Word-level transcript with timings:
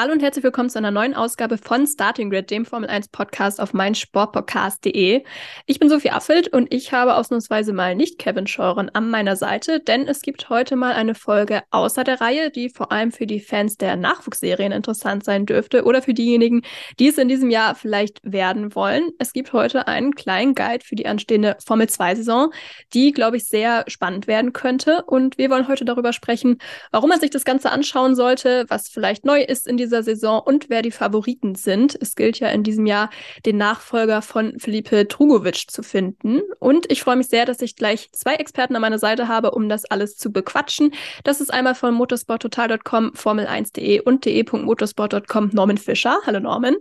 Hallo 0.00 0.12
und 0.12 0.22
herzlich 0.22 0.44
willkommen 0.44 0.70
zu 0.70 0.78
einer 0.78 0.92
neuen 0.92 1.12
Ausgabe 1.12 1.58
von 1.58 1.84
Starting 1.84 2.30
Grid, 2.30 2.52
dem 2.52 2.64
Formel 2.64 2.88
1 2.88 3.08
Podcast 3.08 3.60
auf 3.60 3.74
meinsportpodcast.de. 3.74 5.24
Ich 5.66 5.80
bin 5.80 5.88
Sophie 5.88 6.12
Affelt 6.12 6.46
und 6.46 6.72
ich 6.72 6.92
habe 6.92 7.16
ausnahmsweise 7.16 7.72
mal 7.72 7.96
nicht 7.96 8.20
Kevin 8.20 8.46
Scheuren 8.46 8.90
an 8.90 9.10
meiner 9.10 9.34
Seite, 9.34 9.80
denn 9.80 10.06
es 10.06 10.22
gibt 10.22 10.50
heute 10.50 10.76
mal 10.76 10.92
eine 10.92 11.16
Folge 11.16 11.64
außer 11.72 12.04
der 12.04 12.20
Reihe, 12.20 12.52
die 12.52 12.68
vor 12.68 12.92
allem 12.92 13.10
für 13.10 13.26
die 13.26 13.40
Fans 13.40 13.76
der 13.76 13.96
Nachwuchsserien 13.96 14.70
interessant 14.70 15.24
sein 15.24 15.46
dürfte 15.46 15.82
oder 15.82 16.00
für 16.00 16.14
diejenigen, 16.14 16.62
die 17.00 17.08
es 17.08 17.18
in 17.18 17.26
diesem 17.26 17.50
Jahr 17.50 17.74
vielleicht 17.74 18.20
werden 18.22 18.76
wollen. 18.76 19.10
Es 19.18 19.32
gibt 19.32 19.52
heute 19.52 19.88
einen 19.88 20.14
kleinen 20.14 20.54
Guide 20.54 20.84
für 20.84 20.94
die 20.94 21.08
anstehende 21.08 21.56
Formel 21.66 21.88
2 21.88 22.14
Saison, 22.14 22.52
die, 22.94 23.10
glaube 23.10 23.38
ich, 23.38 23.48
sehr 23.48 23.82
spannend 23.88 24.28
werden 24.28 24.52
könnte 24.52 25.02
und 25.06 25.38
wir 25.38 25.50
wollen 25.50 25.66
heute 25.66 25.84
darüber 25.84 26.12
sprechen, 26.12 26.58
warum 26.92 27.08
man 27.08 27.18
sich 27.18 27.30
das 27.30 27.44
Ganze 27.44 27.72
anschauen 27.72 28.14
sollte, 28.14 28.64
was 28.68 28.86
vielleicht 28.86 29.24
neu 29.24 29.42
ist 29.42 29.66
in 29.66 29.76
dieser 29.76 29.87
Saison 29.88 30.40
und 30.44 30.70
wer 30.70 30.82
die 30.82 30.90
Favoriten 30.90 31.54
sind. 31.54 31.96
Es 32.00 32.14
gilt 32.14 32.38
ja 32.38 32.48
in 32.48 32.62
diesem 32.62 32.86
Jahr, 32.86 33.10
den 33.44 33.56
Nachfolger 33.56 34.22
von 34.22 34.58
Felipe 34.58 35.08
Trugovic 35.08 35.70
zu 35.70 35.82
finden. 35.82 36.40
Und 36.60 36.90
ich 36.90 37.02
freue 37.02 37.16
mich 37.16 37.28
sehr, 37.28 37.46
dass 37.46 37.62
ich 37.62 37.76
gleich 37.76 38.10
zwei 38.12 38.34
Experten 38.34 38.76
an 38.76 38.82
meiner 38.82 38.98
Seite 38.98 39.28
habe, 39.28 39.52
um 39.52 39.68
das 39.68 39.84
alles 39.84 40.16
zu 40.16 40.32
bequatschen. 40.32 40.92
Das 41.24 41.40
ist 41.40 41.52
einmal 41.52 41.74
von 41.74 41.94
motorsporttotal.com, 41.94 43.12
formel1.de 43.12 44.00
und 44.00 44.24
de.motorsport.com 44.24 45.50
Norman 45.52 45.78
Fischer. 45.78 46.18
Hallo 46.26 46.40
Norman. 46.40 46.76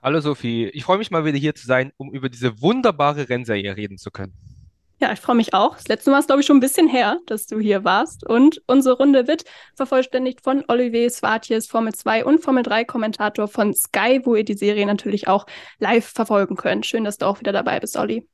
Hallo 0.00 0.20
Sophie, 0.20 0.68
ich 0.68 0.84
freue 0.84 0.98
mich 0.98 1.10
mal 1.10 1.24
wieder 1.24 1.38
hier 1.38 1.56
zu 1.56 1.66
sein, 1.66 1.92
um 1.96 2.12
über 2.12 2.28
diese 2.28 2.62
wunderbare 2.62 3.28
Rennserie 3.28 3.76
reden 3.76 3.98
zu 3.98 4.12
können. 4.12 4.32
Ja, 5.00 5.12
ich 5.12 5.20
freue 5.20 5.36
mich 5.36 5.54
auch. 5.54 5.76
Das 5.76 5.86
letzte 5.86 6.10
Mal 6.10 6.18
ist, 6.18 6.26
glaube 6.26 6.40
ich, 6.40 6.46
schon 6.46 6.56
ein 6.56 6.60
bisschen 6.60 6.88
her, 6.88 7.18
dass 7.26 7.46
du 7.46 7.60
hier 7.60 7.84
warst. 7.84 8.26
Und 8.26 8.60
unsere 8.66 8.96
Runde 8.96 9.28
wird 9.28 9.44
vervollständigt 9.76 10.40
von 10.42 10.64
Olivier 10.66 11.08
Swartjes, 11.08 11.68
Formel 11.68 11.94
2 11.94 12.24
und 12.24 12.40
Formel 12.40 12.64
3 12.64 12.84
Kommentator 12.84 13.46
von 13.46 13.72
Sky, 13.74 14.20
wo 14.24 14.34
ihr 14.34 14.44
die 14.44 14.54
Serie 14.54 14.86
natürlich 14.86 15.28
auch 15.28 15.46
live 15.78 16.04
verfolgen 16.04 16.56
könnt. 16.56 16.84
Schön, 16.84 17.04
dass 17.04 17.16
du 17.16 17.26
auch 17.26 17.38
wieder 17.38 17.52
dabei 17.52 17.78
bist, 17.78 17.96
Olli. 17.96 18.26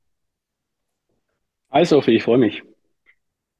Hi 1.70 1.84
Sophie, 1.84 2.16
ich 2.16 2.22
freue 2.22 2.38
mich. 2.38 2.62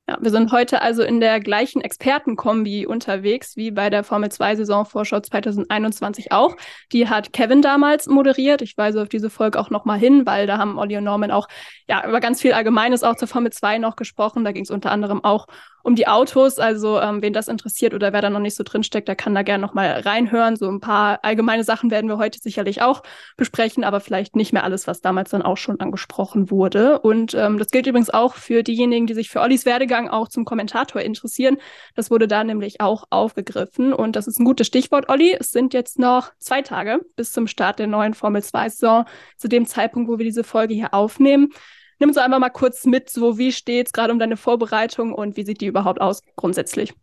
Ja, 0.06 0.19
wir 0.20 0.30
sind 0.30 0.52
heute 0.52 0.83
also 0.83 1.02
in 1.02 1.19
der 1.19 1.41
gleichen 1.41 1.80
Expertenkombi 1.80 2.84
unterwegs 2.86 3.56
wie 3.56 3.70
bei 3.70 3.88
der 3.88 4.05
Formel 4.05 4.30
2 4.30 4.56
Saisonvorschau 4.56 5.20
2021 5.20 6.30
auch. 6.30 6.56
Die 6.92 7.08
hat 7.08 7.33
Kevin 7.33 7.62
damals 7.62 8.06
moderiert. 8.06 8.61
Ich 8.61 8.77
weise 8.77 9.00
auf 9.00 9.08
diese 9.08 9.30
Folge 9.30 9.58
auch 9.58 9.70
nochmal 9.70 9.98
hin, 9.98 10.27
weil 10.27 10.46
da 10.46 10.58
haben 10.58 10.78
Olli 10.78 10.98
und 10.98 11.05
Norman 11.05 11.30
auch 11.30 11.48
ja, 11.88 12.06
über 12.06 12.20
ganz 12.20 12.42
viel 12.42 12.52
Allgemeines 12.52 13.02
auch 13.02 13.16
zur 13.16 13.28
Formel 13.28 13.50
2 13.50 13.78
noch 13.78 13.96
gesprochen. 13.96 14.44
Da 14.44 14.52
ging 14.52 14.64
es 14.64 14.70
unter 14.70 14.91
anderem 14.91 15.24
auch 15.24 15.46
um 15.84 15.94
die 15.94 16.08
Autos. 16.08 16.58
Also 16.58 16.98
ähm, 16.98 17.22
wen 17.22 17.32
das 17.32 17.46
interessiert 17.46 17.94
oder 17.94 18.12
wer 18.12 18.22
da 18.22 18.30
noch 18.30 18.40
nicht 18.40 18.56
so 18.56 18.64
drinsteckt, 18.64 19.06
der 19.06 19.14
kann 19.14 19.34
da 19.34 19.42
gerne 19.42 19.62
noch 19.62 19.74
mal 19.74 20.00
reinhören. 20.00 20.56
So 20.56 20.68
ein 20.68 20.80
paar 20.80 21.20
allgemeine 21.22 21.62
Sachen 21.62 21.90
werden 21.90 22.08
wir 22.08 22.18
heute 22.18 22.40
sicherlich 22.40 22.82
auch 22.82 23.02
besprechen, 23.36 23.84
aber 23.84 24.00
vielleicht 24.00 24.34
nicht 24.34 24.52
mehr 24.52 24.64
alles, 24.64 24.86
was 24.86 25.02
damals 25.02 25.30
dann 25.30 25.42
auch 25.42 25.58
schon 25.58 25.78
angesprochen 25.78 26.50
wurde. 26.50 26.98
Und 27.00 27.34
ähm, 27.34 27.58
das 27.58 27.68
gilt 27.68 27.86
übrigens 27.86 28.10
auch 28.10 28.34
für 28.34 28.62
diejenigen, 28.62 29.06
die 29.06 29.14
sich 29.14 29.28
für 29.28 29.40
Ollis 29.40 29.66
Werdegang 29.66 30.08
auch 30.08 30.28
zum 30.28 30.44
Kommentator 30.44 31.02
interessieren. 31.02 31.58
Das 31.94 32.10
wurde 32.10 32.27
da 32.27 32.42
nämlich 32.42 32.80
auch 32.80 33.05
aufgegriffen. 33.10 33.92
Und 33.92 34.16
das 34.16 34.27
ist 34.27 34.40
ein 34.40 34.44
gutes 34.46 34.66
Stichwort, 34.66 35.10
Olli. 35.10 35.36
Es 35.38 35.52
sind 35.52 35.74
jetzt 35.74 35.98
noch 35.98 36.32
zwei 36.38 36.62
Tage 36.62 37.00
bis 37.14 37.32
zum 37.32 37.46
Start 37.46 37.78
der 37.78 37.86
neuen 37.86 38.14
Formel 38.14 38.40
2-Saison, 38.40 39.05
zu 39.36 39.48
dem 39.48 39.66
Zeitpunkt, 39.66 40.08
wo 40.10 40.18
wir 40.18 40.24
diese 40.24 40.44
Folge 40.44 40.72
hier 40.72 40.94
aufnehmen. 40.94 41.50
Nimm 41.98 42.10
uns 42.10 42.18
einfach 42.18 42.38
mal 42.38 42.50
kurz 42.50 42.84
mit, 42.86 43.08
so 43.10 43.38
wie 43.38 43.52
steht 43.52 43.86
es 43.86 43.92
gerade 43.92 44.12
um 44.12 44.18
deine 44.18 44.36
Vorbereitung 44.36 45.12
und 45.12 45.36
wie 45.36 45.44
sieht 45.44 45.60
die 45.60 45.66
überhaupt 45.66 46.00
aus 46.00 46.22
grundsätzlich? 46.36 46.94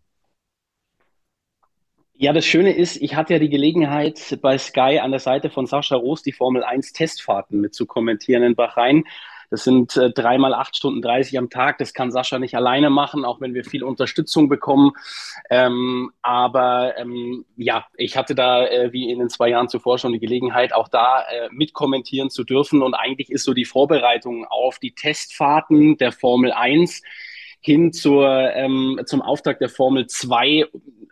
Ja, 2.13 2.34
das 2.34 2.46
Schöne 2.46 2.75
ist, 2.75 2.97
ich 3.01 3.16
hatte 3.16 3.34
ja 3.34 3.40
die 3.40 3.50
Gelegenheit, 3.50 4.38
bei 4.44 4.56
Sky 4.57 5.00
an 5.01 5.09
der 5.09 5.19
Seite 5.19 5.50
von 5.50 5.66
Sascha 5.66 5.96
Roos 5.96 6.22
die 6.22 6.31
Formel 6.31 6.63
1 6.63 6.94
Testfahrten 6.94 7.59
mit 7.59 7.74
zu 7.74 7.88
kommentieren 7.88 8.44
in 8.44 8.53
Bahrain. 8.53 9.06
Das 9.51 9.66
sind 9.66 9.97
äh, 9.97 10.12
dreimal 10.12 10.53
acht 10.53 10.78
Stunden 10.78 11.01
30 11.01 11.38
am 11.38 11.50
Tag. 11.50 11.78
Das 11.78 11.94
kann 11.94 12.12
Sascha 12.12 12.39
nicht 12.39 12.56
alleine 12.56 12.89
machen, 12.89 13.25
auch 13.25 13.41
wenn 13.41 13.53
wir 13.53 13.66
viel 13.66 13.84
Unterstützung 13.84 14.47
bekommen. 14.47 14.94
Ähm, 15.50 16.12
aber 16.22 16.97
ähm, 16.97 17.45
ja, 17.57 17.85
ich 17.97 18.16
hatte 18.16 18.34
da 18.34 18.66
äh, 18.66 18.94
wie 18.94 19.12
in 19.12 19.19
den 19.19 19.29
zwei 19.29 19.50
Jahren 19.50 19.67
zuvor 19.67 20.00
schon 20.00 20.13
die 20.13 20.19
Gelegenheit, 20.19 20.73
auch 20.73 20.88
da 20.88 21.23
äh, 21.23 21.50
mitkommentieren 21.51 22.29
zu 22.29 22.45
dürfen. 22.45 22.81
Und 22.81 22.94
eigentlich 22.94 23.29
ist 23.29 23.44
so 23.44 23.53
die 23.53 23.66
Vorbereitung 23.66 24.45
auf 24.45 24.79
die 24.79 24.95
Testfahrten 24.95 25.97
der 25.97 26.13
Formel 26.13 26.53
1 26.53 27.01
hin 27.62 27.94
zur, 27.94 28.28
ähm, 28.54 29.00
zum 29.06 29.22
Auftakt 29.22 29.62
der 29.62 29.70
Formel 29.70 30.08
2 30.08 30.68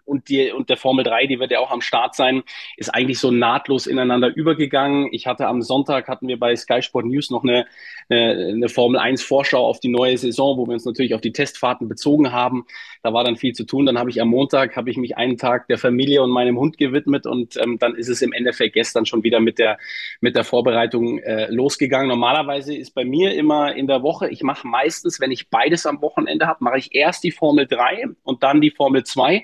und, 0.10 0.28
die, 0.28 0.52
und 0.52 0.70
der 0.70 0.78
Formel 0.78 1.04
3, 1.04 1.28
die 1.28 1.40
wird 1.40 1.52
ja 1.52 1.60
auch 1.60 1.72
am 1.72 1.82
Start 1.82 2.16
sein, 2.16 2.42
ist 2.78 2.90
eigentlich 2.94 3.20
so 3.20 3.30
nahtlos 3.30 3.86
ineinander 3.86 4.36
übergegangen. 4.36 5.10
Ich 5.12 5.28
hatte 5.28 5.46
am 5.48 5.62
Sonntag, 5.62 6.08
hatten 6.08 6.28
wir 6.28 6.40
bei 6.40 6.56
Sky 6.56 6.82
Sport 6.82 7.06
News 7.06 7.30
noch 7.30 7.44
eine, 7.44 7.68
eine, 8.10 8.48
eine 8.54 8.70
Formel 8.70 9.00
1 9.00 9.22
Vorschau 9.22 9.66
auf 9.66 9.80
die 9.80 9.90
neue 9.90 10.18
Saison, 10.18 10.58
wo 10.58 10.66
wir 10.66 10.74
uns 10.74 10.86
natürlich 10.86 11.14
auf 11.14 11.22
die 11.22 11.32
Testfahrten 11.32 11.88
bezogen 11.88 12.32
haben. 12.32 12.66
Da 13.04 13.14
war 13.14 13.24
dann 13.24 13.38
viel 13.38 13.54
zu 13.54 13.66
tun. 13.66 13.86
Dann 13.86 14.00
habe 14.00 14.10
ich 14.10 14.20
am 14.20 14.30
Montag, 14.30 14.76
habe 14.76 14.90
ich 14.90 14.98
mich 14.98 15.16
einen 15.16 15.38
Tag 15.38 15.68
der 15.68 15.78
Familie 15.78 16.24
und 16.24 16.31
meinem 16.31 16.58
Hund 16.58 16.78
gewidmet 16.78 17.28
und 17.28 17.58
ähm, 17.58 17.78
dann 17.78 17.96
ist 17.96 18.10
es 18.10 18.24
im 18.24 18.34
Endeffekt 18.34 18.74
gestern 18.74 19.06
schon 19.06 19.24
wieder 19.24 19.40
mit 19.40 19.60
der, 19.60 19.78
mit 20.22 20.36
der 20.36 20.44
Vorbereitung 20.44 21.20
äh, 21.20 21.52
losgegangen. 21.52 22.08
Normalerweise 22.08 22.76
ist 22.76 22.96
bei 22.96 23.06
mir 23.06 23.36
immer 23.36 23.76
in 23.76 23.86
der 23.86 24.02
Woche, 24.02 24.30
ich 24.30 24.42
mache 24.42 24.68
meistens, 24.68 25.20
wenn 25.20 25.31
ich 25.31 25.50
beides 25.50 25.86
am 25.86 26.02
Wochenende 26.02 26.38
habe, 26.47 26.63
mache 26.63 26.77
ich 26.77 26.95
erst 26.95 27.23
die 27.23 27.31
Formel 27.31 27.67
3 27.67 28.05
und 28.23 28.44
dann 28.44 28.61
die 28.61 28.72
Formel 28.72 29.03
2 29.03 29.44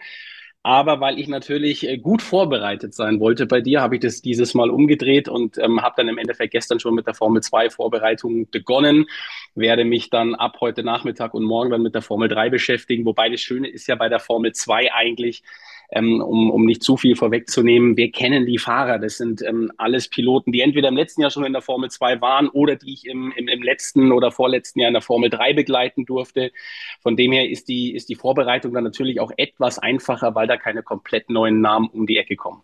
aber 0.65 0.99
weil 0.99 1.19
ich 1.19 1.27
natürlich 1.27 1.87
äh, 1.87 1.99
gut 1.99 2.23
vorbereitet 2.23 2.95
sein 2.95 3.19
wollte 3.19 3.45
bei 3.45 3.61
dir, 3.61 3.81
habe 3.81 3.97
ich 3.97 4.01
das 4.01 4.23
dieses 4.23 4.55
Mal 4.55 4.71
umgedreht 4.71 5.29
und 5.29 5.59
ähm, 5.59 5.83
habe 5.83 5.93
dann 5.97 6.09
im 6.09 6.17
Endeffekt 6.17 6.53
gestern 6.53 6.79
schon 6.79 6.95
mit 6.95 7.05
der 7.05 7.13
Formel 7.13 7.43
2 7.43 7.69
Vorbereitung 7.69 8.49
begonnen. 8.49 9.05
Werde 9.53 9.85
mich 9.85 10.09
dann 10.09 10.33
ab 10.33 10.57
heute 10.61 10.81
Nachmittag 10.81 11.35
und 11.35 11.43
morgen 11.43 11.69
dann 11.69 11.83
mit 11.83 11.93
der 11.93 12.01
Formel 12.01 12.29
3 12.29 12.49
beschäftigen. 12.49 13.05
Wobei 13.05 13.29
das 13.29 13.41
Schöne 13.41 13.67
ist 13.67 13.85
ja 13.85 13.93
bei 13.93 14.09
der 14.09 14.17
Formel 14.17 14.53
2 14.53 14.91
eigentlich, 14.91 15.43
ähm, 15.91 16.21
um, 16.21 16.51
um 16.51 16.65
nicht 16.65 16.83
zu 16.83 16.97
viel 16.97 17.15
vorwegzunehmen, 17.15 17.97
wir 17.97 18.11
kennen 18.11 18.45
die 18.45 18.57
Fahrer. 18.57 18.99
Das 18.99 19.17
sind 19.17 19.41
ähm, 19.41 19.71
alles 19.77 20.09
Piloten, 20.09 20.51
die 20.51 20.61
entweder 20.61 20.89
im 20.89 20.97
letzten 20.97 21.21
Jahr 21.21 21.31
schon 21.31 21.45
in 21.45 21.53
der 21.53 21.61
Formel 21.61 21.89
2 21.89 22.21
waren 22.21 22.49
oder 22.49 22.75
die 22.75 22.93
ich 22.93 23.05
im, 23.05 23.33
im, 23.35 23.47
im 23.47 23.63
letzten 23.63 24.11
oder 24.11 24.31
vorletzten 24.31 24.79
Jahr 24.79 24.89
in 24.89 24.93
der 24.93 25.01
Formel 25.01 25.29
3 25.29 25.53
begleiten 25.53 26.05
durfte. 26.05 26.51
Von 27.01 27.15
dem 27.15 27.31
her 27.31 27.49
ist 27.49 27.67
die, 27.67 27.95
ist 27.95 28.09
die 28.09 28.15
Vorbereitung 28.15 28.73
dann 28.73 28.83
natürlich 28.83 29.19
auch 29.19 29.31
etwas 29.37 29.79
einfacher, 29.79 30.35
weil 30.35 30.47
da 30.47 30.57
keine 30.57 30.83
komplett 30.83 31.29
neuen 31.29 31.61
Namen 31.61 31.87
um 31.89 32.07
die 32.07 32.17
Ecke 32.17 32.35
kommen. 32.35 32.61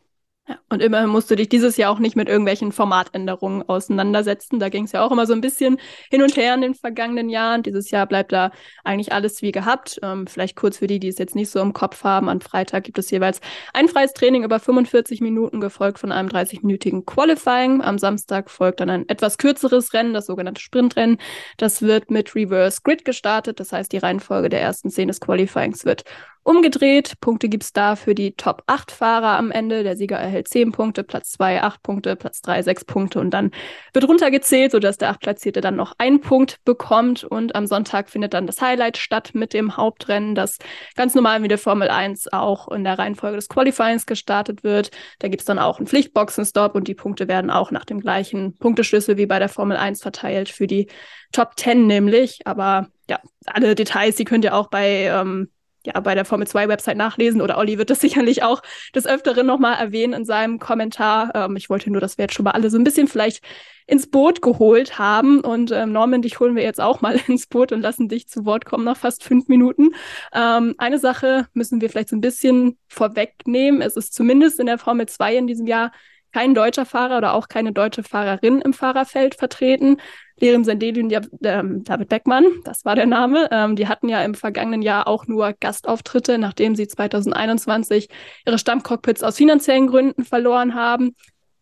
Ja, 0.48 0.58
und 0.70 0.82
immerhin 0.82 1.10
musst 1.10 1.30
du 1.30 1.36
dich 1.36 1.50
dieses 1.50 1.78
Jahr 1.78 1.92
auch 1.92 2.00
nicht 2.00 2.16
mit 2.16 2.28
irgendwelchen 2.28 2.72
Formatänderungen 2.72 3.62
auseinandersetzen. 3.70 4.60
Da 4.60 4.70
ging 4.70 4.86
es 4.86 4.92
ja 4.92 5.06
auch 5.06 5.12
immer 5.12 5.28
so 5.28 5.34
ein 5.34 5.42
bisschen 5.42 5.78
hin 6.10 6.24
und 6.24 6.36
her 6.36 6.56
in 6.56 6.62
den 6.62 6.74
vergangenen 6.74 7.30
Jahren. 7.30 7.62
Dieses 7.62 7.92
Jahr 7.92 8.08
bleibt 8.08 8.32
da 8.32 8.52
eigentlich 8.84 9.14
alles 9.14 9.44
wie 9.44 9.52
gehabt. 9.52 10.00
Ähm, 10.02 10.26
vielleicht 10.26 10.56
kurz 10.56 10.80
für 10.80 10.88
die, 10.88 11.00
die 11.00 11.10
es 11.10 11.20
jetzt 11.20 11.36
nicht 11.36 11.52
so 11.52 11.60
im 11.60 11.74
Kopf 11.74 12.04
haben. 12.04 12.28
An 12.28 12.42
Freitag 12.42 12.86
gibt 12.86 12.98
es 12.98 13.12
jeweils 13.12 13.40
ein 13.74 13.88
freies 13.88 14.14
Training 14.14 14.44
über 14.44 14.60
45 14.60 15.22
Minuten, 15.22 15.62
gefolgt 15.62 16.00
von 16.00 16.12
einem 16.12 16.30
30-minütigen 16.30 17.06
Qualifying. 17.06 17.82
Am 17.82 18.00
Samstag 18.00 18.50
folgt 18.50 18.80
dann 18.80 18.90
ein 18.90 19.08
etwas 19.10 19.38
kürzeres 19.38 19.94
Rennen, 19.94 20.16
das 20.16 20.26
sogenannte 20.26 20.62
Sprintrennen. 20.62 21.20
Das 21.58 21.84
wird 21.84 22.10
mit 22.10 22.34
Reverse 22.34 22.82
Grid 22.84 23.06
gestartet. 23.06 23.60
Das 23.60 23.72
heißt, 23.72 23.92
die 23.92 24.00
Reihenfolge 24.00 24.50
der 24.50 24.62
ersten 24.62 24.90
zehn 24.90 25.08
des 25.08 25.22
Qualifyings 25.22 25.86
wird 25.86 26.04
umgedreht. 26.44 27.20
Punkte 27.22 27.50
gibt 27.50 27.64
es 27.64 27.74
da 27.74 27.96
für 27.96 28.16
die 28.16 28.34
Top 28.34 28.64
8 28.66 28.92
Fahrer 28.92 29.38
am 29.38 29.52
Ende. 29.52 29.84
Der 29.84 29.96
Sieger 29.96 30.18
erhält 30.18 30.48
10 30.48 30.72
Punkte, 30.72 31.04
Platz 31.04 31.32
2 31.32 31.62
8 31.62 31.84
Punkte, 31.84 32.16
Platz 32.16 32.42
3 32.42 32.64
6 32.64 32.86
Punkte 32.86 33.20
und 33.20 33.32
dann 33.32 33.52
wird 33.94 34.08
runtergezählt, 34.08 34.72
sodass 34.72 34.98
der 34.98 35.10
Achtplatzierte 35.10 35.62
dann 35.62 35.76
noch 35.76 35.94
einen 35.98 36.22
Punkt 36.22 36.64
bekommt. 36.66 37.24
Und 37.24 37.56
am 37.56 37.68
Sonntag 37.68 38.10
findet 38.10 38.34
dann 38.34 38.48
das 38.48 38.62
Highlight 38.62 38.98
statt 38.98 39.32
mit 39.34 39.54
dem 39.54 39.78
Hauptrennen, 39.78 40.34
das 40.34 40.58
ganz 40.96 41.14
normal 41.14 41.44
wie 41.44 41.48
der 41.48 41.58
Formel 41.58 41.90
1 41.90 42.34
auch 42.34 42.68
in 42.70 42.84
der 42.84 42.98
Reihenfolge 42.98 43.36
des 43.36 43.50
Qualifyings 43.50 44.06
gestartet 44.06 44.64
wird. 44.64 44.92
Da 45.20 45.28
gibt 45.28 45.42
es 45.42 45.46
dann 45.46 45.60
auch 45.60 45.78
einen 45.78 45.88
Pflichtboxenstopp 45.88 46.76
und 46.76 46.88
die 46.88 46.96
Punkte 46.96 47.28
werden 47.28 47.52
auch 47.52 47.72
nach 47.72 47.86
dem 47.86 48.00
gleichen 48.00 48.58
Punkteschlüssel 48.58 49.18
wie 49.18 49.28
bei 49.28 49.40
der 49.40 49.50
Formel 49.50 49.78
1 49.78 50.02
verteilt 50.02 50.50
für 50.50 50.68
die 50.68 50.88
Top 51.32 51.54
10 51.56 51.86
nämlich. 51.86 52.42
Aber 52.46 52.88
ja, 53.10 53.20
alle 53.46 53.76
Details, 53.76 54.16
die 54.16 54.26
könnt 54.26 54.44
ihr 54.44 54.56
auch 54.56 54.70
bei 54.70 55.06
ähm, 55.06 55.50
ja, 55.86 56.00
bei 56.00 56.16
der 56.16 56.26
Formel 56.26 56.48
2 56.48 56.68
Website 56.68 56.98
nachlesen 56.98 57.42
oder 57.42 57.58
Olli 57.58 57.78
wird 57.78 57.90
das 57.90 58.02
sicherlich 58.02 58.44
auch 58.44 58.62
des 58.96 59.08
Öfteren 59.08 59.48
nochmal 59.48 59.78
erwähnen 59.78 60.14
in 60.14 60.26
seinem 60.26 60.60
Kommentar. 60.60 61.32
Ähm, 61.36 61.56
ich 61.56 61.70
wollte 61.70 61.92
nur, 61.92 62.02
dass 62.02 62.18
wir 62.18 62.24
jetzt 62.24 62.34
schon 62.34 62.44
mal 62.44 62.52
alle 62.52 62.70
so 62.70 62.78
ein 62.78 62.84
bisschen 62.84 63.08
vielleicht 63.08 63.44
ins 63.88 64.08
Boot 64.08 64.42
geholt 64.42 65.00
haben. 65.00 65.42
Und 65.42 65.72
ähm, 65.72 65.92
Norman, 65.92 66.22
dich 66.22 66.40
holen 66.40 66.56
wir 66.56 66.64
jetzt 66.64 66.80
auch 66.80 67.02
mal 67.02 67.20
ins 67.28 67.48
Boot 67.48 67.72
und 67.72 67.82
lassen 67.82 68.08
dich 68.08 68.28
zu 68.28 68.46
Wort 68.46 68.66
kommen 68.66 68.86
nach 68.86 68.98
fast 68.98 69.24
fünf 69.24 69.48
Minuten. 69.48 69.92
Ähm, 70.34 70.76
eine 70.78 71.00
Sache 71.00 71.48
müssen 71.54 71.82
wir 71.82 71.90
vielleicht 71.90 72.10
so 72.10 72.16
ein 72.16 72.22
bisschen 72.22 72.78
vorwegnehmen. 72.88 73.82
Es 73.82 73.96
ist 73.98 74.14
zumindest 74.14 74.60
in 74.60 74.68
der 74.68 74.78
Formel 74.78 75.08
2 75.08 75.36
in 75.36 75.48
diesem 75.48 75.68
Jahr 75.68 75.92
kein 76.32 76.54
deutscher 76.54 76.86
Fahrer 76.86 77.18
oder 77.18 77.34
auch 77.34 77.48
keine 77.48 77.72
deutsche 77.72 78.04
Fahrerin 78.04 78.62
im 78.62 78.74
Fahrerfeld 78.74 79.36
vertreten. 79.36 79.98
Lirim 80.40 80.64
Sendeli 80.64 81.04
und 81.04 81.14
ähm, 81.44 81.84
David 81.84 82.10
Beckmann, 82.10 82.46
das 82.64 82.84
war 82.84 82.96
der 82.96 83.06
Name, 83.06 83.48
ähm, 83.52 83.76
die 83.76 83.88
hatten 83.88 84.10
ja 84.10 84.24
im 84.24 84.34
vergangenen 84.34 84.82
Jahr 84.82 85.08
auch 85.08 85.28
nur 85.28 85.54
Gastauftritte, 85.54 86.40
nachdem 86.40 86.76
sie 86.76 86.88
2021 86.88 88.10
ihre 88.46 88.58
Stammcockpits 88.58 89.22
aus 89.22 89.38
finanziellen 89.38 89.88
Gründen 89.88 90.26
verloren 90.26 90.74
haben. 90.74 91.16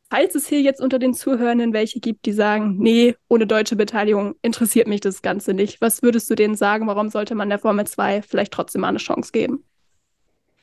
Falls 0.10 0.34
es 0.34 0.48
hier 0.48 0.62
jetzt 0.62 0.82
unter 0.82 0.98
den 0.98 1.14
Zuhörenden 1.14 1.72
welche 1.72 2.00
gibt, 2.00 2.26
die 2.26 2.32
sagen, 2.32 2.78
nee, 2.80 3.16
ohne 3.28 3.46
deutsche 3.46 3.76
Beteiligung 3.76 4.36
interessiert 4.42 4.88
mich 4.88 5.02
das 5.02 5.22
Ganze 5.22 5.54
nicht, 5.54 5.82
was 5.82 6.02
würdest 6.02 6.30
du 6.32 6.36
denen 6.36 6.56
sagen, 6.56 6.88
warum 6.88 7.10
sollte 7.10 7.36
man 7.36 7.50
der 7.50 7.60
Formel 7.60 7.86
2 7.86 8.24
vielleicht 8.24 8.52
trotzdem 8.52 8.82
mal 8.82 8.88
eine 8.88 8.98
Chance 8.98 9.32
geben? 9.32 9.66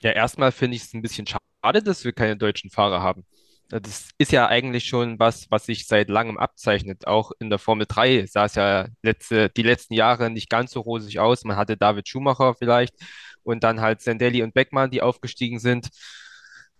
Ja, 0.00 0.10
erstmal 0.10 0.50
finde 0.52 0.76
ich 0.76 0.82
es 0.82 0.94
ein 0.94 1.02
bisschen 1.02 1.26
schade, 1.26 1.82
dass 1.82 2.04
wir 2.04 2.12
keine 2.12 2.36
deutschen 2.36 2.70
Fahrer 2.70 3.02
haben. 3.02 3.24
Das 3.68 4.10
ist 4.18 4.30
ja 4.30 4.46
eigentlich 4.46 4.84
schon 4.84 5.18
was, 5.18 5.50
was 5.50 5.66
sich 5.66 5.86
seit 5.86 6.08
langem 6.08 6.38
abzeichnet. 6.38 7.06
Auch 7.06 7.32
in 7.40 7.50
der 7.50 7.58
Formel 7.58 7.86
3 7.88 8.26
sah 8.26 8.44
es 8.44 8.54
ja 8.54 8.86
letzte, 9.02 9.50
die 9.50 9.62
letzten 9.62 9.94
Jahre 9.94 10.30
nicht 10.30 10.48
ganz 10.48 10.70
so 10.70 10.80
rosig 10.80 11.18
aus. 11.18 11.44
Man 11.44 11.56
hatte 11.56 11.76
David 11.76 12.08
Schumacher 12.08 12.54
vielleicht 12.54 12.94
und 13.42 13.64
dann 13.64 13.80
halt 13.80 14.02
Sandelli 14.02 14.42
und 14.42 14.54
Beckmann, 14.54 14.90
die 14.90 15.02
aufgestiegen 15.02 15.58
sind. 15.58 15.88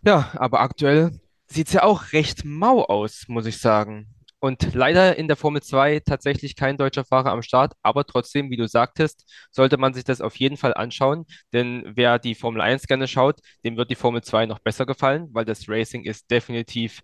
Ja, 0.02 0.30
aber 0.36 0.60
aktuell 0.60 1.18
sieht 1.48 1.68
es 1.68 1.72
ja 1.72 1.82
auch 1.82 2.12
recht 2.12 2.44
mau 2.44 2.84
aus, 2.84 3.24
muss 3.28 3.46
ich 3.46 3.58
sagen. 3.58 4.15
Und 4.46 4.74
leider 4.74 5.16
in 5.16 5.26
der 5.26 5.36
Formel 5.36 5.60
2 5.60 5.98
tatsächlich 5.98 6.54
kein 6.54 6.76
deutscher 6.76 7.04
Fahrer 7.04 7.32
am 7.32 7.42
Start, 7.42 7.72
aber 7.82 8.04
trotzdem, 8.06 8.48
wie 8.48 8.56
du 8.56 8.68
sagtest, 8.68 9.24
sollte 9.50 9.76
man 9.76 9.92
sich 9.92 10.04
das 10.04 10.20
auf 10.20 10.36
jeden 10.36 10.56
Fall 10.56 10.72
anschauen, 10.72 11.26
denn 11.52 11.82
wer 11.96 12.20
die 12.20 12.36
Formel 12.36 12.60
1 12.60 12.86
gerne 12.86 13.08
schaut, 13.08 13.40
dem 13.64 13.76
wird 13.76 13.90
die 13.90 13.96
Formel 13.96 14.22
2 14.22 14.46
noch 14.46 14.60
besser 14.60 14.86
gefallen, 14.86 15.30
weil 15.32 15.44
das 15.44 15.68
Racing 15.68 16.04
ist 16.04 16.30
definitiv 16.30 17.00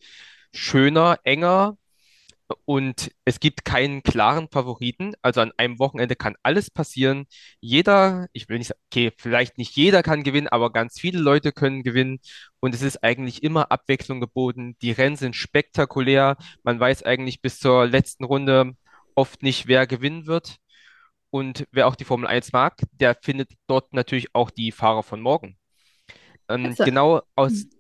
schöner, 0.55 1.19
enger, 1.25 1.77
und 2.65 3.11
es 3.25 3.41
gibt 3.41 3.65
keinen 3.65 4.03
klaren 4.03 4.49
Favoriten. 4.49 5.15
Also 5.23 5.41
an 5.41 5.53
einem 5.57 5.79
Wochenende 5.79 6.17
kann 6.17 6.37
alles 6.43 6.71
passieren. 6.71 7.27
Jeder, 7.61 8.29
ich 8.33 8.49
will 8.49 8.59
nicht 8.59 8.69
sagen, 8.69 8.81
okay, 8.91 9.13
vielleicht 9.17 9.59
nicht 9.59 9.77
jeder 9.77 10.03
kann 10.03 10.23
gewinnen, 10.23 10.49
aber 10.49 10.73
ganz 10.73 10.99
viele 11.01 11.21
Leute 11.21 11.53
können 11.53 11.83
gewinnen. 11.83 12.21
Und 12.61 12.75
es 12.75 12.83
ist 12.83 13.03
eigentlich 13.03 13.43
immer 13.43 13.71
Abwechslung 13.71 14.21
geboten. 14.21 14.77
Die 14.83 14.93
Rennen 14.93 15.17
sind 15.17 15.37
spektakulär. 15.37 16.37
Man 16.63 16.81
weiß 16.81 17.03
eigentlich 17.03 17.43
bis 17.43 17.59
zur 17.59 17.87
letzten 17.87 18.25
Runde 18.25 18.75
oft 19.15 19.43
nicht, 19.43 19.67
wer 19.67 19.87
gewinnen 19.87 20.27
wird. 20.27 20.57
Und 21.31 21.67
wer 21.73 21.87
auch 21.87 21.97
die 21.97 22.05
Formel 22.05 22.29
1 22.29 22.53
mag, 22.53 22.77
der 22.93 23.17
findet 23.23 23.53
dort 23.67 23.95
natürlich 23.95 24.35
auch 24.35 24.51
die 24.51 24.71
Fahrer 24.71 25.03
von 25.03 25.21
morgen. 25.21 25.57
Ähm, 26.49 26.67
also, 26.67 26.85
genau 26.85 27.23
aus, 27.37 27.53
hm. 27.53 27.71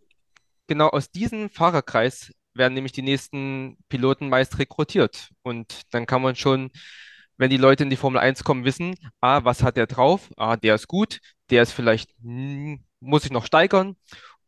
genau 0.66 0.88
aus 0.88 1.10
diesem 1.10 1.50
Fahrerkreis 1.50 2.32
werden 2.54 2.74
nämlich 2.74 2.92
die 2.92 3.02
nächsten 3.02 3.76
Piloten 3.88 4.28
meist 4.28 4.58
rekrutiert. 4.58 5.30
Und 5.42 5.82
dann 5.90 6.06
kann 6.06 6.22
man 6.22 6.36
schon, 6.36 6.70
wenn 7.36 7.50
die 7.50 7.56
Leute 7.56 7.84
in 7.84 7.90
die 7.90 7.96
Formel 7.96 8.20
1 8.20 8.44
kommen, 8.44 8.64
wissen, 8.64 8.94
ah, 9.20 9.44
was 9.44 9.62
hat 9.62 9.76
der 9.76 9.86
drauf? 9.86 10.30
Ah, 10.36 10.56
der 10.56 10.74
ist 10.74 10.88
gut, 10.88 11.20
der 11.50 11.62
ist 11.62 11.72
vielleicht, 11.72 12.10
hm, 12.22 12.84
muss 13.00 13.24
ich 13.24 13.30
noch 13.30 13.46
steigern. 13.46 13.96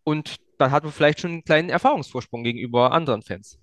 Und 0.04 0.36
dann 0.58 0.70
hat 0.70 0.84
man 0.84 0.92
vielleicht 0.92 1.20
schon 1.20 1.32
einen 1.32 1.44
kleinen 1.44 1.70
Erfahrungsvorsprung 1.70 2.44
gegenüber 2.44 2.92
anderen 2.92 3.22
Fans. 3.22 3.58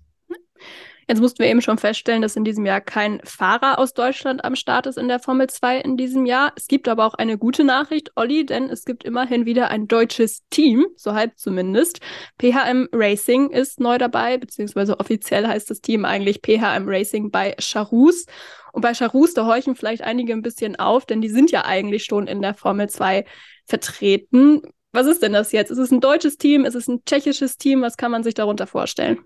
Jetzt 1.08 1.20
mussten 1.20 1.40
wir 1.40 1.48
eben 1.48 1.62
schon 1.62 1.78
feststellen, 1.78 2.22
dass 2.22 2.36
in 2.36 2.44
diesem 2.44 2.64
Jahr 2.64 2.80
kein 2.80 3.20
Fahrer 3.24 3.78
aus 3.78 3.92
Deutschland 3.92 4.44
am 4.44 4.54
Start 4.54 4.86
ist 4.86 4.98
in 4.98 5.08
der 5.08 5.18
Formel 5.18 5.48
2 5.48 5.78
in 5.78 5.96
diesem 5.96 6.26
Jahr. 6.26 6.52
Es 6.56 6.68
gibt 6.68 6.88
aber 6.88 7.06
auch 7.06 7.14
eine 7.14 7.38
gute 7.38 7.64
Nachricht, 7.64 8.12
Olli, 8.16 8.46
denn 8.46 8.70
es 8.70 8.84
gibt 8.84 9.04
immerhin 9.04 9.44
wieder 9.44 9.68
ein 9.68 9.88
deutsches 9.88 10.42
Team, 10.50 10.86
so 10.96 11.14
halb 11.14 11.38
zumindest. 11.38 12.00
PHM 12.40 12.88
Racing 12.92 13.50
ist 13.50 13.80
neu 13.80 13.98
dabei, 13.98 14.38
beziehungsweise 14.38 15.00
offiziell 15.00 15.46
heißt 15.46 15.70
das 15.70 15.80
Team 15.80 16.04
eigentlich 16.04 16.40
PHM 16.42 16.88
Racing 16.88 17.30
bei 17.30 17.54
Charus. 17.58 18.26
Und 18.72 18.82
bei 18.82 18.94
Charus, 18.94 19.34
da 19.34 19.46
horchen 19.46 19.76
vielleicht 19.76 20.02
einige 20.02 20.32
ein 20.32 20.42
bisschen 20.42 20.76
auf, 20.76 21.04
denn 21.04 21.20
die 21.20 21.28
sind 21.28 21.50
ja 21.50 21.64
eigentlich 21.64 22.04
schon 22.04 22.26
in 22.26 22.40
der 22.40 22.54
Formel 22.54 22.88
2 22.88 23.24
vertreten. 23.66 24.62
Was 24.92 25.06
ist 25.06 25.22
denn 25.22 25.32
das 25.32 25.52
jetzt? 25.52 25.70
Ist 25.70 25.78
es 25.78 25.90
ein 25.90 26.00
deutsches 26.00 26.36
Team? 26.36 26.64
Ist 26.64 26.74
es 26.74 26.88
ein 26.88 27.04
tschechisches 27.04 27.56
Team? 27.56 27.82
Was 27.82 27.96
kann 27.96 28.10
man 28.10 28.22
sich 28.22 28.34
darunter 28.34 28.66
vorstellen? 28.66 29.18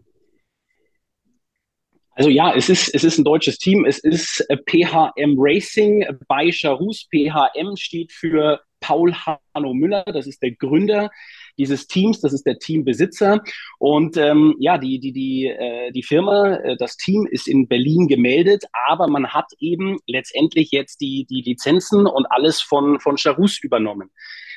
Also 2.16 2.30
ja, 2.30 2.54
es 2.54 2.70
ist, 2.70 2.94
es 2.94 3.04
ist 3.04 3.18
ein 3.18 3.24
deutsches 3.24 3.58
Team. 3.58 3.84
Es 3.84 3.98
ist 3.98 4.40
äh, 4.48 4.56
PHM 4.56 5.34
Racing 5.36 6.06
bei 6.26 6.50
Charus. 6.50 7.06
PHM 7.10 7.76
steht 7.76 8.10
für 8.10 8.62
Paul 8.80 9.14
Hanno 9.14 9.74
Müller. 9.74 10.02
Das 10.06 10.26
ist 10.26 10.42
der 10.42 10.52
Gründer 10.52 11.10
dieses 11.58 11.86
Teams. 11.86 12.22
Das 12.22 12.32
ist 12.32 12.46
der 12.46 12.58
Teambesitzer. 12.58 13.42
Und 13.78 14.16
ähm, 14.16 14.54
ja, 14.58 14.78
die, 14.78 14.98
die, 14.98 15.12
die, 15.12 15.46
äh, 15.46 15.92
die 15.92 16.02
Firma, 16.02 16.54
äh, 16.54 16.76
das 16.78 16.96
Team 16.96 17.28
ist 17.30 17.48
in 17.48 17.68
Berlin 17.68 18.08
gemeldet, 18.08 18.64
aber 18.88 19.08
man 19.08 19.34
hat 19.34 19.52
eben 19.58 19.98
letztendlich 20.06 20.70
jetzt 20.70 21.02
die, 21.02 21.26
die 21.28 21.42
Lizenzen 21.42 22.06
und 22.06 22.24
alles 22.30 22.62
von, 22.62 22.98
von 22.98 23.18
Charus 23.18 23.58
übernommen. 23.62 24.10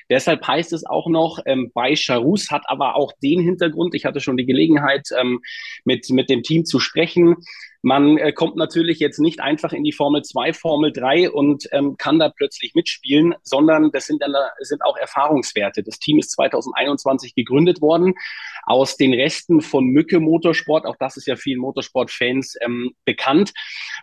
Deshalb 0.09 0.47
heißt 0.47 0.73
es 0.73 0.85
auch 0.85 1.07
noch, 1.07 1.39
ähm, 1.45 1.71
bei 1.73 1.95
Charus 1.95 2.49
hat 2.49 2.63
aber 2.65 2.95
auch 2.95 3.11
den 3.21 3.39
Hintergrund, 3.39 3.93
ich 3.93 4.05
hatte 4.05 4.19
schon 4.19 4.37
die 4.37 4.45
Gelegenheit, 4.45 5.09
ähm, 5.17 5.41
mit, 5.85 6.09
mit 6.09 6.29
dem 6.29 6.41
Team 6.41 6.65
zu 6.65 6.79
sprechen. 6.79 7.35
Man 7.81 8.17
äh, 8.17 8.33
kommt 8.33 8.57
natürlich 8.57 8.99
jetzt 8.99 9.19
nicht 9.19 9.39
einfach 9.39 9.71
in 9.71 9.83
die 9.83 9.93
Formel 9.93 10.23
2, 10.23 10.53
Formel 10.53 10.91
3 10.91 11.29
und 11.29 11.67
ähm, 11.71 11.95
kann 11.97 12.19
da 12.19 12.29
plötzlich 12.29 12.73
mitspielen, 12.73 13.35
sondern 13.43 13.91
das 13.91 14.07
sind, 14.07 14.21
dann, 14.21 14.33
sind 14.59 14.81
auch 14.83 14.97
Erfahrungswerte. 14.97 15.83
Das 15.83 15.99
Team 15.99 16.19
ist 16.19 16.31
2021 16.31 17.35
gegründet 17.35 17.79
worden 17.79 18.15
aus 18.63 18.97
den 18.97 19.13
Resten 19.13 19.61
von 19.61 19.85
Mücke 19.85 20.19
Motorsport. 20.19 20.85
Auch 20.85 20.97
das 20.97 21.15
ist 21.17 21.27
ja 21.27 21.35
vielen 21.35 21.59
Motorsport-Fans 21.59 22.57
ähm, 22.61 22.95
bekannt. 23.05 23.53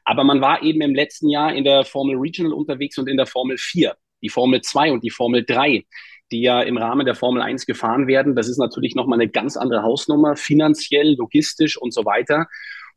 Aber 0.05 0.25
man 0.25 0.41
war 0.41 0.63
eben 0.63 0.81
im 0.81 0.95
letzten 0.95 1.29
Jahr 1.29 1.53
in 1.53 1.65
der 1.65 1.85
Formel 1.85 2.17
Regional 2.17 2.55
unterwegs 2.55 2.97
und 2.97 3.09
in 3.09 3.17
der 3.17 3.27
Formel 3.27 3.59
4 3.59 3.97
die 4.23 4.29
Formel 4.29 4.61
2 4.61 4.93
und 4.93 5.05
die 5.05 5.11
Formel 5.11 5.45
3, 5.45 5.85
die 6.33 6.41
ja 6.41 6.63
im 6.63 6.77
Rahmen 6.77 7.07
der 7.07 7.15
Formel 7.15 7.43
1 7.43 7.67
gefahren 7.67 8.07
werden. 8.07 8.35
Das 8.35 8.49
ist 8.49 8.59
natürlich 8.59 8.95
nochmal 8.95 9.21
eine 9.21 9.31
ganz 9.31 9.57
andere 9.57 9.83
Hausnummer, 9.83 10.37
finanziell, 10.37 11.15
logistisch 11.17 11.77
und 11.77 11.93
so 11.93 12.05
weiter. 12.05 12.47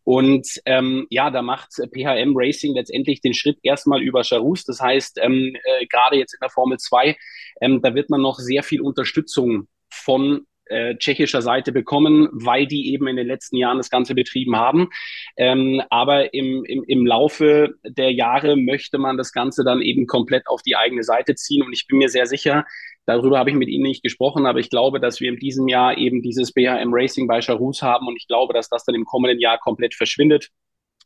Und 0.03 0.47
ähm, 0.65 1.05
ja, 1.09 1.29
da 1.29 1.41
macht 1.41 1.73
PHM 1.73 2.33
Racing 2.35 2.73
letztendlich 2.73 3.21
den 3.21 3.33
Schritt 3.33 3.59
erstmal 3.61 4.01
über 4.01 4.23
Charus. 4.23 4.63
Das 4.63 4.81
heißt, 4.81 5.19
ähm, 5.21 5.55
äh, 5.63 5.85
gerade 5.85 6.17
jetzt 6.17 6.33
in 6.33 6.39
der 6.41 6.49
Formel 6.49 6.77
2, 6.77 7.15
ähm, 7.61 7.81
da 7.81 7.93
wird 7.93 8.09
man 8.09 8.21
noch 8.21 8.39
sehr 8.39 8.63
viel 8.63 8.81
Unterstützung 8.81 9.67
von 9.91 10.47
äh, 10.69 10.95
tschechischer 10.95 11.41
Seite 11.41 11.71
bekommen, 11.71 12.29
weil 12.31 12.67
die 12.67 12.93
eben 12.93 13.07
in 13.07 13.15
den 13.15 13.27
letzten 13.27 13.57
Jahren 13.57 13.77
das 13.77 13.89
Ganze 13.89 14.15
betrieben 14.15 14.55
haben. 14.55 14.89
Ähm, 15.37 15.81
aber 15.89 16.33
im, 16.33 16.63
im, 16.65 16.83
im 16.87 17.05
Laufe 17.05 17.75
der 17.83 18.11
Jahre 18.11 18.55
möchte 18.55 18.97
man 18.97 19.17
das 19.17 19.33
Ganze 19.33 19.63
dann 19.63 19.81
eben 19.81 20.07
komplett 20.07 20.47
auf 20.47 20.61
die 20.61 20.75
eigene 20.75 21.03
Seite 21.03 21.35
ziehen. 21.35 21.63
Und 21.63 21.73
ich 21.73 21.87
bin 21.87 21.97
mir 21.97 22.09
sehr 22.09 22.25
sicher, 22.25 22.65
Darüber 23.05 23.39
habe 23.39 23.49
ich 23.49 23.55
mit 23.55 23.69
Ihnen 23.69 23.85
nicht 23.85 24.03
gesprochen, 24.03 24.45
aber 24.45 24.59
ich 24.59 24.69
glaube, 24.69 24.99
dass 24.99 25.19
wir 25.19 25.29
in 25.29 25.39
diesem 25.39 25.67
Jahr 25.67 25.97
eben 25.97 26.21
dieses 26.21 26.51
BHM 26.51 26.93
Racing 26.93 27.25
bei 27.25 27.41
Charus 27.41 27.81
haben 27.81 28.05
und 28.07 28.15
ich 28.15 28.27
glaube, 28.27 28.53
dass 28.53 28.69
das 28.69 28.85
dann 28.85 28.93
im 28.93 29.03
kommenden 29.03 29.39
Jahr 29.39 29.57
komplett 29.57 29.95
verschwindet 29.95 30.51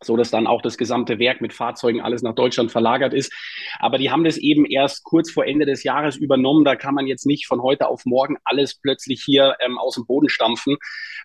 so 0.05 0.17
dass 0.17 0.31
dann 0.31 0.47
auch 0.47 0.61
das 0.61 0.77
gesamte 0.77 1.19
Werk 1.19 1.41
mit 1.41 1.53
Fahrzeugen 1.53 2.01
alles 2.01 2.21
nach 2.21 2.35
Deutschland 2.35 2.71
verlagert 2.71 3.13
ist. 3.13 3.33
Aber 3.79 3.97
die 3.97 4.11
haben 4.11 4.23
das 4.23 4.37
eben 4.37 4.65
erst 4.65 5.03
kurz 5.03 5.31
vor 5.31 5.45
Ende 5.45 5.65
des 5.65 5.83
Jahres 5.83 6.15
übernommen. 6.15 6.65
Da 6.65 6.75
kann 6.75 6.93
man 6.93 7.07
jetzt 7.07 7.25
nicht 7.25 7.47
von 7.47 7.61
heute 7.61 7.87
auf 7.87 8.05
morgen 8.05 8.37
alles 8.43 8.75
plötzlich 8.75 9.21
hier 9.23 9.55
ähm, 9.59 9.77
aus 9.77 9.95
dem 9.95 10.05
Boden 10.05 10.29
stampfen. 10.29 10.77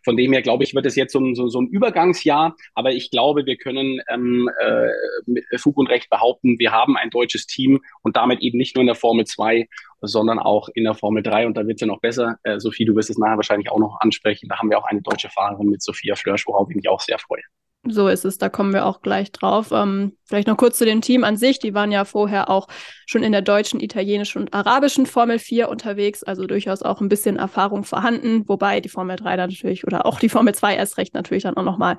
Von 0.04 0.16
dem 0.16 0.32
her, 0.32 0.42
glaube 0.42 0.64
ich, 0.64 0.74
wird 0.74 0.86
es 0.86 0.96
jetzt 0.96 1.12
so, 1.12 1.34
so, 1.34 1.48
so 1.48 1.60
ein 1.60 1.68
Übergangsjahr. 1.68 2.56
Aber 2.74 2.92
ich 2.92 3.10
glaube, 3.10 3.46
wir 3.46 3.56
können 3.56 4.00
ähm, 4.08 4.50
äh, 4.60 4.88
mit 5.26 5.44
Fug 5.56 5.76
und 5.76 5.88
Recht 5.88 6.10
behaupten, 6.10 6.58
wir 6.58 6.72
haben 6.72 6.96
ein 6.96 7.10
deutsches 7.10 7.46
Team 7.46 7.80
und 8.02 8.16
damit 8.16 8.40
eben 8.40 8.58
nicht 8.58 8.76
nur 8.76 8.82
in 8.82 8.86
der 8.86 8.94
Formel 8.94 9.26
2, 9.26 9.68
sondern 10.00 10.38
auch 10.38 10.68
in 10.74 10.84
der 10.84 10.94
Formel 10.94 11.22
3. 11.22 11.46
Und 11.46 11.56
da 11.56 11.66
wird 11.66 11.76
es 11.76 11.80
ja 11.80 11.86
noch 11.86 12.00
besser. 12.00 12.36
Äh, 12.42 12.58
Sophie, 12.58 12.84
du 12.84 12.94
wirst 12.94 13.10
es 13.10 13.18
nachher 13.18 13.36
wahrscheinlich 13.36 13.70
auch 13.70 13.78
noch 13.78 14.00
ansprechen. 14.00 14.48
Da 14.48 14.58
haben 14.58 14.70
wir 14.70 14.78
auch 14.78 14.86
eine 14.86 15.02
deutsche 15.02 15.28
Fahrerin 15.28 15.68
mit 15.68 15.82
Sophia 15.82 16.14
Flörsch, 16.14 16.46
worauf 16.46 16.68
ich 16.70 16.76
mich 16.76 16.88
auch 16.88 17.00
sehr 17.00 17.18
freue. 17.18 17.42
So 17.84 18.08
ist 18.08 18.24
es, 18.24 18.38
da 18.38 18.48
kommen 18.48 18.72
wir 18.72 18.84
auch 18.84 19.02
gleich 19.02 19.32
drauf. 19.32 19.70
Ähm, 19.72 20.16
vielleicht 20.24 20.48
noch 20.48 20.56
kurz 20.56 20.78
zu 20.78 20.84
dem 20.84 21.00
Team 21.00 21.24
an 21.24 21.36
sich. 21.36 21.58
Die 21.58 21.74
waren 21.74 21.92
ja 21.92 22.04
vorher 22.04 22.50
auch 22.50 22.66
schon 23.06 23.22
in 23.22 23.32
der 23.32 23.40
deutschen, 23.40 23.80
italienischen 23.80 24.42
und 24.42 24.52
arabischen 24.52 25.06
Formel 25.06 25.38
4 25.38 25.68
unterwegs, 25.68 26.22
also 26.22 26.46
durchaus 26.46 26.82
auch 26.82 27.00
ein 27.00 27.08
bisschen 27.08 27.36
Erfahrung 27.36 27.84
vorhanden, 27.84 28.46
wobei 28.48 28.80
die 28.80 28.88
Formel 28.88 29.16
3 29.16 29.36
dann 29.36 29.50
natürlich 29.50 29.86
oder 29.86 30.06
auch 30.06 30.18
die 30.18 30.28
Formel 30.28 30.54
2 30.54 30.74
erst 30.76 30.98
recht 30.98 31.14
natürlich 31.14 31.44
dann 31.44 31.56
auch 31.56 31.64
nochmal 31.64 31.96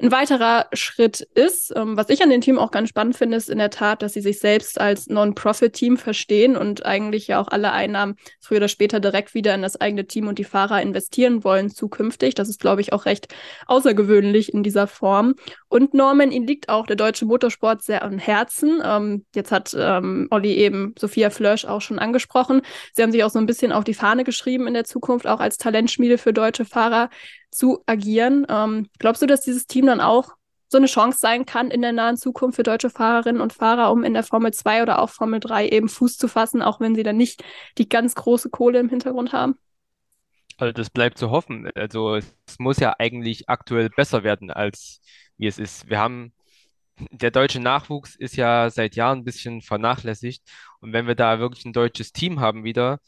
Ein 0.00 0.10
weiterer 0.10 0.66
Schritt 0.72 1.20
ist, 1.34 1.72
ähm, 1.76 1.96
was 1.96 2.08
ich 2.08 2.22
an 2.22 2.30
dem 2.30 2.40
Team 2.40 2.58
auch 2.58 2.70
ganz 2.70 2.88
spannend 2.88 3.16
finde, 3.16 3.36
ist 3.36 3.50
in 3.50 3.58
der 3.58 3.70
Tat, 3.70 4.02
dass 4.02 4.14
sie 4.14 4.20
sich 4.20 4.38
selbst 4.38 4.80
als 4.80 5.06
Non-Profit-Team 5.08 5.96
verstehen 5.96 6.56
und 6.56 6.86
eigentlich 6.86 7.28
ja 7.28 7.40
auch 7.40 7.48
alle 7.48 7.72
Einnahmen 7.72 8.16
früher 8.40 8.58
oder 8.58 8.68
später 8.68 9.00
direkt 9.00 9.34
wieder 9.34 9.54
in 9.54 9.62
das 9.62 9.80
eigene 9.80 10.06
Team 10.06 10.28
und 10.28 10.38
die 10.38 10.44
Fahrer 10.44 10.80
investieren 10.80 11.44
wollen 11.44 11.70
zukünftig. 11.70 12.34
Das 12.34 12.48
ist, 12.48 12.60
glaube 12.60 12.80
ich, 12.80 12.92
auch 12.92 13.04
recht 13.04 13.28
außergewöhnlich 13.66 14.52
in 14.52 14.62
dieser 14.62 14.86
Form. 14.86 15.34
Und 15.68 15.94
Norman, 15.94 16.32
ihnen 16.32 16.46
liegt 16.46 16.68
auch 16.68 16.86
der 16.86 16.96
deutsche 16.96 17.24
Motorsport 17.24 17.82
sehr 17.82 18.02
am 18.02 18.18
Herzen. 18.18 18.82
Ähm, 18.84 19.24
jetzt 19.34 19.52
hat 19.52 19.74
ähm, 19.78 20.28
Olli 20.30 20.54
eben 20.54 20.94
Sophia 20.98 21.30
Flörsch 21.30 21.64
auch 21.64 21.80
schon 21.80 21.98
angesprochen. 21.98 22.62
Sie 22.94 23.02
haben 23.02 23.12
sich 23.12 23.24
auch 23.24 23.30
so 23.30 23.38
ein 23.38 23.46
bisschen 23.46 23.72
auf 23.72 23.84
die 23.84 23.94
Fahne 23.94 24.24
geschrieben, 24.24 24.66
in 24.66 24.74
der 24.74 24.84
Zukunft 24.84 25.26
auch 25.26 25.40
als 25.40 25.58
Talentschmiede 25.58 26.18
für 26.18 26.32
deutsche 26.32 26.64
Fahrer 26.64 27.10
zu 27.52 27.82
agieren. 27.86 28.46
Ähm, 28.48 28.88
glaubst 28.98 29.22
du, 29.22 29.26
dass 29.26 29.42
dieses 29.42 29.66
Team 29.66 29.86
dann 29.86 30.00
auch 30.00 30.34
so 30.72 30.78
eine 30.78 30.86
Chance 30.86 31.18
sein 31.20 31.44
kann 31.46 31.70
in 31.70 31.82
der 31.82 31.92
nahen 31.92 32.16
Zukunft 32.16 32.56
für 32.56 32.62
deutsche 32.62 32.90
Fahrerinnen 32.90 33.42
und 33.42 33.52
Fahrer, 33.52 33.92
um 33.92 34.02
in 34.02 34.14
der 34.14 34.22
Formel 34.22 34.52
2 34.52 34.82
oder 34.82 35.00
auch 35.00 35.10
Formel 35.10 35.38
3 35.38 35.68
eben 35.68 35.88
Fuß 35.88 36.16
zu 36.16 36.28
fassen, 36.28 36.62
auch 36.62 36.80
wenn 36.80 36.94
sie 36.94 37.02
dann 37.02 37.18
nicht 37.18 37.44
die 37.76 37.88
ganz 37.88 38.14
große 38.14 38.48
Kohle 38.48 38.80
im 38.80 38.88
Hintergrund 38.88 39.32
haben? 39.32 39.56
Also 40.56 40.72
das 40.72 40.90
bleibt 40.90 41.18
zu 41.18 41.30
hoffen. 41.30 41.70
Also 41.74 42.16
es 42.16 42.58
muss 42.58 42.78
ja 42.78 42.94
eigentlich 42.98 43.48
aktuell 43.48 43.90
besser 43.90 44.24
werden, 44.24 44.50
als 44.50 45.02
wie 45.36 45.46
es 45.46 45.58
ist. 45.58 45.90
Wir 45.90 45.98
haben, 45.98 46.32
der 47.10 47.30
deutsche 47.30 47.60
Nachwuchs 47.60 48.16
ist 48.16 48.36
ja 48.36 48.70
seit 48.70 48.96
Jahren 48.96 49.18
ein 49.18 49.24
bisschen 49.24 49.60
vernachlässigt. 49.60 50.42
Und 50.80 50.94
wenn 50.94 51.06
wir 51.06 51.14
da 51.14 51.38
wirklich 51.38 51.66
ein 51.66 51.74
deutsches 51.74 52.12
Team 52.12 52.40
haben 52.40 52.64
wieder, 52.64 52.98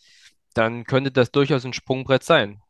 dann 0.53 0.85
könnte 0.85 1.11
das 1.11 1.31
durchaus 1.31 1.65
ein 1.65 1.73
Sprungbrett 1.73 2.25
sein. 2.25 2.61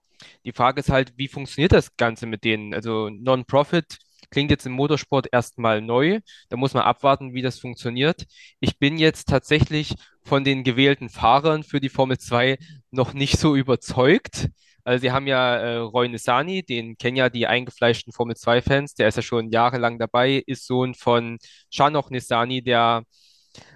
Die 0.45 0.53
Frage 0.53 0.81
ist 0.81 0.91
halt, 0.91 1.15
wie 1.17 1.29
funktioniert 1.29 1.73
das 1.73 1.97
Ganze 1.97 2.27
mit 2.27 2.45
denen? 2.45 2.75
Also 2.75 3.09
Non-Profit 3.11 3.99
klingt 4.31 4.51
jetzt 4.51 4.67
im 4.67 4.73
Motorsport 4.73 5.29
erstmal 5.33 5.81
neu. 5.81 6.21
Da 6.49 6.57
muss 6.57 6.75
man 6.75 6.83
abwarten, 6.83 7.35
wie 7.35 7.43
das 7.43 7.59
funktioniert. 7.59 8.25
Ich 8.61 8.79
bin 8.79 8.99
jetzt 8.99 9.29
tatsächlich 9.29 9.95
von 10.23 10.45
den 10.45 10.65
gewählten 10.65 11.09
Fahrern 11.09 11.63
für 11.63 11.81
die 11.81 11.89
Formel 11.89 12.19
2 12.19 12.59
noch 12.91 13.13
nicht 13.15 13.39
so 13.39 13.55
überzeugt. 13.55 14.49
Also 14.85 15.01
sie 15.03 15.13
haben 15.13 15.27
ja 15.27 15.57
äh, 15.57 15.77
Roy 15.77 16.09
Nissany, 16.09 16.63
den 16.63 16.99
kennen 16.99 17.17
ja 17.17 17.31
die 17.31 17.47
eingefleischten 17.47 18.13
Formel 18.13 18.37
2-Fans, 18.37 18.95
der 18.95 19.09
ist 19.09 19.17
ja 19.17 19.23
schon 19.23 19.49
jahrelang 19.51 19.99
dabei, 19.99 20.43
ist 20.47 20.67
Sohn 20.67 20.95
von 20.95 21.39
Shanoch 21.71 22.11
Nissany, 22.11 22.63
der 22.63 23.05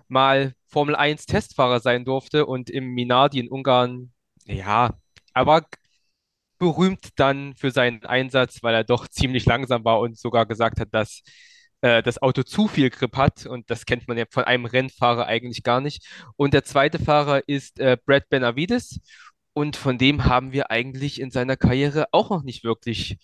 mal 0.09 0.53
Formel 0.67 0.97
1 0.97 1.25
Testfahrer 1.27 1.81
sein 1.81 2.05
durfte 2.05 2.45
und 2.45 2.69
im 2.69 2.89
Minardi 2.89 3.41
in 3.41 3.49
Ungarn, 3.49 4.13
ja, 4.45 4.99
aber 5.33 5.67
berühmt 6.59 7.09
dann 7.17 7.55
für 7.57 7.71
seinen 7.71 8.05
Einsatz, 8.05 8.63
weil 8.63 8.75
er 8.75 8.85
doch 8.85 9.09
ziemlich 9.09 9.47
langsam 9.47 9.85
war 9.85 10.01
und 10.01 10.19
sogar 10.19 10.47
gesagt 10.47 10.81
hat, 10.81 10.89
dass 10.93 11.23
äh, 11.81 12.03
das 12.03 12.21
Auto 12.21 12.43
zu 12.43 12.69
viel 12.69 12.91
Grip 12.91 13.17
hat. 13.17 13.47
Und 13.47 13.71
das 13.71 13.87
kennt 13.87 14.09
man 14.09 14.19
ja 14.19 14.25
von 14.31 14.45
einem 14.45 14.65
Rennfahrer 14.65 15.27
eigentlich 15.27 15.63
gar 15.63 15.81
nicht. 15.81 16.07
Und 16.37 16.55
der 16.55 16.65
zweite 16.65 16.99
Fahrer 16.99 17.43
ist 17.49 17.81
äh, 17.81 17.97
Brad 18.05 18.29
Benavides. 18.29 19.01
Und 19.53 19.77
von 19.77 19.99
dem 19.99 20.25
haben 20.25 20.53
wir 20.53 20.71
eigentlich 20.71 21.21
in 21.21 21.31
seiner 21.31 21.57
Karriere 21.57 22.07
auch 22.13 22.31
noch 22.31 22.43
nicht 22.43 22.65
wirklich 22.65 23.19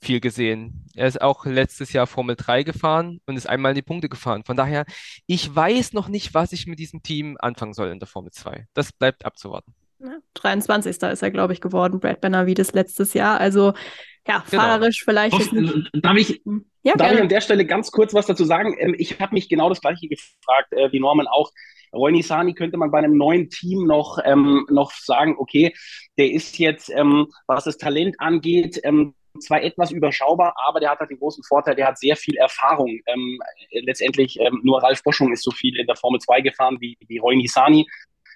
viel 0.00 0.20
gesehen. 0.20 0.86
Er 0.94 1.06
ist 1.06 1.20
auch 1.20 1.46
letztes 1.46 1.92
Jahr 1.92 2.06
Formel 2.06 2.36
3 2.36 2.64
gefahren 2.64 3.20
und 3.26 3.36
ist 3.36 3.48
einmal 3.48 3.72
in 3.72 3.76
die 3.76 3.82
Punkte 3.82 4.08
gefahren. 4.08 4.44
Von 4.44 4.56
daher, 4.56 4.84
ich 5.26 5.54
weiß 5.54 5.92
noch 5.92 6.08
nicht, 6.08 6.34
was 6.34 6.52
ich 6.52 6.66
mit 6.66 6.78
diesem 6.78 7.02
Team 7.02 7.36
anfangen 7.40 7.72
soll 7.72 7.88
in 7.90 8.00
der 8.00 8.08
Formel 8.08 8.32
2. 8.32 8.66
Das 8.74 8.92
bleibt 8.92 9.24
abzuwarten. 9.24 9.74
Ja, 10.02 10.18
23. 10.34 11.02
ist 11.02 11.22
er, 11.22 11.30
glaube 11.30 11.52
ich, 11.52 11.60
geworden, 11.60 12.00
Brad 12.00 12.20
Benavides 12.20 12.72
letztes 12.72 13.14
Jahr. 13.14 13.38
Also 13.38 13.72
ja, 14.26 14.44
genau. 14.50 14.62
fahrerisch 14.62 15.04
vielleicht. 15.04 15.34
Oft, 15.34 15.52
darf 15.92 16.16
ich, 16.16 16.42
hm. 16.44 16.64
ja, 16.82 16.94
darf 16.94 17.12
ich 17.12 17.20
an 17.20 17.28
der 17.28 17.40
Stelle 17.40 17.64
ganz 17.66 17.90
kurz 17.90 18.12
was 18.14 18.26
dazu 18.26 18.44
sagen? 18.44 18.76
Ähm, 18.78 18.94
ich 18.98 19.20
habe 19.20 19.34
mich 19.34 19.48
genau 19.48 19.68
das 19.68 19.80
gleiche 19.80 20.08
gefragt, 20.08 20.72
äh, 20.72 20.90
wie 20.92 21.00
Norman 21.00 21.26
auch. 21.26 21.50
Roy 21.92 22.10
Nisani 22.10 22.54
könnte 22.54 22.78
man 22.78 22.90
bei 22.90 22.98
einem 22.98 23.16
neuen 23.16 23.50
Team 23.50 23.86
noch, 23.86 24.18
ähm, 24.24 24.66
noch 24.70 24.92
sagen, 24.92 25.36
okay, 25.38 25.74
der 26.16 26.30
ist 26.30 26.58
jetzt, 26.58 26.90
ähm, 26.90 27.28
was 27.46 27.64
das 27.64 27.76
Talent 27.76 28.16
angeht, 28.18 28.80
ähm, 28.82 29.14
zwar 29.40 29.62
etwas 29.62 29.90
überschaubar, 29.90 30.54
aber 30.66 30.80
der 30.80 30.90
hat 30.90 31.00
halt 31.00 31.10
den 31.10 31.18
großen 31.18 31.44
Vorteil, 31.44 31.74
der 31.74 31.86
hat 31.86 31.98
sehr 31.98 32.16
viel 32.16 32.36
Erfahrung. 32.36 32.98
Ähm, 33.06 33.38
letztendlich 33.70 34.38
ähm, 34.40 34.60
nur 34.62 34.82
Ralf 34.82 35.02
Boschung 35.02 35.32
ist 35.32 35.42
so 35.42 35.50
viel 35.50 35.78
in 35.78 35.86
der 35.86 35.96
Formel 35.96 36.20
2 36.20 36.40
gefahren 36.40 36.78
wie, 36.80 36.96
wie 37.06 37.18
Roy 37.18 37.36
Nisani. 37.36 37.86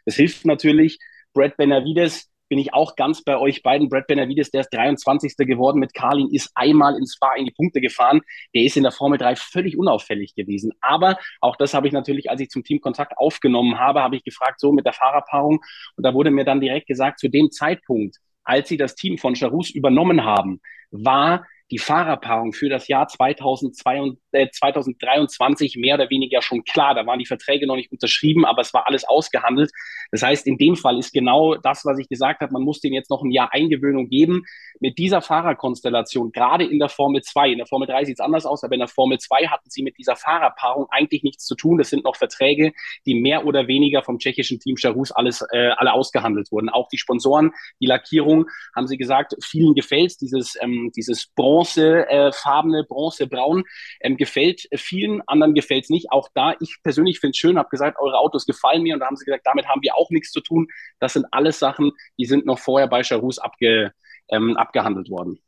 Das 0.04 0.16
hilft 0.16 0.44
natürlich. 0.44 0.98
Brad 1.36 1.58
Benavides 1.58 2.30
bin 2.48 2.58
ich 2.58 2.72
auch 2.72 2.96
ganz 2.96 3.22
bei 3.22 3.36
euch 3.36 3.62
beiden. 3.62 3.90
Brad 3.90 4.06
Benavides, 4.06 4.50
der 4.50 4.62
ist 4.62 4.70
23. 4.70 5.36
geworden 5.36 5.78
mit 5.78 5.92
Carlin, 5.92 6.30
ist 6.30 6.50
einmal 6.54 6.96
ins 6.96 7.14
Spa 7.14 7.34
in 7.34 7.44
die 7.44 7.50
Punkte 7.50 7.82
gefahren. 7.82 8.22
Der 8.54 8.62
ist 8.62 8.76
in 8.76 8.84
der 8.84 8.92
Formel 8.92 9.18
3 9.18 9.36
völlig 9.36 9.76
unauffällig 9.76 10.34
gewesen. 10.34 10.72
Aber 10.80 11.18
auch 11.42 11.56
das 11.56 11.74
habe 11.74 11.88
ich 11.88 11.92
natürlich, 11.92 12.30
als 12.30 12.40
ich 12.40 12.48
zum 12.48 12.64
Team 12.64 12.80
Kontakt 12.80 13.18
aufgenommen 13.18 13.78
habe, 13.78 14.00
habe 14.00 14.16
ich 14.16 14.24
gefragt, 14.24 14.60
so 14.60 14.72
mit 14.72 14.86
der 14.86 14.94
Fahrerpaarung. 14.94 15.60
Und 15.96 16.06
da 16.06 16.14
wurde 16.14 16.30
mir 16.30 16.44
dann 16.44 16.62
direkt 16.62 16.86
gesagt, 16.86 17.18
zu 17.18 17.28
dem 17.28 17.50
Zeitpunkt, 17.50 18.16
als 18.42 18.68
sie 18.68 18.78
das 18.78 18.94
Team 18.94 19.18
von 19.18 19.36
Charus 19.36 19.68
übernommen 19.68 20.24
haben, 20.24 20.60
war 20.90 21.44
die 21.70 21.78
Fahrerpaarung 21.78 22.52
für 22.52 22.68
das 22.68 22.86
Jahr 22.86 23.08
2022, 23.08 24.20
äh, 24.32 24.48
2023 24.50 25.76
mehr 25.76 25.96
oder 25.96 26.10
weniger 26.10 26.40
schon 26.42 26.62
klar. 26.64 26.94
Da 26.94 27.06
waren 27.06 27.18
die 27.18 27.26
Verträge 27.26 27.66
noch 27.66 27.76
nicht 27.76 27.90
unterschrieben, 27.90 28.44
aber 28.44 28.62
es 28.62 28.72
war 28.72 28.86
alles 28.86 29.04
ausgehandelt. 29.04 29.72
Das 30.12 30.22
heißt, 30.22 30.46
in 30.46 30.58
dem 30.58 30.76
Fall 30.76 30.98
ist 30.98 31.12
genau 31.12 31.56
das, 31.56 31.84
was 31.84 31.98
ich 31.98 32.08
gesagt 32.08 32.40
habe, 32.40 32.52
man 32.52 32.62
muss 32.62 32.80
denen 32.80 32.94
jetzt 32.94 33.10
noch 33.10 33.22
ein 33.22 33.32
Jahr 33.32 33.52
Eingewöhnung 33.52 34.08
geben. 34.08 34.44
Mit 34.78 34.98
dieser 34.98 35.22
Fahrerkonstellation, 35.22 36.30
gerade 36.30 36.64
in 36.64 36.78
der 36.78 36.88
Formel 36.88 37.22
2, 37.22 37.50
in 37.50 37.58
der 37.58 37.66
Formel 37.66 37.88
3 37.88 38.04
sieht 38.04 38.18
es 38.18 38.24
anders 38.24 38.46
aus, 38.46 38.62
aber 38.62 38.74
in 38.74 38.80
der 38.80 38.88
Formel 38.88 39.18
2 39.18 39.48
hatten 39.48 39.68
sie 39.68 39.82
mit 39.82 39.98
dieser 39.98 40.14
Fahrerpaarung 40.14 40.86
eigentlich 40.90 41.24
nichts 41.24 41.46
zu 41.46 41.56
tun. 41.56 41.78
Das 41.78 41.90
sind 41.90 42.04
noch 42.04 42.16
Verträge, 42.16 42.72
die 43.06 43.14
mehr 43.14 43.44
oder 43.44 43.66
weniger 43.66 44.02
vom 44.02 44.18
tschechischen 44.18 44.60
Team 44.60 44.76
Charus 44.76 45.10
alles, 45.10 45.44
äh, 45.52 45.70
alle 45.76 45.92
ausgehandelt 45.92 46.52
wurden. 46.52 46.68
Auch 46.68 46.88
die 46.88 46.98
Sponsoren, 46.98 47.52
die 47.80 47.86
Lackierung, 47.86 48.46
haben 48.74 48.86
sie 48.86 48.96
gesagt, 48.96 49.34
vielen 49.42 49.74
gefällt 49.74 50.20
dieses, 50.20 50.56
ähm, 50.62 50.92
dieses 50.94 51.26
bronzefarbene, 51.56 52.80
äh, 52.80 52.86
bronzebraun, 52.86 53.64
ähm, 54.00 54.16
gefällt 54.16 54.68
vielen, 54.74 55.22
anderen 55.26 55.54
gefällt 55.54 55.84
es 55.84 55.90
nicht. 55.90 56.10
Auch 56.10 56.28
da, 56.34 56.54
ich 56.60 56.76
persönlich 56.82 57.20
finde 57.20 57.32
es 57.32 57.38
schön, 57.38 57.58
habe 57.58 57.68
gesagt, 57.68 57.98
eure 58.00 58.18
Autos 58.18 58.46
gefallen 58.46 58.82
mir 58.82 58.94
und 58.94 59.00
da 59.00 59.06
haben 59.06 59.16
sie 59.16 59.24
gesagt, 59.24 59.46
damit 59.46 59.66
haben 59.66 59.82
wir 59.82 59.96
auch 59.96 60.10
nichts 60.10 60.30
zu 60.30 60.40
tun. 60.40 60.68
Das 61.00 61.14
sind 61.14 61.26
alles 61.30 61.58
Sachen, 61.58 61.92
die 62.18 62.26
sind 62.26 62.46
noch 62.46 62.58
vorher 62.58 62.88
bei 62.88 63.02
Charus 63.02 63.38
abge, 63.38 63.92
ähm, 64.28 64.56
abgehandelt 64.56 65.10
worden. 65.10 65.40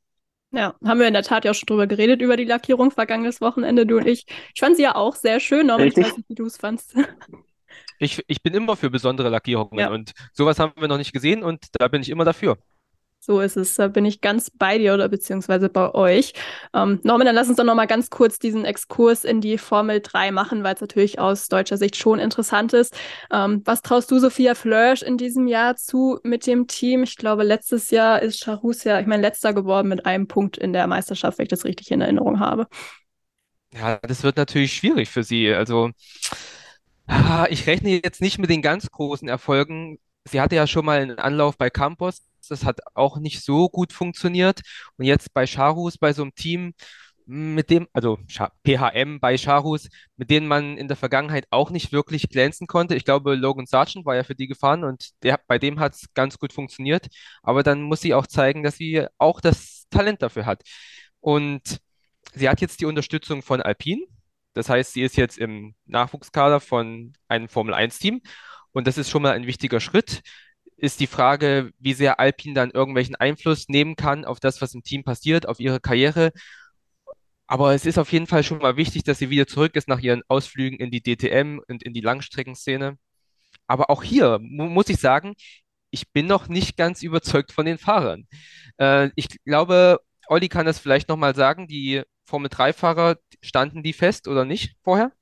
Ja, 0.50 0.74
haben 0.82 0.98
wir 0.98 1.06
in 1.06 1.12
der 1.12 1.22
Tat 1.22 1.44
ja 1.44 1.50
auch 1.50 1.54
schon 1.54 1.66
drüber 1.66 1.86
geredet, 1.86 2.22
über 2.22 2.38
die 2.38 2.44
Lackierung 2.44 2.90
vergangenes 2.90 3.42
Wochenende, 3.42 3.84
du 3.84 3.98
und 3.98 4.06
ich. 4.06 4.24
Ich 4.54 4.60
fand 4.60 4.76
sie 4.76 4.82
ja 4.82 4.94
auch 4.94 5.14
sehr 5.14 5.40
schön, 5.40 5.68
aber 5.68 5.82
Richtig. 5.82 6.06
ich 6.06 6.10
weiß 6.10 6.16
nicht, 6.16 6.28
wie 6.30 6.34
du 6.34 6.46
es 6.46 6.56
fandst. 6.56 6.94
Ich, 8.00 8.22
ich 8.28 8.42
bin 8.42 8.54
immer 8.54 8.76
für 8.76 8.90
besondere 8.90 9.28
Lackierungen 9.28 9.78
ja. 9.78 9.90
und 9.90 10.12
sowas 10.32 10.58
haben 10.60 10.72
wir 10.76 10.88
noch 10.88 10.98
nicht 10.98 11.12
gesehen 11.12 11.42
und 11.42 11.66
da 11.72 11.88
bin 11.88 12.00
ich 12.00 12.08
immer 12.10 12.24
dafür. 12.24 12.56
So 13.28 13.42
ist 13.42 13.58
es. 13.58 13.74
Da 13.74 13.88
bin 13.88 14.06
ich 14.06 14.22
ganz 14.22 14.50
bei 14.50 14.78
dir 14.78 14.94
oder 14.94 15.06
beziehungsweise 15.10 15.68
bei 15.68 15.94
euch. 15.94 16.32
Ähm, 16.72 16.98
Norman, 17.02 17.26
dann 17.26 17.34
lass 17.34 17.48
uns 17.48 17.58
doch 17.58 17.64
noch 17.64 17.74
mal 17.74 17.84
ganz 17.84 18.08
kurz 18.08 18.38
diesen 18.38 18.64
Exkurs 18.64 19.22
in 19.22 19.42
die 19.42 19.58
Formel 19.58 20.00
3 20.00 20.30
machen, 20.30 20.64
weil 20.64 20.74
es 20.74 20.80
natürlich 20.80 21.18
aus 21.18 21.48
deutscher 21.48 21.76
Sicht 21.76 21.96
schon 21.96 22.20
interessant 22.20 22.72
ist. 22.72 22.96
Ähm, 23.30 23.60
was 23.66 23.82
traust 23.82 24.10
du 24.10 24.18
Sophia 24.18 24.54
Flörsch 24.54 25.02
in 25.02 25.18
diesem 25.18 25.46
Jahr 25.46 25.76
zu 25.76 26.18
mit 26.22 26.46
dem 26.46 26.68
Team? 26.68 27.02
Ich 27.02 27.16
glaube, 27.16 27.42
letztes 27.42 27.90
Jahr 27.90 28.22
ist 28.22 28.42
Charus 28.42 28.84
ja, 28.84 28.98
ich 28.98 29.06
meine, 29.06 29.20
letzter 29.20 29.52
geworden 29.52 29.88
mit 29.88 30.06
einem 30.06 30.26
Punkt 30.26 30.56
in 30.56 30.72
der 30.72 30.86
Meisterschaft, 30.86 31.36
wenn 31.36 31.42
ich 31.44 31.50
das 31.50 31.66
richtig 31.66 31.90
in 31.90 32.00
Erinnerung 32.00 32.40
habe. 32.40 32.66
Ja, 33.74 33.98
das 33.98 34.22
wird 34.22 34.38
natürlich 34.38 34.72
schwierig 34.72 35.10
für 35.10 35.22
sie. 35.22 35.52
Also, 35.52 35.90
ich 37.50 37.66
rechne 37.66 38.00
jetzt 38.02 38.20
nicht 38.20 38.38
mit 38.38 38.50
den 38.50 38.62
ganz 38.62 38.90
großen 38.90 39.28
Erfolgen. 39.28 39.98
Sie 40.24 40.40
hatte 40.40 40.56
ja 40.56 40.66
schon 40.66 40.84
mal 40.84 41.00
einen 41.00 41.18
Anlauf 41.18 41.56
bei 41.56 41.70
Campos, 41.70 42.27
das 42.50 42.64
hat 42.64 42.80
auch 42.94 43.18
nicht 43.18 43.44
so 43.44 43.68
gut 43.68 43.92
funktioniert. 43.92 44.60
Und 44.96 45.04
jetzt 45.04 45.32
bei 45.34 45.46
Charus, 45.46 45.98
bei 45.98 46.12
so 46.12 46.22
einem 46.22 46.34
Team, 46.34 46.74
mit 47.30 47.68
dem, 47.68 47.86
also 47.92 48.18
PHM 48.64 49.20
bei 49.20 49.36
Charus, 49.36 49.88
mit 50.16 50.30
denen 50.30 50.48
man 50.48 50.78
in 50.78 50.88
der 50.88 50.96
Vergangenheit 50.96 51.46
auch 51.50 51.70
nicht 51.70 51.92
wirklich 51.92 52.30
glänzen 52.30 52.66
konnte. 52.66 52.94
Ich 52.94 53.04
glaube, 53.04 53.34
Logan 53.34 53.66
Sargent 53.66 54.06
war 54.06 54.16
ja 54.16 54.24
für 54.24 54.34
die 54.34 54.46
gefahren 54.46 54.82
und 54.82 55.10
der, 55.22 55.38
bei 55.46 55.58
dem 55.58 55.78
hat 55.78 55.94
es 55.94 56.06
ganz 56.14 56.38
gut 56.38 56.54
funktioniert. 56.54 57.08
Aber 57.42 57.62
dann 57.62 57.82
muss 57.82 58.00
sie 58.00 58.14
auch 58.14 58.26
zeigen, 58.26 58.62
dass 58.62 58.76
sie 58.76 59.06
auch 59.18 59.42
das 59.42 59.86
Talent 59.90 60.22
dafür 60.22 60.46
hat. 60.46 60.62
Und 61.20 61.80
sie 62.34 62.48
hat 62.48 62.62
jetzt 62.62 62.80
die 62.80 62.86
Unterstützung 62.86 63.42
von 63.42 63.60
Alpine. 63.60 64.06
Das 64.54 64.70
heißt, 64.70 64.94
sie 64.94 65.02
ist 65.02 65.16
jetzt 65.16 65.36
im 65.38 65.74
Nachwuchskader 65.84 66.60
von 66.60 67.12
einem 67.28 67.48
Formel-1-Team. 67.48 68.22
Und 68.72 68.86
das 68.86 68.96
ist 68.96 69.10
schon 69.10 69.22
mal 69.22 69.32
ein 69.32 69.46
wichtiger 69.46 69.80
Schritt 69.80 70.22
ist 70.78 71.00
die 71.00 71.06
Frage, 71.06 71.70
wie 71.78 71.94
sehr 71.94 72.20
Alpine 72.20 72.54
dann 72.54 72.70
irgendwelchen 72.70 73.16
Einfluss 73.16 73.68
nehmen 73.68 73.96
kann 73.96 74.24
auf 74.24 74.40
das, 74.40 74.62
was 74.62 74.74
im 74.74 74.82
Team 74.82 75.04
passiert, 75.04 75.46
auf 75.46 75.60
ihre 75.60 75.80
Karriere. 75.80 76.32
Aber 77.46 77.74
es 77.74 77.86
ist 77.86 77.98
auf 77.98 78.12
jeden 78.12 78.26
Fall 78.26 78.42
schon 78.44 78.58
mal 78.58 78.76
wichtig, 78.76 79.04
dass 79.04 79.18
sie 79.18 79.30
wieder 79.30 79.46
zurück 79.46 79.74
ist 79.76 79.88
nach 79.88 80.00
ihren 80.00 80.22
Ausflügen 80.28 80.78
in 80.78 80.90
die 80.90 81.02
DTM 81.02 81.60
und 81.68 81.82
in 81.82 81.94
die 81.94 82.00
Langstreckenszene. 82.00 82.98
Aber 83.66 83.90
auch 83.90 84.02
hier 84.02 84.38
mu 84.40 84.66
muss 84.68 84.88
ich 84.90 84.98
sagen, 84.98 85.34
ich 85.90 86.10
bin 86.12 86.26
noch 86.26 86.48
nicht 86.48 86.76
ganz 86.76 87.02
überzeugt 87.02 87.52
von 87.52 87.66
den 87.66 87.78
Fahrern. 87.78 88.26
Äh, 88.78 89.10
ich 89.16 89.28
glaube, 89.44 90.00
Olli 90.28 90.48
kann 90.48 90.66
das 90.66 90.78
vielleicht 90.78 91.08
nochmal 91.08 91.34
sagen, 91.34 91.66
die 91.68 92.02
Formel-3-Fahrer, 92.26 93.16
standen 93.42 93.82
die 93.82 93.92
fest 93.94 94.28
oder 94.28 94.44
nicht 94.44 94.76
vorher? 94.82 95.12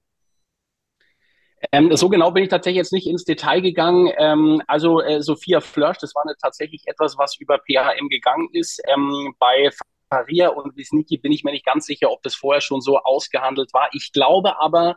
Ähm, 1.72 1.94
so 1.96 2.08
genau 2.08 2.30
bin 2.30 2.44
ich 2.44 2.50
tatsächlich 2.50 2.78
jetzt 2.78 2.92
nicht 2.92 3.06
ins 3.06 3.24
Detail 3.24 3.60
gegangen. 3.60 4.12
Ähm, 4.18 4.62
also 4.66 5.00
äh, 5.00 5.22
Sophia 5.22 5.60
Flörsch, 5.60 5.98
das 5.98 6.14
war 6.14 6.22
eine, 6.24 6.36
tatsächlich 6.40 6.82
etwas, 6.86 7.16
was 7.18 7.36
über 7.38 7.58
PHM 7.58 8.08
gegangen 8.08 8.48
ist. 8.52 8.80
Ähm, 8.86 9.34
bei 9.38 9.70
Faria 10.10 10.48
und 10.48 10.76
Wisnicki 10.76 11.16
bin 11.18 11.32
ich 11.32 11.44
mir 11.44 11.52
nicht 11.52 11.66
ganz 11.66 11.86
sicher, 11.86 12.10
ob 12.10 12.22
das 12.22 12.34
vorher 12.34 12.60
schon 12.60 12.80
so 12.80 12.98
ausgehandelt 12.98 13.72
war. 13.72 13.88
Ich 13.92 14.12
glaube 14.12 14.60
aber, 14.60 14.96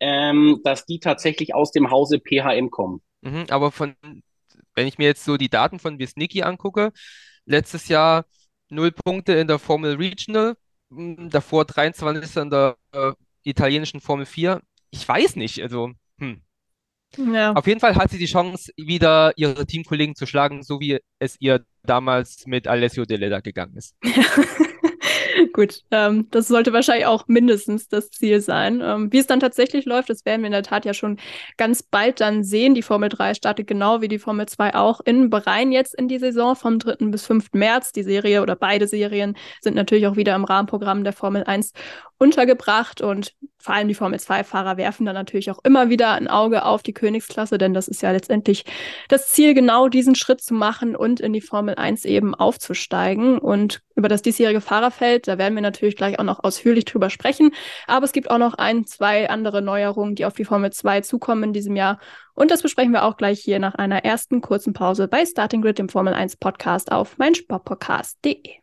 ähm, 0.00 0.60
dass 0.64 0.84
die 0.84 0.98
tatsächlich 0.98 1.54
aus 1.54 1.70
dem 1.70 1.90
Hause 1.90 2.18
PHM 2.20 2.70
kommen. 2.70 3.00
Mhm, 3.22 3.46
aber 3.50 3.70
von, 3.70 3.94
wenn 4.74 4.86
ich 4.86 4.98
mir 4.98 5.06
jetzt 5.06 5.24
so 5.24 5.36
die 5.36 5.48
Daten 5.48 5.78
von 5.78 5.98
Wisnicki 5.98 6.42
angucke, 6.42 6.92
letztes 7.46 7.88
Jahr 7.88 8.26
null 8.68 8.90
Punkte 8.90 9.34
in 9.34 9.46
der 9.46 9.58
Formel 9.58 9.96
Regional, 9.96 10.56
davor 10.90 11.64
23 11.64 12.36
in 12.36 12.50
der 12.50 12.76
äh, 12.92 13.12
italienischen 13.44 14.00
Formel 14.00 14.26
4 14.26 14.60
ich 14.92 15.08
weiß 15.08 15.36
nicht. 15.36 15.60
Also, 15.62 15.90
hm. 16.18 16.42
Ja. 17.16 17.52
Auf 17.52 17.66
jeden 17.66 17.80
Fall 17.80 17.94
hat 17.96 18.10
sie 18.10 18.18
die 18.18 18.26
Chance, 18.26 18.72
wieder 18.76 19.32
ihre 19.36 19.66
Teamkollegen 19.66 20.14
zu 20.14 20.26
schlagen, 20.26 20.62
so 20.62 20.80
wie 20.80 20.98
es 21.18 21.36
ihr 21.40 21.64
damals 21.82 22.46
mit 22.46 22.66
Alessio 22.66 23.04
Deleda 23.04 23.40
gegangen 23.40 23.76
ist. 23.76 23.94
Gut, 25.52 25.82
ähm, 25.90 26.28
das 26.30 26.48
sollte 26.48 26.72
wahrscheinlich 26.72 27.06
auch 27.06 27.24
mindestens 27.26 27.88
das 27.88 28.10
Ziel 28.10 28.40
sein. 28.40 28.80
Ähm, 28.82 29.12
wie 29.12 29.18
es 29.18 29.26
dann 29.26 29.40
tatsächlich 29.40 29.84
läuft, 29.84 30.08
das 30.08 30.24
werden 30.24 30.42
wir 30.42 30.46
in 30.46 30.52
der 30.52 30.62
Tat 30.62 30.84
ja 30.84 30.94
schon 30.94 31.18
ganz 31.56 31.82
bald 31.82 32.20
dann 32.20 32.44
sehen. 32.44 32.74
Die 32.74 32.82
Formel 32.82 33.08
3 33.08 33.34
startet 33.34 33.66
genau 33.66 34.00
wie 34.00 34.08
die 34.08 34.18
Formel 34.18 34.46
2 34.46 34.74
auch 34.74 35.00
in 35.04 35.30
Bahrain 35.30 35.72
jetzt 35.72 35.94
in 35.94 36.08
die 36.08 36.18
Saison 36.18 36.56
vom 36.56 36.78
3. 36.78 37.10
bis 37.10 37.26
5. 37.26 37.52
März. 37.52 37.92
Die 37.92 38.02
Serie 38.02 38.42
oder 38.42 38.56
beide 38.56 38.86
Serien 38.86 39.36
sind 39.60 39.74
natürlich 39.74 40.06
auch 40.06 40.16
wieder 40.16 40.34
im 40.34 40.44
Rahmenprogramm 40.44 41.04
der 41.04 41.12
Formel 41.12 41.44
1 41.44 41.72
untergebracht 42.22 43.00
und 43.00 43.34
vor 43.58 43.74
allem 43.74 43.88
die 43.88 43.94
Formel 43.94 44.18
2-Fahrer 44.18 44.76
werfen 44.76 45.04
dann 45.06 45.16
natürlich 45.16 45.50
auch 45.50 45.58
immer 45.64 45.90
wieder 45.90 46.12
ein 46.12 46.28
Auge 46.28 46.64
auf 46.64 46.84
die 46.84 46.92
Königsklasse, 46.92 47.58
denn 47.58 47.74
das 47.74 47.88
ist 47.88 48.00
ja 48.00 48.12
letztendlich 48.12 48.64
das 49.08 49.28
Ziel, 49.28 49.54
genau 49.54 49.88
diesen 49.88 50.14
Schritt 50.14 50.40
zu 50.40 50.54
machen 50.54 50.94
und 50.94 51.18
in 51.18 51.32
die 51.32 51.40
Formel 51.40 51.74
1 51.74 52.04
eben 52.04 52.34
aufzusteigen. 52.34 53.38
Und 53.38 53.82
über 53.96 54.08
das 54.08 54.22
diesjährige 54.22 54.60
Fahrerfeld, 54.60 55.26
da 55.26 55.36
werden 55.36 55.54
wir 55.56 55.62
natürlich 55.62 55.96
gleich 55.96 56.20
auch 56.20 56.24
noch 56.24 56.44
ausführlich 56.44 56.84
drüber 56.84 57.10
sprechen. 57.10 57.50
Aber 57.88 58.04
es 58.04 58.12
gibt 58.12 58.30
auch 58.30 58.38
noch 58.38 58.54
ein, 58.54 58.84
zwei 58.86 59.28
andere 59.28 59.60
Neuerungen, 59.60 60.14
die 60.14 60.24
auf 60.24 60.34
die 60.34 60.44
Formel 60.44 60.70
2 60.72 61.00
zukommen 61.00 61.42
in 61.42 61.52
diesem 61.52 61.74
Jahr. 61.74 61.98
Und 62.34 62.52
das 62.52 62.62
besprechen 62.62 62.92
wir 62.92 63.04
auch 63.04 63.16
gleich 63.16 63.40
hier 63.40 63.58
nach 63.58 63.74
einer 63.74 64.04
ersten 64.04 64.40
kurzen 64.40 64.74
Pause 64.74 65.08
bei 65.08 65.26
Starting 65.26 65.62
Grid, 65.62 65.78
dem 65.78 65.88
Formel 65.88 66.14
1 66.14 66.36
Podcast 66.36 66.92
auf 66.92 67.18
meinsportpodcast.de. 67.18 68.62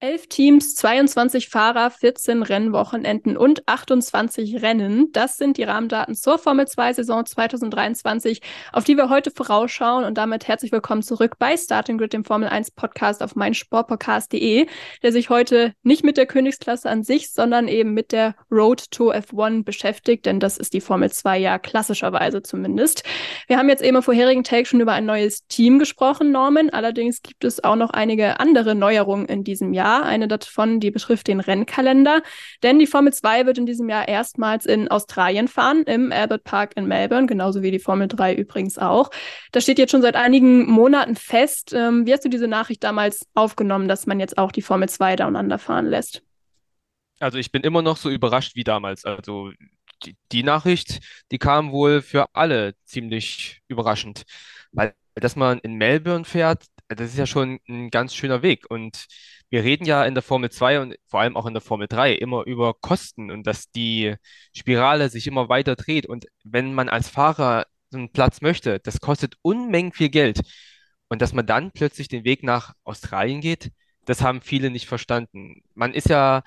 Elf 0.00 0.28
Teams, 0.28 0.76
22 0.76 1.48
Fahrer, 1.48 1.90
14 1.90 2.44
Rennwochenenden 2.44 3.36
und 3.36 3.66
28 3.66 4.62
Rennen. 4.62 5.10
Das 5.10 5.38
sind 5.38 5.56
die 5.56 5.64
Rahmendaten 5.64 6.14
zur 6.14 6.38
Formel 6.38 6.68
2 6.68 6.92
Saison 6.92 7.26
2023, 7.26 8.40
auf 8.72 8.84
die 8.84 8.96
wir 8.96 9.10
heute 9.10 9.32
vorausschauen. 9.32 10.04
Und 10.04 10.16
damit 10.16 10.46
herzlich 10.46 10.70
willkommen 10.70 11.02
zurück 11.02 11.34
bei 11.40 11.56
Starting 11.56 11.98
Grid, 11.98 12.12
dem 12.12 12.24
Formel 12.24 12.48
1 12.48 12.70
Podcast 12.70 13.24
auf 13.24 13.34
meinsportpodcast.de, 13.34 14.68
der 15.02 15.12
sich 15.12 15.30
heute 15.30 15.74
nicht 15.82 16.04
mit 16.04 16.16
der 16.16 16.26
Königsklasse 16.26 16.88
an 16.88 17.02
sich, 17.02 17.32
sondern 17.32 17.66
eben 17.66 17.92
mit 17.92 18.12
der 18.12 18.36
Road 18.52 18.92
to 18.92 19.12
F1 19.12 19.64
beschäftigt, 19.64 20.26
denn 20.26 20.38
das 20.38 20.58
ist 20.58 20.74
die 20.74 20.80
Formel 20.80 21.10
2 21.10 21.38
ja 21.38 21.58
klassischerweise 21.58 22.40
zumindest. 22.42 23.02
Wir 23.48 23.58
haben 23.58 23.68
jetzt 23.68 23.82
eben 23.82 23.96
im 23.96 24.02
vorherigen 24.04 24.44
Take 24.44 24.66
schon 24.66 24.80
über 24.80 24.92
ein 24.92 25.06
neues 25.06 25.44
Team 25.48 25.80
gesprochen, 25.80 26.30
Norman. 26.30 26.70
Allerdings 26.70 27.20
gibt 27.20 27.42
es 27.42 27.64
auch 27.64 27.74
noch 27.74 27.90
einige 27.90 28.38
andere 28.38 28.76
Neuerungen 28.76 29.26
in 29.26 29.42
diesem 29.42 29.72
Jahr. 29.72 29.87
Jahr. 29.88 30.04
Eine 30.04 30.28
davon, 30.28 30.80
die 30.80 30.90
betrifft 30.90 31.28
den 31.28 31.40
Rennkalender. 31.40 32.22
Denn 32.62 32.78
die 32.78 32.86
Formel 32.86 33.12
2 33.12 33.46
wird 33.46 33.58
in 33.58 33.66
diesem 33.66 33.88
Jahr 33.88 34.08
erstmals 34.08 34.66
in 34.66 34.88
Australien 34.88 35.48
fahren, 35.48 35.82
im 35.84 36.12
Albert 36.12 36.44
Park 36.44 36.76
in 36.76 36.86
Melbourne, 36.86 37.26
genauso 37.26 37.62
wie 37.62 37.70
die 37.70 37.78
Formel 37.78 38.08
3 38.08 38.34
übrigens 38.34 38.78
auch. 38.78 39.10
Das 39.52 39.62
steht 39.62 39.78
jetzt 39.78 39.90
schon 39.90 40.02
seit 40.02 40.16
einigen 40.16 40.70
Monaten 40.70 41.16
fest. 41.16 41.72
Ähm, 41.72 42.06
wie 42.06 42.12
hast 42.12 42.24
du 42.24 42.28
diese 42.28 42.48
Nachricht 42.48 42.84
damals 42.84 43.26
aufgenommen, 43.34 43.88
dass 43.88 44.06
man 44.06 44.20
jetzt 44.20 44.38
auch 44.38 44.52
die 44.52 44.62
Formel 44.62 44.88
2 44.88 45.16
da 45.16 45.58
fahren 45.58 45.86
lässt? 45.86 46.22
Also 47.20 47.38
ich 47.38 47.50
bin 47.50 47.62
immer 47.62 47.82
noch 47.82 47.96
so 47.96 48.10
überrascht 48.10 48.54
wie 48.54 48.64
damals. 48.64 49.04
Also 49.04 49.50
die, 50.04 50.16
die 50.30 50.42
Nachricht, 50.42 51.00
die 51.32 51.38
kam 51.38 51.72
wohl 51.72 52.02
für 52.02 52.26
alle 52.34 52.74
ziemlich 52.84 53.60
überraschend. 53.68 54.22
Weil 54.70 54.94
dass 55.20 55.36
man 55.36 55.58
in 55.58 55.74
Melbourne 55.74 56.24
fährt, 56.24 56.64
das 56.88 57.10
ist 57.10 57.18
ja 57.18 57.26
schon 57.26 57.60
ein 57.68 57.90
ganz 57.90 58.14
schöner 58.14 58.42
Weg. 58.42 58.70
Und 58.70 59.06
wir 59.50 59.64
reden 59.64 59.84
ja 59.84 60.04
in 60.04 60.14
der 60.14 60.22
Formel 60.22 60.50
2 60.50 60.80
und 60.80 60.96
vor 61.06 61.20
allem 61.20 61.36
auch 61.36 61.46
in 61.46 61.54
der 61.54 61.62
Formel 61.62 61.88
3 61.88 62.12
immer 62.14 62.44
über 62.44 62.74
Kosten 62.74 63.30
und 63.30 63.46
dass 63.46 63.70
die 63.70 64.14
Spirale 64.54 65.08
sich 65.08 65.26
immer 65.26 65.48
weiter 65.48 65.76
dreht. 65.76 66.06
Und 66.06 66.26
wenn 66.44 66.74
man 66.74 66.88
als 66.88 67.08
Fahrer 67.08 67.66
so 67.90 67.98
einen 67.98 68.12
Platz 68.12 68.40
möchte, 68.42 68.80
das 68.80 69.00
kostet 69.00 69.36
Unmengen 69.42 69.92
viel 69.92 70.10
Geld. 70.10 70.40
Und 71.08 71.22
dass 71.22 71.32
man 71.32 71.46
dann 71.46 71.72
plötzlich 71.72 72.08
den 72.08 72.24
Weg 72.24 72.42
nach 72.42 72.74
Australien 72.84 73.40
geht, 73.40 73.72
das 74.04 74.22
haben 74.22 74.42
viele 74.42 74.70
nicht 74.70 74.86
verstanden. 74.86 75.62
Man 75.74 75.94
ist 75.94 76.08
ja 76.08 76.42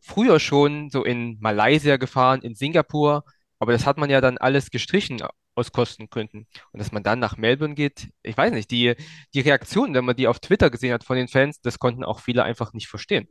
früher 0.00 0.40
schon 0.40 0.90
so 0.90 1.04
in 1.04 1.38
Malaysia 1.40 1.96
gefahren, 1.96 2.42
in 2.42 2.54
Singapur, 2.54 3.24
aber 3.58 3.72
das 3.72 3.86
hat 3.86 3.98
man 3.98 4.10
ja 4.10 4.20
dann 4.20 4.38
alles 4.38 4.70
gestrichen 4.70 5.18
aus 5.56 5.72
Kostengründen. 5.72 6.46
Und 6.72 6.78
dass 6.78 6.92
man 6.92 7.02
dann 7.02 7.18
nach 7.18 7.36
Melbourne 7.36 7.74
geht, 7.74 8.08
ich 8.22 8.36
weiß 8.36 8.52
nicht, 8.52 8.70
die, 8.70 8.94
die 9.34 9.40
Reaktionen, 9.40 9.94
wenn 9.94 10.04
man 10.04 10.16
die 10.16 10.28
auf 10.28 10.38
Twitter 10.38 10.70
gesehen 10.70 10.92
hat 10.92 11.04
von 11.04 11.16
den 11.16 11.28
Fans, 11.28 11.60
das 11.60 11.78
konnten 11.78 12.04
auch 12.04 12.20
viele 12.20 12.44
einfach 12.44 12.72
nicht 12.72 12.88
verstehen. 12.88 13.28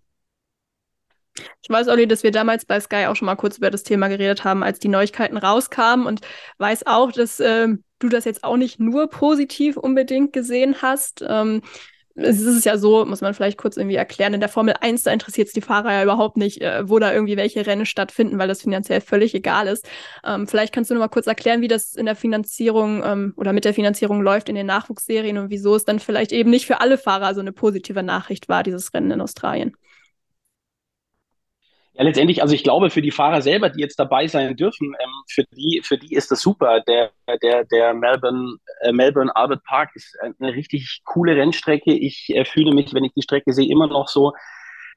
Ich 1.61 1.69
weiß, 1.69 1.89
Olli, 1.89 2.07
dass 2.07 2.23
wir 2.23 2.31
damals 2.31 2.65
bei 2.65 2.79
Sky 2.79 3.07
auch 3.07 3.15
schon 3.15 3.25
mal 3.25 3.35
kurz 3.35 3.57
über 3.57 3.69
das 3.69 3.83
Thema 3.83 4.07
geredet 4.07 4.43
haben, 4.43 4.63
als 4.63 4.79
die 4.79 4.87
Neuigkeiten 4.87 5.37
rauskamen 5.37 6.05
und 6.05 6.21
weiß 6.59 6.87
auch, 6.87 7.11
dass 7.11 7.39
äh, 7.39 7.67
du 7.99 8.09
das 8.09 8.25
jetzt 8.25 8.43
auch 8.43 8.55
nicht 8.57 8.79
nur 8.79 9.09
positiv 9.09 9.75
unbedingt 9.75 10.31
gesehen 10.31 10.81
hast. 10.81 11.23
Ähm, 11.27 11.61
es 12.15 12.39
ist 12.41 12.65
ja 12.65 12.77
so, 12.77 13.05
muss 13.05 13.21
man 13.21 13.33
vielleicht 13.33 13.57
kurz 13.57 13.75
irgendwie 13.75 13.97
erklären, 13.97 14.33
in 14.33 14.39
der 14.39 14.47
Formel 14.47 14.73
1, 14.79 15.03
da 15.03 15.11
interessiert 15.11 15.47
es 15.47 15.53
die 15.53 15.61
Fahrer 15.61 15.91
ja 15.91 16.03
überhaupt 16.03 16.37
nicht, 16.37 16.61
äh, 16.61 16.87
wo 16.87 16.97
da 16.97 17.13
irgendwie 17.13 17.35
welche 17.35 17.65
Rennen 17.65 17.85
stattfinden, 17.85 18.39
weil 18.39 18.47
das 18.47 18.61
finanziell 18.61 19.01
völlig 19.01 19.35
egal 19.35 19.67
ist. 19.67 19.87
Ähm, 20.23 20.47
vielleicht 20.47 20.73
kannst 20.73 20.89
du 20.89 20.95
noch 20.95 21.01
mal 21.01 21.09
kurz 21.09 21.27
erklären, 21.27 21.61
wie 21.61 21.67
das 21.67 21.93
in 21.95 22.05
der 22.05 22.15
Finanzierung 22.15 23.03
ähm, 23.03 23.33
oder 23.35 23.51
mit 23.51 23.65
der 23.65 23.73
Finanzierung 23.73 24.21
läuft 24.21 24.47
in 24.47 24.55
den 24.55 24.65
Nachwuchsserien 24.65 25.37
und 25.37 25.49
wieso 25.49 25.75
es 25.75 25.83
dann 25.83 25.99
vielleicht 25.99 26.31
eben 26.31 26.49
nicht 26.49 26.65
für 26.65 26.79
alle 26.79 26.97
Fahrer 26.97 27.33
so 27.33 27.41
eine 27.41 27.51
positive 27.51 28.01
Nachricht 28.01 28.47
war, 28.47 28.63
dieses 28.63 28.93
Rennen 28.93 29.11
in 29.11 29.21
Australien. 29.21 29.75
Ja, 31.97 32.03
letztendlich, 32.03 32.41
also 32.41 32.53
ich 32.53 32.63
glaube, 32.63 32.89
für 32.89 33.01
die 33.01 33.11
Fahrer 33.11 33.41
selber, 33.41 33.69
die 33.69 33.79
jetzt 33.79 33.97
dabei 33.97 34.27
sein 34.27 34.53
dürfen, 34.57 34.93
ähm, 34.99 35.11
für 35.29 35.45
die, 35.45 35.81
für 35.81 35.97
die 35.97 36.13
ist 36.13 36.29
das 36.29 36.41
super. 36.41 36.81
Der, 36.81 37.11
der, 37.41 37.63
der 37.63 37.93
Melbourne, 37.93 38.57
äh, 38.81 38.91
Melbourne 38.91 39.33
Albert 39.33 39.63
Park 39.63 39.91
ist 39.95 40.17
eine 40.21 40.53
richtig 40.53 41.01
coole 41.05 41.37
Rennstrecke. 41.37 41.93
Ich 41.93 42.29
äh, 42.35 42.43
fühle 42.43 42.73
mich, 42.73 42.93
wenn 42.93 43.05
ich 43.05 43.13
die 43.13 43.21
Strecke 43.21 43.53
sehe, 43.53 43.71
immer 43.71 43.87
noch 43.87 44.09
so 44.09 44.33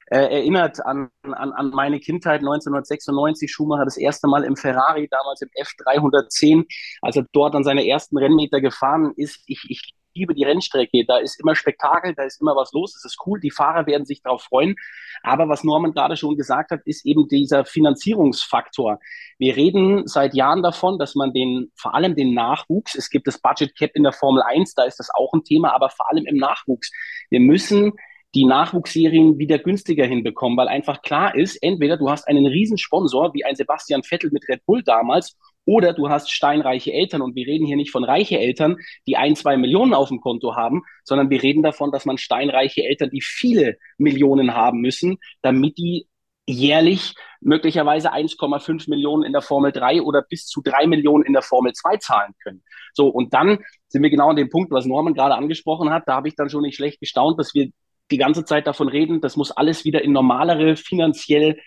äh, 0.07 0.17
erinnert 0.17 0.85
an, 0.85 1.09
an, 1.23 1.53
an 1.53 1.69
meine 1.69 2.01
Kindheit 2.01 2.41
1996. 2.41 3.49
Schumacher 3.49 3.85
das 3.85 3.97
erste 3.97 4.27
Mal 4.27 4.43
im 4.43 4.57
Ferrari, 4.57 5.07
damals 5.09 5.41
im 5.41 5.49
F310, 5.57 6.65
als 7.01 7.15
er 7.15 7.25
dort 7.31 7.55
an 7.55 7.63
seine 7.63 7.87
ersten 7.87 8.17
Rennmeter 8.17 8.59
gefahren 8.59 9.13
ist. 9.15 9.41
Ich, 9.47 9.65
ich 9.69 9.93
liebe 10.19 10.35
die 10.35 10.43
Rennstrecke. 10.43 11.05
Da 11.05 11.17
ist 11.17 11.39
immer 11.39 11.55
Spektakel, 11.55 12.13
da 12.13 12.23
ist 12.23 12.41
immer 12.41 12.55
was 12.55 12.71
los. 12.73 12.95
Es 12.95 13.05
ist 13.05 13.17
cool. 13.25 13.39
Die 13.39 13.51
Fahrer 13.51 13.85
werden 13.87 14.05
sich 14.05 14.21
darauf 14.21 14.43
freuen. 14.43 14.75
Aber 15.23 15.49
was 15.49 15.63
Norman 15.63 15.93
gerade 15.93 16.17
schon 16.17 16.35
gesagt 16.35 16.71
hat, 16.71 16.81
ist 16.85 17.05
eben 17.05 17.27
dieser 17.27 17.65
Finanzierungsfaktor. 17.65 18.99
Wir 19.37 19.55
reden 19.55 20.07
seit 20.07 20.33
Jahren 20.33 20.61
davon, 20.61 20.99
dass 20.99 21.15
man 21.15 21.33
den, 21.33 21.71
vor 21.75 21.95
allem 21.95 22.15
den 22.15 22.33
Nachwuchs, 22.33 22.95
es 22.95 23.09
gibt 23.09 23.27
das 23.27 23.39
Budget 23.39 23.75
Cap 23.77 23.91
in 23.93 24.03
der 24.03 24.13
Formel 24.13 24.43
1, 24.43 24.73
da 24.75 24.83
ist 24.83 24.99
das 24.99 25.09
auch 25.13 25.33
ein 25.33 25.43
Thema, 25.43 25.73
aber 25.73 25.89
vor 25.89 26.09
allem 26.09 26.25
im 26.25 26.37
Nachwuchs. 26.37 26.91
Wir 27.29 27.39
müssen 27.39 27.93
die 28.35 28.45
Nachwuchsserien 28.45 29.39
wieder 29.39 29.57
günstiger 29.57 30.05
hinbekommen, 30.05 30.57
weil 30.57 30.67
einfach 30.67 31.01
klar 31.01 31.35
ist, 31.35 31.55
entweder 31.63 31.97
du 31.97 32.09
hast 32.09 32.27
einen 32.27 32.45
Riesensponsor 32.45 33.33
wie 33.33 33.43
ein 33.43 33.55
Sebastian 33.55 34.03
Vettel 34.03 34.29
mit 34.31 34.47
Red 34.47 34.65
Bull 34.65 34.83
damals 34.83 35.35
Oder 35.69 35.93
du 35.93 36.09
hast 36.09 36.31
steinreiche 36.31 36.91
Eltern 36.91 37.21
und 37.21 37.35
wir 37.35 37.45
reden 37.45 37.67
hier 37.67 37.75
nicht 37.75 37.91
von 37.91 38.03
reiche 38.03 38.39
Eltern, 38.39 38.77
die 39.05 39.17
ein, 39.17 39.35
zwei 39.35 39.55
Millionen 39.55 39.93
auf 39.93 40.07
dem 40.07 40.19
Konto 40.19 40.55
haben, 40.55 40.81
sondern 41.03 41.29
wir 41.29 41.43
reden 41.43 41.61
davon, 41.61 41.91
dass 41.91 42.05
man 42.05 42.17
steinreiche 42.17 42.83
Eltern, 42.83 43.11
die 43.11 43.21
viele 43.21 43.77
Millionen 43.99 44.55
haben 44.55 44.81
müssen, 44.81 45.19
damit 45.43 45.77
die 45.77 46.07
jährlich 46.47 47.13
möglicherweise 47.39 48.11
1,5 48.11 48.89
Millionen 48.89 49.23
in 49.23 49.31
der 49.31 49.43
Formel 49.43 49.71
3 49.71 50.01
oder 50.01 50.23
bis 50.27 50.47
zu 50.47 50.63
3 50.63 50.87
Millionen 50.87 51.23
in 51.23 51.33
der 51.33 51.43
Formel 51.43 51.71
2 51.73 51.97
zahlen 51.97 52.33
können. 52.41 52.63
So, 52.93 53.07
und 53.07 53.35
dann 53.35 53.59
sind 53.89 54.01
wir 54.01 54.09
genau 54.09 54.29
an 54.29 54.37
dem 54.37 54.49
Punkt, 54.49 54.71
was 54.71 54.87
Norman 54.87 55.13
gerade 55.13 55.35
angesprochen 55.35 55.91
hat. 55.91 56.07
Da 56.07 56.15
habe 56.15 56.29
ich 56.29 56.35
dann 56.35 56.49
schon 56.49 56.63
nicht 56.63 56.77
schlecht 56.77 56.99
gestaunt, 56.99 57.39
dass 57.39 57.53
wir 57.53 57.69
die 58.09 58.17
ganze 58.17 58.43
Zeit 58.43 58.65
davon 58.65 58.87
reden, 58.87 59.21
das 59.21 59.37
muss 59.37 59.51
alles 59.51 59.85
wieder 59.85 60.01
in 60.01 60.13
normalere, 60.13 60.75
finanziell 60.75 61.59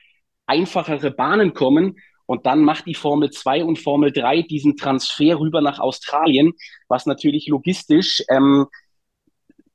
einfachere 0.47 1.13
Bahnen 1.13 1.55
kommen. 1.55 1.99
Und 2.27 2.47
dann 2.47 2.63
macht 2.63 2.87
die 2.87 2.95
Formel 2.95 3.31
2 3.31 3.65
und 3.65 3.79
Formel 3.79 4.13
3 4.13 4.43
diesen 4.43 4.77
Transfer 4.77 5.39
rüber 5.39 5.61
nach 5.61 5.79
Australien, 5.79 6.53
was 6.89 7.07
natürlich 7.07 7.49
logistisch 7.49 8.23
ähm, 8.31 8.67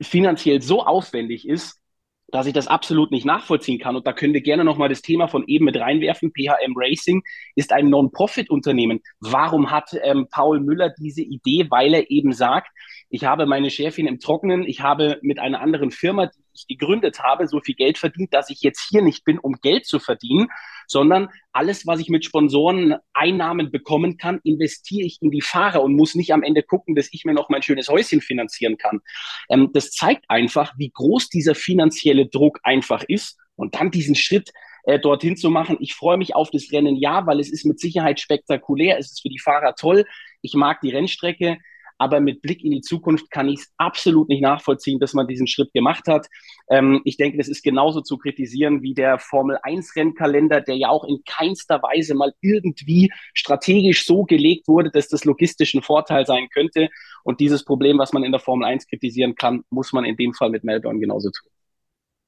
finanziell 0.02 0.62
so 0.62 0.84
aufwendig 0.84 1.48
ist, 1.48 1.82
dass 2.30 2.46
ich 2.46 2.54
das 2.54 2.68
absolut 2.68 3.12
nicht 3.12 3.26
nachvollziehen 3.26 3.80
kann. 3.80 3.96
Und 3.96 4.06
da 4.06 4.12
können 4.12 4.34
wir 4.34 4.42
gerne 4.42 4.66
nochmal 4.66 4.90
das 4.90 5.02
Thema 5.02 5.28
von 5.28 5.46
eben 5.48 5.66
mit 5.66 5.78
reinwerfen. 5.78 6.32
PHM 6.32 6.74
Racing 6.76 7.24
ist 7.56 7.72
ein 7.72 7.90
Non-Profit-Unternehmen. 7.90 9.00
Warum 9.22 9.72
hat 9.72 9.96
ähm, 10.04 10.28
Paul 10.30 10.60
Müller 10.60 10.94
diese 11.00 11.22
Idee? 11.22 11.68
Weil 11.70 11.94
er 11.94 12.12
eben 12.12 12.34
sagt, 12.34 12.70
ich 13.10 13.24
habe 13.24 13.46
meine 13.46 13.70
Schäfchen 13.70 14.08
im 14.08 14.20
Trockenen, 14.20 14.64
ich 14.64 14.82
habe 14.82 15.20
mit 15.22 15.40
einer 15.40 15.62
anderen 15.62 15.92
Firma, 15.92 16.26
die 16.26 16.42
ich 16.54 16.68
gegründet 16.68 17.22
habe, 17.22 17.48
so 17.48 17.62
viel 17.62 17.76
Geld 17.76 17.98
verdient, 17.98 18.34
dass 18.34 18.50
ich 18.50 18.62
jetzt 18.62 18.86
hier 18.90 19.02
nicht 19.02 19.24
bin, 19.24 19.40
um 19.40 19.54
Geld 19.62 19.86
zu 19.86 20.00
verdienen, 20.00 20.50
sondern 20.88 21.30
alles, 21.52 21.86
was 21.86 22.00
ich 22.00 22.10
mit 22.10 22.26
Sponsoren 22.26 22.96
Einnahmen 23.14 23.72
bekommen 23.72 24.18
kann, 24.18 24.40
investiere 24.44 25.06
ich 25.06 25.20
in 25.22 25.32
die 25.32 25.42
Fahrer 25.42 25.84
und 25.84 25.96
muss 25.96 26.16
nicht 26.16 26.34
am 26.34 26.44
Ende 26.44 26.64
gucken, 26.64 26.96
dass 26.96 27.10
ich 27.12 27.26
mir 27.26 27.34
noch 27.34 27.50
mein 27.50 27.62
schönes 27.62 27.90
Häuschen 27.90 28.22
finanzieren 28.22 28.78
kann. 28.78 29.02
Ähm, 29.50 29.70
das 29.74 29.92
zeigt 29.92 30.26
einfach, 30.30 30.74
wie 30.78 30.92
groß 30.92 31.30
dieser 31.30 31.56
finanzielle 31.56 32.28
Druck 32.28 32.60
einfach 32.64 33.04
ist 33.08 33.38
und 33.56 33.76
dann 33.76 33.92
diesen 33.92 34.16
Schritt 34.16 34.52
äh, 34.84 35.00
dorthin 35.00 35.36
zu 35.36 35.50
machen. 35.50 35.78
Ich 35.82 35.94
freue 35.94 36.18
mich 36.18 36.34
auf 36.34 36.50
das 36.50 36.72
Rennen, 36.72 36.96
ja, 36.96 37.28
weil 37.28 37.40
es 37.40 37.52
ist 37.52 37.66
mit 37.66 37.80
Sicherheit 37.80 38.20
spektakulär, 38.20 38.98
es 38.98 39.12
ist 39.12 39.22
für 39.22 39.30
die 39.30 39.40
Fahrer 39.40 39.76
toll. 39.76 40.06
Ich 40.42 40.54
mag 40.54 40.80
die 40.82 40.92
Rennstrecke. 40.92 41.58
Aber 41.98 42.20
mit 42.20 42.42
Blick 42.42 42.64
in 42.64 42.72
die 42.72 42.82
Zukunft 42.82 43.32
kann 43.32 43.50
ich 43.50 43.60
es 43.60 43.74
absolut 43.78 44.30
nicht 44.30 44.42
nachvollziehen, 44.42 45.00
dass 45.00 45.14
man 45.14 45.28
diesen 45.28 45.48
Schritt 45.48 45.74
gemacht 45.74 46.08
hat. 46.08 46.28
Ähm, 46.70 47.02
ich 47.06 47.18
denke, 47.18 47.38
das 47.38 47.48
ist 47.48 47.64
genauso 47.64 48.02
zu 48.02 48.18
kritisieren 48.18 48.82
wie 48.82 48.94
der 48.94 49.20
Formel 49.20 49.58
1 49.62 49.96
Rennkalender, 49.96 50.62
der 50.62 50.76
ja 50.76 50.90
auch 50.90 51.04
in 51.06 51.24
keinster 51.26 51.82
Weise 51.82 52.16
mal 52.16 52.34
irgendwie 52.42 53.12
strategisch 53.34 54.06
so 54.06 54.24
gelegt 54.24 54.68
wurde, 54.68 54.92
dass 54.92 55.08
das 55.08 55.26
logistisch 55.26 55.74
ein 55.74 55.82
Vorteil 55.82 56.26
sein 56.26 56.48
könnte. 56.54 56.90
Und 57.24 57.40
dieses 57.40 57.66
Problem, 57.66 57.98
was 57.98 58.14
man 58.14 58.24
in 58.24 58.32
der 58.32 58.42
Formel 58.42 58.66
1 58.66 58.88
kritisieren 58.88 59.36
kann, 59.36 59.64
muss 59.70 59.94
man 59.94 60.06
in 60.06 60.16
dem 60.16 60.34
Fall 60.34 60.50
mit 60.50 60.64
Melbourne 60.64 61.00
genauso 61.00 61.30
tun. 61.32 61.52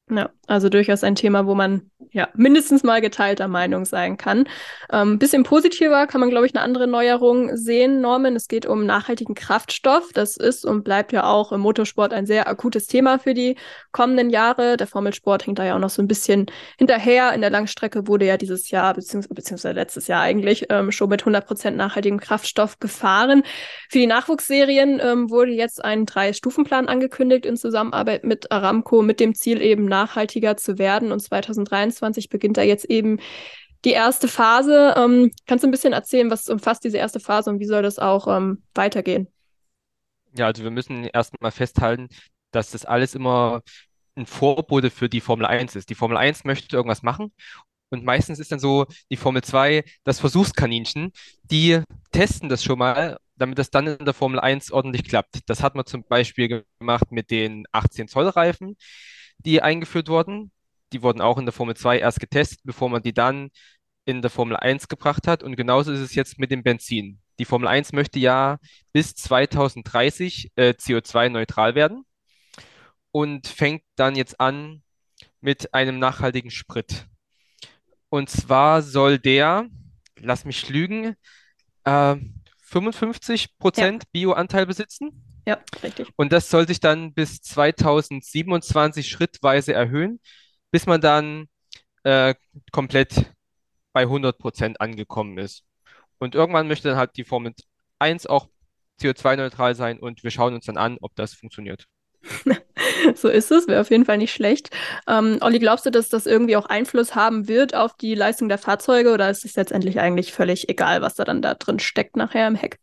Ja, 0.09 0.31
also 0.47 0.69
durchaus 0.69 1.03
ein 1.03 1.13
Thema, 1.13 1.45
wo 1.45 1.53
man 1.53 1.91
ja 2.11 2.27
mindestens 2.33 2.81
mal 2.83 3.01
geteilter 3.01 3.47
Meinung 3.47 3.85
sein 3.85 4.17
kann. 4.17 4.47
Ähm, 4.91 5.19
bisschen 5.19 5.43
positiver 5.43 6.07
kann 6.07 6.19
man, 6.19 6.31
glaube 6.31 6.47
ich, 6.47 6.55
eine 6.55 6.63
andere 6.63 6.87
Neuerung 6.87 7.55
sehen, 7.55 8.01
Norman. 8.01 8.35
Es 8.35 8.47
geht 8.47 8.65
um 8.65 8.85
nachhaltigen 8.85 9.35
Kraftstoff. 9.35 10.11
Das 10.13 10.37
ist 10.37 10.65
und 10.65 10.83
bleibt 10.83 11.11
ja 11.11 11.25
auch 11.25 11.51
im 11.51 11.61
Motorsport 11.61 12.13
ein 12.13 12.25
sehr 12.25 12.47
akutes 12.47 12.87
Thema 12.87 13.19
für 13.19 13.35
die 13.35 13.55
kommenden 13.91 14.31
Jahre. 14.31 14.77
Der 14.77 14.87
Formelsport 14.87 15.45
hängt 15.45 15.59
da 15.59 15.65
ja 15.65 15.75
auch 15.75 15.79
noch 15.79 15.91
so 15.91 16.01
ein 16.01 16.07
bisschen 16.07 16.47
hinterher. 16.79 17.33
In 17.33 17.41
der 17.41 17.51
Langstrecke 17.51 18.07
wurde 18.07 18.25
ja 18.25 18.37
dieses 18.37 18.71
Jahr, 18.71 18.95
beziehungsweise, 18.95 19.35
beziehungsweise 19.35 19.75
letztes 19.75 20.07
Jahr 20.07 20.21
eigentlich, 20.21 20.65
ähm, 20.69 20.91
schon 20.91 21.09
mit 21.09 21.21
100 21.21 21.45
Prozent 21.45 21.77
nachhaltigem 21.77 22.19
Kraftstoff 22.19 22.79
gefahren. 22.79 23.43
Für 23.89 23.99
die 23.99 24.07
Nachwuchsserien 24.07 24.99
ähm, 25.03 25.29
wurde 25.29 25.51
jetzt 25.51 25.83
ein 25.83 26.07
Drei-Stufen-Plan 26.07 26.87
angekündigt 26.87 27.45
in 27.45 27.55
Zusammenarbeit 27.55 28.23
mit 28.23 28.51
Aramco 28.51 29.03
mit 29.03 29.19
dem 29.19 29.35
Ziel 29.35 29.61
eben 29.61 29.85
nachhaltiger 29.99 30.57
zu 30.57 30.77
werden. 30.77 31.12
Und 31.12 31.19
2023 31.19 32.29
beginnt 32.29 32.57
da 32.57 32.62
jetzt 32.62 32.85
eben 32.85 33.19
die 33.85 33.91
erste 33.91 34.27
Phase. 34.27 34.93
Ähm, 34.97 35.31
kannst 35.47 35.63
du 35.63 35.67
ein 35.67 35.71
bisschen 35.71 35.93
erzählen, 35.93 36.31
was 36.31 36.47
umfasst 36.47 36.83
diese 36.83 36.97
erste 36.97 37.19
Phase 37.19 37.49
und 37.49 37.59
wie 37.59 37.65
soll 37.65 37.81
das 37.81 37.99
auch 37.99 38.27
ähm, 38.27 38.63
weitergehen? 38.73 39.27
Ja, 40.38 40.47
also 40.47 40.63
wir 40.63 40.71
müssen 40.71 41.05
erstmal 41.05 41.51
festhalten, 41.51 42.07
dass 42.51 42.71
das 42.71 42.85
alles 42.85 43.15
immer 43.15 43.62
ein 44.15 44.25
Vorbote 44.25 44.89
für 44.89 45.09
die 45.09 45.21
Formel 45.21 45.45
1 45.45 45.75
ist. 45.75 45.89
Die 45.89 45.95
Formel 45.95 46.17
1 46.17 46.43
möchte 46.43 46.75
irgendwas 46.75 47.03
machen 47.03 47.31
und 47.89 48.05
meistens 48.05 48.39
ist 48.39 48.51
dann 48.51 48.59
so 48.59 48.85
die 49.09 49.17
Formel 49.17 49.41
2 49.41 49.83
das 50.03 50.19
Versuchskaninchen. 50.19 51.12
Die 51.43 51.81
testen 52.12 52.49
das 52.49 52.63
schon 52.63 52.79
mal, 52.79 53.17
damit 53.35 53.57
das 53.57 53.71
dann 53.71 53.88
in 53.88 54.05
der 54.05 54.13
Formel 54.13 54.39
1 54.39 54.71
ordentlich 54.71 55.05
klappt. 55.05 55.39
Das 55.47 55.63
hat 55.63 55.75
man 55.75 55.85
zum 55.85 56.03
Beispiel 56.03 56.65
gemacht 56.79 57.12
mit 57.12 57.31
den 57.31 57.65
18 57.71 58.07
Zoll 58.07 58.27
Reifen 58.27 58.75
die 59.39 59.62
eingeführt 59.62 60.08
wurden. 60.08 60.52
Die 60.93 61.02
wurden 61.02 61.21
auch 61.21 61.38
in 61.38 61.45
der 61.45 61.54
Formel 61.54 61.75
2 61.75 61.99
erst 61.99 62.19
getestet, 62.19 62.60
bevor 62.63 62.89
man 62.89 63.04
die 63.04 63.13
dann 63.13 63.49
in 64.06 64.21
der 64.21 64.32
Formel 64.32 64.58
1 64.58 64.88
gebracht 64.88 65.28
hat. 65.28 65.43
Und 65.43 65.56
genauso 65.56 65.91
ist 65.91 65.99
es 65.99 66.15
jetzt 66.15 66.39
mit 66.39 66.52
dem 66.52 66.63
Benzin. 66.63 67.19
Die 67.38 67.45
Formel 67.45 67.67
1 67.67 67.93
möchte 67.93 68.19
ja 68.19 68.58
bis 68.91 69.15
2030 69.15 70.52
äh, 70.56 70.69
CO2-neutral 70.69 71.75
werden 71.75 72.06
und 73.12 73.47
fängt 73.47 73.84
dann 73.95 74.15
jetzt 74.15 74.39
an 74.39 74.84
mit 75.41 75.73
einem 75.73 75.99
nachhaltigen 75.99 76.52
Sprit. 76.52 77.08
Und 78.10 78.30
zwar 78.30 78.82
soll 78.82 79.19
der, 79.19 79.67
lass 80.17 80.43
mich 80.43 80.69
lügen, 80.69 81.15
äh, 81.86 82.15
55 82.63 83.58
Prozent 83.58 84.04
ja. 84.04 84.10
Bioanteil 84.12 84.65
besitzen. 84.65 85.28
Ja, 85.47 85.60
richtig. 85.84 86.10
Und 86.15 86.32
das 86.32 86.49
soll 86.49 86.67
sich 86.67 86.80
dann 86.80 87.13
bis 87.13 87.41
2027 87.41 89.10
schrittweise 89.10 89.73
erhöhen, 89.73 90.19
bis 90.71 90.86
man 90.86 91.02
dann 91.02 91.47
äh, 92.04 92.36
komplett 92.71 93.34
bei 93.93 94.02
100 94.02 94.38
Prozent 94.38 94.82
angekommen 94.82 95.38
ist. 95.38 95.63
Und 96.19 96.36
irgendwann 96.36 96.67
möchte 96.67 96.89
dann 96.89 96.97
halt 96.97 97.17
die 97.17 97.23
Formel 97.23 97.54
1 97.99 98.28
auch 98.28 98.47
CO2-neutral 99.02 99.75
sein 99.75 99.99
und 99.99 100.23
wir 100.23 100.32
schauen 100.32 100.54
uns 100.54 100.65
dann 100.65 100.78
an, 100.78 100.97
ob 101.02 101.15
das 101.15 101.34
funktioniert. 101.34 101.86
so 103.15 103.30
ist 103.30 103.52
es, 103.52 103.67
wäre 103.67 103.82
auf 103.82 103.89
jeden 103.89 104.06
Fall 104.06 104.17
nicht 104.17 104.34
schlecht. 104.34 104.69
Ähm, 105.08 105.38
Olli, 105.41 105.60
glaubst 105.60 105.86
du, 105.86 105.89
dass 105.89 106.10
das 106.10 106.25
irgendwie 106.25 106.58
auch 106.58 106.65
Einfluss 106.65 107.15
haben 107.15 107.47
wird 107.47 107.75
auf 107.75 107.95
die 107.95 108.13
Leistung 108.13 108.49
der 108.49 108.58
Fahrzeuge 108.58 109.13
oder 109.13 109.30
ist 109.30 109.45
es 109.45 109.56
letztendlich 109.56 109.99
eigentlich 109.99 110.34
völlig 110.34 110.69
egal, 110.69 111.02
was 111.02 111.15
da 111.15 111.23
dann 111.23 111.41
da 111.41 111.56
drin 111.56 111.80
steckt 111.80 112.17
nachher 112.17 112.47
im 112.47 112.56
Heck? 112.56 112.80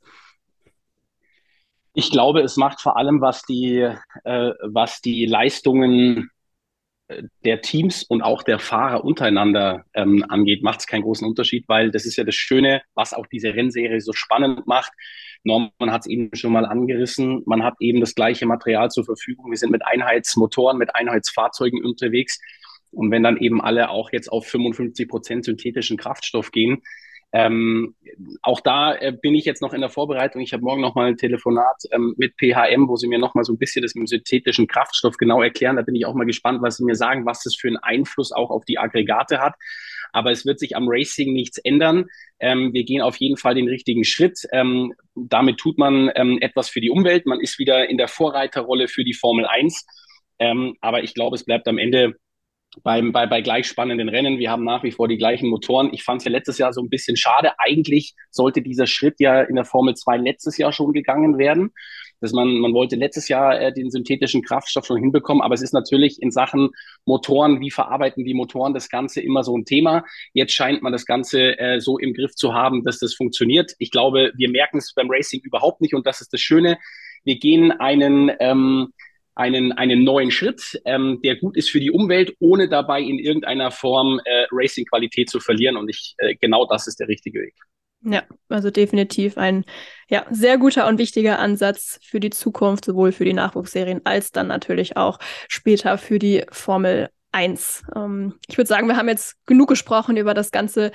Ich 1.98 2.10
glaube, 2.10 2.42
es 2.42 2.58
macht 2.58 2.82
vor 2.82 2.98
allem, 2.98 3.22
was 3.22 3.40
die, 3.44 3.78
äh, 4.24 4.52
was 4.62 5.00
die 5.00 5.24
Leistungen 5.24 6.28
äh, 7.08 7.22
der 7.42 7.62
Teams 7.62 8.02
und 8.02 8.20
auch 8.20 8.42
der 8.42 8.58
Fahrer 8.58 9.02
untereinander 9.02 9.86
ähm, 9.94 10.22
angeht, 10.28 10.62
macht 10.62 10.80
es 10.80 10.86
keinen 10.86 11.04
großen 11.04 11.26
Unterschied, 11.26 11.64
weil 11.68 11.90
das 11.90 12.04
ist 12.04 12.16
ja 12.16 12.24
das 12.24 12.34
Schöne, 12.34 12.82
was 12.92 13.14
auch 13.14 13.26
diese 13.26 13.54
Rennserie 13.54 14.02
so 14.02 14.12
spannend 14.12 14.66
macht. 14.66 14.92
Norman 15.42 15.90
hat 15.90 16.02
es 16.02 16.06
eben 16.06 16.28
schon 16.34 16.52
mal 16.52 16.66
angerissen. 16.66 17.42
Man 17.46 17.62
hat 17.64 17.76
eben 17.80 18.00
das 18.00 18.14
gleiche 18.14 18.44
Material 18.44 18.90
zur 18.90 19.06
Verfügung. 19.06 19.50
Wir 19.50 19.56
sind 19.56 19.70
mit 19.72 19.86
Einheitsmotoren, 19.86 20.76
mit 20.76 20.94
Einheitsfahrzeugen 20.94 21.82
unterwegs. 21.82 22.38
Und 22.90 23.10
wenn 23.10 23.22
dann 23.22 23.38
eben 23.38 23.62
alle 23.62 23.88
auch 23.88 24.12
jetzt 24.12 24.30
auf 24.30 24.46
55 24.46 25.08
Prozent 25.08 25.46
synthetischen 25.46 25.96
Kraftstoff 25.96 26.50
gehen, 26.50 26.82
ähm, 27.32 27.94
auch 28.42 28.60
da 28.60 28.94
äh, 28.94 29.12
bin 29.12 29.34
ich 29.34 29.44
jetzt 29.44 29.60
noch 29.60 29.74
in 29.74 29.80
der 29.80 29.90
Vorbereitung. 29.90 30.40
Ich 30.42 30.52
habe 30.52 30.62
morgen 30.62 30.80
noch 30.80 30.94
mal 30.94 31.08
ein 31.08 31.16
Telefonat 31.16 31.82
ähm, 31.90 32.14
mit 32.16 32.34
PHM, 32.38 32.88
wo 32.88 32.96
sie 32.96 33.08
mir 33.08 33.18
noch 33.18 33.34
mal 33.34 33.44
so 33.44 33.52
ein 33.52 33.58
bisschen 33.58 33.82
das 33.82 33.94
mit 33.94 34.02
dem 34.02 34.06
synthetischen 34.06 34.66
Kraftstoff 34.66 35.16
genau 35.16 35.42
erklären. 35.42 35.76
Da 35.76 35.82
bin 35.82 35.96
ich 35.96 36.06
auch 36.06 36.14
mal 36.14 36.24
gespannt, 36.24 36.62
was 36.62 36.76
sie 36.76 36.84
mir 36.84 36.94
sagen, 36.94 37.26
was 37.26 37.42
das 37.42 37.56
für 37.56 37.68
einen 37.68 37.78
Einfluss 37.78 38.32
auch 38.32 38.50
auf 38.50 38.64
die 38.64 38.78
Aggregate 38.78 39.40
hat. 39.40 39.54
Aber 40.12 40.30
es 40.30 40.46
wird 40.46 40.58
sich 40.58 40.76
am 40.76 40.86
Racing 40.88 41.32
nichts 41.32 41.58
ändern. 41.58 42.06
Ähm, 42.38 42.72
wir 42.72 42.84
gehen 42.84 43.02
auf 43.02 43.16
jeden 43.16 43.36
Fall 43.36 43.54
den 43.54 43.68
richtigen 43.68 44.04
Schritt. 44.04 44.46
Ähm, 44.52 44.94
damit 45.14 45.58
tut 45.58 45.78
man 45.78 46.10
ähm, 46.14 46.38
etwas 46.40 46.68
für 46.68 46.80
die 46.80 46.90
Umwelt. 46.90 47.26
Man 47.26 47.40
ist 47.40 47.58
wieder 47.58 47.88
in 47.90 47.98
der 47.98 48.08
Vorreiterrolle 48.08 48.88
für 48.88 49.04
die 49.04 49.14
Formel 49.14 49.46
1. 49.46 49.84
Ähm, 50.38 50.76
aber 50.80 51.02
ich 51.02 51.12
glaube, 51.12 51.36
es 51.36 51.44
bleibt 51.44 51.66
am 51.68 51.78
Ende 51.78 52.16
beim, 52.82 53.12
bei, 53.12 53.26
bei 53.26 53.40
gleich 53.40 53.66
spannenden 53.66 54.08
Rennen. 54.08 54.38
Wir 54.38 54.50
haben 54.50 54.64
nach 54.64 54.82
wie 54.82 54.92
vor 54.92 55.08
die 55.08 55.16
gleichen 55.16 55.48
Motoren. 55.48 55.90
Ich 55.92 56.04
fand 56.04 56.20
es 56.20 56.24
ja 56.24 56.30
letztes 56.30 56.58
Jahr 56.58 56.72
so 56.72 56.82
ein 56.82 56.88
bisschen 56.88 57.16
schade. 57.16 57.52
Eigentlich 57.58 58.14
sollte 58.30 58.62
dieser 58.62 58.86
Schritt 58.86 59.18
ja 59.18 59.42
in 59.42 59.56
der 59.56 59.64
Formel 59.64 59.94
2 59.94 60.18
letztes 60.18 60.58
Jahr 60.58 60.72
schon 60.72 60.92
gegangen 60.92 61.38
werden. 61.38 61.70
Dass 62.20 62.32
man, 62.32 62.48
man 62.58 62.72
wollte 62.72 62.96
letztes 62.96 63.28
Jahr 63.28 63.60
äh, 63.60 63.72
den 63.74 63.90
synthetischen 63.90 64.42
Kraftstoff 64.42 64.86
schon 64.86 64.98
hinbekommen, 64.98 65.42
aber 65.42 65.52
es 65.52 65.60
ist 65.60 65.74
natürlich 65.74 66.22
in 66.22 66.30
Sachen 66.30 66.70
Motoren, 67.04 67.60
wie 67.60 67.70
verarbeiten 67.70 68.24
die 68.24 68.32
Motoren 68.32 68.72
das 68.72 68.88
Ganze 68.88 69.20
immer 69.20 69.44
so 69.44 69.56
ein 69.56 69.66
Thema. 69.66 70.02
Jetzt 70.32 70.54
scheint 70.54 70.82
man 70.82 70.92
das 70.92 71.04
Ganze 71.04 71.58
äh, 71.58 71.78
so 71.78 71.98
im 71.98 72.14
Griff 72.14 72.34
zu 72.34 72.54
haben, 72.54 72.84
dass 72.84 73.00
das 73.00 73.14
funktioniert. 73.14 73.74
Ich 73.78 73.90
glaube, 73.90 74.32
wir 74.34 74.48
merken 74.48 74.78
es 74.78 74.94
beim 74.94 75.10
Racing 75.10 75.40
überhaupt 75.42 75.82
nicht 75.82 75.94
und 75.94 76.06
das 76.06 76.22
ist 76.22 76.32
das 76.32 76.40
Schöne. 76.40 76.78
Wir 77.24 77.38
gehen 77.38 77.72
einen 77.72 78.30
ähm, 78.40 78.92
einen, 79.36 79.72
einen 79.72 80.02
neuen 80.02 80.30
Schritt, 80.30 80.80
ähm, 80.84 81.20
der 81.22 81.36
gut 81.36 81.56
ist 81.56 81.70
für 81.70 81.78
die 81.78 81.90
Umwelt, 81.90 82.34
ohne 82.40 82.68
dabei 82.68 83.00
in 83.00 83.18
irgendeiner 83.18 83.70
Form 83.70 84.20
äh, 84.24 84.46
Racing-Qualität 84.50 85.30
zu 85.30 85.40
verlieren. 85.40 85.76
Und 85.76 85.88
ich, 85.88 86.14
äh, 86.18 86.34
genau 86.34 86.66
das 86.66 86.86
ist 86.86 86.98
der 86.98 87.08
richtige 87.08 87.40
Weg. 87.40 87.54
Ja, 88.02 88.22
also 88.48 88.70
definitiv 88.70 89.36
ein 89.36 89.64
ja, 90.08 90.26
sehr 90.30 90.58
guter 90.58 90.86
und 90.86 90.98
wichtiger 90.98 91.38
Ansatz 91.38 91.98
für 92.02 92.20
die 92.20 92.30
Zukunft, 92.30 92.84
sowohl 92.84 93.12
für 93.12 93.24
die 93.24 93.32
Nachwuchsserien 93.32 94.00
als 94.04 94.32
dann 94.32 94.46
natürlich 94.46 94.96
auch 94.96 95.18
später 95.48 95.98
für 95.98 96.18
die 96.18 96.44
Formel 96.50 97.10
eins. 97.32 97.82
Ähm, 97.94 98.34
ich 98.48 98.56
würde 98.56 98.68
sagen, 98.68 98.88
wir 98.88 98.96
haben 98.96 99.08
jetzt 99.08 99.36
genug 99.46 99.68
gesprochen 99.68 100.16
über 100.16 100.32
das 100.32 100.50
Ganze 100.50 100.90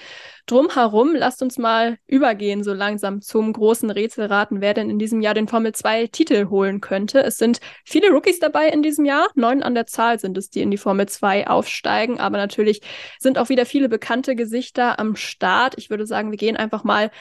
drumherum. 0.47 1.13
Lasst 1.15 1.41
uns 1.41 1.57
mal 1.57 1.97
übergehen, 2.07 2.63
so 2.63 2.73
langsam 2.73 3.21
zum 3.21 3.53
großen 3.53 3.89
Rätselraten, 3.91 4.59
wer 4.59 4.73
denn 4.73 4.89
in 4.89 4.97
diesem 4.97 5.21
Jahr 5.21 5.33
den 5.33 5.47
Formel 5.47 5.73
2 5.73 6.07
Titel 6.07 6.49
holen 6.49 6.81
könnte. 6.81 7.21
Es 7.21 7.37
sind 7.37 7.59
viele 7.85 8.09
Rookies 8.09 8.39
dabei 8.39 8.69
in 8.69 8.81
diesem 8.81 9.05
Jahr. 9.05 9.27
Neun 9.35 9.61
an 9.61 9.75
der 9.75 9.85
Zahl 9.85 10.19
sind 10.19 10.37
es, 10.37 10.49
die 10.49 10.61
in 10.61 10.71
die 10.71 10.77
Formel 10.77 11.07
2 11.07 11.47
aufsteigen. 11.47 12.19
Aber 12.19 12.37
natürlich 12.37 12.81
sind 13.19 13.37
auch 13.37 13.49
wieder 13.49 13.65
viele 13.65 13.87
bekannte 13.87 14.35
Gesichter 14.35 14.99
am 14.99 15.15
Start. 15.15 15.75
Ich 15.77 15.89
würde 15.89 16.07
sagen, 16.07 16.31
wir 16.31 16.37
gehen 16.37 16.57
einfach 16.57 16.83
mal 16.83 17.11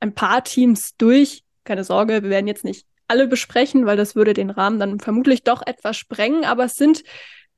ein 0.00 0.14
paar 0.14 0.42
Teams 0.42 0.96
durch. 0.96 1.44
Keine 1.64 1.84
Sorge, 1.84 2.22
wir 2.22 2.30
werden 2.30 2.46
jetzt 2.46 2.64
nicht 2.64 2.86
alle 3.08 3.26
besprechen, 3.26 3.86
weil 3.86 3.96
das 3.96 4.14
würde 4.14 4.32
den 4.32 4.50
Rahmen 4.50 4.78
dann 4.78 5.00
vermutlich 5.00 5.42
doch 5.42 5.62
etwas 5.66 5.96
sprengen. 5.96 6.44
Aber 6.44 6.64
es 6.64 6.76
sind 6.76 7.02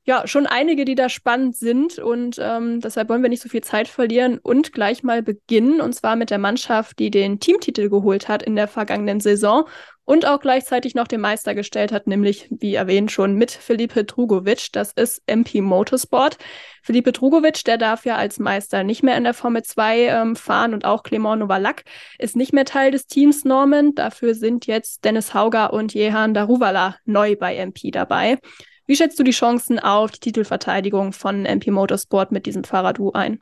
ja, 0.05 0.27
schon 0.27 0.47
einige, 0.47 0.83
die 0.83 0.95
da 0.95 1.07
spannend 1.07 1.55
sind 1.55 1.97
und 1.97 2.37
ähm, 2.41 2.81
deshalb 2.81 3.07
wollen 3.07 3.21
wir 3.21 3.29
nicht 3.29 3.41
so 3.41 3.47
viel 3.47 3.63
Zeit 3.63 3.87
verlieren 3.87 4.37
und 4.37 4.73
gleich 4.73 5.01
mal 5.01 5.23
beginnen 5.23 5.79
und 5.79 5.93
zwar 5.93 6.17
mit 6.17 6.29
der 6.29 6.39
Mannschaft, 6.39 6.99
die 6.99 7.09
den 7.09 7.39
Teamtitel 7.39 7.89
geholt 7.89 8.27
hat 8.27 8.43
in 8.43 8.57
der 8.57 8.67
vergangenen 8.67 9.21
Saison 9.21 9.65
und 10.03 10.25
auch 10.25 10.41
gleichzeitig 10.41 10.95
noch 10.95 11.07
den 11.07 11.21
Meister 11.21 11.55
gestellt 11.55 11.93
hat, 11.93 12.07
nämlich 12.07 12.49
wie 12.51 12.75
erwähnt 12.75 13.11
schon 13.11 13.35
mit 13.35 13.51
Felipe 13.51 14.03
Drugovic. 14.03 14.73
Das 14.73 14.91
ist 14.91 15.21
MP 15.27 15.61
Motorsport. 15.61 16.37
Felipe 16.81 17.13
Drugovic, 17.13 17.63
der 17.63 17.77
darf 17.77 18.05
ja 18.05 18.17
als 18.17 18.39
Meister 18.39 18.83
nicht 18.83 19.03
mehr 19.03 19.15
in 19.15 19.23
der 19.23 19.33
Formel 19.33 19.63
2 19.63 19.99
ähm, 19.99 20.35
fahren 20.35 20.73
und 20.73 20.83
auch 20.83 21.03
Clement 21.03 21.39
Novalak 21.39 21.83
ist 22.19 22.35
nicht 22.35 22.51
mehr 22.51 22.65
Teil 22.65 22.91
des 22.91 23.07
Teams 23.07 23.45
Norman. 23.45 23.95
Dafür 23.95 24.35
sind 24.35 24.67
jetzt 24.67 25.05
Dennis 25.05 25.33
Hauger 25.33 25.71
und 25.71 25.93
Jehan 25.93 26.33
Daruvala 26.33 26.97
neu 27.05 27.37
bei 27.37 27.55
MP 27.55 27.89
dabei. 27.89 28.39
Wie 28.85 28.95
schätzt 28.95 29.17
du 29.17 29.23
die 29.23 29.31
Chancen 29.31 29.79
auf 29.79 30.11
die 30.11 30.19
Titelverteidigung 30.19 31.13
von 31.13 31.45
MP 31.45 31.71
Motorsport 31.71 32.31
mit 32.31 32.45
diesem 32.45 32.63
Fahrrad-U 32.63 33.11
ein? 33.13 33.39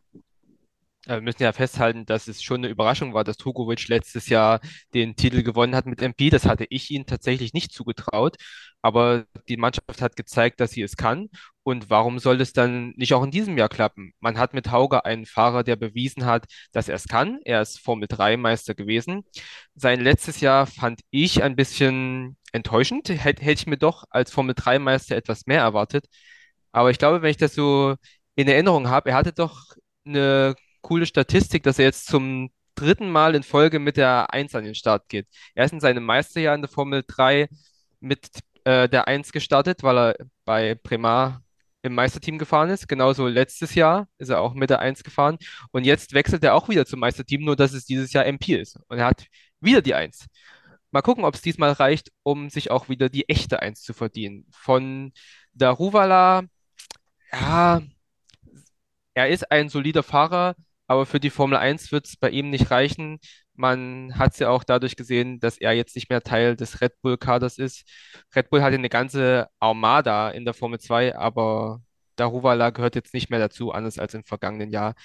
Wir 1.07 1.19
müssen 1.21 1.41
ja 1.41 1.51
festhalten, 1.51 2.05
dass 2.05 2.27
es 2.27 2.43
schon 2.43 2.57
eine 2.61 2.67
Überraschung 2.67 3.13
war, 3.13 3.23
dass 3.23 3.37
Tukovic 3.37 3.87
letztes 3.87 4.29
Jahr 4.29 4.59
den 4.93 5.15
Titel 5.15 5.41
gewonnen 5.41 5.75
hat 5.75 5.87
mit 5.87 6.01
MP. 6.01 6.29
Das 6.29 6.45
hatte 6.45 6.65
ich 6.69 6.91
ihm 6.91 7.07
tatsächlich 7.07 7.53
nicht 7.53 7.71
zugetraut. 7.73 8.37
Aber 8.83 9.25
die 9.47 9.57
Mannschaft 9.57 10.01
hat 10.01 10.15
gezeigt, 10.15 10.59
dass 10.59 10.71
sie 10.71 10.83
es 10.83 10.97
kann. 10.97 11.29
Und 11.63 11.89
warum 11.89 12.19
soll 12.19 12.39
es 12.41 12.53
dann 12.53 12.93
nicht 12.97 13.13
auch 13.13 13.23
in 13.23 13.31
diesem 13.31 13.57
Jahr 13.57 13.69
klappen? 13.69 14.13
Man 14.19 14.37
hat 14.37 14.53
mit 14.53 14.71
Hauger 14.71 15.05
einen 15.05 15.25
Fahrer, 15.25 15.63
der 15.63 15.75
bewiesen 15.75 16.25
hat, 16.25 16.45
dass 16.71 16.87
er 16.87 16.95
es 16.95 17.07
kann. 17.07 17.39
Er 17.45 17.61
ist 17.61 17.79
Formel 17.79 18.07
3 18.07 18.37
Meister 18.37 18.75
gewesen. 18.75 19.23
Sein 19.75 20.01
letztes 20.01 20.39
Jahr 20.39 20.67
fand 20.67 21.01
ich 21.09 21.41
ein 21.43 21.55
bisschen 21.55 22.37
enttäuschend. 22.51 23.09
Hätte 23.09 23.51
ich 23.51 23.67
mir 23.67 23.77
doch 23.77 24.05
als 24.11 24.31
Formel 24.31 24.53
3 24.55 24.77
Meister 24.79 25.15
etwas 25.15 25.47
mehr 25.47 25.61
erwartet. 25.61 26.05
Aber 26.71 26.91
ich 26.91 26.99
glaube, 26.99 27.21
wenn 27.21 27.31
ich 27.31 27.37
das 27.37 27.55
so 27.55 27.95
in 28.35 28.47
Erinnerung 28.47 28.89
habe, 28.89 29.09
er 29.11 29.15
hatte 29.17 29.33
doch 29.33 29.65
eine 30.05 30.55
coole 30.81 31.05
Statistik, 31.05 31.63
dass 31.63 31.79
er 31.79 31.85
jetzt 31.85 32.07
zum 32.07 32.51
dritten 32.75 33.09
Mal 33.11 33.35
in 33.35 33.43
Folge 33.43 33.79
mit 33.79 33.97
der 33.97 34.33
1 34.33 34.55
an 34.55 34.63
den 34.63 34.75
Start 34.75 35.09
geht. 35.09 35.27
Er 35.55 35.65
ist 35.65 35.73
in 35.73 35.79
seinem 35.79 36.03
Meisterjahr 36.03 36.55
in 36.55 36.61
der 36.61 36.69
Formel 36.69 37.03
3 37.05 37.47
mit 37.99 38.29
äh, 38.63 38.89
der 38.89 39.07
1 39.07 39.31
gestartet, 39.31 39.83
weil 39.83 39.97
er 39.97 40.15
bei 40.45 40.75
Premar 40.75 41.43
im 41.83 41.95
Meisterteam 41.95 42.37
gefahren 42.37 42.69
ist. 42.69 42.87
Genauso 42.87 43.27
letztes 43.27 43.75
Jahr 43.75 44.07
ist 44.17 44.29
er 44.29 44.41
auch 44.41 44.53
mit 44.53 44.69
der 44.69 44.79
1 44.79 45.03
gefahren. 45.03 45.37
Und 45.71 45.85
jetzt 45.85 46.13
wechselt 46.13 46.43
er 46.43 46.55
auch 46.55 46.69
wieder 46.69 46.85
zum 46.85 46.99
Meisterteam, 46.99 47.43
nur 47.43 47.55
dass 47.55 47.73
es 47.73 47.85
dieses 47.85 48.13
Jahr 48.13 48.25
MP 48.25 48.55
ist. 48.55 48.79
Und 48.87 48.99
er 48.99 49.05
hat 49.05 49.25
wieder 49.59 49.81
die 49.81 49.95
1. 49.95 50.27
Mal 50.91 51.01
gucken, 51.01 51.23
ob 51.23 51.35
es 51.35 51.41
diesmal 51.41 51.71
reicht, 51.71 52.11
um 52.23 52.49
sich 52.49 52.69
auch 52.71 52.89
wieder 52.89 53.09
die 53.09 53.29
echte 53.29 53.61
1 53.61 53.81
zu 53.81 53.93
verdienen. 53.93 54.45
Von 54.51 55.13
Daruvala, 55.53 56.43
ja, 57.31 57.81
er 59.13 59.29
ist 59.29 59.51
ein 59.51 59.69
solider 59.69 60.03
Fahrer, 60.03 60.55
aber 60.91 61.05
für 61.05 61.21
die 61.21 61.29
Formel 61.29 61.57
1 61.57 61.93
wird 61.93 62.05
es 62.05 62.17
bei 62.17 62.29
ihm 62.29 62.49
nicht 62.49 62.69
reichen. 62.69 63.19
Man 63.55 64.17
hat 64.19 64.33
es 64.33 64.39
ja 64.39 64.49
auch 64.49 64.65
dadurch 64.65 64.97
gesehen, 64.97 65.39
dass 65.39 65.57
er 65.57 65.71
jetzt 65.71 65.95
nicht 65.95 66.09
mehr 66.09 66.21
Teil 66.21 66.57
des 66.57 66.81
Red 66.81 67.01
Bull-Kaders 67.01 67.57
ist. 67.59 67.87
Red 68.35 68.49
Bull 68.49 68.61
hatte 68.61 68.75
eine 68.75 68.89
ganze 68.89 69.47
Armada 69.61 70.31
in 70.31 70.43
der 70.43 70.53
Formel 70.53 70.79
2, 70.81 71.15
aber 71.17 71.81
Daruvala 72.17 72.71
gehört 72.71 72.95
jetzt 72.95 73.13
nicht 73.13 73.29
mehr 73.29 73.39
dazu, 73.39 73.71
anders 73.71 73.99
als 73.99 74.13
im 74.15 74.25
vergangenen 74.25 74.69
Jahr. 74.71 74.95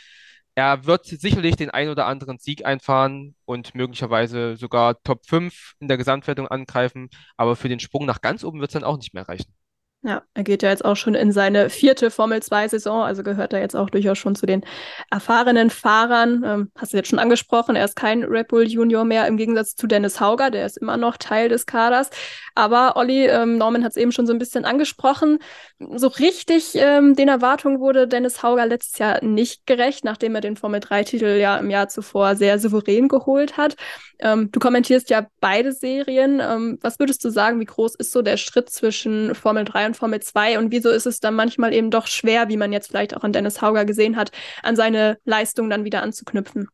Er 0.56 0.86
wird 0.86 1.06
sicherlich 1.06 1.54
den 1.54 1.70
ein 1.70 1.88
oder 1.88 2.06
anderen 2.06 2.38
Sieg 2.38 2.64
einfahren 2.66 3.36
und 3.44 3.76
möglicherweise 3.76 4.56
sogar 4.56 5.00
Top 5.04 5.24
5 5.26 5.74
in 5.78 5.86
der 5.86 5.98
Gesamtwertung 5.98 6.48
angreifen, 6.48 7.10
aber 7.36 7.54
für 7.54 7.68
den 7.68 7.78
Sprung 7.80 8.06
nach 8.06 8.22
ganz 8.22 8.42
oben 8.42 8.58
wird 8.60 8.70
es 8.70 8.74
dann 8.74 8.84
auch 8.84 8.96
nicht 8.96 9.14
mehr 9.14 9.28
reichen. 9.28 9.54
Ja, 10.02 10.22
er 10.34 10.44
geht 10.44 10.62
ja 10.62 10.68
jetzt 10.68 10.84
auch 10.84 10.94
schon 10.94 11.16
in 11.16 11.32
seine 11.32 11.68
vierte 11.68 12.12
Formel-2-Saison, 12.12 13.02
also 13.02 13.24
gehört 13.24 13.52
er 13.52 13.60
jetzt 13.60 13.74
auch 13.74 13.90
durchaus 13.90 14.18
schon 14.18 14.36
zu 14.36 14.46
den 14.46 14.64
erfahrenen 15.10 15.68
Fahrern. 15.68 16.44
Ähm, 16.46 16.70
hast 16.76 16.92
du 16.92 16.96
jetzt 16.96 17.08
schon 17.08 17.18
angesprochen, 17.18 17.74
er 17.74 17.86
ist 17.86 17.96
kein 17.96 18.22
Red 18.22 18.46
Bull 18.46 18.68
Junior 18.68 19.04
mehr, 19.04 19.26
im 19.26 19.36
Gegensatz 19.36 19.74
zu 19.74 19.88
Dennis 19.88 20.20
Hauger, 20.20 20.52
der 20.52 20.64
ist 20.64 20.76
immer 20.76 20.96
noch 20.96 21.16
Teil 21.16 21.48
des 21.48 21.66
Kaders. 21.66 22.10
Aber 22.54 22.96
Olli, 22.96 23.26
ähm, 23.26 23.58
Norman 23.58 23.82
hat 23.82 23.92
es 23.92 23.96
eben 23.96 24.12
schon 24.12 24.26
so 24.26 24.32
ein 24.32 24.38
bisschen 24.38 24.64
angesprochen, 24.64 25.38
so 25.78 26.06
richtig 26.06 26.74
ähm, 26.74 27.16
den 27.16 27.28
Erwartungen 27.28 27.80
wurde 27.80 28.06
Dennis 28.06 28.42
Hauger 28.42 28.66
letztes 28.66 28.98
Jahr 28.98 29.24
nicht 29.24 29.66
gerecht, 29.66 30.04
nachdem 30.04 30.34
er 30.36 30.40
den 30.40 30.56
Formel-3-Titel 30.56 31.38
ja 31.38 31.56
im 31.58 31.68
Jahr 31.68 31.88
zuvor 31.88 32.36
sehr 32.36 32.58
souverän 32.58 33.08
geholt 33.08 33.56
hat. 33.56 33.76
Ähm, 34.18 34.50
du 34.52 34.60
kommentierst 34.60 35.10
ja 35.10 35.26
beide 35.40 35.72
Serien. 35.72 36.40
Ähm, 36.40 36.78
was 36.80 36.98
würdest 36.98 37.24
du 37.24 37.30
sagen, 37.30 37.60
wie 37.60 37.66
groß 37.66 37.96
ist 37.96 38.12
so 38.12 38.22
der 38.22 38.36
Schritt 38.36 38.70
zwischen 38.70 39.34
Formel 39.34 39.64
3 39.64 39.85
und 39.86 39.96
Formel 39.96 40.20
2 40.20 40.58
und 40.58 40.72
wieso 40.72 40.90
ist 40.90 41.06
es 41.06 41.20
dann 41.20 41.34
manchmal 41.34 41.72
eben 41.72 41.90
doch 41.90 42.06
schwer, 42.06 42.48
wie 42.48 42.56
man 42.56 42.72
jetzt 42.72 42.88
vielleicht 42.88 43.16
auch 43.16 43.24
an 43.24 43.32
Dennis 43.32 43.62
Hauger 43.62 43.84
gesehen 43.84 44.16
hat, 44.16 44.30
an 44.62 44.76
seine 44.76 45.18
Leistung 45.24 45.70
dann 45.70 45.84
wieder 45.84 46.02
anzuknüpfen? 46.02 46.68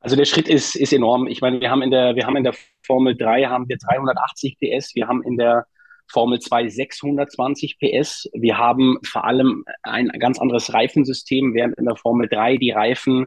Also 0.00 0.14
der 0.16 0.24
Schritt 0.24 0.48
ist, 0.48 0.76
ist 0.76 0.92
enorm. 0.92 1.26
Ich 1.26 1.40
meine, 1.40 1.60
wir 1.60 1.70
haben 1.70 1.82
in 1.82 1.90
der, 1.90 2.14
wir 2.14 2.26
haben 2.26 2.36
in 2.36 2.44
der 2.44 2.54
Formel 2.84 3.16
3 3.16 3.46
haben 3.46 3.68
wir 3.68 3.76
380 3.76 4.58
PS, 4.58 4.94
wir 4.94 5.08
haben 5.08 5.22
in 5.22 5.36
der 5.36 5.66
Formel 6.08 6.38
2 6.38 6.68
620 6.68 7.78
PS. 7.78 8.28
Wir 8.32 8.58
haben 8.58 8.98
vor 9.04 9.24
allem 9.24 9.64
ein 9.82 10.08
ganz 10.18 10.38
anderes 10.38 10.72
Reifensystem, 10.72 11.54
während 11.54 11.76
in 11.78 11.84
der 11.84 11.96
Formel 11.96 12.28
3 12.28 12.58
die 12.58 12.70
Reifen 12.70 13.26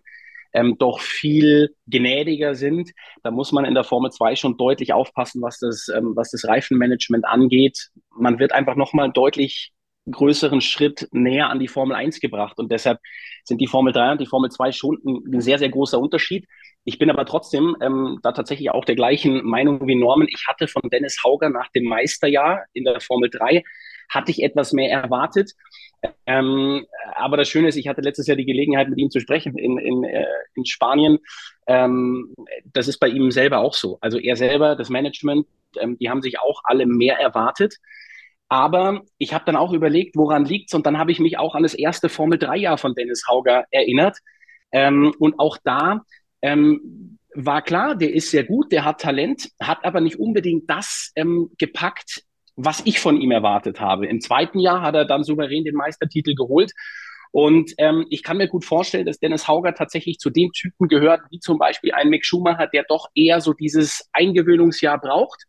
ähm, 0.54 0.76
doch 0.78 1.00
viel 1.00 1.76
gnädiger 1.88 2.56
sind. 2.56 2.92
Da 3.24 3.32
muss 3.32 3.52
man 3.52 3.66
in 3.66 3.74
der 3.74 3.84
Formel 3.84 4.12
2 4.12 4.36
schon 4.36 4.58
deutlich 4.58 4.94
aufpassen, 4.94 5.42
was 5.42 5.60
das, 5.60 5.88
ähm, 5.90 6.14
was 6.16 6.32
das 6.32 6.46
Reifenmanagement 6.48 7.26
angeht. 7.26 7.90
Man 8.16 8.40
wird 8.40 8.52
einfach 8.52 8.76
nochmal 8.76 9.12
deutlich 9.12 9.72
größeren 10.10 10.62
Schritt 10.62 11.08
näher 11.12 11.50
an 11.50 11.60
die 11.60 11.68
Formel 11.68 11.96
1 11.96 12.20
gebracht. 12.20 12.58
Und 12.58 12.72
deshalb 12.72 13.00
sind 13.44 13.62
die 13.62 13.68
Formel 13.68 13.94
3 13.94 14.14
und 14.14 14.22
die 14.22 14.26
Formel 14.26 14.50
2 14.50 14.72
schon 14.72 14.98
ein, 15.06 15.42
sehr, 15.42 15.60
sehr 15.60 15.70
großer 15.70 16.00
Unterschied. 16.00 16.48
Ich 16.84 16.98
bin 16.98 17.10
aber 17.10 17.26
trotzdem 17.26 17.76
ähm, 17.82 18.20
da 18.24 18.32
tatsächlich 18.32 18.72
auch 18.72 18.86
der 18.86 18.96
gleichen 18.96 19.46
Meinung 19.46 19.86
wie 19.88 19.96
Norman. 19.96 20.28
Ich 20.30 20.46
hatte 20.48 20.68
von 20.68 20.82
Dennis 20.90 21.18
Hauger 21.24 21.50
nach 21.50 21.70
dem 21.72 21.86
Meisterjahr 21.86 22.64
in 22.74 22.86
der 22.86 23.00
Formel 23.02 23.30
3 23.30 23.64
hatte 24.10 24.32
ich 24.32 24.42
etwas 24.42 24.74
mehr 24.74 24.92
erwartet. 24.92 25.54
Ähm, 26.26 26.86
aber 27.16 27.38
das 27.38 27.50
Schöne 27.50 27.70
ist, 27.70 27.76
ich 27.76 27.88
hatte 27.88 28.02
letztes 28.02 28.28
Jahr 28.28 28.38
die 28.38 28.46
Gelegenheit, 28.46 28.90
mit 28.90 29.00
ihm 29.00 29.10
zu 29.10 29.20
sprechen 29.20 29.58
in, 29.58 29.78
in, 29.78 30.04
äh, 30.04 30.26
in 30.56 30.66
Spanien. 30.66 31.20
Ähm, 31.68 32.34
das 32.66 32.88
ist 32.88 33.00
bei 33.00 33.08
ihm 33.08 33.32
selber 33.32 33.60
auch 33.60 33.74
so. 33.74 33.98
Also 34.02 34.20
er 34.20 34.36
selber, 34.36 34.76
das 34.76 34.90
Management, 34.90 35.48
ähm, 35.80 35.98
die 35.98 36.10
haben 36.10 36.22
sich 36.22 36.40
auch 36.40 36.62
alle 36.64 36.86
mehr 36.86 37.18
erwartet. 37.20 37.76
Aber 38.48 39.04
ich 39.18 39.34
habe 39.34 39.46
dann 39.46 39.56
auch 39.56 39.74
überlegt, 39.74 40.16
woran 40.16 40.46
liegt's? 40.46 40.74
Und 40.74 40.86
dann 40.86 40.98
habe 40.98 41.12
ich 41.12 41.20
mich 41.20 41.38
auch 41.38 41.56
an 41.56 41.64
das 41.64 41.76
erste 41.76 42.10
Formel 42.10 42.40
3-Jahr 42.40 42.78
von 42.78 42.96
Dennis 42.96 43.26
Hauger 43.28 43.66
erinnert. 43.70 44.18
Ähm, 44.72 45.14
und 45.20 45.40
auch 45.40 45.58
da 45.64 46.02
ähm, 46.42 47.20
war 47.36 47.62
klar, 47.62 47.96
der 47.96 48.14
ist 48.14 48.32
sehr 48.32 48.44
gut, 48.44 48.72
der 48.72 48.86
hat 48.86 49.02
Talent, 49.02 49.50
hat 49.62 49.84
aber 49.84 50.02
nicht 50.02 50.20
unbedingt 50.20 50.70
das 50.70 51.12
ähm, 51.16 51.52
gepackt, 51.58 52.24
was 52.62 52.82
ich 52.86 53.00
von 53.00 53.20
ihm 53.20 53.32
erwartet 53.32 53.80
habe. 53.80 54.06
Im 54.06 54.20
zweiten 54.20 54.60
Jahr 54.60 54.82
hat 54.82 54.94
er 54.94 55.06
dann 55.06 55.24
souverän 55.24 55.64
den 55.64 55.76
Meistertitel 55.76 56.36
geholt. 56.36 56.74
Und 57.32 57.74
ähm, 57.78 58.06
ich 58.10 58.24
kann 58.24 58.38
mir 58.38 58.48
gut 58.48 58.66
vorstellen, 58.66 59.06
dass 59.06 59.20
Dennis 59.20 59.48
Hauger 59.48 59.76
tatsächlich 59.76 60.18
zu 60.18 60.30
den 60.30 60.52
Typen 60.52 60.88
gehört, 60.88 61.22
wie 61.30 61.40
zum 61.40 61.60
Beispiel 61.60 61.94
ein 61.94 62.10
Mick 62.10 62.26
Schumacher, 62.26 62.68
der 62.68 62.84
doch 62.90 63.08
eher 63.14 63.40
so 63.40 63.54
dieses 63.54 64.10
Eingewöhnungsjahr 64.14 65.00
braucht, 65.00 65.46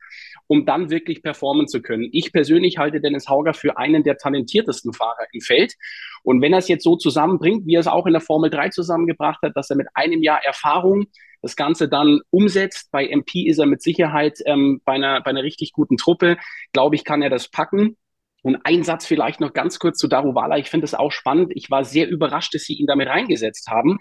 um 0.46 0.66
dann 0.66 0.90
wirklich 0.90 1.22
performen 1.22 1.68
zu 1.68 1.80
können. 1.80 2.08
Ich 2.12 2.32
persönlich 2.32 2.76
halte 2.78 3.00
Dennis 3.00 3.28
Hauger 3.28 3.54
für 3.54 3.78
einen 3.78 4.04
der 4.04 4.18
talentiertesten 4.18 4.92
Fahrer 4.92 5.26
im 5.32 5.40
Feld. 5.40 5.74
Und 6.22 6.42
wenn 6.42 6.52
er 6.52 6.58
es 6.58 6.68
jetzt 6.68 6.84
so 6.84 6.96
zusammenbringt, 6.96 7.66
wie 7.66 7.74
er 7.74 7.80
es 7.80 7.86
auch 7.86 8.06
in 8.06 8.12
der 8.12 8.20
Formel 8.20 8.50
3 8.50 8.70
zusammengebracht 8.70 9.40
hat, 9.42 9.56
dass 9.56 9.70
er 9.70 9.76
mit 9.76 9.88
einem 9.94 10.22
Jahr 10.22 10.44
Erfahrung 10.44 11.06
das 11.42 11.56
Ganze 11.56 11.88
dann 11.88 12.20
umsetzt. 12.30 12.90
Bei 12.90 13.06
MP 13.06 13.46
ist 13.46 13.58
er 13.58 13.66
mit 13.66 13.82
Sicherheit 13.82 14.38
ähm, 14.44 14.80
bei, 14.84 14.92
einer, 14.94 15.20
bei 15.22 15.30
einer 15.30 15.42
richtig 15.42 15.72
guten 15.72 15.96
Truppe. 15.96 16.36
Glaube 16.72 16.96
ich, 16.96 17.04
kann 17.04 17.22
er 17.22 17.30
das 17.30 17.48
packen. 17.48 17.96
Und 18.42 18.58
ein 18.64 18.82
Satz 18.84 19.06
vielleicht 19.06 19.40
noch 19.40 19.52
ganz 19.52 19.78
kurz 19.78 19.98
zu 19.98 20.08
Daruvala. 20.08 20.56
Ich 20.56 20.70
finde 20.70 20.86
es 20.86 20.94
auch 20.94 21.12
spannend. 21.12 21.52
Ich 21.54 21.70
war 21.70 21.84
sehr 21.84 22.08
überrascht, 22.08 22.54
dass 22.54 22.62
sie 22.62 22.74
ihn 22.74 22.86
damit 22.86 23.08
reingesetzt 23.08 23.68
haben. 23.68 23.98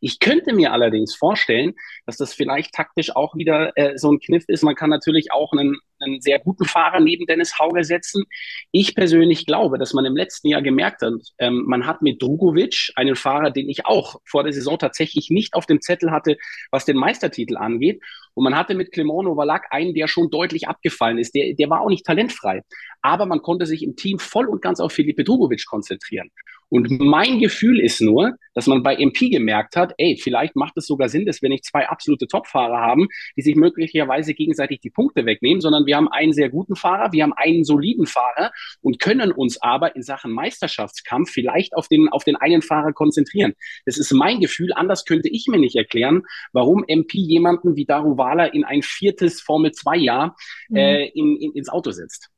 Ich 0.00 0.20
könnte 0.20 0.54
mir 0.54 0.72
allerdings 0.72 1.14
vorstellen, 1.14 1.74
dass 2.06 2.16
das 2.16 2.32
vielleicht 2.32 2.72
taktisch 2.72 3.14
auch 3.14 3.34
wieder 3.34 3.76
äh, 3.76 3.98
so 3.98 4.10
ein 4.12 4.20
Kniff 4.20 4.44
ist. 4.46 4.62
Man 4.62 4.76
kann 4.76 4.90
natürlich 4.90 5.32
auch 5.32 5.52
einen, 5.52 5.78
einen 6.00 6.20
sehr 6.20 6.38
guten 6.38 6.64
Fahrer 6.64 7.00
neben 7.00 7.26
Dennis 7.26 7.58
Hauger 7.58 7.84
setzen. 7.84 8.24
Ich 8.72 8.94
persönlich 8.94 9.46
glaube, 9.46 9.78
dass 9.78 9.92
man 9.92 10.04
im 10.04 10.16
letzten 10.16 10.48
Jahr 10.48 10.62
gemerkt 10.62 11.02
hat, 11.02 11.12
ähm, 11.38 11.64
man 11.66 11.86
hat 11.86 12.02
mit 12.02 12.22
Drugovic 12.22 12.92
einen 12.96 13.16
Fahrer, 13.16 13.50
den 13.50 13.68
ich 13.68 13.86
auch 13.86 14.20
vor 14.24 14.42
der 14.42 14.52
Saison 14.52 14.78
tatsächlich 14.78 15.30
nicht 15.30 15.54
auf 15.54 15.66
dem 15.66 15.80
Zettel 15.80 16.10
hatte, 16.10 16.36
was 16.70 16.84
den 16.84 16.96
Meistertitel 16.96 17.56
angeht. 17.56 18.02
Und 18.34 18.44
man 18.44 18.56
hatte 18.56 18.74
mit 18.74 18.92
Clement 18.92 19.24
Novalak 19.24 19.66
einen, 19.70 19.94
der 19.94 20.08
schon 20.08 20.30
deutlich 20.30 20.68
abgefallen 20.68 21.18
ist. 21.18 21.34
Der, 21.34 21.54
der 21.54 21.68
war 21.70 21.80
auch 21.80 21.88
nicht 21.88 22.06
talentfrei. 22.06 22.62
Aber 23.02 23.26
man 23.26 23.42
konnte 23.42 23.66
sich 23.66 23.82
im 23.82 23.96
Team 23.96 24.18
voll 24.18 24.46
und 24.46 24.62
ganz 24.62 24.80
auf 24.80 24.92
Felipe 24.92 25.24
Drugovic 25.24 25.66
konzentrieren. 25.66 26.30
Und 26.70 26.88
mein 27.00 27.40
Gefühl 27.40 27.80
ist 27.80 28.00
nur, 28.00 28.36
dass 28.54 28.66
man 28.66 28.82
bei 28.82 28.96
MP 28.96 29.28
gemerkt 29.28 29.76
hat, 29.76 29.92
ey, 29.98 30.16
vielleicht 30.20 30.56
macht 30.56 30.76
es 30.76 30.86
sogar 30.86 31.08
Sinn, 31.08 31.26
dass 31.26 31.42
wir 31.42 31.48
nicht 31.48 31.64
zwei 31.64 31.88
absolute 31.88 32.26
Top-Fahrer 32.26 32.78
haben, 32.78 33.08
die 33.36 33.42
sich 33.42 33.56
möglicherweise 33.56 34.34
gegenseitig 34.34 34.80
die 34.80 34.90
Punkte 34.90 35.26
wegnehmen, 35.26 35.60
sondern 35.60 35.86
wir 35.86 35.96
haben 35.96 36.08
einen 36.08 36.32
sehr 36.32 36.48
guten 36.48 36.76
Fahrer, 36.76 37.12
wir 37.12 37.24
haben 37.24 37.32
einen 37.32 37.64
soliden 37.64 38.06
Fahrer 38.06 38.52
und 38.80 39.00
können 39.00 39.32
uns 39.32 39.60
aber 39.60 39.96
in 39.96 40.02
Sachen 40.02 40.32
Meisterschaftskampf 40.32 41.30
vielleicht 41.30 41.74
auf 41.74 41.88
den, 41.88 42.08
auf 42.08 42.24
den 42.24 42.36
einen 42.36 42.62
Fahrer 42.62 42.92
konzentrieren. 42.92 43.54
Das 43.84 43.98
ist 43.98 44.12
mein 44.12 44.40
Gefühl. 44.40 44.72
Anders 44.72 45.04
könnte 45.04 45.28
ich 45.28 45.46
mir 45.48 45.58
nicht 45.58 45.76
erklären, 45.76 46.22
warum 46.52 46.84
MP 46.86 47.18
jemanden 47.18 47.74
wie 47.76 47.84
Daruvala 47.84 48.46
in 48.46 48.64
ein 48.64 48.82
viertes 48.82 49.40
Formel-2-Jahr 49.40 50.36
mhm. 50.68 50.76
äh, 50.76 51.06
in, 51.06 51.36
in, 51.36 51.52
ins 51.52 51.68
Auto 51.68 51.90
setzt. 51.90 52.30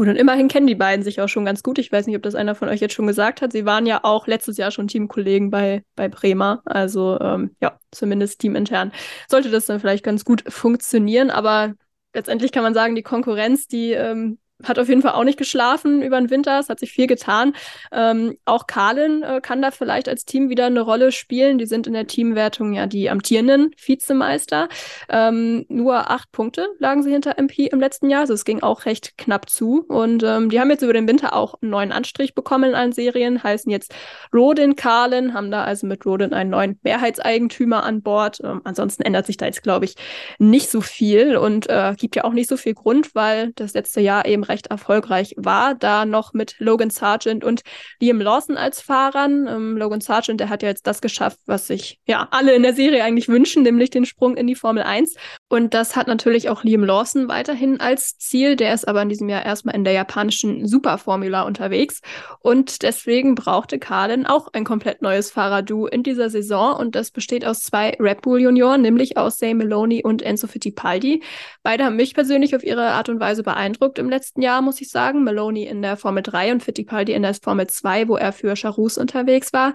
Gut, 0.00 0.08
und 0.08 0.16
immerhin 0.16 0.48
kennen 0.48 0.66
die 0.66 0.74
beiden 0.74 1.04
sich 1.04 1.20
auch 1.20 1.28
schon 1.28 1.44
ganz 1.44 1.62
gut. 1.62 1.78
Ich 1.78 1.92
weiß 1.92 2.06
nicht, 2.06 2.16
ob 2.16 2.22
das 2.22 2.34
einer 2.34 2.54
von 2.54 2.70
euch 2.70 2.80
jetzt 2.80 2.94
schon 2.94 3.06
gesagt 3.06 3.42
hat. 3.42 3.52
Sie 3.52 3.66
waren 3.66 3.84
ja 3.84 4.00
auch 4.02 4.26
letztes 4.26 4.56
Jahr 4.56 4.70
schon 4.70 4.88
Teamkollegen 4.88 5.50
bei, 5.50 5.84
bei 5.94 6.08
Bremer. 6.08 6.62
Also 6.64 7.20
ähm, 7.20 7.54
ja, 7.60 7.78
zumindest 7.90 8.40
teamintern 8.40 8.92
sollte 9.28 9.50
das 9.50 9.66
dann 9.66 9.78
vielleicht 9.78 10.02
ganz 10.02 10.24
gut 10.24 10.42
funktionieren. 10.48 11.28
Aber 11.28 11.74
letztendlich 12.14 12.50
kann 12.50 12.62
man 12.62 12.72
sagen, 12.72 12.94
die 12.94 13.02
Konkurrenz, 13.02 13.66
die 13.66 13.92
ähm, 13.92 14.38
hat 14.64 14.78
auf 14.78 14.88
jeden 14.88 15.02
Fall 15.02 15.12
auch 15.12 15.24
nicht 15.24 15.38
geschlafen 15.38 16.02
über 16.02 16.18
den 16.18 16.30
Winter. 16.30 16.58
Es 16.58 16.68
hat 16.68 16.80
sich 16.80 16.92
viel 16.92 17.06
getan. 17.06 17.54
Ähm, 17.92 18.36
auch 18.44 18.66
Carlin 18.66 19.22
äh, 19.22 19.40
kann 19.40 19.62
da 19.62 19.70
vielleicht 19.70 20.08
als 20.08 20.24
Team 20.24 20.48
wieder 20.48 20.66
eine 20.66 20.80
Rolle 20.80 21.12
spielen. 21.12 21.58
Die 21.58 21.66
sind 21.66 21.86
in 21.86 21.92
der 21.92 22.06
Teamwertung 22.06 22.72
ja 22.72 22.86
die 22.86 23.10
amtierenden 23.10 23.70
Vizemeister. 23.76 24.68
Ähm, 25.08 25.64
nur 25.68 26.10
acht 26.10 26.30
Punkte 26.32 26.68
lagen 26.78 27.02
sie 27.02 27.10
hinter 27.10 27.38
MP 27.38 27.66
im 27.66 27.80
letzten 27.80 28.10
Jahr. 28.10 28.22
Also 28.22 28.34
es 28.34 28.44
ging 28.44 28.62
auch 28.62 28.86
recht 28.86 29.16
knapp 29.18 29.48
zu. 29.48 29.84
Und 29.88 30.22
ähm, 30.22 30.50
die 30.50 30.60
haben 30.60 30.70
jetzt 30.70 30.82
über 30.82 30.92
den 30.92 31.08
Winter 31.08 31.34
auch 31.34 31.54
einen 31.60 31.70
neuen 31.70 31.92
Anstrich 31.92 32.34
bekommen 32.34 32.70
in 32.70 32.74
allen 32.74 32.92
Serien, 32.92 33.42
heißen 33.42 33.70
jetzt 33.70 33.94
Rodin 34.32 34.76
Carlin, 34.76 35.34
haben 35.34 35.50
da 35.50 35.64
also 35.64 35.86
mit 35.86 36.04
Rodin 36.04 36.32
einen 36.32 36.50
neuen 36.50 36.78
Mehrheitseigentümer 36.82 37.82
an 37.82 38.02
Bord. 38.02 38.40
Ähm, 38.42 38.60
ansonsten 38.64 39.02
ändert 39.02 39.26
sich 39.26 39.36
da 39.36 39.46
jetzt, 39.46 39.62
glaube 39.62 39.84
ich, 39.84 39.94
nicht 40.38 40.70
so 40.70 40.80
viel 40.80 41.36
und 41.36 41.68
äh, 41.68 41.94
gibt 41.96 42.16
ja 42.16 42.24
auch 42.24 42.32
nicht 42.32 42.48
so 42.48 42.56
viel 42.56 42.74
Grund, 42.74 43.14
weil 43.14 43.52
das 43.54 43.74
letzte 43.74 44.00
Jahr 44.00 44.26
eben 44.26 44.42
recht 44.50 44.66
erfolgreich 44.66 45.34
war, 45.38 45.74
da 45.74 46.04
noch 46.04 46.34
mit 46.34 46.56
Logan 46.58 46.90
Sargent 46.90 47.44
und 47.44 47.62
Liam 48.00 48.20
Lawson 48.20 48.56
als 48.58 48.82
Fahrern. 48.82 49.46
Ähm, 49.46 49.76
Logan 49.78 50.02
Sargent, 50.02 50.40
der 50.40 50.50
hat 50.50 50.62
ja 50.62 50.68
jetzt 50.68 50.86
das 50.86 51.00
geschafft, 51.00 51.38
was 51.46 51.66
sich 51.66 51.98
ja 52.06 52.28
alle 52.30 52.54
in 52.54 52.62
der 52.62 52.74
Serie 52.74 53.02
eigentlich 53.02 53.28
wünschen, 53.28 53.62
nämlich 53.62 53.90
den 53.90 54.04
Sprung 54.04 54.36
in 54.36 54.46
die 54.46 54.54
Formel 54.54 54.82
1. 54.82 55.14
Und 55.50 55.74
das 55.74 55.94
hat 55.96 56.06
natürlich 56.06 56.48
auch 56.48 56.64
Liam 56.64 56.84
Lawson 56.84 57.28
weiterhin 57.28 57.78
als 57.78 58.16
Ziel. 58.16 58.56
Der 58.56 58.72
ist 58.72 58.88
aber 58.88 59.02
in 59.02 59.10
diesem 59.10 59.28
Jahr 59.28 59.44
erstmal 59.44 59.74
in 59.74 59.84
der 59.84 59.92
japanischen 59.92 60.66
Superformula 60.66 61.42
unterwegs. 61.42 62.00
Und 62.38 62.82
deswegen 62.82 63.34
brauchte 63.34 63.78
Carlin 63.78 64.24
auch 64.24 64.48
ein 64.54 64.64
komplett 64.64 65.02
neues 65.02 65.30
Fahrerduo 65.30 65.86
in 65.86 66.02
dieser 66.02 66.30
Saison. 66.30 66.76
Und 66.76 66.94
das 66.94 67.10
besteht 67.10 67.44
aus 67.44 67.60
zwei 67.60 67.96
Red 68.00 68.22
Bull 68.22 68.40
Junioren, 68.40 68.80
nämlich 68.80 69.18
aus 69.18 69.36
Zay 69.36 69.52
Meloni 69.52 70.02
und 70.02 70.22
Enzo 70.22 70.46
Fittipaldi. 70.46 71.22
Beide 71.62 71.84
haben 71.84 71.96
mich 71.96 72.14
persönlich 72.14 72.56
auf 72.56 72.64
ihre 72.64 72.92
Art 72.92 73.10
und 73.10 73.20
Weise 73.20 73.42
beeindruckt 73.42 73.98
im 73.98 74.08
letzten 74.08 74.30
letzten 74.30 74.42
Jahr, 74.42 74.62
muss 74.62 74.80
ich 74.80 74.90
sagen. 74.90 75.24
Maloney 75.24 75.64
in 75.64 75.82
der 75.82 75.96
Formel 75.96 76.22
3 76.22 76.52
und 76.52 76.62
Fittipaldi 76.62 77.12
in 77.12 77.22
der 77.22 77.34
Formel 77.34 77.66
2, 77.66 78.06
wo 78.08 78.16
er 78.16 78.32
für 78.32 78.54
Charus 78.54 78.96
unterwegs 78.96 79.52
war. 79.52 79.74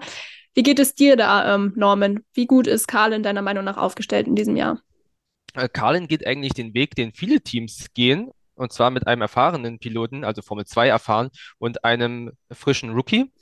Wie 0.54 0.62
geht 0.62 0.78
es 0.78 0.94
dir 0.94 1.16
da, 1.16 1.54
ähm, 1.54 1.74
Norman? 1.76 2.20
Wie 2.32 2.46
gut 2.46 2.66
ist 2.66 2.88
Carlin 2.88 3.22
deiner 3.22 3.42
Meinung 3.42 3.64
nach 3.64 3.76
aufgestellt 3.76 4.26
in 4.26 4.34
diesem 4.34 4.56
Jahr? 4.56 4.80
Äh, 5.56 5.68
Carlin 5.68 6.06
geht 6.08 6.26
eigentlich 6.26 6.54
den 6.54 6.74
Weg, 6.74 6.94
den 6.94 7.12
viele 7.12 7.40
Teams 7.40 7.92
gehen, 7.94 8.30
und 8.54 8.72
zwar 8.72 8.90
mit 8.90 9.06
einem 9.06 9.22
erfahrenen 9.22 9.78
Piloten, 9.78 10.24
also 10.24 10.42
Formel 10.42 10.66
2 10.66 10.88
erfahren, 10.88 11.30
und 11.58 11.84
einem 11.84 12.32
frischen 12.50 12.90
Rookie. 12.90 13.32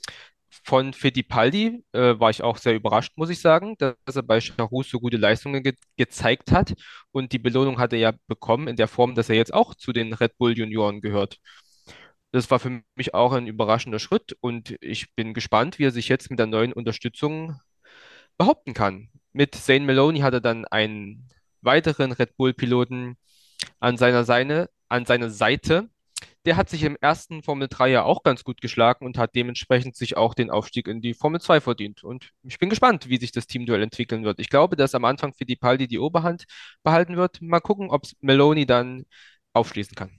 Von 0.63 0.93
Fittipaldi 0.93 1.83
äh, 1.91 2.19
war 2.19 2.29
ich 2.29 2.41
auch 2.41 2.57
sehr 2.57 2.75
überrascht, 2.75 3.13
muss 3.17 3.29
ich 3.29 3.41
sagen, 3.41 3.75
dass 3.77 4.15
er 4.15 4.23
bei 4.23 4.39
Charus 4.39 4.89
so 4.89 4.99
gute 4.99 5.17
Leistungen 5.17 5.61
ge 5.63 5.73
gezeigt 5.97 6.51
hat. 6.51 6.73
Und 7.11 7.33
die 7.33 7.39
Belohnung 7.39 7.77
hat 7.79 7.93
er 7.93 7.99
ja 7.99 8.13
bekommen 8.27 8.67
in 8.67 8.77
der 8.77 8.87
Form, 8.87 9.15
dass 9.15 9.29
er 9.29 9.35
jetzt 9.35 9.53
auch 9.53 9.75
zu 9.75 9.91
den 9.93 10.13
Red 10.13 10.37
Bull 10.37 10.57
Junioren 10.57 11.01
gehört. 11.01 11.39
Das 12.31 12.51
war 12.51 12.59
für 12.59 12.81
mich 12.95 13.13
auch 13.13 13.33
ein 13.33 13.47
überraschender 13.47 13.99
Schritt 13.99 14.35
und 14.41 14.75
ich 14.81 15.13
bin 15.15 15.33
gespannt, 15.33 15.79
wie 15.79 15.85
er 15.85 15.91
sich 15.91 16.09
jetzt 16.09 16.29
mit 16.29 16.39
der 16.39 16.47
neuen 16.47 16.73
Unterstützung 16.73 17.59
behaupten 18.37 18.73
kann. 18.73 19.09
Mit 19.33 19.55
Zane 19.55 19.85
Maloney 19.85 20.19
hat 20.19 20.33
er 20.33 20.41
dann 20.41 20.65
einen 20.65 21.29
weiteren 21.65 22.11
Red 22.11 22.37
Bull-Piloten 22.37 23.17
an 23.79 23.97
seiner 23.97 24.23
Seite, 24.23 24.69
an 24.89 25.05
seiner 25.05 25.29
Seite 25.29 25.89
der 26.45 26.57
hat 26.57 26.69
sich 26.69 26.83
im 26.83 26.97
ersten 27.01 27.41
Formel 27.43 27.67
3 27.67 27.89
ja 27.89 28.03
auch 28.03 28.23
ganz 28.23 28.43
gut 28.43 28.61
geschlagen 28.61 29.05
und 29.05 29.17
hat 29.17 29.35
dementsprechend 29.35 29.95
sich 29.95 30.15
auch 30.15 30.33
den 30.33 30.51
Aufstieg 30.51 30.87
in 30.87 31.01
die 31.01 31.13
Formel 31.13 31.41
2 31.41 31.59
verdient. 31.59 32.03
Und 32.03 32.31
ich 32.43 32.59
bin 32.59 32.69
gespannt, 32.69 33.09
wie 33.09 33.17
sich 33.17 33.31
das 33.31 33.47
Teamduell 33.47 33.81
entwickeln 33.81 34.23
wird. 34.23 34.39
Ich 34.39 34.49
glaube, 34.49 34.75
dass 34.75 34.95
am 34.95 35.05
Anfang 35.05 35.33
für 35.33 35.45
die 35.45 35.55
Paldi 35.55 35.87
die 35.87 35.99
Oberhand 35.99 36.45
behalten 36.83 37.17
wird. 37.17 37.41
Mal 37.41 37.61
gucken, 37.61 37.89
ob 37.89 38.03
Meloni 38.21 38.65
dann 38.65 39.05
aufschließen 39.53 39.95
kann. 39.95 40.11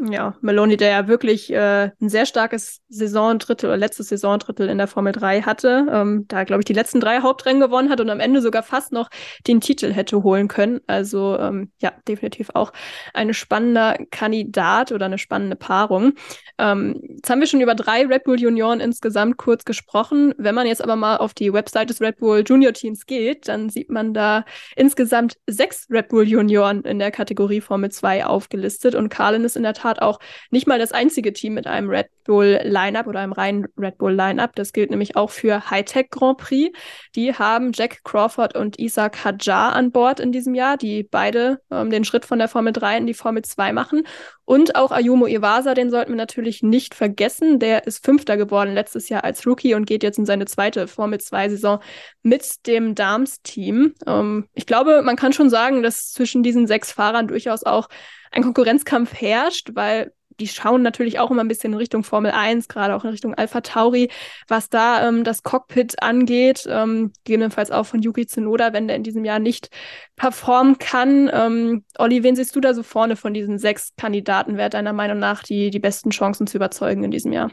Ja, 0.00 0.34
Meloni, 0.40 0.76
der 0.78 0.90
ja 0.90 1.06
wirklich 1.06 1.52
äh, 1.52 1.90
ein 2.00 2.08
sehr 2.08 2.24
starkes 2.24 2.80
Saisondrittel 2.88 3.68
oder 3.68 3.76
letztes 3.76 4.08
Saisondrittel 4.08 4.68
in 4.68 4.78
der 4.78 4.86
Formel 4.86 5.12
3 5.12 5.42
hatte, 5.42 5.86
ähm, 5.90 6.24
da 6.28 6.44
glaube 6.44 6.62
ich 6.62 6.64
die 6.64 6.72
letzten 6.72 6.98
drei 6.98 7.20
Hauptrennen 7.20 7.60
gewonnen 7.60 7.90
hat 7.90 8.00
und 8.00 8.08
am 8.08 8.18
Ende 8.18 8.40
sogar 8.40 8.62
fast 8.62 8.92
noch 8.92 9.10
den 9.46 9.60
Titel 9.60 9.92
hätte 9.92 10.22
holen 10.22 10.48
können. 10.48 10.80
Also 10.86 11.38
ähm, 11.38 11.70
ja, 11.78 11.92
definitiv 12.08 12.50
auch 12.54 12.72
ein 13.12 13.34
spannender 13.34 13.98
Kandidat 14.10 14.92
oder 14.92 15.06
eine 15.06 15.18
spannende 15.18 15.56
Paarung. 15.56 16.14
Ähm, 16.58 17.00
jetzt 17.16 17.28
haben 17.28 17.40
wir 17.40 17.46
schon 17.46 17.60
über 17.60 17.74
drei 17.74 18.06
Red 18.06 18.24
Bull 18.24 18.40
Junioren 18.40 18.80
insgesamt 18.80 19.36
kurz 19.36 19.64
gesprochen. 19.64 20.34
Wenn 20.38 20.54
man 20.54 20.66
jetzt 20.66 20.82
aber 20.82 20.96
mal 20.96 21.18
auf 21.18 21.34
die 21.34 21.52
Website 21.52 21.90
des 21.90 22.00
Red 22.00 22.16
Bull 22.16 22.42
Junior 22.46 22.72
Teams 22.72 23.04
geht, 23.04 23.46
dann 23.46 23.68
sieht 23.68 23.90
man 23.90 24.14
da 24.14 24.46
insgesamt 24.74 25.36
sechs 25.46 25.86
Red 25.90 26.08
Bull 26.08 26.26
Junioren 26.26 26.82
in 26.82 26.98
der 26.98 27.10
Kategorie 27.10 27.60
Formel 27.60 27.90
2 27.90 28.24
aufgelistet 28.24 28.94
und 28.94 29.10
Carlin 29.10 29.44
ist 29.44 29.56
in 29.56 29.62
der 29.62 29.74
Tat 29.82 30.00
auch 30.00 30.18
nicht 30.50 30.66
mal 30.66 30.78
das 30.78 30.92
einzige 30.92 31.32
Team 31.32 31.54
mit 31.54 31.66
einem 31.66 31.90
Red 31.90 32.06
Bull 32.24 32.60
Lineup 32.62 33.06
oder 33.06 33.20
einem 33.20 33.32
reinen 33.32 33.66
Red 33.76 33.98
Bull 33.98 34.12
Lineup. 34.12 34.54
Das 34.54 34.72
gilt 34.72 34.90
nämlich 34.90 35.16
auch 35.16 35.30
für 35.30 35.70
Hightech 35.70 36.10
Grand 36.10 36.38
Prix. 36.38 36.76
Die 37.16 37.34
haben 37.34 37.72
Jack 37.72 38.04
Crawford 38.04 38.56
und 38.56 38.78
Isaac 38.78 39.24
Hajar 39.24 39.74
an 39.74 39.90
Bord 39.90 40.20
in 40.20 40.32
diesem 40.32 40.54
Jahr, 40.54 40.76
die 40.76 41.02
beide 41.02 41.60
ähm, 41.70 41.90
den 41.90 42.04
Schritt 42.04 42.24
von 42.24 42.38
der 42.38 42.48
Formel 42.48 42.72
3 42.72 42.98
in 42.98 43.06
die 43.06 43.14
Formel 43.14 43.42
2 43.42 43.72
machen. 43.72 44.04
Und 44.44 44.74
auch 44.74 44.90
Ayumu 44.90 45.26
Iwasa, 45.26 45.74
den 45.74 45.90
sollten 45.90 46.12
wir 46.12 46.16
natürlich 46.16 46.62
nicht 46.62 46.94
vergessen. 46.94 47.58
Der 47.58 47.86
ist 47.86 48.04
Fünfter 48.04 48.36
geworden 48.36 48.74
letztes 48.74 49.08
Jahr 49.08 49.24
als 49.24 49.46
Rookie 49.46 49.74
und 49.74 49.86
geht 49.86 50.02
jetzt 50.02 50.18
in 50.18 50.26
seine 50.26 50.46
zweite 50.46 50.88
Formel 50.88 51.18
2-Saison 51.18 51.80
mit 52.22 52.66
dem 52.66 52.94
Dams-Team. 52.94 53.94
Ähm, 54.06 54.48
ich 54.54 54.66
glaube, 54.66 55.02
man 55.02 55.16
kann 55.16 55.32
schon 55.32 55.50
sagen, 55.50 55.82
dass 55.82 56.10
zwischen 56.10 56.42
diesen 56.42 56.66
sechs 56.66 56.92
Fahrern 56.92 57.28
durchaus 57.28 57.62
auch 57.62 57.88
ein 58.32 58.42
Konkurrenzkampf 58.42 59.12
herrscht, 59.14 59.70
weil 59.74 60.12
die 60.42 60.48
schauen 60.48 60.82
natürlich 60.82 61.20
auch 61.20 61.30
immer 61.30 61.44
ein 61.44 61.48
bisschen 61.48 61.72
in 61.72 61.78
Richtung 61.78 62.02
Formel 62.02 62.32
1, 62.32 62.66
gerade 62.66 62.96
auch 62.96 63.04
in 63.04 63.10
Richtung 63.10 63.34
Alpha 63.34 63.60
Tauri, 63.60 64.10
was 64.48 64.68
da 64.68 65.06
ähm, 65.08 65.22
das 65.22 65.44
Cockpit 65.44 66.02
angeht, 66.02 66.66
ähm, 66.68 67.12
gegebenenfalls 67.22 67.70
auch 67.70 67.86
von 67.86 68.02
Yuki 68.02 68.26
Tsunoda, 68.26 68.72
wenn 68.72 68.88
der 68.88 68.96
in 68.96 69.04
diesem 69.04 69.24
Jahr 69.24 69.38
nicht 69.38 69.68
performen 70.16 70.78
kann. 70.78 71.30
Ähm, 71.32 71.84
Olli, 71.96 72.24
wen 72.24 72.34
siehst 72.34 72.56
du 72.56 72.60
da 72.60 72.74
so 72.74 72.82
vorne 72.82 73.14
von 73.14 73.32
diesen 73.32 73.58
sechs 73.58 73.94
Kandidaten? 73.96 74.56
Wer 74.56 74.68
deiner 74.68 74.92
Meinung 74.92 75.20
nach 75.20 75.44
die, 75.44 75.70
die 75.70 75.78
besten 75.78 76.10
Chancen 76.10 76.48
zu 76.48 76.56
überzeugen 76.56 77.04
in 77.04 77.12
diesem 77.12 77.32
Jahr? 77.32 77.52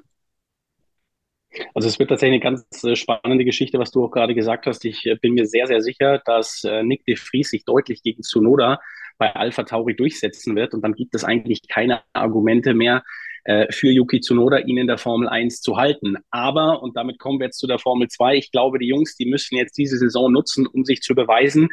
Also 1.75 1.88
es 1.88 1.99
wird 1.99 2.10
tatsächlich 2.10 2.41
eine 2.41 2.56
ganz 2.56 2.84
äh, 2.84 2.95
spannende 2.95 3.45
Geschichte, 3.45 3.78
was 3.78 3.91
du 3.91 4.04
auch 4.04 4.12
gerade 4.12 4.34
gesagt 4.34 4.65
hast. 4.65 4.84
Ich 4.86 5.06
äh, 5.06 5.15
bin 5.15 5.34
mir 5.34 5.45
sehr, 5.45 5.67
sehr 5.67 5.82
sicher, 5.82 6.21
dass 6.25 6.63
äh, 6.63 6.82
Nick 6.82 7.06
de 7.06 7.15
Vries 7.15 7.52
sich 7.52 7.65
deutlich 7.65 8.02
gegen 8.02 8.23
Tsunoda 8.23 8.80
bei 9.19 9.36
Alpha 9.36 9.63
Tauri 9.63 9.95
durchsetzen 9.95 10.55
wird. 10.55 10.73
Und 10.73 10.82
dann 10.82 10.93
gibt 10.93 11.13
es 11.13 11.23
eigentlich 11.23 11.67
keine 11.67 12.01
Argumente 12.13 12.73
mehr 12.73 13.03
äh, 13.43 13.71
für 13.71 13.89
Yuki 13.89 14.21
Tsunoda, 14.21 14.58
ihn 14.58 14.77
in 14.77 14.88
der 14.88 14.97
Formel 14.97 15.29
1 15.29 15.62
zu 15.62 15.77
halten. 15.77 16.17
Aber, 16.32 16.82
und 16.82 16.97
damit 16.97 17.20
kommen 17.20 17.39
wir 17.39 17.45
jetzt 17.45 17.59
zu 17.59 17.67
der 17.67 17.78
Formel 17.78 18.07
2, 18.07 18.36
ich 18.36 18.51
glaube, 18.51 18.80
die 18.80 18.88
Jungs, 18.88 19.15
die 19.15 19.26
müssen 19.26 19.55
jetzt 19.55 19.78
diese 19.78 19.97
Saison 19.97 20.32
nutzen, 20.32 20.65
um 20.65 20.86
sich 20.86 21.01
zu 21.01 21.13
beweisen. 21.13 21.70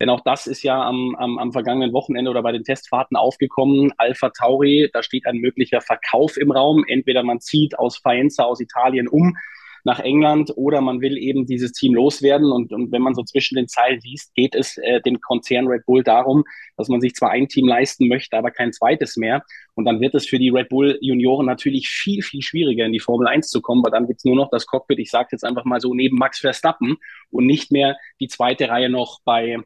Denn 0.00 0.10
auch 0.10 0.20
das 0.20 0.46
ist 0.46 0.62
ja 0.62 0.80
am, 0.80 1.16
am, 1.16 1.38
am 1.38 1.52
vergangenen 1.52 1.92
Wochenende 1.92 2.30
oder 2.30 2.42
bei 2.42 2.52
den 2.52 2.62
Testfahrten 2.62 3.16
aufgekommen. 3.16 3.92
Alpha 3.96 4.30
Tauri, 4.30 4.90
da 4.92 5.02
steht 5.02 5.26
ein 5.26 5.38
möglicher 5.38 5.80
Verkauf 5.80 6.36
im 6.36 6.52
Raum. 6.52 6.84
Entweder 6.86 7.22
man 7.22 7.40
zieht 7.40 7.78
aus 7.78 7.98
Faenza 7.98 8.44
aus 8.44 8.60
Italien 8.60 9.08
um 9.08 9.36
nach 9.84 10.00
England 10.00 10.52
oder 10.56 10.80
man 10.80 11.00
will 11.00 11.16
eben 11.16 11.46
dieses 11.46 11.72
Team 11.72 11.94
loswerden. 11.94 12.50
Und, 12.52 12.72
und 12.72 12.92
wenn 12.92 13.02
man 13.02 13.14
so 13.14 13.22
zwischen 13.22 13.56
den 13.56 13.68
Zeilen 13.68 14.00
liest, 14.02 14.34
geht 14.34 14.54
es 14.54 14.76
äh, 14.78 15.00
dem 15.00 15.20
Konzern 15.20 15.66
Red 15.66 15.84
Bull 15.86 16.02
darum, 16.02 16.44
dass 16.76 16.88
man 16.88 17.00
sich 17.00 17.14
zwar 17.14 17.30
ein 17.30 17.48
Team 17.48 17.66
leisten 17.66 18.08
möchte, 18.08 18.36
aber 18.36 18.50
kein 18.50 18.72
zweites 18.72 19.16
mehr. 19.16 19.42
Und 19.74 19.84
dann 19.84 20.00
wird 20.00 20.14
es 20.14 20.26
für 20.26 20.38
die 20.38 20.50
Red 20.50 20.68
Bull 20.68 20.98
Junioren 21.00 21.46
natürlich 21.46 21.88
viel, 21.88 22.22
viel 22.22 22.42
schwieriger, 22.42 22.84
in 22.84 22.92
die 22.92 23.00
Formel 23.00 23.26
1 23.26 23.48
zu 23.48 23.60
kommen, 23.60 23.82
weil 23.84 23.92
dann 23.92 24.06
gibt's 24.06 24.24
nur 24.24 24.36
noch 24.36 24.50
das 24.50 24.66
Cockpit, 24.66 24.98
ich 24.98 25.10
sage 25.10 25.28
jetzt 25.32 25.44
einfach 25.44 25.64
mal 25.64 25.80
so, 25.80 25.94
neben 25.94 26.16
Max 26.16 26.40
Verstappen 26.40 26.96
und 27.30 27.46
nicht 27.46 27.70
mehr 27.70 27.96
die 28.20 28.28
zweite 28.28 28.68
Reihe 28.68 28.88
noch 28.88 29.20
bei 29.24 29.58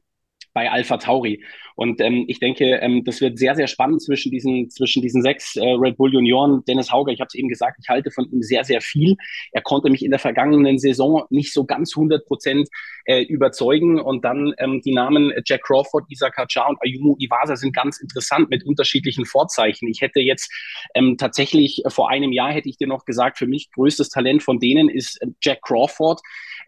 bei 0.53 0.71
Alpha 0.71 0.97
Tauri. 0.99 1.43
Und 1.75 2.01
ähm, 2.01 2.25
ich 2.29 2.39
denke, 2.39 2.65
ähm, 2.65 3.05
das 3.05 3.21
wird 3.21 3.39
sehr, 3.39 3.55
sehr 3.55 3.67
spannend 3.67 4.03
zwischen 4.03 4.31
diesen, 4.31 4.71
zwischen 4.71 5.03
diesen 5.03 5.23
sechs 5.23 5.57
äh, 5.57 5.65
Red 5.65 5.97
Bull 5.97 6.13
Junioren. 6.13 6.65
Dennis 6.67 6.93
Hauger, 6.93 7.13
ich 7.13 7.21
habe 7.21 7.29
es 7.29 7.35
eben 7.35 7.49
gesagt, 7.49 7.79
ich 7.81 7.89
halte 7.89 8.11
von 8.11 8.31
ihm 8.31 8.43
sehr, 8.43 8.65
sehr 8.65 8.81
viel. 8.81 9.17
Er 9.53 9.63
konnte 9.63 9.91
mich 9.91 10.05
in 10.05 10.11
der 10.11 10.21
vergangenen 10.21 10.79
Saison 10.79 11.25
nicht 11.31 11.53
so 11.53 11.65
ganz 11.65 11.97
100 11.97 12.27
Prozent 12.27 12.69
äh, 13.07 13.23
überzeugen. 13.23 14.01
Und 14.01 14.25
dann 14.25 14.55
ähm, 14.59 14.83
die 14.85 14.93
Namen 14.93 15.33
Jack 15.47 15.63
Crawford, 15.65 16.05
Isaac 16.09 16.35
Kacar 16.35 16.69
und 16.69 16.79
Ayumu 16.83 17.17
Iwasa 17.19 17.57
sind 17.57 17.75
ganz 17.75 18.01
interessant 18.01 18.51
mit 18.51 18.65
unterschiedlichen 18.65 19.25
Vorzeichen. 19.25 19.89
Ich 19.89 20.01
hätte 20.01 20.21
jetzt 20.21 20.53
ähm, 20.95 21.17
tatsächlich 21.17 21.85
äh, 21.85 21.91
vor 21.91 22.11
einem 22.11 22.33
Jahr 22.33 22.53
hätte 22.53 22.69
ich 22.69 22.77
dir 22.77 22.87
noch 22.87 23.05
gesagt, 23.05 23.39
für 23.39 23.47
mich 23.47 23.71
größtes 23.73 24.11
Talent 24.11 24.43
von 24.43 24.59
denen 24.59 24.89
ist 24.89 25.21
äh, 25.23 25.29
Jack 25.41 25.63
Crawford 25.63 26.21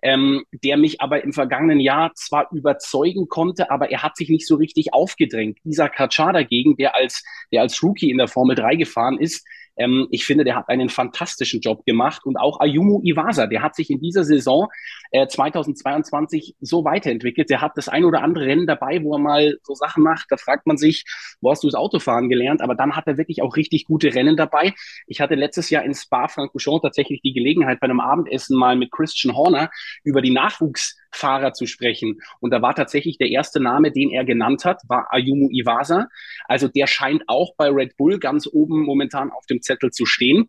ähm, 0.04 0.44
der 0.52 0.76
mich 0.76 1.00
aber 1.00 1.24
im 1.24 1.32
vergangenen 1.32 1.80
Jahr 1.80 2.12
zwar 2.14 2.48
überzeugen 2.52 3.26
konnte, 3.28 3.70
aber 3.70 3.90
er 3.90 4.02
hat 4.02 4.16
sich 4.16 4.28
nicht 4.28 4.46
so 4.46 4.56
richtig 4.56 4.92
aufgedrängt. 4.92 5.58
Isaac 5.64 5.94
Kacar 5.94 6.34
dagegen, 6.34 6.76
der 6.76 6.94
als, 6.94 7.24
der 7.50 7.62
als 7.62 7.82
Rookie 7.82 8.10
in 8.10 8.18
der 8.18 8.28
Formel 8.28 8.54
3 8.54 8.76
gefahren 8.76 9.18
ist, 9.18 9.46
ähm, 9.76 10.06
ich 10.10 10.24
finde, 10.24 10.44
der 10.44 10.56
hat 10.56 10.68
einen 10.68 10.88
fantastischen 10.88 11.60
Job 11.60 11.84
gemacht 11.84 12.24
und 12.24 12.36
auch 12.36 12.60
Ayumu 12.60 13.00
Iwasa, 13.02 13.46
der 13.46 13.62
hat 13.62 13.74
sich 13.74 13.90
in 13.90 14.00
dieser 14.00 14.24
Saison 14.24 14.68
äh, 15.10 15.26
2022 15.26 16.56
so 16.60 16.84
weiterentwickelt. 16.84 17.50
Der 17.50 17.60
hat 17.60 17.72
das 17.76 17.88
ein 17.88 18.04
oder 18.04 18.22
andere 18.22 18.46
Rennen 18.46 18.66
dabei, 18.66 19.02
wo 19.02 19.14
er 19.14 19.18
mal 19.18 19.58
so 19.62 19.74
Sachen 19.74 20.02
macht. 20.02 20.26
Da 20.30 20.36
fragt 20.36 20.66
man 20.66 20.76
sich, 20.76 21.04
wo 21.40 21.50
hast 21.50 21.62
du 21.62 21.68
das 21.68 21.74
Autofahren 21.74 22.28
gelernt? 22.28 22.62
Aber 22.62 22.74
dann 22.74 22.96
hat 22.96 23.06
er 23.06 23.18
wirklich 23.18 23.42
auch 23.42 23.56
richtig 23.56 23.86
gute 23.86 24.14
Rennen 24.14 24.36
dabei. 24.36 24.74
Ich 25.06 25.20
hatte 25.20 25.34
letztes 25.34 25.70
Jahr 25.70 25.84
in 25.84 25.94
Spa-Francorchamps 25.94 26.82
tatsächlich 26.82 27.20
die 27.22 27.32
Gelegenheit, 27.32 27.80
bei 27.80 27.86
einem 27.86 28.00
Abendessen 28.00 28.56
mal 28.56 28.76
mit 28.76 28.90
Christian 28.90 29.36
Horner 29.36 29.70
über 30.02 30.22
die 30.22 30.32
Nachwuchs 30.32 30.96
Fahrer 31.16 31.52
zu 31.52 31.66
sprechen. 31.66 32.20
Und 32.40 32.50
da 32.50 32.62
war 32.62 32.74
tatsächlich 32.74 33.18
der 33.18 33.28
erste 33.28 33.60
Name, 33.60 33.92
den 33.92 34.10
er 34.10 34.24
genannt 34.24 34.64
hat, 34.64 34.80
war 34.88 35.08
Ayumu 35.10 35.48
Iwasa. 35.50 36.08
Also 36.46 36.68
der 36.68 36.86
scheint 36.86 37.22
auch 37.26 37.54
bei 37.56 37.68
Red 37.68 37.96
Bull 37.96 38.18
ganz 38.18 38.48
oben 38.50 38.82
momentan 38.84 39.30
auf 39.30 39.46
dem 39.46 39.62
Zettel 39.62 39.90
zu 39.90 40.06
stehen. 40.06 40.48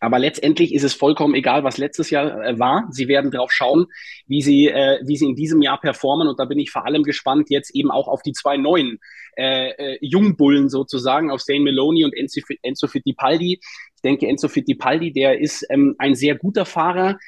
Aber 0.00 0.18
letztendlich 0.18 0.74
ist 0.74 0.84
es 0.84 0.94
vollkommen 0.94 1.34
egal, 1.34 1.64
was 1.64 1.78
letztes 1.78 2.10
Jahr 2.10 2.44
äh, 2.44 2.58
war. 2.58 2.86
Sie 2.90 3.08
werden 3.08 3.30
drauf 3.30 3.50
schauen, 3.52 3.86
wie 4.26 4.42
sie, 4.42 4.68
äh, 4.68 5.00
wie 5.04 5.16
sie 5.16 5.26
in 5.26 5.34
diesem 5.34 5.60
Jahr 5.60 5.80
performen. 5.80 6.28
Und 6.28 6.38
da 6.38 6.44
bin 6.44 6.58
ich 6.58 6.70
vor 6.70 6.86
allem 6.86 7.02
gespannt 7.02 7.50
jetzt 7.50 7.74
eben 7.74 7.90
auch 7.90 8.06
auf 8.06 8.22
die 8.22 8.32
zwei 8.32 8.56
neuen 8.56 8.98
äh, 9.36 9.70
äh, 9.70 9.98
Jungbullen 10.00 10.68
sozusagen, 10.68 11.30
auf 11.30 11.42
Zane 11.42 11.60
Meloni 11.60 12.04
und 12.04 12.14
Enzo, 12.14 12.40
Enzo 12.62 12.86
Fittipaldi. 12.86 13.60
Ich 13.96 14.02
denke, 14.02 14.28
Enzo 14.28 14.48
Fittipaldi, 14.48 15.12
der 15.12 15.40
ist 15.40 15.66
ähm, 15.68 15.96
ein 15.98 16.14
sehr 16.14 16.36
guter 16.36 16.64
Fahrer 16.64 17.18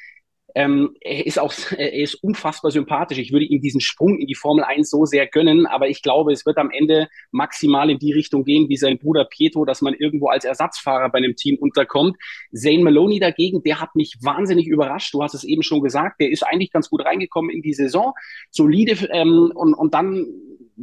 ähm, 0.55 0.95
er 1.01 1.25
ist 1.25 1.39
auch, 1.39 1.53
er 1.77 1.93
ist 1.93 2.15
unfassbar 2.15 2.71
sympathisch. 2.71 3.17
Ich 3.17 3.31
würde 3.31 3.45
ihm 3.45 3.61
diesen 3.61 3.81
Sprung 3.81 4.19
in 4.19 4.27
die 4.27 4.35
Formel 4.35 4.63
1 4.63 4.89
so 4.89 5.05
sehr 5.05 5.27
gönnen, 5.27 5.65
aber 5.65 5.89
ich 5.89 6.01
glaube, 6.01 6.33
es 6.33 6.45
wird 6.45 6.57
am 6.57 6.71
Ende 6.71 7.07
maximal 7.31 7.89
in 7.89 7.99
die 7.99 8.13
Richtung 8.13 8.43
gehen, 8.43 8.69
wie 8.69 8.77
sein 8.77 8.97
Bruder 8.97 9.25
Pietro, 9.25 9.65
dass 9.65 9.81
man 9.81 9.93
irgendwo 9.93 10.27
als 10.29 10.45
Ersatzfahrer 10.45 11.09
bei 11.09 11.19
einem 11.19 11.35
Team 11.35 11.57
unterkommt. 11.57 12.17
Zane 12.53 12.83
Maloney 12.83 13.19
dagegen, 13.19 13.63
der 13.63 13.79
hat 13.79 13.95
mich 13.95 14.15
wahnsinnig 14.21 14.67
überrascht. 14.67 15.13
Du 15.13 15.23
hast 15.23 15.33
es 15.33 15.43
eben 15.43 15.63
schon 15.63 15.81
gesagt, 15.81 16.19
der 16.19 16.31
ist 16.31 16.43
eigentlich 16.43 16.71
ganz 16.71 16.89
gut 16.89 17.05
reingekommen 17.05 17.51
in 17.51 17.61
die 17.61 17.73
Saison, 17.73 18.13
solide 18.49 18.97
ähm, 19.11 19.51
und, 19.53 19.73
und 19.73 19.93
dann 19.93 20.25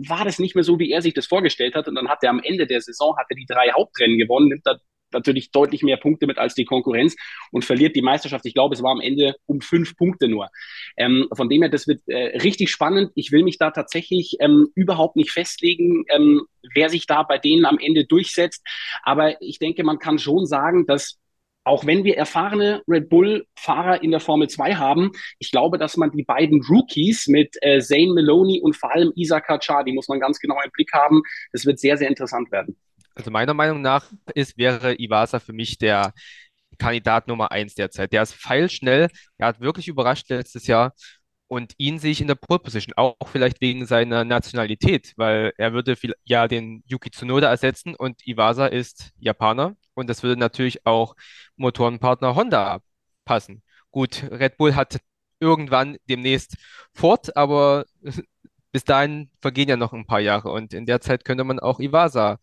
war 0.06 0.24
das 0.24 0.38
nicht 0.38 0.54
mehr 0.54 0.64
so, 0.64 0.78
wie 0.78 0.90
er 0.90 1.02
sich 1.02 1.14
das 1.14 1.26
vorgestellt 1.26 1.74
hat. 1.74 1.88
Und 1.88 1.94
dann 1.94 2.08
hat 2.08 2.22
er 2.22 2.30
am 2.30 2.40
Ende 2.42 2.66
der 2.66 2.80
Saison 2.80 3.16
hat 3.16 3.26
er 3.30 3.36
die 3.36 3.46
drei 3.46 3.70
Hauptrennen 3.70 4.18
gewonnen, 4.18 4.48
nimmt 4.48 4.66
da 4.66 4.78
natürlich 5.12 5.50
deutlich 5.50 5.82
mehr 5.82 5.96
Punkte 5.96 6.26
mit 6.26 6.38
als 6.38 6.54
die 6.54 6.64
Konkurrenz 6.64 7.16
und 7.50 7.64
verliert 7.64 7.96
die 7.96 8.02
Meisterschaft. 8.02 8.46
Ich 8.46 8.54
glaube, 8.54 8.74
es 8.74 8.82
war 8.82 8.92
am 8.92 9.00
Ende 9.00 9.34
um 9.46 9.60
fünf 9.60 9.96
Punkte 9.96 10.28
nur. 10.28 10.50
Ähm, 10.96 11.28
von 11.34 11.48
dem 11.48 11.62
her, 11.62 11.70
das 11.70 11.86
wird 11.86 12.02
äh, 12.06 12.38
richtig 12.38 12.70
spannend. 12.70 13.12
Ich 13.14 13.32
will 13.32 13.42
mich 13.42 13.58
da 13.58 13.70
tatsächlich 13.70 14.36
ähm, 14.40 14.68
überhaupt 14.74 15.16
nicht 15.16 15.30
festlegen, 15.30 16.04
ähm, 16.10 16.42
wer 16.74 16.88
sich 16.88 17.06
da 17.06 17.22
bei 17.22 17.38
denen 17.38 17.64
am 17.64 17.78
Ende 17.78 18.04
durchsetzt. 18.04 18.64
Aber 19.02 19.40
ich 19.42 19.58
denke, 19.58 19.84
man 19.84 19.98
kann 19.98 20.18
schon 20.18 20.46
sagen, 20.46 20.86
dass 20.86 21.18
auch 21.68 21.84
wenn 21.84 22.02
wir 22.02 22.16
erfahrene 22.16 22.82
Red 22.88 23.10
Bull-Fahrer 23.10 24.02
in 24.02 24.10
der 24.10 24.20
Formel 24.20 24.48
2 24.48 24.76
haben, 24.76 25.12
ich 25.38 25.50
glaube, 25.50 25.76
dass 25.76 25.98
man 25.98 26.10
die 26.10 26.22
beiden 26.22 26.62
Rookies 26.62 27.26
mit 27.26 27.56
äh, 27.60 27.80
Zane 27.80 28.14
Maloney 28.14 28.60
und 28.62 28.74
vor 28.74 28.94
allem 28.94 29.12
Isaac 29.16 29.46
Kacar, 29.46 29.84
die 29.84 29.92
muss 29.92 30.08
man 30.08 30.18
ganz 30.18 30.38
genau 30.38 30.56
im 30.64 30.70
Blick 30.70 30.92
haben. 30.94 31.22
Das 31.52 31.66
wird 31.66 31.78
sehr, 31.78 31.98
sehr 31.98 32.08
interessant 32.08 32.50
werden. 32.50 32.78
Also 33.18 33.32
meiner 33.32 33.52
Meinung 33.54 33.82
nach 33.82 34.06
ist, 34.34 34.56
wäre 34.58 34.94
Iwasa 34.94 35.40
für 35.40 35.52
mich 35.52 35.76
der 35.78 36.12
Kandidat 36.78 37.26
Nummer 37.26 37.50
eins 37.50 37.74
derzeit. 37.74 38.12
Der 38.12 38.22
ist 38.22 38.34
feilschnell, 38.34 39.08
er 39.38 39.48
hat 39.48 39.60
wirklich 39.60 39.88
überrascht 39.88 40.28
letztes 40.30 40.68
Jahr 40.68 40.94
und 41.48 41.74
ihn 41.78 41.98
sehe 41.98 42.12
ich 42.12 42.20
in 42.20 42.28
der 42.28 42.36
Pole 42.36 42.60
Position, 42.60 42.94
auch 42.96 43.16
vielleicht 43.26 43.60
wegen 43.60 43.86
seiner 43.86 44.24
Nationalität, 44.24 45.14
weil 45.16 45.52
er 45.58 45.72
würde 45.72 45.96
viel, 45.96 46.14
ja 46.24 46.46
den 46.46 46.84
Yuki 46.86 47.10
Tsunoda 47.10 47.48
ersetzen 47.48 47.96
und 47.96 48.24
Iwasa 48.26 48.66
ist 48.66 49.10
Japaner 49.18 49.76
und 49.94 50.08
das 50.08 50.22
würde 50.22 50.38
natürlich 50.38 50.86
auch 50.86 51.16
Motorenpartner 51.56 52.36
Honda 52.36 52.80
passen. 53.24 53.62
Gut, 53.90 54.22
Red 54.30 54.58
Bull 54.58 54.76
hat 54.76 55.00
irgendwann 55.40 55.96
demnächst 56.08 56.56
Ford, 56.94 57.36
aber 57.36 57.84
bis 58.72 58.84
dahin 58.84 59.30
vergehen 59.40 59.68
ja 59.68 59.76
noch 59.76 59.92
ein 59.92 60.06
paar 60.06 60.20
Jahre 60.20 60.52
und 60.52 60.72
in 60.72 60.86
der 60.86 61.00
Zeit 61.00 61.24
könnte 61.24 61.42
man 61.44 61.58
auch 61.58 61.80
Iwasa 61.80 62.38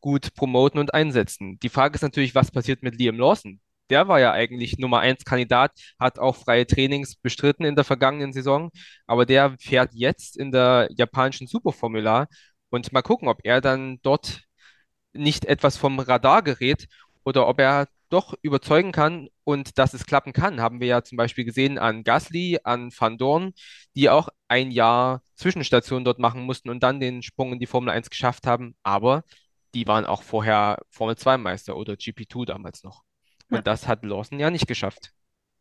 gut 0.00 0.34
promoten 0.34 0.78
und 0.80 0.94
einsetzen. 0.94 1.58
Die 1.60 1.68
Frage 1.68 1.96
ist 1.96 2.02
natürlich, 2.02 2.34
was 2.34 2.50
passiert 2.50 2.82
mit 2.82 2.96
Liam 2.98 3.18
Lawson? 3.18 3.60
Der 3.90 4.08
war 4.08 4.18
ja 4.20 4.32
eigentlich 4.32 4.78
Nummer 4.78 5.00
1 5.00 5.24
Kandidat, 5.24 5.72
hat 5.98 6.18
auch 6.18 6.36
freie 6.36 6.66
Trainings 6.66 7.16
bestritten 7.16 7.64
in 7.64 7.76
der 7.76 7.84
vergangenen 7.84 8.32
Saison, 8.32 8.70
aber 9.06 9.26
der 9.26 9.56
fährt 9.58 9.94
jetzt 9.94 10.36
in 10.36 10.50
der 10.50 10.88
japanischen 10.96 11.46
Superformula 11.46 12.26
und 12.70 12.92
mal 12.92 13.02
gucken, 13.02 13.28
ob 13.28 13.40
er 13.44 13.60
dann 13.60 13.98
dort 14.02 14.42
nicht 15.12 15.44
etwas 15.44 15.76
vom 15.76 15.98
Radar 16.00 16.42
gerät 16.42 16.88
oder 17.24 17.48
ob 17.48 17.60
er 17.60 17.88
doch 18.08 18.34
überzeugen 18.42 18.92
kann 18.92 19.28
und 19.44 19.78
dass 19.78 19.94
es 19.94 20.06
klappen 20.06 20.32
kann, 20.32 20.60
haben 20.60 20.80
wir 20.80 20.86
ja 20.86 21.02
zum 21.02 21.16
Beispiel 21.16 21.44
gesehen 21.44 21.78
an 21.78 22.04
Gasly, 22.04 22.60
an 22.64 22.90
Van 22.96 23.18
Dorn, 23.18 23.52
die 23.94 24.10
auch 24.10 24.28
ein 24.48 24.70
Jahr 24.70 25.22
Zwischenstation 25.34 26.04
dort 26.04 26.18
machen 26.18 26.42
mussten 26.42 26.70
und 26.70 26.82
dann 26.82 27.00
den 27.00 27.22
Sprung 27.22 27.52
in 27.52 27.58
die 27.58 27.66
Formel 27.66 27.90
1 27.90 28.10
geschafft 28.10 28.46
haben. 28.46 28.76
Aber 28.82 29.24
die 29.74 29.86
waren 29.86 30.04
auch 30.04 30.22
vorher 30.22 30.78
Formel 30.90 31.16
2 31.16 31.38
Meister 31.38 31.76
oder 31.76 31.94
GP2 31.94 32.46
damals 32.46 32.82
noch. 32.82 33.02
Und 33.50 33.56
ja. 33.56 33.62
das 33.62 33.86
hat 33.86 34.04
Lawson 34.04 34.38
ja 34.38 34.50
nicht 34.50 34.66
geschafft. 34.66 35.12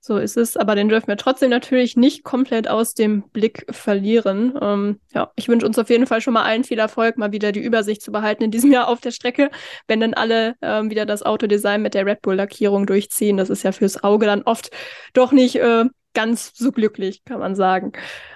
So 0.07 0.17
ist 0.17 0.37
es, 0.37 0.55
aber 0.55 0.75
den 0.75 0.87
dürfen 0.87 1.07
wir 1.07 1.17
trotzdem 1.17 1.49
natürlich 1.49 1.97
nicht 1.97 2.23
komplett 2.23 2.67
aus 2.67 2.93
dem 2.93 3.27
Blick 3.29 3.65
verlieren. 3.71 4.53
Ähm, 4.61 4.99
ja, 5.15 5.31
ich 5.35 5.47
wünsche 5.47 5.65
uns 5.65 5.79
auf 5.79 5.89
jeden 5.89 6.05
Fall 6.05 6.21
schon 6.21 6.35
mal 6.35 6.43
allen 6.43 6.63
viel 6.63 6.77
Erfolg, 6.77 7.17
mal 7.17 7.31
wieder 7.31 7.51
die 7.51 7.59
Übersicht 7.59 8.03
zu 8.03 8.11
behalten 8.11 8.43
in 8.43 8.51
diesem 8.51 8.71
Jahr 8.71 8.87
auf 8.87 9.01
der 9.01 9.09
Strecke, 9.09 9.49
wenn 9.87 9.99
dann 9.99 10.13
alle 10.13 10.57
ähm, 10.61 10.91
wieder 10.91 11.07
das 11.07 11.23
Autodesign 11.23 11.81
mit 11.81 11.95
der 11.95 12.05
Red 12.05 12.21
Bull-Lackierung 12.21 12.85
durchziehen. 12.85 13.37
Das 13.37 13.49
ist 13.49 13.63
ja 13.63 13.71
fürs 13.71 14.03
Auge 14.03 14.27
dann 14.27 14.43
oft 14.43 14.69
doch 15.13 15.31
nicht 15.31 15.55
äh, 15.55 15.85
ganz 16.13 16.51
so 16.53 16.71
glücklich, 16.71 17.23
kann 17.25 17.39
man 17.39 17.55
sagen. 17.55 17.93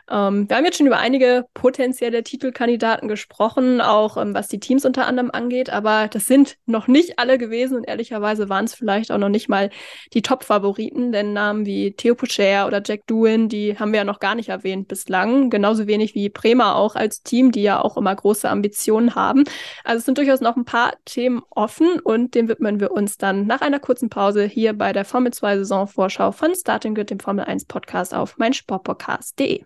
Ähm, 0.09 0.49
wir 0.49 0.57
haben 0.57 0.65
jetzt 0.65 0.77
schon 0.77 0.87
über 0.87 0.97
einige 0.97 1.45
potenzielle 1.53 2.23
Titelkandidaten 2.23 3.07
gesprochen, 3.07 3.79
auch 3.79 4.17
ähm, 4.17 4.33
was 4.33 4.47
die 4.47 4.59
Teams 4.59 4.85
unter 4.85 5.05
anderem 5.05 5.29
angeht, 5.31 5.69
aber 5.69 6.07
das 6.07 6.25
sind 6.25 6.57
noch 6.65 6.87
nicht 6.87 7.19
alle 7.19 7.37
gewesen 7.37 7.77
und 7.77 7.83
ehrlicherweise 7.83 8.49
waren 8.49 8.65
es 8.65 8.73
vielleicht 8.73 9.11
auch 9.11 9.17
noch 9.19 9.29
nicht 9.29 9.49
mal 9.49 9.69
die 10.13 10.21
Top-Favoriten, 10.23 11.11
denn 11.11 11.33
Namen 11.33 11.65
wie 11.65 11.91
Theo 11.93 12.15
Pocher 12.15 12.65
oder 12.65 12.81
Jack 12.83 13.05
Doohan, 13.07 13.49
die 13.49 13.77
haben 13.77 13.91
wir 13.91 13.99
ja 13.99 14.03
noch 14.03 14.19
gar 14.19 14.35
nicht 14.35 14.49
erwähnt 14.49 14.87
bislang, 14.87 15.49
genauso 15.49 15.85
wenig 15.85 16.15
wie 16.15 16.29
Bremer 16.29 16.75
auch 16.75 16.95
als 16.95 17.21
Team, 17.21 17.51
die 17.51 17.61
ja 17.61 17.81
auch 17.81 17.95
immer 17.95 18.15
große 18.15 18.49
Ambitionen 18.49 19.13
haben. 19.15 19.43
Also 19.83 19.99
es 19.99 20.05
sind 20.05 20.17
durchaus 20.17 20.41
noch 20.41 20.57
ein 20.57 20.65
paar 20.65 20.93
Themen 21.05 21.41
offen 21.51 21.99
und 21.99 22.33
dem 22.33 22.47
widmen 22.47 22.79
wir 22.79 22.91
uns 22.91 23.17
dann 23.17 23.45
nach 23.45 23.61
einer 23.61 23.79
kurzen 23.79 24.09
Pause 24.09 24.45
hier 24.45 24.73
bei 24.73 24.91
der 24.91 25.05
Formel 25.05 25.33
2 25.33 25.57
Saisonvorschau 25.57 26.31
von 26.31 26.55
Starting 26.55 26.95
Grid, 26.95 27.11
dem 27.11 27.19
Formel 27.19 27.45
1 27.45 27.65
Podcast 27.65 28.13
auf 28.15 28.37
meinsportpodcast.de. 28.37 29.65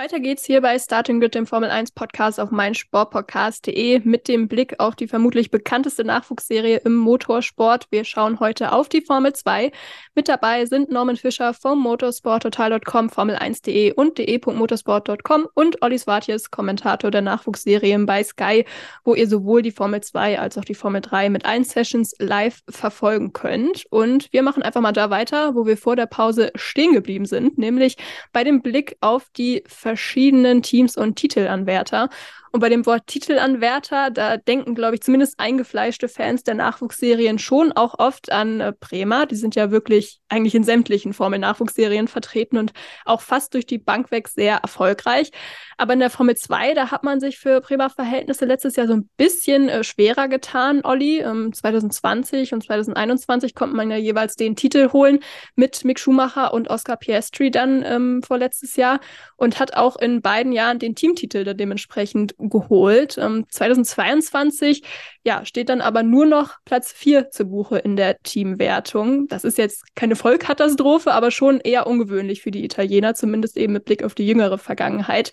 Weiter 0.00 0.18
geht's 0.18 0.46
hier 0.46 0.62
bei 0.62 0.78
Starting 0.78 1.20
Grid, 1.20 1.34
dem 1.34 1.46
Formel 1.46 1.68
1 1.68 1.90
Podcast 1.90 2.40
auf 2.40 2.50
meinsportpodcast.de 2.50 4.00
mit 4.02 4.28
dem 4.28 4.48
Blick 4.48 4.80
auf 4.80 4.96
die 4.96 5.06
vermutlich 5.06 5.50
bekannteste 5.50 6.04
Nachwuchsserie 6.04 6.78
im 6.86 6.96
Motorsport. 6.96 7.86
Wir 7.90 8.04
schauen 8.04 8.40
heute 8.40 8.72
auf 8.72 8.88
die 8.88 9.02
Formel 9.02 9.34
2. 9.34 9.70
Mit 10.14 10.28
dabei 10.28 10.64
sind 10.64 10.90
Norman 10.90 11.16
Fischer 11.16 11.52
vom 11.52 11.80
motorsporttotal.com, 11.80 13.08
Formel1.de 13.08 13.92
und 13.92 14.16
de.motorsport.com 14.16 15.48
und 15.52 15.82
Olli 15.82 15.98
Swartjes, 15.98 16.50
Kommentator 16.50 17.10
der 17.10 17.20
Nachwuchsserien 17.20 18.06
bei 18.06 18.24
Sky, 18.24 18.64
wo 19.04 19.14
ihr 19.14 19.28
sowohl 19.28 19.60
die 19.60 19.70
Formel 19.70 20.00
2 20.00 20.40
als 20.40 20.56
auch 20.56 20.64
die 20.64 20.74
Formel 20.74 21.02
3 21.02 21.28
mit 21.28 21.44
allen 21.44 21.64
Sessions 21.64 22.14
live 22.18 22.60
verfolgen 22.70 23.34
könnt. 23.34 23.84
Und 23.90 24.32
wir 24.32 24.42
machen 24.42 24.62
einfach 24.62 24.80
mal 24.80 24.92
da 24.92 25.10
weiter, 25.10 25.54
wo 25.54 25.66
wir 25.66 25.76
vor 25.76 25.94
der 25.94 26.06
Pause 26.06 26.52
stehen 26.54 26.94
geblieben 26.94 27.26
sind, 27.26 27.58
nämlich 27.58 27.98
bei 28.32 28.44
dem 28.44 28.62
Blick 28.62 28.96
auf 29.02 29.28
die 29.36 29.62
verschiedenen 29.90 30.62
Teams 30.62 30.96
und 30.96 31.16
Titelanwärter. 31.16 32.10
Und 32.52 32.60
bei 32.60 32.68
dem 32.68 32.84
Wort 32.84 33.06
Titelanwärter, 33.06 34.10
da 34.10 34.36
denken, 34.36 34.74
glaube 34.74 34.96
ich, 34.96 35.02
zumindest 35.02 35.38
eingefleischte 35.38 36.08
Fans 36.08 36.42
der 36.42 36.54
Nachwuchsserien 36.54 37.38
schon 37.38 37.72
auch 37.72 37.98
oft 37.98 38.32
an 38.32 38.60
äh, 38.60 38.72
Bremer. 38.78 39.26
Die 39.26 39.36
sind 39.36 39.54
ja 39.54 39.70
wirklich 39.70 40.20
eigentlich 40.28 40.56
in 40.56 40.64
sämtlichen 40.64 41.12
Formel-Nachwuchsserien 41.12 42.08
vertreten 42.08 42.58
und 42.58 42.72
auch 43.04 43.20
fast 43.20 43.54
durch 43.54 43.66
die 43.66 43.78
Bank 43.78 44.10
weg 44.10 44.28
sehr 44.28 44.56
erfolgreich. 44.56 45.30
Aber 45.76 45.92
in 45.92 46.00
der 46.00 46.10
Formel 46.10 46.36
2, 46.36 46.74
da 46.74 46.90
hat 46.90 47.04
man 47.04 47.20
sich 47.20 47.38
für 47.38 47.60
Bremer 47.60 47.88
Verhältnisse 47.88 48.46
letztes 48.46 48.76
Jahr 48.76 48.88
so 48.88 48.94
ein 48.94 49.08
bisschen 49.16 49.68
äh, 49.68 49.84
schwerer 49.84 50.26
getan, 50.26 50.80
Olli. 50.84 51.20
Ähm, 51.20 51.52
2020 51.52 52.52
und 52.52 52.64
2021 52.64 53.54
konnte 53.54 53.76
man 53.76 53.90
ja 53.90 53.96
jeweils 53.96 54.34
den 54.34 54.56
Titel 54.56 54.92
holen 54.92 55.20
mit 55.54 55.84
Mick 55.84 56.00
Schumacher 56.00 56.52
und 56.52 56.68
Oscar 56.68 56.96
Piastri 56.96 57.50
dann 57.50 57.84
ähm, 57.84 58.22
vorletztes 58.22 58.76
Jahr 58.76 59.00
und 59.36 59.60
hat 59.60 59.74
auch 59.74 59.96
in 59.96 60.20
beiden 60.20 60.52
Jahren 60.52 60.78
den 60.78 60.94
Teamtitel 60.94 61.44
da 61.44 61.54
dementsprechend 61.54 62.34
geholt. 62.48 63.18
Ähm, 63.18 63.44
2022 63.50 64.82
ja, 65.22 65.44
steht 65.44 65.68
dann 65.68 65.82
aber 65.82 66.02
nur 66.02 66.24
noch 66.24 66.56
Platz 66.64 66.92
4 66.92 67.30
zu 67.30 67.44
Buche 67.44 67.76
in 67.78 67.96
der 67.96 68.18
Teamwertung. 68.22 69.26
Das 69.28 69.44
ist 69.44 69.58
jetzt 69.58 69.94
keine 69.94 70.16
Vollkatastrophe, 70.16 71.12
aber 71.12 71.30
schon 71.30 71.60
eher 71.60 71.86
ungewöhnlich 71.86 72.40
für 72.40 72.50
die 72.50 72.64
Italiener, 72.64 73.14
zumindest 73.14 73.58
eben 73.58 73.74
mit 73.74 73.84
Blick 73.84 74.02
auf 74.02 74.14
die 74.14 74.26
jüngere 74.26 74.56
Vergangenheit. 74.56 75.32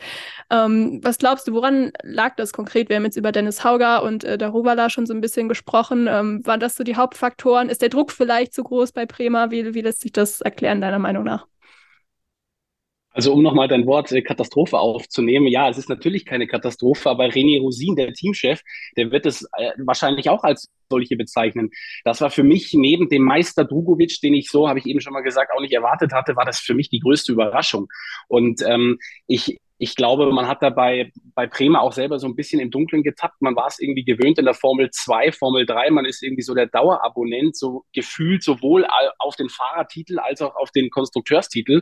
Ähm, 0.49 0.99
was 1.03 1.17
glaubst 1.17 1.47
du, 1.47 1.53
woran 1.53 1.91
lag 2.03 2.35
das 2.35 2.51
konkret? 2.51 2.89
Wir 2.89 2.97
haben 2.97 3.05
jetzt 3.05 3.15
über 3.15 3.31
Dennis 3.31 3.63
Hauger 3.63 4.03
und 4.03 4.25
äh, 4.25 4.37
Daruvala 4.37 4.89
schon 4.89 5.05
so 5.05 5.13
ein 5.13 5.21
bisschen 5.21 5.47
gesprochen. 5.47 6.07
Ähm, 6.09 6.45
waren 6.45 6.59
das 6.59 6.75
so 6.75 6.83
die 6.83 6.97
Hauptfaktoren? 6.97 7.69
Ist 7.69 7.81
der 7.81 7.89
Druck 7.89 8.11
vielleicht 8.11 8.53
zu 8.53 8.63
groß 8.63 8.91
bei 8.91 9.05
Prema? 9.05 9.51
Wie, 9.51 9.73
wie 9.73 9.81
lässt 9.81 10.01
sich 10.01 10.11
das 10.11 10.41
erklären, 10.41 10.81
deiner 10.81 10.99
Meinung 10.99 11.23
nach? 11.23 11.47
Also 13.17 13.33
um 13.33 13.41
nochmal 13.41 13.67
dein 13.67 13.87
Wort 13.87 14.11
äh, 14.11 14.21
Katastrophe 14.21 14.77
aufzunehmen, 14.77 15.47
ja, 15.47 15.67
es 15.69 15.79
ist 15.79 15.89
natürlich 15.89 16.23
keine 16.23 16.45
Katastrophe, 16.45 17.09
aber 17.09 17.25
René 17.25 17.59
Rosin, 17.59 17.95
der 17.95 18.13
Teamchef, 18.13 18.61
der 18.95 19.09
wird 19.09 19.25
es 19.25 19.41
äh, 19.57 19.71
wahrscheinlich 19.79 20.29
auch 20.29 20.43
als 20.43 20.69
solche 20.87 21.15
bezeichnen. 21.15 21.71
Das 22.03 22.21
war 22.21 22.29
für 22.29 22.43
mich 22.43 22.75
neben 22.75 23.09
dem 23.09 23.23
Meister 23.23 23.65
Drugovic, 23.65 24.21
den 24.21 24.35
ich 24.35 24.51
so, 24.51 24.69
habe 24.69 24.77
ich 24.77 24.85
eben 24.85 25.01
schon 25.01 25.13
mal 25.13 25.21
gesagt, 25.21 25.51
auch 25.51 25.61
nicht 25.61 25.73
erwartet 25.73 26.13
hatte, 26.13 26.35
war 26.35 26.45
das 26.45 26.59
für 26.59 26.75
mich 26.75 26.89
die 26.89 26.99
größte 26.99 27.31
Überraschung. 27.31 27.87
Und 28.27 28.61
ähm, 28.61 28.99
ich, 29.25 29.57
ich 29.79 29.95
glaube, 29.95 30.31
man 30.31 30.47
hat 30.47 30.63
dabei 30.63 31.11
bei 31.35 31.45
Bremer 31.45 31.81
auch 31.81 31.93
selber 31.93 32.17
so 32.17 32.27
ein 32.27 32.35
bisschen 32.35 32.59
im 32.59 32.71
Dunkeln 32.71 33.03
getappt. 33.03 33.41
Man 33.41 33.55
war 33.55 33.67
es 33.67 33.79
irgendwie 33.79 34.03
gewöhnt 34.03 34.39
in 34.39 34.45
der 34.45 34.55
Formel 34.55 34.89
2, 34.89 35.31
Formel 35.31 35.67
3. 35.67 35.91
Man 35.91 36.05
ist 36.05 36.23
irgendwie 36.23 36.41
so 36.41 36.55
der 36.55 36.65
Dauerabonnent, 36.65 37.55
so 37.55 37.85
gefühlt 37.93 38.43
sowohl 38.43 38.87
auf 39.19 39.35
den 39.35 39.49
Fahrertitel 39.49 40.17
als 40.17 40.41
auch 40.41 40.55
auf 40.55 40.71
den 40.71 40.89
Konstrukteurstitel. 40.89 41.81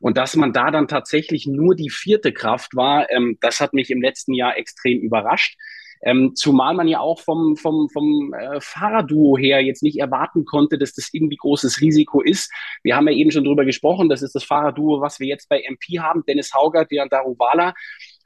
Und 0.00 0.16
dass 0.16 0.34
man 0.34 0.52
da 0.52 0.70
dann 0.70 0.88
tatsächlich 0.88 1.46
nur 1.46 1.74
die 1.74 1.90
vierte 1.90 2.32
Kraft 2.32 2.74
war, 2.74 3.10
ähm, 3.10 3.36
das 3.40 3.60
hat 3.60 3.74
mich 3.74 3.90
im 3.90 4.00
letzten 4.00 4.32
Jahr 4.32 4.56
extrem 4.56 5.00
überrascht. 5.00 5.58
Ähm, 6.02 6.34
zumal 6.34 6.74
man 6.74 6.88
ja 6.88 7.00
auch 7.00 7.20
vom, 7.20 7.56
vom, 7.56 7.88
vom 7.88 8.34
äh, 8.34 8.60
Fahrerduo 8.60 9.36
her 9.36 9.62
jetzt 9.62 9.82
nicht 9.82 9.98
erwarten 9.98 10.44
konnte, 10.44 10.78
dass 10.78 10.92
das 10.94 11.08
irgendwie 11.12 11.36
großes 11.36 11.80
Risiko 11.80 12.20
ist. 12.20 12.52
Wir 12.82 12.96
haben 12.96 13.08
ja 13.08 13.14
eben 13.14 13.30
schon 13.30 13.44
drüber 13.44 13.64
gesprochen, 13.64 14.08
das 14.08 14.22
ist 14.22 14.34
das 14.34 14.44
Fahrerduo, 14.44 15.00
was 15.00 15.20
wir 15.20 15.26
jetzt 15.26 15.48
bei 15.48 15.60
MP 15.60 16.00
haben, 16.00 16.24
Dennis 16.26 16.52
Hauger, 16.54 16.84
Dejan 16.84 17.08
Daruvala. 17.08 17.74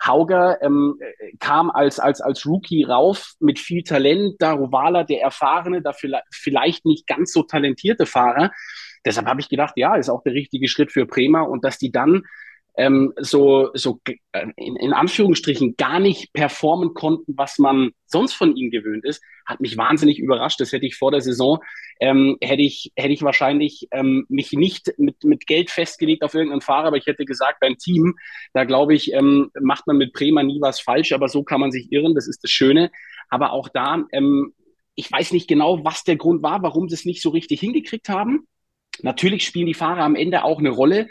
Hauger 0.04 0.62
ähm, 0.62 0.98
kam 1.40 1.70
als, 1.70 1.98
als, 1.98 2.20
als 2.20 2.46
Rookie 2.46 2.84
rauf 2.84 3.34
mit 3.38 3.58
viel 3.58 3.82
Talent, 3.82 4.36
Daruvala, 4.38 5.04
der 5.04 5.20
erfahrene, 5.20 5.82
dafür 5.82 6.20
vielleicht 6.30 6.86
nicht 6.86 7.06
ganz 7.06 7.32
so 7.32 7.42
talentierte 7.42 8.06
Fahrer. 8.06 8.50
Deshalb 9.04 9.26
habe 9.26 9.40
ich 9.40 9.48
gedacht, 9.48 9.74
ja, 9.76 9.94
ist 9.96 10.10
auch 10.10 10.22
der 10.22 10.34
richtige 10.34 10.68
Schritt 10.68 10.92
für 10.92 11.06
Bremer 11.06 11.48
und 11.48 11.64
dass 11.64 11.78
die 11.78 11.90
dann 11.90 12.22
ähm, 12.76 13.12
so, 13.18 13.70
so 13.74 14.00
äh, 14.04 14.46
in, 14.56 14.76
in 14.76 14.92
Anführungsstrichen 14.92 15.76
gar 15.76 16.00
nicht 16.00 16.32
performen 16.32 16.94
konnten, 16.94 17.34
was 17.36 17.58
man 17.58 17.90
sonst 18.06 18.34
von 18.34 18.56
ihnen 18.56 18.70
gewöhnt 18.70 19.04
ist, 19.04 19.22
hat 19.46 19.60
mich 19.60 19.76
wahnsinnig 19.76 20.18
überrascht. 20.18 20.60
Das 20.60 20.72
hätte 20.72 20.86
ich 20.86 20.96
vor 20.96 21.10
der 21.10 21.20
Saison, 21.20 21.58
ähm, 22.00 22.36
hätte 22.40 22.62
ich, 22.62 22.92
hätte 22.96 23.12
ich 23.12 23.22
wahrscheinlich 23.22 23.88
ähm, 23.92 24.26
mich 24.28 24.52
nicht 24.52 24.92
mit, 24.98 25.22
mit 25.24 25.46
Geld 25.46 25.70
festgelegt 25.70 26.22
auf 26.22 26.34
irgendeinen 26.34 26.60
Fahrer, 26.60 26.88
aber 26.88 26.96
ich 26.96 27.06
hätte 27.06 27.24
gesagt, 27.24 27.58
beim 27.60 27.76
Team, 27.76 28.14
da 28.52 28.64
glaube 28.64 28.94
ich, 28.94 29.12
ähm, 29.12 29.50
macht 29.60 29.86
man 29.86 29.96
mit 29.96 30.12
Bremer 30.12 30.42
nie 30.42 30.60
was 30.60 30.80
falsch, 30.80 31.12
aber 31.12 31.28
so 31.28 31.42
kann 31.42 31.60
man 31.60 31.72
sich 31.72 31.90
irren, 31.90 32.14
das 32.14 32.28
ist 32.28 32.44
das 32.44 32.50
Schöne. 32.50 32.90
Aber 33.28 33.52
auch 33.52 33.68
da, 33.68 34.04
ähm, 34.12 34.54
ich 34.94 35.10
weiß 35.10 35.32
nicht 35.32 35.48
genau, 35.48 35.84
was 35.84 36.04
der 36.04 36.16
Grund 36.16 36.42
war, 36.42 36.62
warum 36.62 36.88
sie 36.88 36.94
es 36.94 37.04
nicht 37.04 37.22
so 37.22 37.30
richtig 37.30 37.60
hingekriegt 37.60 38.08
haben. 38.08 38.46
Natürlich 39.02 39.46
spielen 39.46 39.66
die 39.66 39.74
Fahrer 39.74 40.02
am 40.02 40.14
Ende 40.14 40.44
auch 40.44 40.58
eine 40.58 40.70
Rolle. 40.70 41.08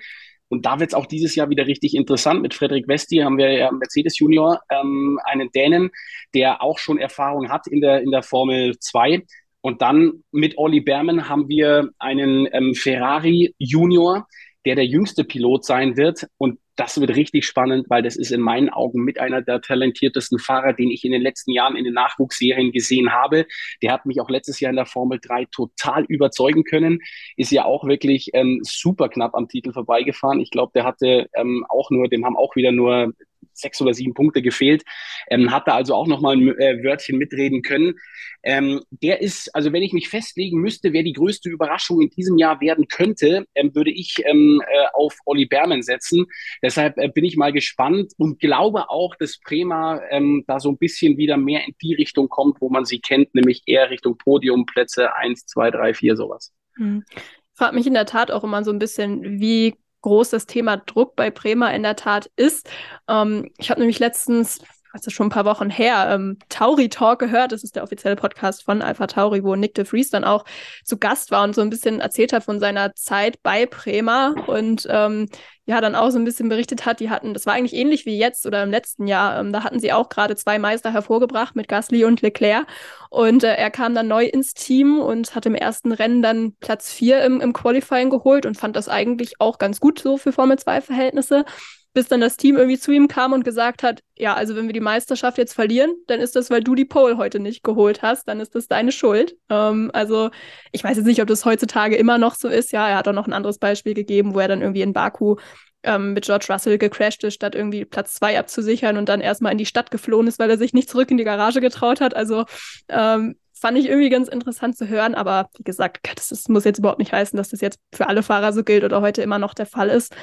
Und 0.49 0.65
da 0.65 0.79
wird 0.79 0.89
es 0.89 0.93
auch 0.95 1.05
dieses 1.05 1.35
Jahr 1.35 1.49
wieder 1.49 1.67
richtig 1.67 1.95
interessant. 1.95 2.41
Mit 2.41 2.53
Frederik 2.53 2.87
Westi 2.87 3.17
haben 3.17 3.37
wir 3.37 3.51
ja 3.51 3.71
Mercedes 3.71 4.17
Junior, 4.19 4.59
ähm, 4.69 5.19
einen 5.23 5.51
Dänen, 5.51 5.91
der 6.33 6.61
auch 6.61 6.79
schon 6.79 6.97
Erfahrung 6.97 7.49
hat 7.49 7.67
in 7.67 7.81
der, 7.81 8.01
in 8.01 8.11
der 8.11 8.23
Formel 8.23 8.77
2. 8.79 9.23
Und 9.61 9.81
dann 9.81 10.23
mit 10.31 10.57
Olli 10.57 10.81
Berman 10.81 11.29
haben 11.29 11.47
wir 11.49 11.89
einen 11.99 12.47
ähm, 12.51 12.73
Ferrari 12.73 13.53
Junior, 13.59 14.27
der 14.65 14.75
der 14.75 14.85
jüngste 14.85 15.23
Pilot 15.23 15.65
sein 15.65 15.97
wird. 15.97 16.27
Und 16.37 16.59
das 16.79 16.99
wird 16.99 17.13
richtig 17.15 17.45
spannend, 17.45 17.89
weil 17.89 18.01
das 18.01 18.15
ist 18.15 18.31
in 18.31 18.39
meinen 18.39 18.69
Augen 18.69 19.03
mit 19.03 19.19
einer 19.19 19.41
der 19.41 19.59
talentiertesten 19.59 20.39
Fahrer, 20.39 20.71
den 20.71 20.91
ich 20.91 21.03
in 21.03 21.11
den 21.11 21.21
letzten 21.21 21.51
Jahren 21.51 21.75
in 21.75 21.83
den 21.83 21.93
Nachwuchsserien 21.93 22.71
gesehen 22.71 23.11
habe. 23.11 23.45
Der 23.81 23.91
hat 23.91 24.05
mich 24.05 24.21
auch 24.21 24.29
letztes 24.29 24.61
Jahr 24.61 24.69
in 24.69 24.77
der 24.77 24.85
Formel 24.85 25.19
3 25.21 25.45
total 25.51 26.05
überzeugen 26.05 26.63
können. 26.63 26.99
Ist 27.35 27.51
ja 27.51 27.65
auch 27.65 27.83
wirklich 27.83 28.29
ähm, 28.33 28.61
super 28.63 29.09
knapp 29.09 29.35
am 29.35 29.49
Titel 29.49 29.73
vorbeigefahren. 29.73 30.39
Ich 30.39 30.51
glaube, 30.51 30.71
der 30.73 30.85
hatte 30.85 31.27
ähm, 31.33 31.65
auch 31.67 31.91
nur, 31.91 32.07
dem 32.07 32.25
haben 32.25 32.37
auch 32.37 32.55
wieder 32.55 32.71
nur 32.71 33.11
sechs 33.59 33.81
oder 33.81 33.93
sieben 33.93 34.13
Punkte 34.13 34.41
gefehlt, 34.41 34.83
ähm, 35.29 35.51
hat 35.51 35.67
da 35.67 35.75
also 35.75 35.95
auch 35.95 36.07
nochmal 36.07 36.35
ein 36.35 36.47
äh, 36.59 36.83
Wörtchen 36.83 37.17
mitreden 37.17 37.61
können. 37.61 37.95
Ähm, 38.43 38.81
der 38.89 39.21
ist, 39.21 39.53
also 39.53 39.73
wenn 39.73 39.83
ich 39.83 39.93
mich 39.93 40.09
festlegen 40.09 40.59
müsste, 40.59 40.93
wer 40.93 41.03
die 41.03 41.13
größte 41.13 41.49
Überraschung 41.49 42.01
in 42.01 42.09
diesem 42.09 42.37
Jahr 42.37 42.61
werden 42.61 42.87
könnte, 42.87 43.45
ähm, 43.55 43.75
würde 43.75 43.91
ich 43.91 44.15
ähm, 44.25 44.61
äh, 44.65 44.87
auf 44.93 45.17
Olli 45.25 45.45
Berman 45.45 45.81
setzen. 45.81 46.25
Deshalb 46.63 46.97
äh, 46.97 47.09
bin 47.09 47.25
ich 47.25 47.37
mal 47.37 47.51
gespannt 47.51 48.13
und 48.17 48.39
glaube 48.39 48.89
auch, 48.89 49.15
dass 49.15 49.39
Prema 49.39 50.01
ähm, 50.09 50.43
da 50.47 50.59
so 50.59 50.69
ein 50.69 50.77
bisschen 50.77 51.17
wieder 51.17 51.37
mehr 51.37 51.65
in 51.67 51.75
die 51.81 51.93
Richtung 51.93 52.29
kommt, 52.29 52.61
wo 52.61 52.69
man 52.69 52.85
sie 52.85 52.99
kennt, 52.99 53.35
nämlich 53.35 53.63
eher 53.65 53.89
Richtung 53.89 54.17
Podiumplätze 54.17 55.15
eins, 55.15 55.45
zwei, 55.45 55.71
drei, 55.71 55.93
vier, 55.93 56.15
sowas. 56.15 56.53
Hm. 56.75 57.03
Ich 57.13 57.21
frage 57.55 57.75
mich 57.75 57.87
in 57.87 57.93
der 57.93 58.05
Tat 58.05 58.31
auch 58.31 58.43
immer 58.45 58.63
so 58.63 58.71
ein 58.71 58.79
bisschen, 58.79 59.41
wie 59.41 59.75
groß 60.01 60.31
Thema 60.45 60.77
Druck 60.77 61.15
bei 61.15 61.31
Bremer 61.31 61.73
in 61.73 61.83
der 61.83 61.95
Tat 61.95 62.29
ist. 62.35 62.69
Ähm, 63.07 63.51
ich 63.57 63.69
habe 63.69 63.79
nämlich 63.79 63.99
letztens, 63.99 64.59
das 64.93 65.05
ist 65.05 65.13
schon 65.13 65.27
ein 65.27 65.31
paar 65.31 65.45
Wochen 65.45 65.69
her, 65.69 66.09
ähm, 66.11 66.37
Tauri 66.49 66.89
Talk 66.89 67.19
gehört. 67.19 67.51
Das 67.51 67.63
ist 67.63 67.75
der 67.75 67.83
offizielle 67.83 68.15
Podcast 68.15 68.63
von 68.63 68.81
Alpha 68.81 69.07
Tauri, 69.07 69.43
wo 69.43 69.55
Nick 69.55 69.75
de 69.75 69.85
Vries 69.85 70.09
dann 70.09 70.23
auch 70.23 70.45
zu 70.83 70.97
Gast 70.97 71.31
war 71.31 71.43
und 71.43 71.53
so 71.53 71.61
ein 71.61 71.69
bisschen 71.69 71.99
erzählt 71.99 72.33
hat 72.33 72.43
von 72.43 72.59
seiner 72.59 72.95
Zeit 72.95 73.41
bei 73.43 73.65
Bremer 73.65 74.35
und 74.47 74.87
ähm, 74.89 75.27
ja, 75.69 75.81
dann 75.81 75.93
auch 75.93 76.09
so 76.09 76.17
ein 76.17 76.25
bisschen 76.25 76.49
berichtet 76.49 76.87
hat, 76.87 76.99
die 76.99 77.11
hatten, 77.11 77.35
das 77.35 77.45
war 77.45 77.53
eigentlich 77.53 77.75
ähnlich 77.75 78.07
wie 78.07 78.17
jetzt 78.17 78.47
oder 78.47 78.63
im 78.63 78.71
letzten 78.71 79.05
Jahr, 79.05 79.39
ähm, 79.39 79.53
da 79.53 79.63
hatten 79.63 79.79
sie 79.79 79.93
auch 79.93 80.09
gerade 80.09 80.35
zwei 80.35 80.57
Meister 80.57 80.91
hervorgebracht 80.91 81.55
mit 81.55 81.67
Gasly 81.67 82.05
und 82.05 82.23
Leclerc. 82.23 82.65
Und 83.11 83.43
äh, 83.43 83.53
er 83.53 83.69
kam 83.69 83.93
dann 83.93 84.07
neu 84.07 84.25
ins 84.25 84.55
Team 84.55 84.99
und 84.99 85.35
hat 85.35 85.45
im 85.45 85.53
ersten 85.53 85.91
Rennen 85.91 86.23
dann 86.23 86.53
Platz 86.59 86.91
vier 86.91 87.21
im, 87.21 87.39
im 87.39 87.53
Qualifying 87.53 88.09
geholt 88.09 88.47
und 88.47 88.57
fand 88.57 88.75
das 88.75 88.89
eigentlich 88.89 89.39
auch 89.39 89.59
ganz 89.59 89.79
gut 89.79 89.99
so 89.99 90.17
für 90.17 90.31
Formel 90.31 90.57
2 90.57 90.81
Verhältnisse 90.81 91.45
bis 91.93 92.07
dann 92.07 92.21
das 92.21 92.37
Team 92.37 92.55
irgendwie 92.55 92.79
zu 92.79 92.91
ihm 92.91 93.07
kam 93.07 93.33
und 93.33 93.43
gesagt 93.43 93.83
hat, 93.83 94.01
ja, 94.15 94.35
also 94.35 94.55
wenn 94.55 94.67
wir 94.67 94.73
die 94.73 94.79
Meisterschaft 94.79 95.37
jetzt 95.37 95.53
verlieren, 95.53 95.91
dann 96.07 96.19
ist 96.19 96.35
das, 96.35 96.49
weil 96.49 96.63
du 96.63 96.75
die 96.75 96.85
Pole 96.85 97.17
heute 97.17 97.39
nicht 97.39 97.63
geholt 97.63 98.01
hast, 98.01 98.27
dann 98.27 98.39
ist 98.39 98.55
das 98.55 98.67
deine 98.67 98.91
Schuld. 98.91 99.35
Ähm, 99.49 99.89
also 99.93 100.29
ich 100.71 100.83
weiß 100.83 100.97
jetzt 100.97 101.05
nicht, 101.05 101.21
ob 101.21 101.27
das 101.27 101.45
heutzutage 101.45 101.95
immer 101.95 102.17
noch 102.17 102.35
so 102.35 102.47
ist. 102.47 102.71
Ja, 102.71 102.87
er 102.87 102.97
hat 102.97 103.07
auch 103.07 103.13
noch 103.13 103.27
ein 103.27 103.33
anderes 103.33 103.57
Beispiel 103.57 103.93
gegeben, 103.93 104.35
wo 104.35 104.39
er 104.39 104.47
dann 104.47 104.61
irgendwie 104.61 104.81
in 104.81 104.93
Baku 104.93 105.37
ähm, 105.83 106.13
mit 106.13 106.25
George 106.25 106.47
Russell 106.49 106.77
gecrashed 106.77 107.23
ist, 107.23 107.35
statt 107.35 107.55
irgendwie 107.55 107.85
Platz 107.85 108.13
zwei 108.13 108.37
abzusichern 108.37 108.97
und 108.97 109.09
dann 109.09 109.21
erstmal 109.21 109.51
in 109.51 109.57
die 109.57 109.65
Stadt 109.65 109.91
geflohen 109.91 110.27
ist, 110.27 110.39
weil 110.39 110.49
er 110.49 110.57
sich 110.57 110.73
nicht 110.73 110.89
zurück 110.89 111.09
in 111.09 111.17
die 111.17 111.23
Garage 111.23 111.61
getraut 111.61 112.01
hat. 112.01 112.15
Also 112.15 112.45
ähm, 112.89 113.35
fand 113.59 113.77
ich 113.77 113.87
irgendwie 113.87 114.09
ganz 114.09 114.27
interessant 114.27 114.77
zu 114.77 114.87
hören, 114.87 115.15
aber 115.15 115.49
wie 115.57 115.63
gesagt, 115.63 115.99
das, 116.15 116.29
das, 116.29 116.47
muss 116.47 116.63
jetzt 116.63 116.79
überhaupt 116.79 116.99
nicht 116.99 117.11
heißen, 117.11 117.35
dass 117.35 117.49
das 117.49 117.61
jetzt 117.61 117.79
für 117.93 118.07
alle 118.07 118.23
Fahrer 118.23 118.53
so 118.53 118.63
gilt 118.63 118.83
oder 118.83 119.01
heute 119.01 119.21
immer 119.21 119.39
noch 119.39 119.53
der 119.53 119.65
Fall 119.65 119.89
ist. 119.89 120.15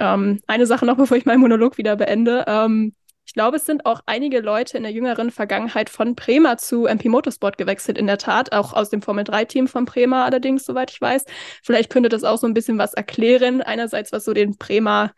Ähm, 0.00 0.40
eine 0.46 0.66
Sache 0.66 0.86
noch, 0.86 0.96
bevor 0.96 1.16
ich 1.16 1.26
meinen 1.26 1.40
Monolog 1.40 1.78
wieder 1.78 1.96
beende. 1.96 2.44
Ähm, 2.48 2.94
ich 3.26 3.34
glaube, 3.34 3.58
es 3.58 3.66
sind 3.66 3.86
auch 3.86 4.00
einige 4.06 4.40
Leute 4.40 4.76
in 4.76 4.82
der 4.82 4.90
jüngeren 4.90 5.30
Vergangenheit 5.30 5.88
von 5.88 6.16
Prema 6.16 6.56
zu 6.56 6.86
MP 6.86 7.08
Motorsport 7.08 7.58
gewechselt, 7.58 7.96
in 7.96 8.08
der 8.08 8.18
Tat, 8.18 8.52
auch 8.52 8.72
aus 8.72 8.90
dem 8.90 9.02
Formel-3-Team 9.02 9.68
von 9.68 9.84
Prema 9.84 10.24
allerdings, 10.24 10.64
soweit 10.64 10.90
ich 10.90 11.00
weiß. 11.00 11.24
Vielleicht 11.62 11.90
könnte 11.92 12.08
das 12.08 12.24
auch 12.24 12.38
so 12.38 12.48
ein 12.48 12.54
bisschen 12.54 12.78
was 12.78 12.92
erklären. 12.92 13.62
Einerseits, 13.62 14.10
was 14.10 14.24
so 14.24 14.32
den 14.32 14.58
Prema 14.58 15.12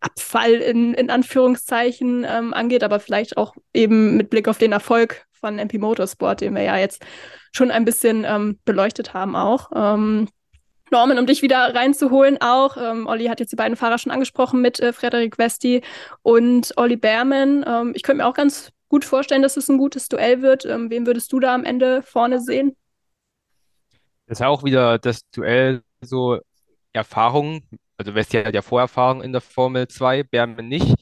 Abfall 0.00 0.54
in, 0.54 0.92
in 0.92 1.08
Anführungszeichen 1.08 2.26
ähm, 2.28 2.52
angeht, 2.52 2.84
aber 2.84 3.00
vielleicht 3.00 3.38
auch 3.38 3.54
eben 3.72 4.18
mit 4.18 4.28
Blick 4.28 4.48
auf 4.48 4.58
den 4.58 4.72
Erfolg 4.72 5.24
von 5.32 5.58
MP 5.58 5.78
Motorsport, 5.78 6.42
den 6.42 6.54
wir 6.54 6.62
ja 6.62 6.76
jetzt 6.76 7.02
schon 7.52 7.70
ein 7.70 7.86
bisschen 7.86 8.24
ähm, 8.26 8.58
beleuchtet 8.66 9.14
haben 9.14 9.36
auch. 9.36 9.70
Ähm, 9.74 10.28
Norman, 10.94 11.18
um 11.18 11.26
dich 11.26 11.42
wieder 11.42 11.74
reinzuholen 11.74 12.40
auch. 12.40 12.76
Ähm, 12.76 13.08
Olli 13.08 13.26
hat 13.26 13.40
jetzt 13.40 13.50
die 13.50 13.56
beiden 13.56 13.76
Fahrer 13.76 13.98
schon 13.98 14.12
angesprochen 14.12 14.60
mit 14.60 14.78
äh, 14.78 14.92
Frederik 14.92 15.38
Westi 15.38 15.82
und 16.22 16.72
Olli 16.76 16.94
Berman. 16.94 17.64
Ähm, 17.66 17.92
ich 17.96 18.04
könnte 18.04 18.22
mir 18.22 18.28
auch 18.28 18.34
ganz 18.34 18.70
gut 18.88 19.04
vorstellen, 19.04 19.42
dass 19.42 19.56
es 19.56 19.68
ein 19.68 19.76
gutes 19.76 20.08
Duell 20.08 20.40
wird. 20.40 20.64
Ähm, 20.64 20.90
wen 20.90 21.04
würdest 21.04 21.32
du 21.32 21.40
da 21.40 21.52
am 21.52 21.64
Ende 21.64 22.02
vorne 22.02 22.40
sehen? 22.40 22.76
Das 24.26 24.36
ist 24.36 24.40
ja 24.40 24.46
auch 24.46 24.62
wieder 24.62 25.00
das 25.00 25.28
Duell 25.30 25.82
so 26.00 26.38
Erfahrung. 26.92 27.62
Also 27.98 28.14
Westi 28.14 28.44
hat 28.44 28.54
ja 28.54 28.62
Vorerfahrung 28.62 29.20
in 29.20 29.32
der 29.32 29.40
Formel 29.40 29.88
2, 29.88 30.22
Berman 30.22 30.68
nicht. 30.68 30.94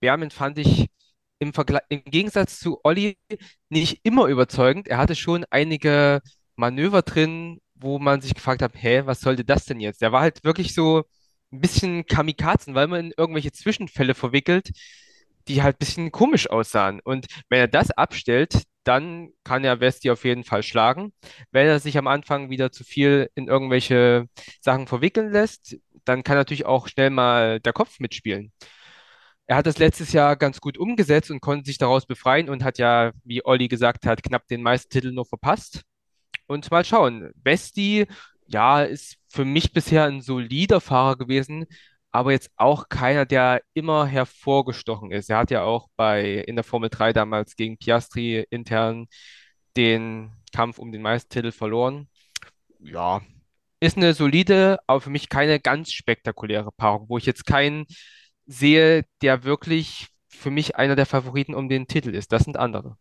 Berman 0.00 0.32
fand 0.32 0.58
ich 0.58 0.88
im 1.38 1.52
im 1.88 2.02
Gegensatz 2.04 2.58
zu 2.58 2.80
Olli 2.82 3.16
nicht 3.68 4.00
immer 4.02 4.26
überzeugend. 4.26 4.88
Er 4.88 4.98
hatte 4.98 5.14
schon 5.14 5.46
einige 5.50 6.20
Manöver 6.56 7.02
drin, 7.02 7.60
wo 7.80 7.98
man 7.98 8.20
sich 8.20 8.34
gefragt 8.34 8.62
hat, 8.62 8.72
hä, 8.74 9.02
was 9.06 9.20
sollte 9.20 9.44
das 9.44 9.64
denn 9.66 9.80
jetzt? 9.80 10.02
Der 10.02 10.12
war 10.12 10.22
halt 10.22 10.44
wirklich 10.44 10.74
so 10.74 11.04
ein 11.52 11.60
bisschen 11.60 12.06
Kamikazen, 12.06 12.74
weil 12.74 12.86
man 12.86 13.06
in 13.06 13.14
irgendwelche 13.16 13.52
Zwischenfälle 13.52 14.14
verwickelt, 14.14 14.70
die 15.48 15.62
halt 15.62 15.76
ein 15.76 15.78
bisschen 15.78 16.12
komisch 16.12 16.48
aussahen. 16.50 17.00
Und 17.02 17.26
wenn 17.48 17.60
er 17.60 17.68
das 17.68 17.90
abstellt, 17.90 18.62
dann 18.84 19.30
kann 19.44 19.64
er 19.64 19.80
Westi 19.80 20.10
auf 20.10 20.24
jeden 20.24 20.44
Fall 20.44 20.62
schlagen. 20.62 21.12
Wenn 21.50 21.66
er 21.66 21.80
sich 21.80 21.98
am 21.98 22.06
Anfang 22.06 22.50
wieder 22.50 22.72
zu 22.72 22.84
viel 22.84 23.30
in 23.34 23.48
irgendwelche 23.48 24.26
Sachen 24.60 24.86
verwickeln 24.86 25.32
lässt, 25.32 25.76
dann 26.04 26.22
kann 26.24 26.36
natürlich 26.36 26.66
auch 26.66 26.88
schnell 26.88 27.10
mal 27.10 27.60
der 27.60 27.72
Kopf 27.72 28.00
mitspielen. 28.00 28.52
Er 29.46 29.56
hat 29.56 29.66
das 29.66 29.78
letztes 29.78 30.12
Jahr 30.12 30.36
ganz 30.36 30.60
gut 30.60 30.78
umgesetzt 30.78 31.30
und 31.30 31.40
konnte 31.40 31.66
sich 31.66 31.78
daraus 31.78 32.06
befreien 32.06 32.48
und 32.48 32.62
hat 32.62 32.78
ja, 32.78 33.12
wie 33.24 33.44
Olli 33.44 33.68
gesagt 33.68 34.06
hat, 34.06 34.22
knapp 34.22 34.46
den 34.46 34.62
meisten 34.62 34.90
Titel 34.90 35.12
nur 35.12 35.26
verpasst. 35.26 35.82
Und 36.50 36.68
mal 36.72 36.84
schauen. 36.84 37.30
Besti, 37.36 38.08
ja, 38.48 38.82
ist 38.82 39.18
für 39.28 39.44
mich 39.44 39.72
bisher 39.72 40.06
ein 40.06 40.20
solider 40.20 40.80
Fahrer 40.80 41.16
gewesen, 41.16 41.66
aber 42.10 42.32
jetzt 42.32 42.50
auch 42.56 42.88
keiner, 42.88 43.24
der 43.24 43.62
immer 43.72 44.04
hervorgestochen 44.04 45.12
ist. 45.12 45.30
Er 45.30 45.38
hat 45.38 45.52
ja 45.52 45.62
auch 45.62 45.88
bei 45.94 46.38
in 46.48 46.56
der 46.56 46.64
Formel 46.64 46.90
3 46.90 47.12
damals 47.12 47.54
gegen 47.54 47.78
Piastri 47.78 48.44
intern 48.50 49.06
den 49.76 50.32
Kampf 50.52 50.80
um 50.80 50.90
den 50.90 51.02
Meistertitel 51.02 51.52
verloren. 51.52 52.08
Ja, 52.80 53.20
ist 53.78 53.96
eine 53.96 54.12
solide, 54.12 54.80
aber 54.88 55.00
für 55.00 55.10
mich 55.10 55.28
keine 55.28 55.60
ganz 55.60 55.92
spektakuläre 55.92 56.72
Paarung, 56.72 57.08
wo 57.08 57.16
ich 57.16 57.26
jetzt 57.26 57.46
keinen 57.46 57.86
sehe, 58.46 59.04
der 59.22 59.44
wirklich 59.44 60.08
für 60.26 60.50
mich 60.50 60.74
einer 60.74 60.96
der 60.96 61.06
Favoriten 61.06 61.54
um 61.54 61.68
den 61.68 61.86
Titel 61.86 62.12
ist. 62.12 62.32
Das 62.32 62.42
sind 62.42 62.56
andere. 62.56 62.96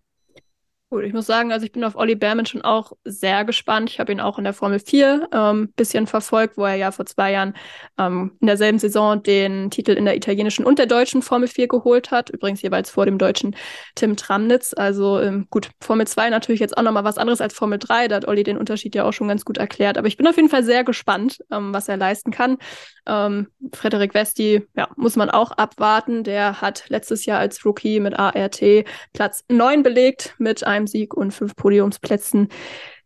Gut, 0.91 1.03
ich 1.03 1.13
muss 1.13 1.27
sagen, 1.27 1.51
also 1.51 1.67
ich 1.67 1.71
bin 1.71 1.83
auf 1.83 1.95
Olli 1.95 2.15
Berman 2.15 2.47
schon 2.47 2.63
auch 2.63 2.93
sehr 3.03 3.45
gespannt. 3.45 3.91
Ich 3.91 3.99
habe 3.99 4.11
ihn 4.11 4.19
auch 4.19 4.39
in 4.39 4.43
der 4.43 4.53
Formel 4.53 4.79
4 4.79 5.27
ein 5.29 5.39
ähm, 5.39 5.73
bisschen 5.75 6.07
verfolgt, 6.07 6.57
wo 6.57 6.65
er 6.65 6.73
ja 6.73 6.91
vor 6.91 7.05
zwei 7.05 7.31
Jahren 7.31 7.53
ähm, 7.99 8.31
in 8.39 8.47
derselben 8.47 8.79
Saison 8.79 9.21
den 9.21 9.69
Titel 9.69 9.91
in 9.91 10.05
der 10.05 10.15
italienischen 10.15 10.65
und 10.65 10.79
der 10.79 10.87
deutschen 10.87 11.21
Formel 11.21 11.47
4 11.47 11.67
geholt 11.67 12.09
hat. 12.09 12.31
Übrigens 12.31 12.63
jeweils 12.63 12.89
vor 12.89 13.05
dem 13.05 13.19
deutschen 13.19 13.55
Tim 13.93 14.15
Tramnitz. 14.15 14.73
Also 14.75 15.19
ähm, 15.19 15.45
gut, 15.51 15.69
Formel 15.79 16.07
2 16.07 16.31
natürlich 16.31 16.59
jetzt 16.59 16.75
auch 16.75 16.81
nochmal 16.81 17.03
was 17.03 17.19
anderes 17.19 17.39
als 17.39 17.53
Formel 17.53 17.77
3. 17.77 18.07
Da 18.07 18.15
hat 18.15 18.27
Olli 18.27 18.41
den 18.41 18.57
Unterschied 18.57 18.95
ja 18.95 19.03
auch 19.03 19.13
schon 19.13 19.27
ganz 19.27 19.45
gut 19.45 19.59
erklärt. 19.59 19.99
Aber 19.99 20.07
ich 20.07 20.17
bin 20.17 20.27
auf 20.27 20.37
jeden 20.37 20.49
Fall 20.49 20.63
sehr 20.63 20.83
gespannt, 20.83 21.37
ähm, 21.51 21.71
was 21.71 21.87
er 21.87 21.97
leisten 21.97 22.31
kann. 22.31 22.57
Ähm, 23.05 23.47
Frederik 23.73 24.13
Vesti, 24.13 24.67
ja, 24.75 24.87
muss 24.95 25.15
man 25.15 25.29
auch 25.29 25.51
abwarten. 25.51 26.23
Der 26.23 26.61
hat 26.61 26.85
letztes 26.89 27.25
Jahr 27.25 27.37
als 27.37 27.63
Rookie 27.63 27.99
mit 27.99 28.17
ART 28.17 28.63
Platz 29.13 29.43
9 29.49 29.83
belegt 29.83 30.33
mit 30.39 30.63
einem 30.63 30.78
Sieg 30.87 31.13
und 31.13 31.31
fünf 31.31 31.55
Podiumsplätzen 31.55 32.49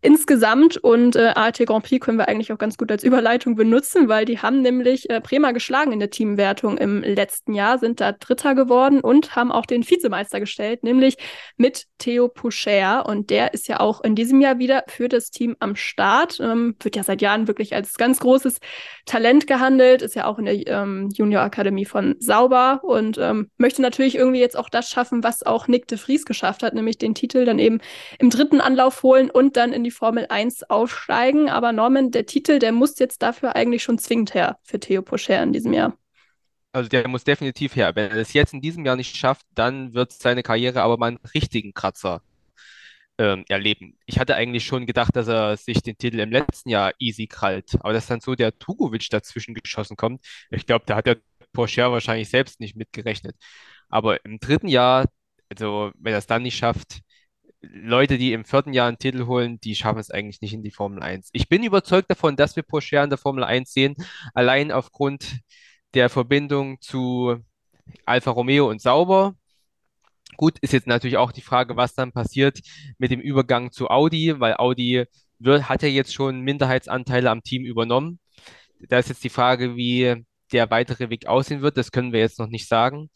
insgesamt. 0.03 0.77
Und 0.77 1.15
äh, 1.15 1.31
ART 1.35 1.59
Grand 1.65 1.85
Prix 1.85 2.05
können 2.05 2.17
wir 2.17 2.27
eigentlich 2.27 2.51
auch 2.51 2.57
ganz 2.57 2.77
gut 2.77 2.91
als 2.91 3.03
Überleitung 3.03 3.55
benutzen, 3.55 4.09
weil 4.09 4.25
die 4.25 4.39
haben 4.39 4.61
nämlich 4.61 5.09
äh, 5.09 5.21
Bremer 5.21 5.53
geschlagen 5.53 5.91
in 5.91 5.99
der 5.99 6.09
Teamwertung 6.09 6.77
im 6.77 7.01
letzten 7.01 7.53
Jahr, 7.53 7.79
sind 7.79 8.01
da 8.01 8.11
Dritter 8.11 8.53
geworden 8.53 8.99
und 8.99 9.35
haben 9.35 9.51
auch 9.51 9.65
den 9.65 9.89
Vizemeister 9.89 10.39
gestellt, 10.39 10.83
nämlich 10.83 11.17
mit 11.57 11.85
Theo 11.97 12.27
Poucher. 12.27 13.05
Und 13.05 13.29
der 13.29 13.53
ist 13.53 13.67
ja 13.67 13.79
auch 13.79 14.03
in 14.03 14.15
diesem 14.15 14.41
Jahr 14.41 14.59
wieder 14.59 14.83
für 14.87 15.07
das 15.07 15.31
Team 15.31 15.55
am 15.59 15.75
Start. 15.75 16.39
Ähm, 16.41 16.75
wird 16.81 16.95
ja 16.95 17.03
seit 17.03 17.21
Jahren 17.21 17.47
wirklich 17.47 17.73
als 17.73 17.93
ganz 17.93 18.19
großes 18.19 18.59
Talent 19.05 19.47
gehandelt, 19.47 20.01
ist 20.01 20.15
ja 20.15 20.25
auch 20.25 20.37
in 20.37 20.45
der 20.45 20.67
ähm, 20.67 21.09
Junior 21.13 21.43
Akademie 21.43 21.85
von 21.85 22.15
Sauber 22.19 22.81
und 22.83 23.17
ähm, 23.17 23.49
möchte 23.57 23.81
natürlich 23.81 24.15
irgendwie 24.15 24.39
jetzt 24.39 24.57
auch 24.57 24.69
das 24.69 24.89
schaffen, 24.89 25.23
was 25.23 25.43
auch 25.43 25.67
Nick 25.67 25.87
de 25.87 25.97
Vries 25.97 26.25
geschafft 26.25 26.63
hat, 26.63 26.73
nämlich 26.73 26.97
den 26.97 27.15
Titel 27.15 27.45
dann 27.45 27.59
eben 27.59 27.79
im 28.19 28.29
dritten 28.29 28.59
Anlauf 28.59 29.03
holen 29.03 29.29
und 29.29 29.55
dann 29.55 29.71
in 29.71 29.83
die 29.83 29.92
Formel 29.93 30.25
1 30.27 30.69
aufsteigen. 30.69 31.49
Aber 31.49 31.71
Norman, 31.71 32.11
der 32.11 32.25
Titel, 32.25 32.59
der 32.59 32.71
muss 32.71 32.99
jetzt 32.99 33.21
dafür 33.21 33.55
eigentlich 33.55 33.83
schon 33.83 33.97
zwingend 33.97 34.33
her 34.33 34.57
für 34.63 34.79
Theo 34.79 35.01
Pocher 35.01 35.41
in 35.41 35.53
diesem 35.53 35.73
Jahr. 35.73 35.97
Also 36.73 36.89
der 36.89 37.07
muss 37.07 37.23
definitiv 37.23 37.75
her. 37.75 37.95
Wenn 37.95 38.11
er 38.11 38.17
es 38.17 38.33
jetzt 38.33 38.53
in 38.53 38.61
diesem 38.61 38.85
Jahr 38.85 38.95
nicht 38.95 39.15
schafft, 39.15 39.45
dann 39.53 39.93
wird 39.93 40.11
seine 40.11 40.43
Karriere 40.43 40.81
aber 40.81 40.97
mal 40.97 41.07
einen 41.07 41.19
richtigen 41.33 41.73
Kratzer 41.73 42.21
ähm, 43.19 43.45
erleben. 43.47 43.97
Ich 44.05 44.19
hatte 44.19 44.35
eigentlich 44.35 44.65
schon 44.65 44.85
gedacht, 44.87 45.15
dass 45.15 45.27
er 45.27 45.55
sich 45.57 45.81
den 45.83 45.97
Titel 45.97 46.19
im 46.19 46.31
letzten 46.31 46.69
Jahr 46.69 46.93
easy 46.99 47.27
krallt. 47.27 47.75
Aber 47.79 47.93
dass 47.93 48.07
dann 48.07 48.21
so 48.21 48.35
der 48.35 48.57
Tugovic 48.57 49.09
dazwischen 49.09 49.53
geschossen 49.53 49.95
kommt, 49.95 50.25
ich 50.49 50.65
glaube, 50.65 50.85
da 50.87 50.95
hat 50.95 51.05
der 51.05 51.17
Porsche 51.53 51.91
wahrscheinlich 51.91 52.29
selbst 52.29 52.59
nicht 52.59 52.75
mitgerechnet. 52.75 53.35
Aber 53.89 54.23
im 54.25 54.39
dritten 54.39 54.67
Jahr, 54.67 55.05
also 55.49 55.91
wenn 55.99 56.13
er 56.13 56.19
es 56.19 56.27
dann 56.27 56.41
nicht 56.43 56.57
schafft, 56.57 57.01
Leute, 57.71 58.17
die 58.17 58.33
im 58.33 58.45
vierten 58.45 58.73
Jahr 58.73 58.87
einen 58.87 58.97
Titel 58.97 59.25
holen, 59.25 59.59
die 59.59 59.75
schaffen 59.75 59.99
es 59.99 60.11
eigentlich 60.11 60.41
nicht 60.41 60.53
in 60.53 60.63
die 60.63 60.71
Formel 60.71 61.01
1. 61.01 61.29
Ich 61.31 61.47
bin 61.47 61.63
überzeugt 61.63 62.09
davon, 62.11 62.35
dass 62.35 62.55
wir 62.55 62.63
Porsche 62.63 62.97
in 62.97 63.09
der 63.09 63.17
Formel 63.17 63.43
1 63.43 63.71
sehen, 63.71 63.95
allein 64.33 64.71
aufgrund 64.71 65.39
der 65.93 66.09
Verbindung 66.09 66.81
zu 66.81 67.37
Alfa 68.05 68.31
Romeo 68.31 68.69
und 68.69 68.81
Sauber. 68.81 69.35
Gut, 70.37 70.57
ist 70.59 70.73
jetzt 70.73 70.87
natürlich 70.87 71.17
auch 71.17 71.31
die 71.31 71.41
Frage, 71.41 71.77
was 71.77 71.93
dann 71.93 72.11
passiert 72.11 72.59
mit 72.97 73.11
dem 73.11 73.21
Übergang 73.21 73.71
zu 73.71 73.89
Audi, 73.89 74.39
weil 74.39 74.55
Audi 74.57 75.05
wird, 75.39 75.69
hat 75.69 75.83
ja 75.83 75.89
jetzt 75.89 76.13
schon 76.13 76.41
Minderheitsanteile 76.41 77.29
am 77.29 77.43
Team 77.43 77.63
übernommen. 77.65 78.19
Da 78.89 78.99
ist 78.99 79.09
jetzt 79.09 79.23
die 79.23 79.29
Frage, 79.29 79.75
wie 79.75 80.25
der 80.51 80.69
weitere 80.69 81.09
Weg 81.09 81.27
aussehen 81.27 81.61
wird. 81.61 81.77
Das 81.77 81.91
können 81.91 82.13
wir 82.13 82.19
jetzt 82.19 82.39
noch 82.39 82.47
nicht 82.47 82.67
sagen. 82.67 83.09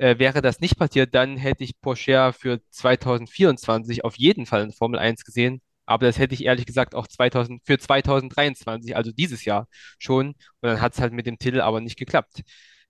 Äh, 0.00 0.18
wäre 0.18 0.40
das 0.40 0.60
nicht 0.60 0.78
passiert, 0.78 1.14
dann 1.14 1.36
hätte 1.36 1.62
ich 1.62 1.78
Porsche 1.78 2.32
für 2.32 2.60
2024 2.70 4.02
auf 4.04 4.16
jeden 4.16 4.46
Fall 4.46 4.62
in 4.62 4.72
Formel 4.72 4.98
1 4.98 5.24
gesehen. 5.24 5.60
Aber 5.84 6.06
das 6.06 6.18
hätte 6.18 6.32
ich 6.34 6.44
ehrlich 6.44 6.64
gesagt 6.64 6.94
auch 6.94 7.06
2000, 7.06 7.60
für 7.66 7.78
2023, 7.78 8.96
also 8.96 9.12
dieses 9.12 9.44
Jahr 9.44 9.68
schon. 9.98 10.28
Und 10.28 10.36
dann 10.62 10.80
hat 10.80 10.94
es 10.94 11.00
halt 11.00 11.12
mit 11.12 11.26
dem 11.26 11.38
Titel 11.38 11.60
aber 11.60 11.80
nicht 11.82 11.98
geklappt. 11.98 12.42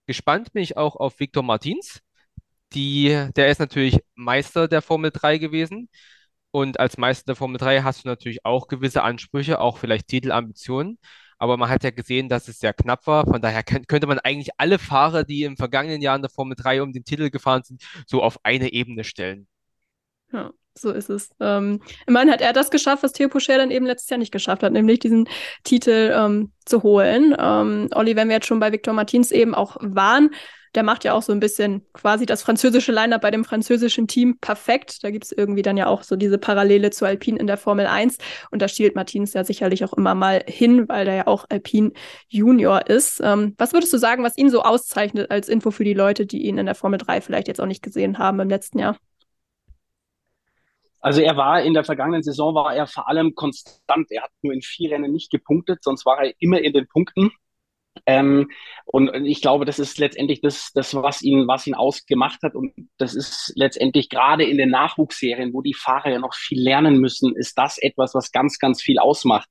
Gespannt 0.07 0.53
bin 0.53 0.63
ich 0.63 0.77
auch 0.77 0.95
auf 0.95 1.19
Victor 1.19 1.43
Martins. 1.43 1.99
Die, 2.73 3.09
der 3.35 3.49
ist 3.49 3.59
natürlich 3.59 3.99
Meister 4.15 4.67
der 4.67 4.81
Formel 4.81 5.11
3 5.11 5.37
gewesen. 5.37 5.89
Und 6.51 6.79
als 6.79 6.97
Meister 6.97 7.25
der 7.27 7.35
Formel 7.35 7.57
3 7.57 7.81
hast 7.83 8.05
du 8.05 8.09
natürlich 8.09 8.45
auch 8.45 8.67
gewisse 8.67 9.03
Ansprüche, 9.03 9.59
auch 9.59 9.77
vielleicht 9.77 10.07
Titelambitionen 10.07 10.97
aber 11.41 11.57
man 11.57 11.69
hat 11.69 11.83
ja 11.83 11.89
gesehen, 11.89 12.29
dass 12.29 12.47
es 12.47 12.59
sehr 12.59 12.71
knapp 12.71 13.07
war. 13.07 13.25
Von 13.25 13.41
daher 13.41 13.63
könnte 13.63 14.05
man 14.05 14.19
eigentlich 14.19 14.51
alle 14.57 14.77
Fahrer, 14.77 15.23
die 15.23 15.41
im 15.41 15.57
vergangenen 15.57 15.99
Jahr 15.99 16.15
in 16.15 16.21
der 16.21 16.29
Formel 16.29 16.55
3 16.55 16.83
um 16.83 16.93
den 16.93 17.03
Titel 17.03 17.31
gefahren 17.31 17.63
sind, 17.63 17.81
so 18.05 18.21
auf 18.21 18.37
eine 18.43 18.71
Ebene 18.73 19.03
stellen. 19.03 19.47
Ja, 20.31 20.51
so 20.77 20.91
ist 20.91 21.09
es. 21.09 21.31
Ähm, 21.39 21.81
immerhin 22.05 22.29
hat 22.29 22.41
er 22.41 22.53
das 22.53 22.69
geschafft, 22.69 23.01
was 23.01 23.13
Theo 23.13 23.27
Pocher 23.27 23.57
dann 23.57 23.71
eben 23.71 23.87
letztes 23.87 24.11
Jahr 24.11 24.19
nicht 24.19 24.31
geschafft 24.31 24.61
hat, 24.61 24.71
nämlich 24.71 24.99
diesen 24.99 25.27
Titel 25.63 26.13
ähm, 26.15 26.51
zu 26.63 26.83
holen. 26.83 27.35
Ähm, 27.39 27.89
Olli, 27.95 28.15
wenn 28.15 28.27
wir 28.27 28.35
jetzt 28.35 28.45
schon 28.45 28.59
bei 28.59 28.71
Victor 28.71 28.93
Martins 28.93 29.31
eben 29.31 29.55
auch 29.55 29.77
waren, 29.81 30.29
der 30.75 30.83
macht 30.83 31.03
ja 31.03 31.13
auch 31.13 31.21
so 31.21 31.33
ein 31.33 31.39
bisschen 31.39 31.85
quasi 31.93 32.25
das 32.25 32.41
französische 32.43 32.91
Line-Up 32.91 33.21
bei 33.21 33.31
dem 33.31 33.43
französischen 33.43 34.07
Team 34.07 34.37
perfekt. 34.39 35.03
Da 35.03 35.11
gibt 35.11 35.25
es 35.25 35.31
irgendwie 35.31 35.61
dann 35.61 35.77
ja 35.77 35.87
auch 35.87 36.03
so 36.03 36.15
diese 36.15 36.37
Parallele 36.37 36.91
zu 36.91 37.05
Alpine 37.05 37.39
in 37.39 37.47
der 37.47 37.57
Formel 37.57 37.87
1. 37.87 38.17
Und 38.51 38.61
da 38.61 38.67
stiehlt 38.67 38.95
Martins 38.95 39.33
ja 39.33 39.43
sicherlich 39.43 39.83
auch 39.83 39.93
immer 39.93 40.15
mal 40.15 40.43
hin, 40.47 40.87
weil 40.87 41.05
der 41.05 41.15
ja 41.15 41.27
auch 41.27 41.45
Alpine 41.49 41.91
Junior 42.29 42.87
ist. 42.87 43.19
Ähm, 43.23 43.53
was 43.57 43.73
würdest 43.73 43.91
du 43.91 43.97
sagen, 43.97 44.23
was 44.23 44.37
ihn 44.37 44.49
so 44.49 44.61
auszeichnet 44.61 45.29
als 45.29 45.49
Info 45.49 45.71
für 45.71 45.83
die 45.83 45.93
Leute, 45.93 46.25
die 46.25 46.43
ihn 46.43 46.57
in 46.57 46.65
der 46.65 46.75
Formel 46.75 46.99
3 46.99 47.21
vielleicht 47.21 47.47
jetzt 47.47 47.59
auch 47.59 47.65
nicht 47.65 47.83
gesehen 47.83 48.17
haben 48.17 48.39
im 48.39 48.49
letzten 48.49 48.79
Jahr? 48.79 48.97
Also 51.01 51.21
er 51.21 51.35
war 51.35 51.63
in 51.63 51.73
der 51.73 51.83
vergangenen 51.83 52.21
Saison 52.21 52.53
war 52.53 52.75
er 52.75 52.85
vor 52.85 53.09
allem 53.09 53.33
konstant. 53.33 54.11
Er 54.11 54.21
hat 54.21 54.31
nur 54.43 54.53
in 54.53 54.61
vier 54.61 54.91
Rennen 54.91 55.11
nicht 55.11 55.31
gepunktet, 55.31 55.83
sonst 55.83 56.05
war 56.05 56.23
er 56.23 56.33
immer 56.39 56.59
in 56.59 56.73
den 56.73 56.87
Punkten. 56.87 57.31
Ähm, 58.05 58.49
und 58.85 59.13
ich 59.25 59.41
glaube, 59.41 59.65
das 59.65 59.79
ist 59.79 59.97
letztendlich 59.99 60.41
das, 60.41 60.71
das 60.73 60.93
was 60.95 61.21
ihn, 61.21 61.47
was 61.47 61.67
ihn 61.67 61.75
ausgemacht 61.75 62.41
hat. 62.43 62.55
Und 62.55 62.73
das 62.97 63.13
ist 63.15 63.53
letztendlich 63.55 64.09
gerade 64.09 64.43
in 64.43 64.57
den 64.57 64.69
Nachwuchsserien, 64.69 65.53
wo 65.53 65.61
die 65.61 65.73
Fahrer 65.73 66.09
ja 66.09 66.19
noch 66.19 66.33
viel 66.33 66.61
lernen 66.61 66.97
müssen, 66.97 67.35
ist 67.35 67.57
das 67.57 67.77
etwas, 67.77 68.13
was 68.15 68.31
ganz, 68.31 68.59
ganz 68.59 68.81
viel 68.81 68.99
ausmacht. 68.99 69.49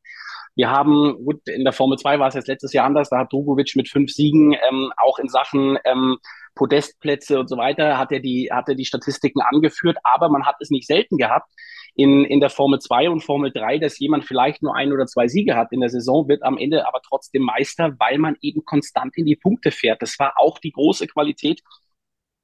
Wir 0.56 0.70
haben, 0.70 1.24
gut, 1.24 1.46
in 1.48 1.64
der 1.64 1.72
Formel 1.72 1.96
2 1.96 2.18
war 2.18 2.28
es 2.28 2.34
jetzt 2.34 2.48
letztes 2.48 2.72
Jahr 2.72 2.84
anders, 2.86 3.08
da 3.08 3.18
hat 3.18 3.32
Drogovic 3.32 3.76
mit 3.76 3.88
fünf 3.88 4.10
Siegen 4.10 4.52
ähm, 4.52 4.92
auch 4.96 5.18
in 5.18 5.28
Sachen 5.28 5.78
ähm, 5.84 6.18
Podestplätze 6.56 7.38
und 7.38 7.48
so 7.48 7.56
weiter, 7.56 7.98
hat 7.98 8.10
er 8.10 8.20
die, 8.20 8.50
hat 8.52 8.68
er 8.68 8.74
die 8.74 8.84
Statistiken 8.84 9.40
angeführt, 9.40 9.98
aber 10.02 10.28
man 10.28 10.44
hat 10.44 10.56
es 10.60 10.70
nicht 10.70 10.88
selten 10.88 11.16
gehabt 11.16 11.48
in, 11.94 12.24
in 12.24 12.40
der 12.40 12.50
Formel 12.50 12.78
2 12.78 13.10
und 13.10 13.20
Formel 13.20 13.52
3, 13.52 13.78
dass 13.78 13.98
jemand 13.98 14.24
vielleicht 14.24 14.62
nur 14.62 14.74
ein 14.74 14.92
oder 14.92 15.06
zwei 15.06 15.28
Siege 15.28 15.56
hat 15.56 15.72
in 15.72 15.80
der 15.80 15.90
Saison, 15.90 16.28
wird 16.28 16.42
am 16.42 16.58
Ende 16.58 16.86
aber 16.86 17.00
trotzdem 17.06 17.42
Meister, 17.42 17.94
weil 17.98 18.18
man 18.18 18.36
eben 18.40 18.64
konstant 18.64 19.16
in 19.16 19.26
die 19.26 19.36
Punkte 19.36 19.70
fährt. 19.70 20.02
Das 20.02 20.18
war 20.18 20.34
auch 20.36 20.58
die 20.58 20.72
große 20.72 21.06
Qualität 21.06 21.62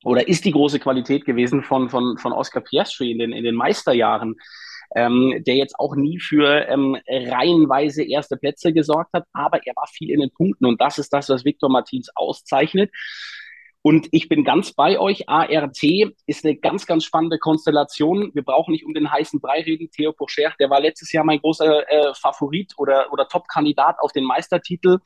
oder 0.05 0.29
ist 0.29 0.45
die 0.45 0.53
große 0.53 0.79
Qualität 0.79 1.25
gewesen 1.25 1.63
von, 1.63 1.89
von, 1.89 2.19
von 2.19 2.33
Oscar 2.33 2.61
Piastri 2.61 3.11
in 3.11 3.19
den, 3.19 3.33
in 3.33 3.45
den 3.45 3.55
Meisterjahren. 3.55 4.37
Ähm, 4.95 5.43
der 5.45 5.57
jetzt 5.57 5.75
auch 5.81 5.97
nie 5.97 6.21
für 6.21 6.69
ähm, 6.69 6.97
reihenweise 7.09 8.05
erste 8.05 8.37
Plätze 8.37 8.73
gesorgt 8.73 9.13
hat, 9.15 9.25
aber 9.33 9.59
er 9.67 9.75
war 9.75 9.89
viel 9.89 10.11
in 10.11 10.21
den 10.21 10.31
Punkten 10.31 10.65
und 10.65 10.81
das 10.81 10.99
ist 10.99 11.13
das, 11.13 11.29
was 11.29 11.45
Victor 11.45 11.69
Martins 11.69 12.09
auszeichnet. 12.15 12.93
Und 13.87 14.09
ich 14.11 14.29
bin 14.29 14.43
ganz 14.43 14.73
bei 14.73 14.99
euch. 14.99 15.29
ART 15.29 15.81
ist 16.27 16.45
eine 16.45 16.57
ganz, 16.57 16.89
ganz 16.89 17.05
spannende 17.05 17.39
Konstellation. 17.39 18.33
Wir 18.35 18.43
brauchen 18.43 18.73
nicht 18.73 18.85
um 18.85 18.95
den 18.95 19.13
heißen 19.13 19.41
Brei 19.41 19.63
reden. 19.63 19.93
Theo 19.93 20.13
Pocher, 20.13 20.53
der 20.59 20.71
war 20.71 20.81
letztes 20.81 21.13
Jahr 21.13 21.23
mein 21.23 21.39
großer 21.39 21.89
äh, 21.89 22.13
Favorit 22.15 22.73
oder, 22.79 23.13
oder 23.13 23.29
Top-Kandidat 23.29 24.01
auf 24.01 24.11
den 24.11 24.25
Meistertitel, 24.25 24.99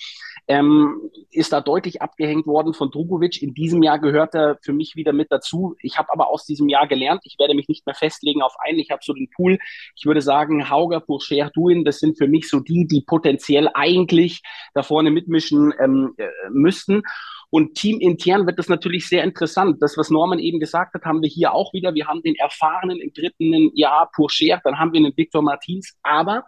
ähm, 0.48 0.98
ist 1.30 1.52
da 1.52 1.60
deutlich 1.60 2.00
abgehängt 2.00 2.46
worden 2.46 2.72
von 2.72 2.90
Drugovic. 2.90 3.42
In 3.42 3.52
diesem 3.52 3.82
Jahr 3.82 3.98
gehört 3.98 4.34
er 4.34 4.56
für 4.62 4.72
mich 4.72 4.96
wieder 4.96 5.12
mit 5.12 5.30
dazu. 5.30 5.76
Ich 5.82 5.98
habe 5.98 6.10
aber 6.10 6.30
aus 6.30 6.46
diesem 6.46 6.70
Jahr 6.70 6.86
gelernt. 6.86 7.20
Ich 7.24 7.38
werde 7.38 7.54
mich 7.54 7.68
nicht 7.68 7.84
mehr 7.84 7.94
festlegen 7.94 8.40
auf 8.40 8.54
einen. 8.60 8.78
Ich 8.78 8.90
habe 8.90 9.02
so 9.04 9.12
den 9.12 9.28
Pool. 9.28 9.58
Ich 9.94 10.06
würde 10.06 10.22
sagen, 10.22 10.70
Hauger, 10.70 11.00
Pocher, 11.00 11.50
Duin, 11.52 11.84
das 11.84 11.98
sind 11.98 12.16
für 12.16 12.28
mich 12.28 12.48
so 12.48 12.60
die, 12.60 12.86
die 12.86 13.02
potenziell 13.02 13.68
eigentlich 13.74 14.40
da 14.72 14.82
vorne 14.82 15.10
mitmischen 15.10 15.74
ähm, 15.78 16.14
äh, 16.16 16.28
müssten. 16.48 17.02
Und 17.50 17.74
teamintern 17.74 18.46
wird 18.46 18.58
das 18.58 18.68
natürlich 18.68 19.08
sehr 19.08 19.24
interessant. 19.24 19.78
Das, 19.80 19.96
was 19.96 20.10
Norman 20.10 20.38
eben 20.38 20.60
gesagt 20.60 20.94
hat, 20.94 21.04
haben 21.04 21.20
wir 21.20 21.28
hier 21.28 21.52
auch 21.52 21.72
wieder. 21.74 21.94
Wir 21.94 22.06
haben 22.06 22.22
den 22.22 22.36
erfahrenen 22.36 23.00
im 23.00 23.12
dritten 23.12 23.76
Jahr 23.76 24.08
Pourcher, 24.14 24.60
dann 24.62 24.78
haben 24.78 24.92
wir 24.92 24.98
einen 24.98 25.16
Victor 25.16 25.42
Martins. 25.42 25.98
Aber 26.02 26.44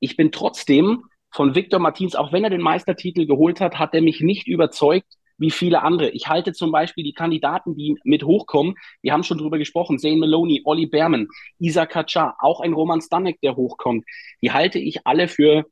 ich 0.00 0.16
bin 0.16 0.32
trotzdem 0.32 1.04
von 1.30 1.54
Victor 1.54 1.78
Martins, 1.78 2.16
auch 2.16 2.32
wenn 2.32 2.44
er 2.44 2.50
den 2.50 2.60
Meistertitel 2.60 3.26
geholt 3.26 3.60
hat, 3.60 3.78
hat 3.78 3.94
er 3.94 4.02
mich 4.02 4.20
nicht 4.20 4.46
überzeugt, 4.48 5.06
wie 5.38 5.50
viele 5.50 5.82
andere. 5.82 6.10
Ich 6.10 6.28
halte 6.28 6.52
zum 6.52 6.72
Beispiel 6.72 7.04
die 7.04 7.14
Kandidaten, 7.14 7.74
die 7.74 7.96
mit 8.04 8.24
hochkommen, 8.24 8.74
wir 9.00 9.12
haben 9.12 9.22
schon 9.22 9.38
drüber 9.38 9.58
gesprochen, 9.58 9.98
Zane 9.98 10.16
Maloney, 10.16 10.62
Olli 10.64 10.86
Berman, 10.86 11.28
Isa 11.58 11.86
Kaczar, 11.86 12.36
auch 12.40 12.60
ein 12.60 12.72
Roman 12.72 13.00
Stanek, 13.00 13.40
der 13.40 13.56
hochkommt, 13.56 14.04
die 14.42 14.52
halte 14.52 14.78
ich 14.78 15.06
alle 15.06 15.28
für 15.28 15.64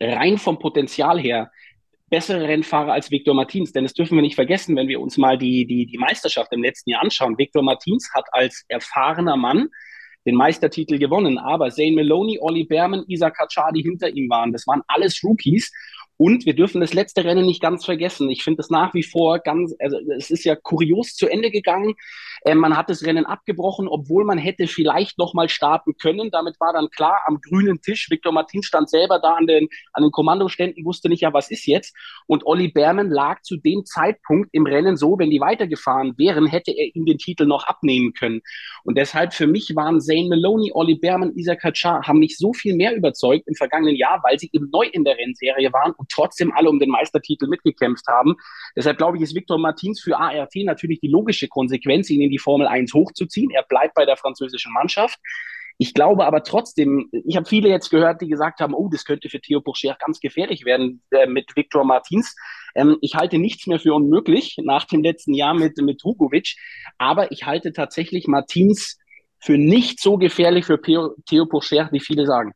rein 0.00 0.38
vom 0.38 0.58
Potenzial 0.58 1.18
her 1.20 1.50
bessere 2.10 2.46
Rennfahrer 2.46 2.92
als 2.92 3.10
Victor 3.10 3.34
Martins. 3.34 3.72
Denn 3.72 3.84
das 3.84 3.94
dürfen 3.94 4.16
wir 4.16 4.22
nicht 4.22 4.34
vergessen, 4.34 4.76
wenn 4.76 4.88
wir 4.88 5.00
uns 5.00 5.16
mal 5.16 5.38
die, 5.38 5.66
die, 5.66 5.86
die 5.86 5.98
Meisterschaft 5.98 6.52
im 6.52 6.62
letzten 6.62 6.90
Jahr 6.90 7.02
anschauen. 7.02 7.38
Victor 7.38 7.62
Martins 7.62 8.10
hat 8.12 8.26
als 8.32 8.64
erfahrener 8.68 9.36
Mann 9.36 9.68
den 10.26 10.34
Meistertitel 10.34 10.98
gewonnen. 10.98 11.38
Aber 11.38 11.70
Zane 11.70 11.92
Maloney, 11.92 12.38
Olli 12.40 12.64
Berman, 12.64 13.04
Isa 13.06 13.30
Kaczar, 13.30 13.72
die 13.72 13.82
hinter 13.82 14.10
ihm 14.10 14.28
waren, 14.28 14.52
das 14.52 14.66
waren 14.66 14.82
alles 14.86 15.22
Rookies. 15.24 15.72
Und 16.16 16.44
wir 16.44 16.54
dürfen 16.54 16.82
das 16.82 16.92
letzte 16.92 17.24
Rennen 17.24 17.46
nicht 17.46 17.62
ganz 17.62 17.86
vergessen. 17.86 18.28
Ich 18.28 18.42
finde 18.42 18.60
es 18.60 18.68
nach 18.68 18.92
wie 18.92 19.02
vor 19.02 19.38
ganz, 19.38 19.74
also 19.78 19.96
es 20.18 20.30
ist 20.30 20.44
ja 20.44 20.54
kurios 20.54 21.14
zu 21.14 21.26
Ende 21.28 21.50
gegangen. 21.50 21.94
Äh, 22.42 22.54
man 22.54 22.76
hat 22.76 22.90
das 22.90 23.04
Rennen 23.04 23.26
abgebrochen, 23.26 23.88
obwohl 23.88 24.24
man 24.24 24.38
hätte 24.38 24.66
vielleicht 24.66 25.18
noch 25.18 25.34
mal 25.34 25.48
starten 25.48 25.96
können. 25.96 26.30
Damit 26.30 26.58
war 26.60 26.72
dann 26.72 26.90
klar 26.90 27.20
am 27.26 27.40
grünen 27.40 27.80
Tisch. 27.80 28.08
Viktor 28.10 28.32
Martin 28.32 28.62
stand 28.62 28.90
selber 28.90 29.18
da 29.18 29.34
an 29.34 29.46
den, 29.46 29.68
an 29.92 30.02
den 30.02 30.12
Kommandoständen, 30.12 30.84
wusste 30.84 31.08
nicht, 31.08 31.22
ja, 31.22 31.32
was 31.32 31.50
ist 31.50 31.66
jetzt? 31.66 31.94
Und 32.26 32.46
Olli 32.46 32.68
Berman 32.68 33.10
lag 33.10 33.42
zu 33.42 33.56
dem 33.56 33.84
Zeitpunkt 33.84 34.50
im 34.52 34.66
Rennen 34.66 34.96
so, 34.96 35.18
wenn 35.18 35.30
die 35.30 35.40
weitergefahren 35.40 36.14
wären, 36.16 36.46
hätte 36.46 36.70
er 36.70 36.94
ihm 36.94 37.06
den 37.06 37.18
Titel 37.18 37.46
noch 37.46 37.64
abnehmen 37.66 38.12
können. 38.12 38.40
Und 38.84 38.96
deshalb 38.96 39.34
für 39.34 39.46
mich 39.46 39.74
waren 39.76 40.00
Zane 40.00 40.28
Maloney, 40.28 40.70
Olli 40.74 40.94
Berman, 40.94 41.32
Isaac 41.34 41.60
Kaczar 41.60 42.06
haben 42.06 42.18
mich 42.18 42.38
so 42.38 42.52
viel 42.52 42.74
mehr 42.74 42.94
überzeugt 42.94 43.46
im 43.46 43.54
vergangenen 43.54 43.96
Jahr, 43.96 44.20
weil 44.22 44.38
sie 44.38 44.50
eben 44.52 44.70
neu 44.72 44.86
in 44.92 45.04
der 45.04 45.16
Rennserie 45.16 45.72
waren 45.72 45.92
und 45.92 46.08
trotzdem 46.08 46.52
alle 46.52 46.70
um 46.70 46.78
den 46.78 46.90
Meistertitel 46.90 47.46
mitgekämpft 47.46 48.06
haben. 48.06 48.36
Deshalb 48.76 48.98
glaube 48.98 49.16
ich, 49.16 49.22
ist 49.22 49.34
Victor 49.34 49.58
Martins 49.58 50.00
für 50.00 50.18
ART 50.18 50.54
natürlich 50.56 51.00
die 51.00 51.08
logische 51.08 51.48
Konsequenz, 51.48 52.10
ihn 52.10 52.29
in 52.30 52.32
die 52.32 52.38
Formel 52.38 52.66
1 52.66 52.94
hochzuziehen. 52.94 53.50
Er 53.50 53.64
bleibt 53.64 53.94
bei 53.94 54.06
der 54.06 54.16
französischen 54.16 54.72
Mannschaft. 54.72 55.18
Ich 55.78 55.94
glaube 55.94 56.26
aber 56.26 56.42
trotzdem, 56.42 57.08
ich 57.24 57.36
habe 57.36 57.48
viele 57.48 57.70
jetzt 57.70 57.88
gehört, 57.88 58.20
die 58.20 58.28
gesagt 58.28 58.60
haben, 58.60 58.74
oh, 58.74 58.90
das 58.92 59.06
könnte 59.06 59.30
für 59.30 59.40
Theo 59.40 59.62
Pourcher 59.62 59.96
ganz 59.98 60.20
gefährlich 60.20 60.66
werden 60.66 61.02
äh, 61.10 61.26
mit 61.26 61.56
Victor 61.56 61.84
Martins. 61.84 62.36
Ähm, 62.74 62.98
ich 63.00 63.14
halte 63.14 63.38
nichts 63.38 63.66
mehr 63.66 63.80
für 63.80 63.94
unmöglich 63.94 64.56
nach 64.62 64.84
dem 64.84 65.02
letzten 65.02 65.32
Jahr 65.32 65.54
mit, 65.54 65.78
mit 65.78 66.04
Hugovic, 66.04 66.54
aber 66.98 67.32
ich 67.32 67.46
halte 67.46 67.72
tatsächlich 67.72 68.26
Martins 68.26 68.98
für 69.38 69.56
nicht 69.56 70.00
so 70.00 70.18
gefährlich 70.18 70.66
für 70.66 70.80
Theo, 70.82 71.14
Theo 71.26 71.46
Pourcher, 71.46 71.88
wie 71.92 72.00
viele 72.00 72.26
sagen. 72.26 72.52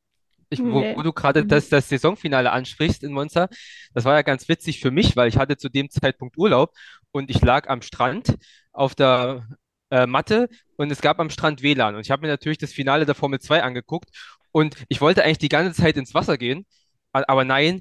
Ich, 0.50 0.60
wo, 0.60 0.84
wo, 0.96 1.02
du 1.02 1.14
gerade 1.14 1.44
mhm. 1.44 1.48
das, 1.48 1.70
das 1.70 1.88
Saisonfinale 1.88 2.52
ansprichst 2.52 3.02
in 3.02 3.12
Monza, 3.12 3.48
das 3.94 4.04
war 4.04 4.14
ja 4.14 4.22
ganz 4.22 4.48
witzig 4.48 4.80
für 4.80 4.90
mich, 4.90 5.16
weil 5.16 5.28
ich 5.28 5.38
hatte 5.38 5.56
zu 5.56 5.70
dem 5.70 5.88
Zeitpunkt 5.88 6.36
Urlaub 6.36 6.74
und 7.10 7.30
ich 7.30 7.40
lag 7.40 7.68
am 7.68 7.80
Strand 7.80 8.36
auf 8.72 8.94
der 8.94 9.48
äh, 9.94 10.06
Matte 10.06 10.48
und 10.76 10.90
es 10.90 11.00
gab 11.00 11.20
am 11.20 11.30
Strand 11.30 11.62
WLAN. 11.62 11.94
Und 11.94 12.00
ich 12.00 12.10
habe 12.10 12.22
mir 12.22 12.28
natürlich 12.28 12.58
das 12.58 12.72
Finale 12.72 13.06
der 13.06 13.14
Formel 13.14 13.38
2 13.38 13.62
angeguckt 13.62 14.10
und 14.50 14.74
ich 14.88 15.00
wollte 15.00 15.22
eigentlich 15.22 15.38
die 15.38 15.48
ganze 15.48 15.80
Zeit 15.80 15.96
ins 15.96 16.14
Wasser 16.14 16.36
gehen, 16.36 16.66
aber 17.12 17.44
nein, 17.44 17.80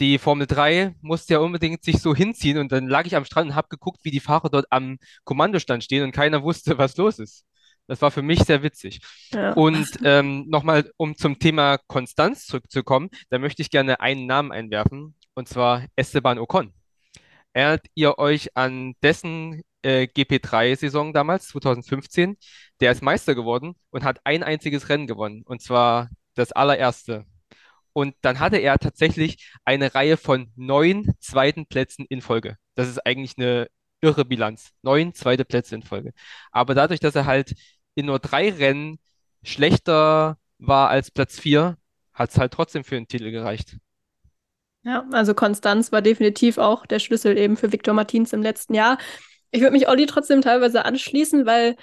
die 0.00 0.18
Formel 0.18 0.48
3 0.48 0.96
musste 1.00 1.34
ja 1.34 1.38
unbedingt 1.38 1.84
sich 1.84 2.02
so 2.02 2.12
hinziehen 2.12 2.58
und 2.58 2.72
dann 2.72 2.88
lag 2.88 3.06
ich 3.06 3.14
am 3.14 3.24
Strand 3.24 3.50
und 3.50 3.54
habe 3.54 3.68
geguckt, 3.68 4.00
wie 4.02 4.10
die 4.10 4.18
Fahrer 4.18 4.50
dort 4.50 4.66
am 4.70 4.98
Kommandostand 5.22 5.84
stehen 5.84 6.02
und 6.02 6.10
keiner 6.10 6.42
wusste, 6.42 6.76
was 6.76 6.96
los 6.96 7.20
ist. 7.20 7.44
Das 7.86 8.02
war 8.02 8.10
für 8.10 8.22
mich 8.22 8.40
sehr 8.40 8.62
witzig. 8.64 9.00
Ja. 9.30 9.52
Und 9.52 9.86
ähm, 10.02 10.46
nochmal, 10.48 10.90
um 10.96 11.16
zum 11.16 11.38
Thema 11.38 11.78
Konstanz 11.86 12.46
zurückzukommen, 12.46 13.10
da 13.30 13.38
möchte 13.38 13.62
ich 13.62 13.70
gerne 13.70 14.00
einen 14.00 14.26
Namen 14.26 14.50
einwerfen, 14.50 15.14
und 15.34 15.48
zwar 15.48 15.84
Esteban 15.94 16.38
Ocon. 16.38 16.72
Erinnert 17.52 17.86
ihr 17.94 18.18
euch 18.18 18.56
an 18.56 18.94
dessen 19.02 19.62
äh, 19.84 20.04
GP3-Saison 20.04 21.12
damals, 21.12 21.48
2015? 21.48 22.36
Der 22.80 22.92
ist 22.92 23.02
Meister 23.02 23.34
geworden 23.34 23.74
und 23.90 24.04
hat 24.04 24.20
ein 24.24 24.42
einziges 24.42 24.88
Rennen 24.88 25.06
gewonnen, 25.06 25.42
und 25.44 25.62
zwar 25.62 26.10
das 26.34 26.52
allererste. 26.52 27.24
Und 27.92 28.16
dann 28.22 28.40
hatte 28.40 28.56
er 28.56 28.78
tatsächlich 28.78 29.52
eine 29.64 29.94
Reihe 29.94 30.16
von 30.16 30.50
neun 30.56 31.12
zweiten 31.20 31.66
Plätzen 31.66 32.06
in 32.08 32.20
Folge. 32.22 32.56
Das 32.74 32.88
ist 32.88 33.06
eigentlich 33.06 33.38
eine 33.38 33.68
irre 34.00 34.24
Bilanz. 34.24 34.72
Neun 34.82 35.14
zweite 35.14 35.44
Plätze 35.44 35.76
in 35.76 35.82
Folge. 35.82 36.12
Aber 36.50 36.74
dadurch, 36.74 37.00
dass 37.00 37.14
er 37.14 37.26
halt 37.26 37.54
in 37.94 38.06
nur 38.06 38.18
drei 38.18 38.50
Rennen 38.50 38.98
schlechter 39.44 40.38
war 40.58 40.88
als 40.90 41.10
Platz 41.10 41.38
vier, 41.38 41.76
hat 42.12 42.30
es 42.30 42.38
halt 42.38 42.52
trotzdem 42.52 42.84
für 42.84 42.96
den 42.96 43.06
Titel 43.08 43.30
gereicht. 43.30 43.76
Ja, 44.82 45.06
also 45.12 45.34
Konstanz 45.34 45.92
war 45.92 46.02
definitiv 46.02 46.58
auch 46.58 46.84
der 46.86 46.98
Schlüssel 46.98 47.38
eben 47.38 47.56
für 47.56 47.72
Viktor 47.72 47.94
Martins 47.94 48.32
im 48.32 48.42
letzten 48.42 48.74
Jahr. 48.74 48.98
Ich 49.54 49.60
würde 49.60 49.72
mich 49.72 49.88
Olli 49.88 50.06
trotzdem 50.06 50.42
teilweise 50.42 50.84
anschließen, 50.84 51.46
weil, 51.46 51.76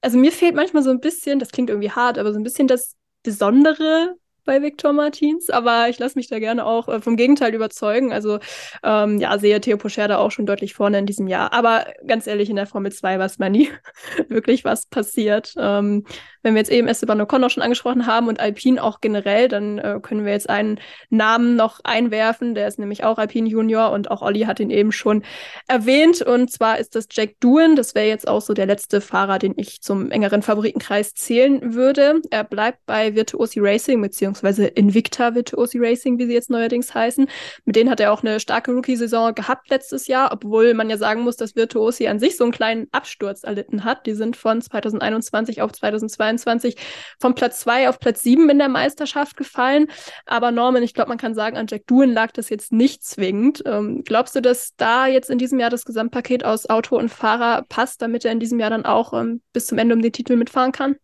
also 0.00 0.16
mir 0.16 0.32
fehlt 0.32 0.54
manchmal 0.54 0.82
so 0.82 0.90
ein 0.90 1.00
bisschen, 1.00 1.38
das 1.38 1.50
klingt 1.50 1.68
irgendwie 1.68 1.90
hart, 1.90 2.16
aber 2.16 2.32
so 2.32 2.38
ein 2.40 2.42
bisschen 2.42 2.68
das 2.68 2.96
Besondere 3.22 4.14
bei 4.46 4.62
Viktor 4.62 4.94
Martins, 4.94 5.50
aber 5.50 5.90
ich 5.90 5.98
lasse 5.98 6.16
mich 6.18 6.28
da 6.28 6.38
gerne 6.38 6.64
auch 6.64 6.88
äh, 6.88 7.02
vom 7.02 7.16
Gegenteil 7.16 7.54
überzeugen. 7.54 8.12
Also 8.12 8.38
ähm, 8.82 9.18
ja, 9.18 9.38
sehe 9.38 9.60
Theo 9.60 9.76
Pocher 9.76 10.08
da 10.08 10.16
auch 10.16 10.30
schon 10.30 10.46
deutlich 10.46 10.72
vorne 10.72 10.98
in 11.00 11.04
diesem 11.06 11.26
Jahr. 11.26 11.52
Aber 11.52 11.84
ganz 12.06 12.26
ehrlich, 12.26 12.48
in 12.48 12.56
der 12.56 12.66
Formel 12.66 12.92
2 12.92 13.18
weiß 13.18 13.38
man 13.38 13.52
nie 13.52 13.68
wirklich, 14.28 14.64
was 14.64 14.86
passiert. 14.86 15.52
Ähm, 15.58 16.06
wenn 16.46 16.54
wir 16.54 16.60
jetzt 16.60 16.70
eben 16.70 16.86
Esteban 16.86 17.20
Ocon 17.20 17.50
schon 17.50 17.64
angesprochen 17.64 18.06
haben 18.06 18.28
und 18.28 18.38
Alpine 18.38 18.80
auch 18.80 19.00
generell, 19.00 19.48
dann 19.48 19.78
äh, 19.78 19.98
können 20.00 20.24
wir 20.24 20.30
jetzt 20.30 20.48
einen 20.48 20.78
Namen 21.10 21.56
noch 21.56 21.80
einwerfen. 21.82 22.54
Der 22.54 22.68
ist 22.68 22.78
nämlich 22.78 23.02
auch 23.02 23.18
Alpine 23.18 23.48
Junior 23.48 23.90
und 23.90 24.12
auch 24.12 24.22
Olli 24.22 24.42
hat 24.42 24.60
ihn 24.60 24.70
eben 24.70 24.92
schon 24.92 25.24
erwähnt. 25.66 26.22
Und 26.22 26.52
zwar 26.52 26.78
ist 26.78 26.94
das 26.94 27.08
Jack 27.10 27.40
Doohan. 27.40 27.74
Das 27.74 27.96
wäre 27.96 28.06
jetzt 28.06 28.28
auch 28.28 28.40
so 28.40 28.54
der 28.54 28.66
letzte 28.66 29.00
Fahrer, 29.00 29.40
den 29.40 29.54
ich 29.56 29.82
zum 29.82 30.12
engeren 30.12 30.40
Favoritenkreis 30.40 31.14
zählen 31.14 31.74
würde. 31.74 32.20
Er 32.30 32.44
bleibt 32.44 32.86
bei 32.86 33.16
Virtuosi 33.16 33.58
Racing 33.58 34.00
beziehungsweise 34.00 34.68
Invicta 34.68 35.34
Virtuosi 35.34 35.78
Racing, 35.80 36.16
wie 36.20 36.26
sie 36.26 36.34
jetzt 36.34 36.50
neuerdings 36.50 36.94
heißen. 36.94 37.26
Mit 37.64 37.74
denen 37.74 37.90
hat 37.90 37.98
er 37.98 38.12
auch 38.12 38.22
eine 38.22 38.38
starke 38.38 38.70
Rookie-Saison 38.70 39.34
gehabt 39.34 39.68
letztes 39.68 40.06
Jahr, 40.06 40.30
obwohl 40.32 40.74
man 40.74 40.90
ja 40.90 40.96
sagen 40.96 41.22
muss, 41.22 41.36
dass 41.36 41.56
Virtuosi 41.56 42.06
an 42.06 42.20
sich 42.20 42.36
so 42.36 42.44
einen 42.44 42.52
kleinen 42.52 42.86
Absturz 42.92 43.42
erlitten 43.42 43.82
hat. 43.82 44.06
Die 44.06 44.14
sind 44.14 44.36
von 44.36 44.62
2021 44.62 45.60
auf 45.60 45.72
2022 45.72 46.35
2022 46.38 46.76
von 47.20 47.34
Platz 47.34 47.60
zwei 47.60 47.88
auf 47.88 47.98
Platz 47.98 48.22
sieben 48.22 48.48
in 48.50 48.58
der 48.58 48.68
Meisterschaft 48.68 49.36
gefallen. 49.36 49.88
Aber 50.24 50.50
Norman, 50.50 50.82
ich 50.82 50.94
glaube, 50.94 51.08
man 51.08 51.18
kann 51.18 51.34
sagen, 51.34 51.56
an 51.56 51.66
Jack 51.68 51.86
Doohan 51.86 52.12
lag 52.12 52.32
das 52.32 52.48
jetzt 52.48 52.72
nicht 52.72 53.04
zwingend. 53.04 53.62
Ähm, 53.66 54.02
glaubst 54.04 54.34
du, 54.34 54.40
dass 54.40 54.74
da 54.76 55.06
jetzt 55.06 55.30
in 55.30 55.38
diesem 55.38 55.58
Jahr 55.58 55.70
das 55.70 55.84
Gesamtpaket 55.84 56.44
aus 56.44 56.68
Auto 56.68 56.96
und 56.96 57.08
Fahrer 57.08 57.62
passt, 57.68 58.02
damit 58.02 58.24
er 58.24 58.32
in 58.32 58.40
diesem 58.40 58.60
Jahr 58.60 58.70
dann 58.70 58.84
auch 58.84 59.12
ähm, 59.12 59.42
bis 59.52 59.66
zum 59.66 59.78
Ende 59.78 59.94
um 59.94 60.02
den 60.02 60.12
Titel 60.12 60.36
mitfahren 60.36 60.72
kann? 60.72 60.96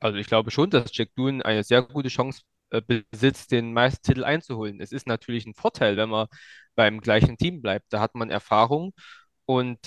Also 0.00 0.18
ich 0.18 0.26
glaube 0.26 0.50
schon, 0.50 0.70
dass 0.70 0.90
Jack 0.94 1.10
Doohan 1.16 1.42
eine 1.42 1.64
sehr 1.64 1.82
gute 1.82 2.08
Chance 2.08 2.42
äh, 2.70 2.82
besitzt, 2.82 3.52
den 3.52 3.72
Meistertitel 3.72 4.24
einzuholen. 4.24 4.80
Es 4.80 4.92
ist 4.92 5.06
natürlich 5.06 5.46
ein 5.46 5.54
Vorteil, 5.54 5.96
wenn 5.96 6.10
man 6.10 6.26
beim 6.74 7.00
gleichen 7.00 7.36
Team 7.38 7.62
bleibt. 7.62 7.86
Da 7.90 8.00
hat 8.00 8.14
man 8.14 8.30
Erfahrung 8.30 8.92
und 9.46 9.78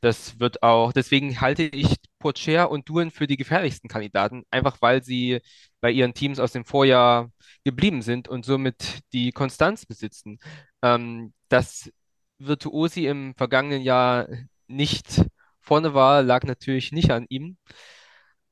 das 0.00 0.40
wird 0.40 0.62
auch, 0.62 0.92
deswegen 0.92 1.40
halte 1.40 1.64
ich 1.64 1.96
Pocher 2.20 2.70
und 2.70 2.88
Duen 2.88 3.10
für 3.10 3.26
die 3.26 3.36
gefährlichsten 3.36 3.88
Kandidaten, 3.88 4.44
einfach 4.52 4.78
weil 4.80 5.02
sie 5.02 5.40
bei 5.80 5.90
ihren 5.90 6.14
Teams 6.14 6.38
aus 6.38 6.52
dem 6.52 6.64
Vorjahr 6.64 7.32
geblieben 7.64 8.02
sind 8.02 8.28
und 8.28 8.44
somit 8.44 9.00
die 9.12 9.32
Konstanz 9.32 9.86
besitzen. 9.86 10.38
Ähm, 10.82 11.32
dass 11.48 11.90
Virtuosi 12.38 13.06
im 13.06 13.34
vergangenen 13.36 13.82
Jahr 13.82 14.28
nicht 14.68 15.22
vorne 15.60 15.94
war, 15.94 16.22
lag 16.22 16.44
natürlich 16.44 16.92
nicht 16.92 17.10
an 17.10 17.26
ihm. 17.28 17.58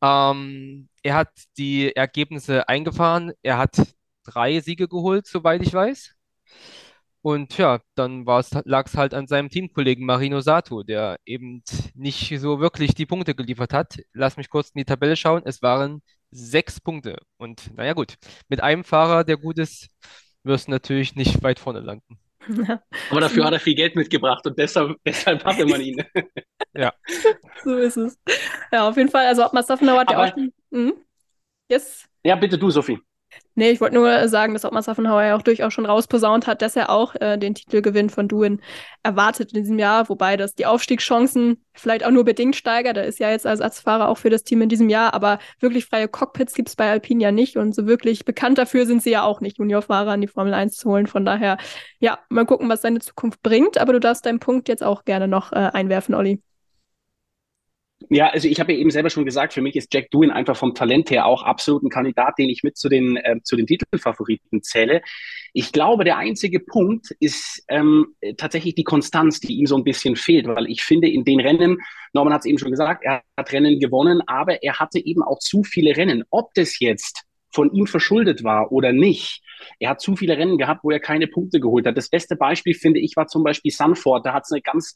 Ähm, 0.02 0.88
er 1.02 1.14
hat 1.16 1.30
die 1.58 1.94
Ergebnisse 1.96 2.68
eingefahren. 2.68 3.32
Er 3.42 3.58
hat 3.58 3.76
drei 4.24 4.60
Siege 4.60 4.88
geholt, 4.88 5.26
soweit 5.26 5.62
ich 5.62 5.72
weiß. 5.72 6.14
Und 7.20 7.58
ja, 7.58 7.80
dann 7.94 8.24
lag 8.24 8.86
es 8.86 8.96
halt 8.96 9.12
an 9.12 9.26
seinem 9.26 9.50
Teamkollegen 9.50 10.06
Marino 10.06 10.40
Sato, 10.40 10.82
der 10.82 11.18
eben 11.26 11.62
nicht 11.94 12.38
so 12.38 12.60
wirklich 12.60 12.94
die 12.94 13.06
Punkte 13.06 13.34
geliefert 13.34 13.72
hat. 13.72 13.98
Lass 14.12 14.36
mich 14.36 14.48
kurz 14.48 14.70
in 14.70 14.78
die 14.78 14.84
Tabelle 14.84 15.16
schauen. 15.16 15.42
Es 15.44 15.60
waren 15.60 16.02
sechs 16.30 16.80
Punkte. 16.80 17.18
Und 17.36 17.74
naja, 17.76 17.92
gut, 17.94 18.14
mit 18.48 18.62
einem 18.62 18.84
Fahrer, 18.84 19.24
der 19.24 19.36
gut 19.36 19.58
ist, 19.58 19.88
wirst 20.44 20.68
du 20.68 20.70
natürlich 20.72 21.16
nicht 21.16 21.42
weit 21.42 21.58
vorne 21.58 21.80
landen. 21.80 22.18
Ja. 22.48 22.82
Aber 23.10 23.20
dafür 23.20 23.44
hat 23.44 23.52
er 23.52 23.60
viel 23.60 23.74
Geld 23.74 23.96
mitgebracht 23.96 24.46
und 24.46 24.58
deshalb, 24.58 24.96
deshalb 25.06 25.44
hatte 25.44 25.66
man 25.66 25.80
ihn. 25.80 26.02
ja. 26.74 26.92
So 27.64 27.76
ist 27.76 27.96
es. 27.96 28.16
Ja, 28.70 28.88
auf 28.88 28.96
jeden 28.96 29.10
Fall. 29.10 29.26
Also, 29.26 29.44
Ottmar 29.44 29.64
Staffenauer 29.64 30.00
hat 30.00 30.12
ja 30.12 30.24
auch. 30.24 30.36
Mhm. 30.70 30.94
Yes. 31.68 32.06
Ja, 32.22 32.36
bitte 32.36 32.56
du, 32.56 32.70
Sophie. 32.70 33.00
Nee, 33.54 33.70
ich 33.70 33.80
wollte 33.80 33.96
nur 33.96 34.28
sagen, 34.28 34.52
dass 34.52 34.64
Ottmar 34.64 34.82
Saffenhauer 34.82 35.22
ja 35.22 35.36
auch 35.36 35.42
durchaus 35.42 35.72
schon 35.72 35.84
rausposaunt 35.84 36.46
hat, 36.46 36.62
dass 36.62 36.76
er 36.76 36.90
auch 36.90 37.16
äh, 37.16 37.36
den 37.36 37.54
Titelgewinn 37.54 38.08
von 38.08 38.28
Duin 38.28 38.60
erwartet 39.02 39.52
in 39.52 39.62
diesem 39.62 39.78
Jahr, 39.80 40.08
wobei 40.08 40.36
das 40.36 40.54
die 40.54 40.66
Aufstiegschancen 40.66 41.64
vielleicht 41.74 42.04
auch 42.04 42.10
nur 42.10 42.24
bedingt 42.24 42.54
steigert. 42.54 42.96
Er 42.96 43.04
ist 43.04 43.18
ja 43.18 43.30
jetzt 43.30 43.46
als 43.46 43.58
Ersatzfahrer 43.60 44.08
auch 44.08 44.18
für 44.18 44.30
das 44.30 44.44
Team 44.44 44.62
in 44.62 44.68
diesem 44.68 44.88
Jahr, 44.88 45.12
aber 45.12 45.40
wirklich 45.58 45.86
freie 45.86 46.06
Cockpits 46.06 46.54
gibt 46.54 46.68
es 46.68 46.76
bei 46.76 46.88
Alpine 46.88 47.22
ja 47.22 47.32
nicht 47.32 47.56
und 47.56 47.74
so 47.74 47.86
wirklich 47.86 48.24
bekannt 48.24 48.58
dafür 48.58 48.86
sind 48.86 49.02
sie 49.02 49.10
ja 49.10 49.24
auch 49.24 49.40
nicht, 49.40 49.58
Juniorfahrer 49.58 50.12
an 50.12 50.20
die 50.20 50.28
Formel 50.28 50.54
1 50.54 50.76
zu 50.76 50.90
holen. 50.90 51.08
Von 51.08 51.24
daher, 51.24 51.58
ja, 51.98 52.20
mal 52.28 52.46
gucken, 52.46 52.68
was 52.68 52.82
seine 52.82 53.00
Zukunft 53.00 53.42
bringt, 53.42 53.78
aber 53.78 53.92
du 53.92 54.00
darfst 54.00 54.24
deinen 54.24 54.40
Punkt 54.40 54.68
jetzt 54.68 54.84
auch 54.84 55.04
gerne 55.04 55.26
noch 55.26 55.52
äh, 55.52 55.56
einwerfen, 55.72 56.14
Olli. 56.14 56.40
Ja, 58.10 58.28
also 58.28 58.46
ich 58.46 58.60
habe 58.60 58.72
ja 58.72 58.78
eben 58.78 58.90
selber 58.90 59.10
schon 59.10 59.24
gesagt, 59.24 59.52
für 59.52 59.60
mich 59.60 59.74
ist 59.74 59.92
Jack 59.92 60.10
Doohan 60.10 60.30
einfach 60.30 60.56
vom 60.56 60.72
Talent 60.72 61.10
her 61.10 61.26
auch 61.26 61.42
absolut 61.42 61.82
ein 61.82 61.90
Kandidat, 61.90 62.34
den 62.38 62.48
ich 62.48 62.62
mit 62.62 62.76
zu 62.76 62.88
den, 62.88 63.16
äh, 63.16 63.40
zu 63.42 63.56
den 63.56 63.66
Titelfavoriten 63.66 64.62
zähle. 64.62 65.02
Ich 65.52 65.72
glaube, 65.72 66.04
der 66.04 66.16
einzige 66.16 66.60
Punkt 66.60 67.10
ist 67.18 67.64
ähm, 67.68 68.14
tatsächlich 68.36 68.76
die 68.76 68.84
Konstanz, 68.84 69.40
die 69.40 69.54
ihm 69.54 69.66
so 69.66 69.76
ein 69.76 69.82
bisschen 69.82 70.14
fehlt, 70.14 70.46
weil 70.46 70.66
ich 70.66 70.82
finde, 70.82 71.08
in 71.08 71.24
den 71.24 71.40
Rennen, 71.40 71.78
Norman 72.12 72.32
hat 72.32 72.42
es 72.42 72.46
eben 72.46 72.58
schon 72.58 72.70
gesagt, 72.70 73.04
er 73.04 73.22
hat 73.36 73.52
Rennen 73.52 73.80
gewonnen, 73.80 74.22
aber 74.26 74.62
er 74.62 74.78
hatte 74.78 75.04
eben 75.04 75.22
auch 75.22 75.40
zu 75.40 75.64
viele 75.64 75.96
Rennen. 75.96 76.22
Ob 76.30 76.54
das 76.54 76.78
jetzt 76.78 77.24
von 77.52 77.72
ihm 77.72 77.86
verschuldet 77.86 78.44
war 78.44 78.70
oder 78.70 78.92
nicht. 78.92 79.42
Er 79.80 79.90
hat 79.90 80.00
zu 80.00 80.14
viele 80.14 80.36
Rennen 80.36 80.58
gehabt, 80.58 80.84
wo 80.84 80.90
er 80.90 81.00
keine 81.00 81.26
Punkte 81.26 81.60
geholt 81.60 81.86
hat. 81.86 81.96
Das 81.96 82.08
beste 82.08 82.36
Beispiel, 82.36 82.74
finde 82.74 83.00
ich, 83.00 83.16
war 83.16 83.26
zum 83.26 83.42
Beispiel 83.42 83.72
Sanford. 83.72 84.24
Da 84.24 84.34
hat 84.34 84.44
es 84.44 84.52
eine 84.52 84.62
ganz 84.62 84.94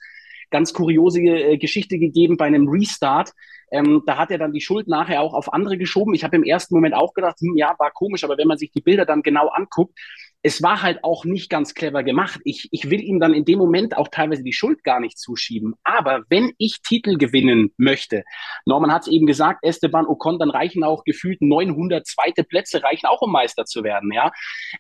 ganz 0.53 0.72
kuriose 0.72 1.20
äh, 1.20 1.59
Geschichte 1.59 1.98
gegeben 1.98 2.36
bei 2.36 2.46
einem 2.46 2.68
Restart. 2.68 3.32
Ähm, 3.72 4.03
da 4.07 4.18
hat 4.18 4.30
er 4.30 4.38
dann 4.38 4.53
die 4.53 4.61
Schuld 4.61 4.86
nachher 4.86 5.22
auch 5.22 5.34
auf 5.34 5.53
andere 5.53 5.76
geschoben. 5.78 6.14
Ich 6.14 6.22
habe 6.22 6.36
im 6.36 6.44
ersten 6.44 6.74
Moment 6.74 6.94
auch 6.94 7.14
gedacht, 7.14 7.40
hm, 7.40 7.57
ja, 7.57 7.74
war 7.78 7.90
komisch, 7.90 8.22
aber 8.22 8.38
wenn 8.38 8.46
man 8.46 8.59
sich 8.59 8.70
die 8.70 8.82
Bilder 8.82 9.07
dann 9.07 9.22
genau 9.22 9.48
anguckt, 9.48 9.98
es 10.43 10.62
war 10.62 10.82
halt 10.82 11.05
auch 11.05 11.24
nicht 11.24 11.49
ganz 11.49 11.74
clever 11.74 12.03
gemacht. 12.03 12.40
Ich, 12.45 12.68
ich 12.72 12.90
will 12.90 13.01
ihm 13.01 13.20
dann 13.20 13.32
in 13.32 13.45
dem 13.45 13.59
Moment 13.59 13.97
auch 13.97 14.09
teilweise 14.09 14.43
die 14.43 14.53
Schuld 14.53 14.82
gar 14.82 14.99
nicht 14.99 15.18
zuschieben. 15.18 15.74
Aber 15.84 16.24
wenn 16.28 16.53
ich 16.59 16.82
Titel 16.82 17.16
gewinnen 17.16 17.72
möchte, 17.76 18.24
Norman 18.66 18.93
hat 18.93 19.03
es 19.03 19.09
eben 19.09 19.26
gesagt, 19.26 19.61
Esteban 19.62 20.07
Ocon, 20.07 20.38
dann 20.38 20.51
reichen 20.51 20.82
auch 20.82 21.05
gefühlt 21.05 21.40
900 21.43 22.07
zweite 22.07 22.43
Plätze, 22.43 22.82
reichen 22.82 23.07
auch, 23.07 23.22
um 23.22 23.30
Meister 23.30 23.64
zu 23.64 23.84
werden. 23.84 24.12
Ja, 24.12 24.32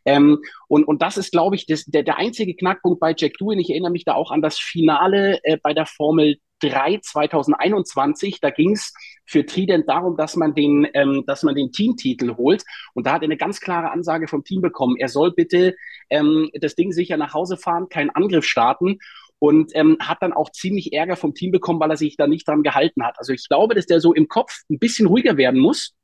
ähm, 0.04 0.38
und, 0.66 0.84
und 0.84 1.00
das 1.00 1.16
ist, 1.16 1.30
glaube 1.30 1.54
ich, 1.54 1.66
das, 1.66 1.84
der, 1.84 2.02
der 2.02 2.18
einzige 2.18 2.54
Knackpunkt 2.54 2.98
bei 2.98 3.14
Jack 3.16 3.34
Doohan. 3.38 3.60
Ich 3.60 3.70
erinnere 3.70 3.92
mich 3.92 4.04
da 4.04 4.14
auch 4.14 4.32
an 4.32 4.42
das 4.42 4.58
Finale 4.58 5.38
äh, 5.44 5.58
bei 5.62 5.74
der 5.74 5.86
Formel 5.86 6.38
3 6.62 7.00
2021. 7.02 8.40
Da 8.40 8.50
ging 8.50 8.72
es 8.72 8.92
für 9.26 9.44
Trident 9.44 9.88
darum, 9.88 10.16
dass 10.16 10.36
man 10.36 10.54
den, 10.54 10.86
ähm, 10.94 11.24
dass 11.26 11.42
man 11.42 11.54
den 11.54 11.72
Teamtitel 11.72 12.36
holt. 12.36 12.64
Und 12.94 13.06
da 13.06 13.12
hat 13.12 13.22
er 13.22 13.26
eine 13.26 13.36
ganz 13.36 13.60
klare 13.60 13.90
Ansage 13.90 14.28
vom 14.28 14.44
Team 14.44 14.60
bekommen. 14.60 14.96
Er 14.98 15.08
soll 15.08 15.32
bitte 15.32 15.74
ähm, 16.10 16.50
das 16.54 16.74
Ding 16.74 16.92
sicher 16.92 17.16
nach 17.16 17.34
Hause 17.34 17.56
fahren, 17.56 17.88
keinen 17.88 18.10
Angriff 18.10 18.44
starten 18.44 18.98
und 19.38 19.72
ähm, 19.74 19.96
hat 20.00 20.18
dann 20.20 20.32
auch 20.32 20.52
ziemlich 20.52 20.92
Ärger 20.92 21.16
vom 21.16 21.34
Team 21.34 21.50
bekommen, 21.50 21.80
weil 21.80 21.90
er 21.90 21.96
sich 21.96 22.16
da 22.16 22.26
nicht 22.26 22.46
dran 22.46 22.62
gehalten 22.62 23.04
hat. 23.04 23.18
Also 23.18 23.32
ich 23.32 23.48
glaube, 23.48 23.74
dass 23.74 23.86
der 23.86 24.00
so 24.00 24.14
im 24.14 24.28
Kopf 24.28 24.62
ein 24.70 24.78
bisschen 24.78 25.08
ruhiger 25.08 25.36
werden 25.36 25.60
muss 25.60 25.94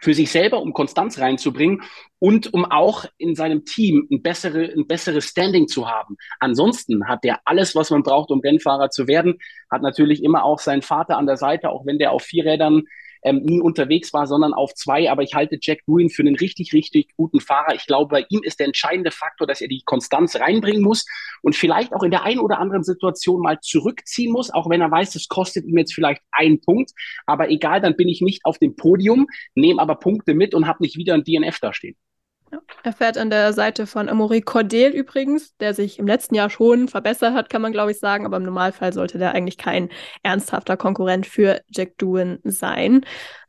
für 0.00 0.14
sich 0.14 0.30
selber, 0.30 0.60
um 0.62 0.72
Konstanz 0.72 1.18
reinzubringen 1.18 1.82
und 2.18 2.52
um 2.52 2.64
auch 2.64 3.04
in 3.16 3.34
seinem 3.34 3.64
Team 3.64 4.06
ein, 4.10 4.22
bessere, 4.22 4.64
ein 4.64 4.86
besseres 4.86 5.24
Standing 5.24 5.68
zu 5.68 5.88
haben. 5.88 6.16
Ansonsten 6.40 7.06
hat 7.08 7.24
der 7.24 7.40
alles, 7.44 7.74
was 7.74 7.90
man 7.90 8.02
braucht, 8.02 8.30
um 8.30 8.40
Rennfahrer 8.40 8.90
zu 8.90 9.08
werden, 9.08 9.38
hat 9.70 9.82
natürlich 9.82 10.22
immer 10.22 10.44
auch 10.44 10.58
seinen 10.58 10.82
Vater 10.82 11.16
an 11.16 11.26
der 11.26 11.36
Seite, 11.36 11.70
auch 11.70 11.86
wenn 11.86 11.98
der 11.98 12.12
auf 12.12 12.22
vier 12.22 12.44
Rädern 12.44 12.84
ähm, 13.22 13.42
nie 13.42 13.60
unterwegs 13.60 14.12
war, 14.12 14.26
sondern 14.26 14.54
auf 14.54 14.74
zwei. 14.74 15.10
Aber 15.10 15.22
ich 15.22 15.34
halte 15.34 15.58
Jack 15.60 15.84
Green 15.86 16.10
für 16.10 16.22
einen 16.22 16.36
richtig, 16.36 16.72
richtig 16.72 17.14
guten 17.16 17.40
Fahrer. 17.40 17.74
Ich 17.74 17.86
glaube, 17.86 18.10
bei 18.10 18.26
ihm 18.28 18.42
ist 18.42 18.58
der 18.58 18.66
entscheidende 18.66 19.10
Faktor, 19.10 19.46
dass 19.46 19.60
er 19.60 19.68
die 19.68 19.82
Konstanz 19.84 20.36
reinbringen 20.36 20.82
muss 20.82 21.06
und 21.42 21.56
vielleicht 21.56 21.92
auch 21.92 22.02
in 22.02 22.10
der 22.10 22.24
einen 22.24 22.40
oder 22.40 22.58
anderen 22.58 22.84
Situation 22.84 23.42
mal 23.42 23.58
zurückziehen 23.60 24.32
muss, 24.32 24.50
auch 24.50 24.68
wenn 24.68 24.80
er 24.80 24.90
weiß, 24.90 25.14
es 25.14 25.28
kostet 25.28 25.66
ihm 25.66 25.78
jetzt 25.78 25.94
vielleicht 25.94 26.22
einen 26.32 26.60
Punkt. 26.60 26.92
Aber 27.26 27.50
egal, 27.50 27.80
dann 27.80 27.96
bin 27.96 28.08
ich 28.08 28.20
nicht 28.20 28.44
auf 28.44 28.58
dem 28.58 28.76
Podium, 28.76 29.26
nehme 29.54 29.80
aber 29.80 29.96
Punkte 29.96 30.34
mit 30.34 30.54
und 30.54 30.66
habe 30.66 30.82
nicht 30.82 30.96
wieder 30.96 31.14
ein 31.14 31.24
DNF 31.24 31.58
da 31.60 31.72
stehen. 31.72 31.96
Ja, 31.96 32.07
er 32.82 32.92
fährt 32.92 33.18
an 33.18 33.30
der 33.30 33.52
Seite 33.52 33.86
von 33.86 34.08
Amaury 34.08 34.40
Cordel 34.40 34.92
übrigens, 34.92 35.56
der 35.56 35.74
sich 35.74 35.98
im 35.98 36.06
letzten 36.06 36.34
Jahr 36.34 36.50
schon 36.50 36.88
verbessert 36.88 37.34
hat, 37.34 37.50
kann 37.50 37.62
man 37.62 37.72
glaube 37.72 37.90
ich 37.90 37.98
sagen, 37.98 38.24
aber 38.26 38.38
im 38.38 38.44
Normalfall 38.44 38.92
sollte 38.92 39.18
der 39.18 39.32
eigentlich 39.32 39.58
kein 39.58 39.88
ernsthafter 40.22 40.76
Konkurrent 40.76 41.26
für 41.26 41.60
Jack 41.68 41.98
Doohan 41.98 42.38
sein. 42.44 43.04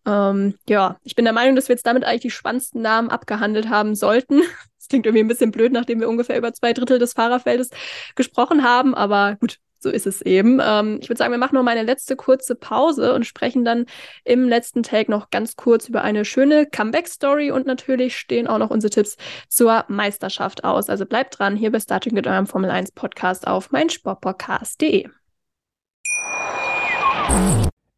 Ähm, 0.06 0.56
ja, 0.68 0.98
ich 1.04 1.16
bin 1.16 1.26
der 1.26 1.34
Meinung, 1.34 1.56
dass 1.56 1.70
wir 1.70 1.76
jetzt 1.76 1.86
damit 1.86 2.04
eigentlich 2.04 2.22
die 2.22 2.32
spannendsten 2.32 2.82
Namen 2.82 3.10
abgehandelt 3.10 3.70
haben 3.70 3.96
sollten. 3.96 4.42
Das 4.80 4.88
klingt 4.88 5.06
irgendwie 5.06 5.24
ein 5.24 5.28
bisschen 5.28 5.52
blöd, 5.52 5.72
nachdem 5.72 6.00
wir 6.00 6.10
ungefähr 6.10 6.36
über 6.36 6.52
zwei 6.52 6.74
Drittel 6.74 6.98
des 6.98 7.14
Fahrerfeldes 7.14 7.70
gesprochen 8.16 8.64
haben, 8.64 8.96
aber 8.96 9.36
gut, 9.40 9.60
so 9.82 9.90
ist 9.90 10.08
es 10.08 10.22
eben. 10.22 10.60
Ähm, 10.64 11.00
ich 11.02 11.10
würde 11.10 11.18
sagen, 11.18 11.32
wir 11.32 11.38
machen 11.38 11.56
noch 11.56 11.64
mal 11.64 11.72
eine 11.72 11.84
letzte 11.84 12.16
kurze 12.16 12.56
Pause 12.56 13.14
und 13.14 13.26
sprechen 13.26 13.66
dann 13.66 13.86
im 14.24 14.48
letzten 14.48 14.84
Take 14.84 15.10
noch 15.10 15.30
ganz 15.30 15.56
kurz 15.56 15.88
über 15.90 16.02
eine 16.04 16.26
schöne 16.26 16.66
Comeback-Story 16.66 17.52
und 17.52 17.66
natürlich 17.66 18.18
stehen 18.18 18.48
auch 18.48 18.58
noch 18.58 18.70
unsere 18.70 18.92
Tipps 18.92 19.18
zur 19.48 19.86
Meisterschaft 19.88 20.64
aus. 20.64 20.90
Also 20.90 21.06
bleibt 21.06 21.40
dran 21.40 21.56
hier 21.56 21.72
bei 21.72 21.80
Starting 21.80 22.14
mit 22.14 22.28
eurem 22.28 22.48
Formel 22.48 22.72
1 22.72 22.92
Podcast 22.92 23.48
auf 23.48 23.72
meinsportpodcast.de. 23.72 25.08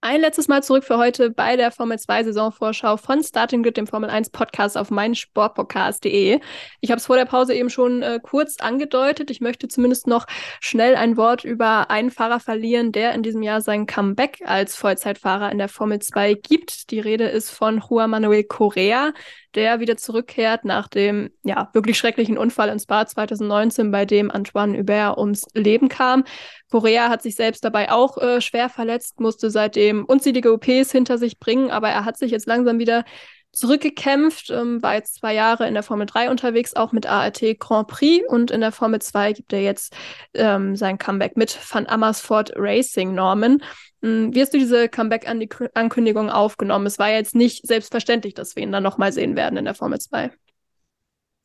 Ein 0.00 0.20
letztes 0.20 0.46
Mal 0.48 0.62
zurück 0.62 0.84
für 0.84 0.96
heute 0.96 1.28
bei 1.30 1.56
der 1.56 1.72
Formel 1.72 1.98
2 1.98 2.24
Saisonvorschau 2.24 2.96
von 2.96 3.22
Starting 3.22 3.64
Grid, 3.64 3.76
dem 3.76 3.86
Formel 3.88 4.08
1 4.08 4.30
Podcast 4.30 4.78
auf 4.78 4.90
meinsportpodcast.de. 4.90 6.40
Ich 6.80 6.90
habe 6.90 6.98
es 6.98 7.06
vor 7.06 7.16
der 7.16 7.24
Pause 7.24 7.52
eben 7.54 7.68
schon 7.68 8.02
äh, 8.02 8.20
kurz 8.22 8.58
angedeutet. 8.58 9.30
Ich 9.30 9.40
möchte 9.40 9.66
zumindest 9.66 10.06
noch 10.06 10.26
schnell 10.60 10.94
ein 10.94 11.16
Wort 11.16 11.44
über 11.44 11.90
einen 11.90 12.12
Fahrer 12.12 12.38
verlieren, 12.38 12.92
der 12.92 13.12
in 13.12 13.22
diesem 13.22 13.42
Jahr 13.42 13.60
sein 13.60 13.86
Comeback 13.86 14.38
als 14.44 14.76
Vollzeitfahrer 14.76 15.50
in 15.50 15.58
der 15.58 15.68
Formel 15.68 15.98
2 15.98 16.34
gibt. 16.34 16.90
Die 16.90 17.00
Rede 17.00 17.24
ist 17.24 17.50
von 17.50 17.82
Juan 17.86 18.10
Manuel 18.10 18.44
Correa, 18.44 19.12
der 19.58 19.80
wieder 19.80 19.96
zurückkehrt 19.96 20.64
nach 20.64 20.86
dem 20.88 21.30
ja 21.42 21.68
wirklich 21.72 21.98
schrecklichen 21.98 22.38
Unfall 22.38 22.68
in 22.68 22.78
Spa 22.78 23.04
2019, 23.06 23.90
bei 23.90 24.06
dem 24.06 24.30
Antoine 24.30 24.78
Hubert 24.78 25.18
ums 25.18 25.44
Leben 25.52 25.88
kam. 25.88 26.24
Korea 26.70 27.08
hat 27.08 27.22
sich 27.22 27.34
selbst 27.34 27.64
dabei 27.64 27.90
auch 27.90 28.16
äh, 28.18 28.40
schwer 28.40 28.68
verletzt, 28.68 29.20
musste 29.20 29.50
seitdem 29.50 30.04
unzählige 30.04 30.52
OPs 30.52 30.92
hinter 30.92 31.18
sich 31.18 31.40
bringen, 31.40 31.70
aber 31.70 31.88
er 31.88 32.04
hat 32.04 32.16
sich 32.16 32.30
jetzt 32.30 32.46
langsam 32.46 32.78
wieder 32.78 33.04
zurückgekämpft, 33.52 34.50
ähm, 34.50 34.82
war 34.82 34.94
jetzt 34.94 35.16
zwei 35.16 35.34
Jahre 35.34 35.66
in 35.66 35.74
der 35.74 35.82
Formel 35.82 36.06
3 36.06 36.30
unterwegs, 36.30 36.76
auch 36.76 36.92
mit 36.92 37.06
ART 37.06 37.42
Grand 37.58 37.88
Prix 37.88 38.24
und 38.28 38.50
in 38.50 38.60
der 38.60 38.72
Formel 38.72 39.00
2 39.00 39.32
gibt 39.32 39.52
er 39.52 39.62
jetzt 39.62 39.96
ähm, 40.34 40.76
sein 40.76 40.98
Comeback 40.98 41.36
mit 41.36 41.58
Van 41.72 41.86
Amersfoort 41.86 42.52
Racing 42.54 43.14
Norman. 43.14 43.62
Ähm, 44.02 44.34
wie 44.34 44.40
hast 44.40 44.54
du 44.54 44.58
diese 44.58 44.88
Comeback-Ankündigung 44.88 46.30
aufgenommen? 46.30 46.86
Es 46.86 46.98
war 46.98 47.10
jetzt 47.10 47.34
nicht 47.34 47.66
selbstverständlich, 47.66 48.34
dass 48.34 48.56
wir 48.56 48.62
ihn 48.62 48.72
dann 48.72 48.82
nochmal 48.82 49.12
sehen 49.12 49.36
werden 49.36 49.56
in 49.56 49.64
der 49.64 49.74
Formel 49.74 50.00
2. 50.00 50.30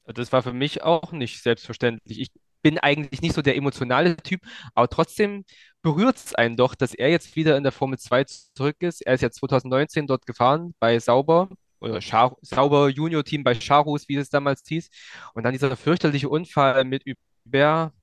Das 0.05 0.31
war 0.31 0.43
für 0.43 0.53
mich 0.53 0.83
auch 0.83 1.11
nicht 1.11 1.41
selbstverständlich. 1.41 2.19
Ich 2.19 2.31
bin 2.61 2.77
eigentlich 2.79 3.21
nicht 3.21 3.35
so 3.35 3.41
der 3.41 3.55
emotionale 3.55 4.17
Typ, 4.17 4.41
aber 4.73 4.89
trotzdem 4.89 5.45
berührt 5.81 6.15
es 6.15 6.35
einen 6.35 6.55
doch, 6.55 6.75
dass 6.75 6.93
er 6.93 7.09
jetzt 7.09 7.35
wieder 7.35 7.57
in 7.57 7.63
der 7.63 7.71
Formel 7.71 7.97
2 7.99 8.23
zurück 8.25 8.77
ist. 8.79 9.01
Er 9.01 9.13
ist 9.13 9.21
ja 9.21 9.31
2019 9.31 10.07
dort 10.07 10.25
gefahren 10.25 10.73
bei 10.79 10.99
Sauber 10.99 11.49
oder 11.79 12.01
Char 12.01 12.37
Sauber 12.41 12.89
Junior 12.89 13.23
Team 13.23 13.43
bei 13.43 13.55
Charus, 13.55 14.07
wie 14.07 14.15
es 14.15 14.29
damals 14.29 14.63
hieß. 14.67 14.89
Und 15.33 15.43
dann 15.43 15.53
dieser 15.53 15.75
fürchterliche 15.75 16.29
Unfall 16.29 16.85
mit 16.85 17.03
Hubert, 17.45 17.93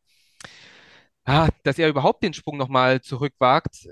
ja, 1.26 1.48
dass 1.64 1.78
er 1.78 1.88
überhaupt 1.88 2.22
den 2.22 2.34
Sprung 2.34 2.57
nochmal 2.57 3.01
zurückwagt, 3.01 3.88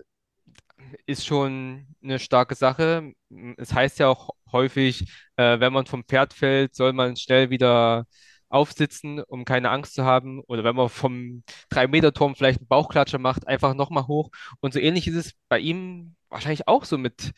ist 1.07 1.27
schon 1.27 1.87
eine 2.03 2.19
starke 2.19 2.55
Sache. 2.55 3.13
Es 3.57 3.73
heißt 3.73 3.99
ja 3.99 4.09
auch 4.09 4.31
häufig, 4.53 5.11
äh, 5.37 5.61
wenn 5.61 5.73
man 5.73 5.87
vom 5.87 6.05
Pferd 6.05 6.33
fällt, 6.35 6.75
soll 6.75 6.93
man 6.93 7.17
schnell 7.17 7.51
wieder 7.51 8.07
aufsitzen, 8.49 9.21
um 9.23 9.45
keine 9.45 9.71
Angst 9.71 9.95
zu 9.95 10.05
haben. 10.05 10.41
Oder 10.43 10.65
wenn 10.65 10.77
man 10.77 10.89
vom 10.89 11.43
3-Meter-Turm 11.71 12.35
vielleicht 12.35 12.61
einen 12.61 12.69
Bauchklatscher 12.69 13.19
macht, 13.19 13.47
einfach 13.47 13.75
nochmal 13.75 14.07
hoch. 14.07 14.31
Und 14.61 14.73
so 14.73 14.79
ähnlich 14.81 15.07
ist 15.09 15.17
es 15.17 15.33
bei 15.49 15.59
ihm 15.59 16.17
wahrscheinlich 16.29 16.69
auch 16.69 16.85
so 16.85 16.99
mit 16.99 17.33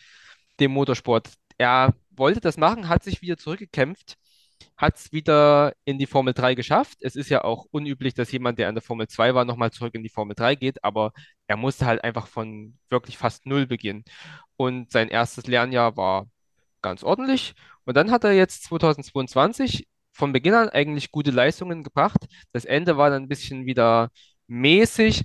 dem 0.61 0.73
Motorsport. 0.73 1.31
Er 1.59 1.95
wollte 2.11 2.41
das 2.41 2.57
machen, 2.57 2.89
hat 2.89 3.03
sich 3.03 3.23
wieder 3.23 3.37
zurückgekämpft, 3.37 4.17
hat 4.81 4.97
es 4.97 5.13
wieder 5.13 5.75
in 5.85 5.99
die 5.99 6.07
Formel 6.07 6.33
3 6.33 6.55
geschafft. 6.55 6.99
Es 7.03 7.15
ist 7.15 7.29
ja 7.29 7.45
auch 7.45 7.67
unüblich, 7.71 8.15
dass 8.15 8.33
jemand, 8.33 8.59
der 8.59 8.71
in 8.71 8.75
der 8.75 8.83
Formel 8.83 9.09
2 9.09 9.35
war, 9.35 9.45
nochmal 9.45 9.71
zurück 9.71 9.95
in 9.95 10.03
die 10.03 10.09
Formel 10.09 10.35
3 10.35 10.55
geht, 10.55 10.83
aber 10.83 11.13
er 11.47 11.59
musste 11.59 11.85
halt 11.85 12.03
einfach 12.03 12.27
von 12.27 12.79
wirklich 12.89 13.19
fast 13.19 13.45
null 13.45 13.67
beginnen. 13.67 14.05
Und 14.57 14.91
sein 14.91 15.09
erstes 15.09 15.47
Lernjahr 15.47 15.99
war 15.99 16.29
ganz 16.81 17.03
ordentlich. 17.03 17.55
Und 17.85 17.97
dann 17.97 18.11
hat 18.11 18.25
er 18.25 18.33
jetzt 18.33 18.65
2022 18.65 19.87
von 20.13 20.33
Beginn 20.33 20.55
an 20.55 20.71
eigentlich 20.71 21.13
gute 21.13 21.31
Leistungen 21.31 21.83
gebracht. 21.85 22.27
Das 22.53 22.65
Ende 22.65 22.97
war 22.97 23.11
dann 23.11 23.25
ein 23.25 23.29
bisschen 23.29 23.67
wieder 23.67 24.11
mäßig. 24.47 25.25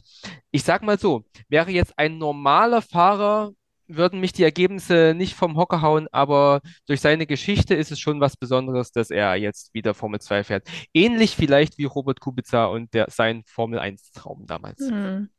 Ich 0.51 0.63
sag 0.63 0.83
mal 0.83 0.99
so, 0.99 1.23
wäre 1.47 1.71
jetzt 1.71 1.97
ein 1.97 2.17
normaler 2.17 2.81
Fahrer, 2.81 3.53
würden 3.87 4.19
mich 4.19 4.33
die 4.33 4.43
Ergebnisse 4.43 5.13
nicht 5.15 5.35
vom 5.35 5.57
Hocker 5.57 5.81
hauen, 5.81 6.07
aber 6.11 6.61
durch 6.87 7.01
seine 7.01 7.27
Geschichte 7.27 7.75
ist 7.75 7.91
es 7.91 7.99
schon 7.99 8.19
was 8.19 8.37
Besonderes, 8.37 8.91
dass 8.91 9.09
er 9.09 9.35
jetzt 9.35 9.73
wieder 9.73 9.93
Formel 9.93 10.19
2 10.19 10.43
fährt. 10.43 10.67
Ähnlich 10.93 11.35
vielleicht 11.35 11.77
wie 11.77 11.85
Robert 11.85 12.19
Kubica 12.19 12.65
und 12.65 12.93
der, 12.93 13.07
sein 13.09 13.43
Formel 13.45 13.79
1 13.79 14.11
Traum 14.11 14.45
damals. 14.45 14.79
Mhm. 14.79 15.29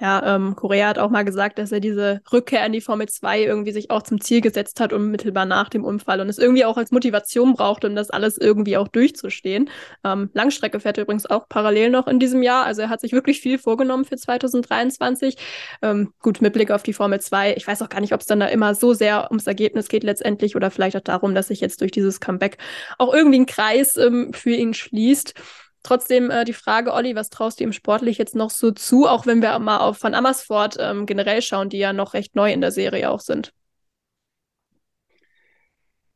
Ja, 0.00 0.36
ähm, 0.36 0.54
Korea 0.54 0.86
hat 0.88 0.98
auch 1.00 1.10
mal 1.10 1.24
gesagt, 1.24 1.58
dass 1.58 1.72
er 1.72 1.80
diese 1.80 2.20
Rückkehr 2.32 2.64
in 2.64 2.72
die 2.72 2.80
Formel 2.80 3.08
2 3.08 3.42
irgendwie 3.42 3.72
sich 3.72 3.90
auch 3.90 4.02
zum 4.02 4.20
Ziel 4.20 4.40
gesetzt 4.40 4.78
hat, 4.78 4.92
unmittelbar 4.92 5.44
nach 5.44 5.68
dem 5.68 5.84
Unfall 5.84 6.20
und 6.20 6.28
es 6.28 6.38
irgendwie 6.38 6.64
auch 6.64 6.76
als 6.76 6.92
Motivation 6.92 7.54
braucht, 7.54 7.84
um 7.84 7.96
das 7.96 8.10
alles 8.10 8.38
irgendwie 8.38 8.76
auch 8.76 8.86
durchzustehen. 8.86 9.70
Ähm, 10.04 10.30
Langstrecke 10.34 10.78
fährt 10.78 10.98
er 10.98 11.02
übrigens 11.02 11.26
auch 11.26 11.48
parallel 11.48 11.90
noch 11.90 12.06
in 12.06 12.20
diesem 12.20 12.44
Jahr. 12.44 12.64
Also 12.64 12.82
er 12.82 12.90
hat 12.90 13.00
sich 13.00 13.10
wirklich 13.10 13.40
viel 13.40 13.58
vorgenommen 13.58 14.04
für 14.04 14.16
2023. 14.16 15.36
Ähm, 15.82 16.12
gut, 16.20 16.40
mit 16.40 16.52
Blick 16.52 16.70
auf 16.70 16.84
die 16.84 16.92
Formel 16.92 17.20
2. 17.20 17.54
Ich 17.56 17.66
weiß 17.66 17.82
auch 17.82 17.88
gar 17.88 18.00
nicht, 18.00 18.12
ob 18.14 18.20
es 18.20 18.26
dann 18.26 18.38
da 18.38 18.46
immer 18.46 18.76
so 18.76 18.94
sehr 18.94 19.28
ums 19.30 19.48
Ergebnis 19.48 19.88
geht 19.88 20.04
letztendlich 20.04 20.54
oder 20.54 20.70
vielleicht 20.70 20.96
auch 20.96 21.00
darum, 21.00 21.34
dass 21.34 21.48
sich 21.48 21.60
jetzt 21.60 21.80
durch 21.80 21.90
dieses 21.90 22.20
Comeback 22.20 22.58
auch 22.98 23.12
irgendwie 23.12 23.40
ein 23.40 23.46
Kreis 23.46 23.96
ähm, 23.96 24.32
für 24.32 24.52
ihn 24.52 24.74
schließt. 24.74 25.34
Trotzdem 25.88 26.30
äh, 26.30 26.44
die 26.44 26.52
Frage, 26.52 26.92
Olli, 26.92 27.16
was 27.16 27.30
traust 27.30 27.60
du 27.60 27.64
ihm 27.64 27.72
sportlich 27.72 28.18
jetzt 28.18 28.36
noch 28.36 28.50
so 28.50 28.72
zu, 28.72 29.08
auch 29.08 29.24
wenn 29.24 29.40
wir 29.40 29.58
mal 29.58 29.78
auf 29.78 30.02
Van 30.02 30.14
Amersfoort 30.14 30.76
ähm, 30.78 31.06
generell 31.06 31.40
schauen, 31.40 31.70
die 31.70 31.78
ja 31.78 31.94
noch 31.94 32.12
recht 32.12 32.36
neu 32.36 32.52
in 32.52 32.60
der 32.60 32.72
Serie 32.72 33.08
auch 33.08 33.20
sind? 33.20 33.54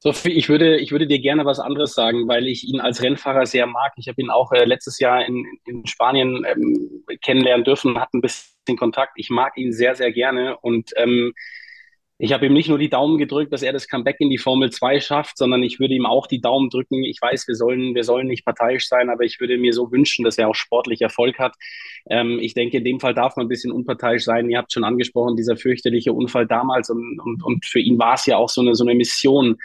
Sophie, 0.01 0.33
ich 0.33 0.51
würde, 0.51 0.77
ich 0.77 0.93
würde 0.93 1.07
dir 1.07 1.21
gerne 1.21 1.47
was 1.47 1.59
anderes 1.59 1.95
sagen, 1.95 2.29
weil 2.29 2.49
ich 2.49 2.65
ihn 2.69 2.81
als 2.81 3.03
Rennfahrer 3.03 3.47
sehr 3.47 3.67
mag. 3.67 3.93
Ich 3.97 4.09
habe 4.09 4.21
ihn 4.21 4.29
auch 4.29 4.53
äh, 4.53 4.67
letztes 4.67 4.99
Jahr 4.99 5.25
in, 5.25 5.43
in 5.65 5.87
Spanien 5.87 6.45
ähm, 6.47 7.03
kennenlernen 7.23 7.65
dürfen, 7.65 7.99
hatte 7.99 8.19
ein 8.19 8.21
bisschen 8.21 8.77
Kontakt. 8.77 9.15
Ich 9.17 9.31
mag 9.31 9.57
ihn 9.57 9.73
sehr, 9.73 9.95
sehr 9.95 10.13
gerne 10.13 10.59
und 10.59 10.91
ähm, 10.97 11.33
ich 12.25 12.33
habe 12.33 12.47
ihm 12.47 12.53
nicht 12.53 12.69
nur 12.69 12.79
die 12.79 12.89
Daumen 12.89 13.19
gedrückt, 13.19 13.53
dass 13.53 13.65
er 13.65 13.73
das 13.73 13.89
Comeback 13.89 14.21
in 14.21 14.31
die 14.31 14.39
Formel 14.39 14.71
2 14.71 15.01
schafft, 15.01 15.37
sondern 15.37 15.65
ich 15.65 15.81
würde 15.81 15.95
ihm 15.95 16.07
auch 16.07 16.29
die 16.29 16.41
Daumen 16.41 16.71
drücken. 16.71 17.03
Ich 17.03 17.21
weiß, 17.21 17.49
wir 17.49 17.57
sollen, 17.57 17.97
wir 17.97 18.05
sollen 18.05 18.29
nicht 18.29 18.45
parteiisch 18.45 18.87
sein, 18.87 19.11
aber 19.11 19.25
ich 19.25 19.41
würde 19.41 19.59
mir 19.59 19.73
so 19.73 19.91
wünschen, 19.91 20.25
dass 20.25 20.39
er 20.39 20.49
auch 20.49 20.55
sportlich 20.55 21.03
Erfolg 21.03 21.41
hat. 21.41 21.57
Ähm, 22.09 22.39
ich 22.41 22.55
denke, 22.55 22.77
in 22.77 22.85
dem 22.85 23.01
Fall 23.01 23.13
darf 23.13 23.35
man 23.35 23.47
ein 23.47 23.49
bisschen 23.49 23.73
unparteiisch 23.73 24.23
sein. 24.23 24.49
Ihr 24.49 24.59
habt 24.59 24.73
schon 24.73 24.85
angesprochen, 24.85 25.35
dieser 25.35 25.57
fürchterliche 25.57 26.13
Unfall 26.13 26.47
damals 26.47 26.91
und, 26.91 27.19
und, 27.19 27.43
und 27.43 27.67
für 27.67 27.81
ihn 27.81 27.99
war 27.99 28.15
es 28.15 28.25
ja 28.27 28.37
auch 28.37 28.51
so 28.51 28.61
eine, 28.61 28.77
so 28.77 28.85
eine 28.85 28.95
Mission, 28.95 29.57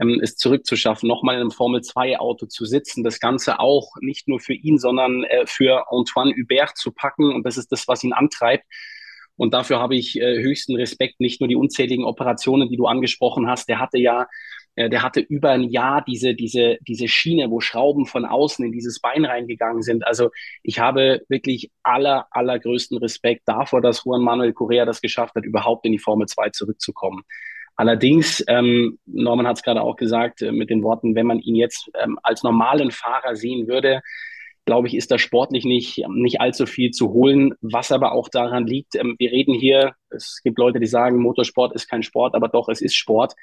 ähm, 0.00 0.20
es 0.22 0.36
zurückzuschaffen, 0.36 1.08
nochmal 1.08 1.34
in 1.34 1.40
einem 1.40 1.50
Formel-2-Auto 1.50 2.46
zu 2.46 2.64
sitzen, 2.64 3.02
das 3.02 3.18
Ganze 3.18 3.58
auch 3.58 3.88
nicht 4.00 4.28
nur 4.28 4.38
für 4.38 4.54
ihn, 4.54 4.78
sondern 4.78 5.24
äh, 5.24 5.46
für 5.48 5.90
Antoine 5.90 6.32
Hubert 6.36 6.76
zu 6.76 6.92
packen. 6.92 7.34
Und 7.34 7.44
das 7.44 7.56
ist 7.56 7.72
das, 7.72 7.88
was 7.88 8.04
ihn 8.04 8.12
antreibt. 8.12 8.66
Und 9.36 9.52
dafür 9.52 9.80
habe 9.80 9.96
ich 9.96 10.20
äh, 10.20 10.42
höchsten 10.42 10.76
Respekt, 10.76 11.20
nicht 11.20 11.40
nur 11.40 11.48
die 11.48 11.56
unzähligen 11.56 12.04
Operationen, 12.04 12.68
die 12.68 12.76
du 12.76 12.86
angesprochen 12.86 13.48
hast. 13.48 13.68
Der 13.68 13.80
hatte 13.80 13.98
ja, 13.98 14.26
äh, 14.76 14.88
der 14.88 15.02
hatte 15.02 15.20
über 15.20 15.50
ein 15.50 15.64
Jahr 15.64 16.04
diese, 16.06 16.34
diese, 16.34 16.78
diese 16.86 17.08
Schiene, 17.08 17.50
wo 17.50 17.60
Schrauben 17.60 18.06
von 18.06 18.24
außen 18.24 18.64
in 18.64 18.72
dieses 18.72 19.00
Bein 19.00 19.24
reingegangen 19.24 19.82
sind. 19.82 20.06
Also 20.06 20.30
ich 20.62 20.78
habe 20.78 21.22
wirklich 21.28 21.70
aller, 21.82 22.26
allergrößten 22.30 22.98
Respekt 22.98 23.42
davor, 23.46 23.80
dass 23.80 24.04
Juan 24.04 24.22
Manuel 24.22 24.52
Correa 24.52 24.84
das 24.84 25.00
geschafft 25.00 25.34
hat, 25.34 25.44
überhaupt 25.44 25.84
in 25.84 25.92
die 25.92 25.98
Formel 25.98 26.28
2 26.28 26.50
zurückzukommen. 26.50 27.22
Allerdings, 27.76 28.44
ähm, 28.46 29.00
Norman 29.04 29.48
hat 29.48 29.56
es 29.56 29.62
gerade 29.64 29.82
auch 29.82 29.96
gesagt, 29.96 30.42
äh, 30.42 30.52
mit 30.52 30.70
den 30.70 30.84
Worten, 30.84 31.16
wenn 31.16 31.26
man 31.26 31.40
ihn 31.40 31.56
jetzt 31.56 31.90
ähm, 32.00 32.18
als 32.22 32.44
normalen 32.44 32.92
Fahrer 32.92 33.34
sehen 33.34 33.66
würde, 33.66 34.00
glaube 34.64 34.88
ich, 34.88 34.94
ist 34.94 35.10
da 35.10 35.18
sportlich 35.18 35.64
nicht, 35.64 36.04
nicht 36.08 36.40
allzu 36.40 36.66
viel 36.66 36.90
zu 36.90 37.12
holen, 37.12 37.54
was 37.60 37.92
aber 37.92 38.12
auch 38.12 38.28
daran 38.28 38.66
liegt, 38.66 38.94
ähm, 38.96 39.16
wir 39.18 39.30
reden 39.30 39.54
hier, 39.54 39.94
es 40.10 40.40
gibt 40.42 40.58
Leute, 40.58 40.80
die 40.80 40.86
sagen, 40.86 41.18
Motorsport 41.18 41.74
ist 41.74 41.88
kein 41.88 42.02
Sport, 42.02 42.34
aber 42.34 42.48
doch, 42.48 42.68
es 42.68 42.80
ist 42.80 42.94
Sport. 42.94 43.34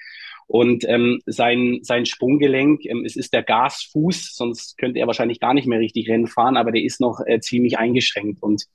Und 0.48 0.84
ähm, 0.88 1.22
sein, 1.26 1.80
sein 1.82 2.06
Sprunggelenk, 2.06 2.86
ähm, 2.86 3.06
es 3.06 3.16
ist 3.16 3.34
der 3.34 3.44
Gasfuß, 3.44 4.36
sonst 4.36 4.78
könnte 4.78 5.00
er 5.00 5.08
wahrscheinlich 5.08 5.40
gar 5.40 5.54
nicht 5.54 5.68
mehr 5.68 5.80
richtig 5.80 6.10
Rennen 6.10 6.28
fahren, 6.28 6.58
aber 6.58 6.72
der 6.72 6.84
ist 6.84 7.00
noch 7.00 7.22
äh, 7.26 7.40
ziemlich 7.40 7.78
eingeschränkt. 7.78 8.42
Und 8.42 8.66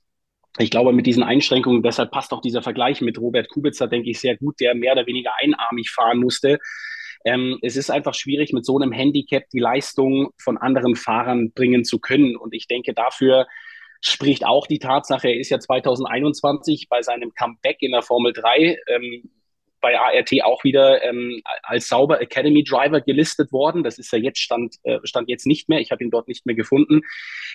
ich 0.57 0.71
glaube, 0.71 0.91
mit 0.91 1.05
diesen 1.05 1.23
Einschränkungen, 1.23 1.83
deshalb 1.83 2.11
passt 2.11 2.31
auch 2.33 2.41
dieser 2.41 2.63
Vergleich 2.63 3.01
mit 3.01 3.19
Robert 3.19 3.49
Kubica, 3.49 3.85
denke 3.87 4.09
ich, 4.09 4.19
sehr 4.19 4.37
gut, 4.37 4.59
der 4.59 4.73
mehr 4.73 4.93
oder 4.93 5.05
weniger 5.05 5.31
einarmig 5.39 5.91
fahren 5.91 6.19
musste. 6.19 6.57
Ähm, 7.25 7.57
es 7.61 7.75
ist 7.75 7.89
einfach 7.89 8.13
schwierig, 8.13 8.53
mit 8.53 8.65
so 8.65 8.77
einem 8.77 8.91
Handicap 8.91 9.43
die 9.51 9.59
Leistung 9.59 10.29
von 10.37 10.57
anderen 10.57 10.95
Fahrern 10.95 11.51
bringen 11.51 11.83
zu 11.83 11.99
können. 11.99 12.35
Und 12.35 12.53
ich 12.53 12.67
denke, 12.67 12.93
dafür 12.93 13.47
spricht 14.01 14.45
auch 14.45 14.67
die 14.67 14.79
Tatsache, 14.79 15.27
er 15.27 15.39
ist 15.39 15.49
ja 15.49 15.59
2021 15.59 16.87
bei 16.89 17.01
seinem 17.01 17.33
Comeback 17.33 17.77
in 17.81 17.91
der 17.91 18.03
Formel 18.03 18.33
3 18.33 18.77
ähm, 18.87 19.29
bei 19.81 19.97
ART 19.97 20.31
auch 20.43 20.63
wieder 20.63 21.03
ähm, 21.03 21.41
als 21.63 21.87
Sauber 21.87 22.21
Academy 22.21 22.63
Driver 22.63 23.01
gelistet 23.01 23.51
worden. 23.51 23.83
Das 23.83 23.97
ist 23.97 24.11
ja 24.11 24.19
jetzt 24.19 24.39
Stand, 24.39 24.75
äh, 24.83 24.99
Stand 25.03 25.29
jetzt 25.29 25.45
nicht 25.45 25.69
mehr. 25.69 25.79
Ich 25.79 25.91
habe 25.91 26.03
ihn 26.03 26.11
dort 26.11 26.27
nicht 26.27 26.45
mehr 26.45 26.55
gefunden. 26.55 27.01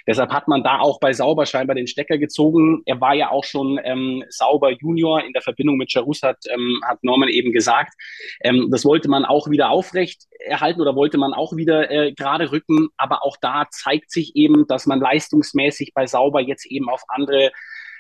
Deshalb 0.06 0.30
hat 0.32 0.48
man 0.48 0.62
da 0.62 0.80
auch 0.80 1.00
bei 1.00 1.12
Sauber 1.12 1.46
scheinbar 1.46 1.74
den 1.74 1.86
Stecker 1.86 2.18
gezogen. 2.18 2.82
Er 2.86 3.00
war 3.00 3.14
ja 3.14 3.30
auch 3.30 3.44
schon 3.44 3.80
ähm, 3.84 4.24
Sauber 4.28 4.72
Junior 4.72 5.24
in 5.24 5.32
der 5.32 5.42
Verbindung 5.42 5.76
mit 5.76 5.92
Charus, 5.92 6.22
hat, 6.22 6.38
ähm, 6.48 6.80
hat 6.86 7.02
Norman 7.02 7.28
eben 7.28 7.52
gesagt. 7.52 7.94
Ähm, 8.42 8.68
das 8.70 8.84
wollte 8.84 9.08
man 9.08 9.24
auch 9.24 9.50
wieder 9.50 9.70
aufrecht 9.70 10.26
erhalten 10.38 10.80
oder 10.80 10.96
wollte 10.96 11.18
man 11.18 11.34
auch 11.34 11.56
wieder 11.56 11.90
äh, 11.90 12.12
gerade 12.12 12.52
rücken. 12.52 12.88
Aber 12.96 13.24
auch 13.24 13.36
da 13.40 13.66
zeigt 13.70 14.10
sich 14.10 14.36
eben, 14.36 14.66
dass 14.66 14.86
man 14.86 15.00
leistungsmäßig 15.00 15.92
bei 15.94 16.06
Sauber 16.06 16.40
jetzt 16.40 16.66
eben 16.66 16.88
auf 16.88 17.02
andere 17.08 17.52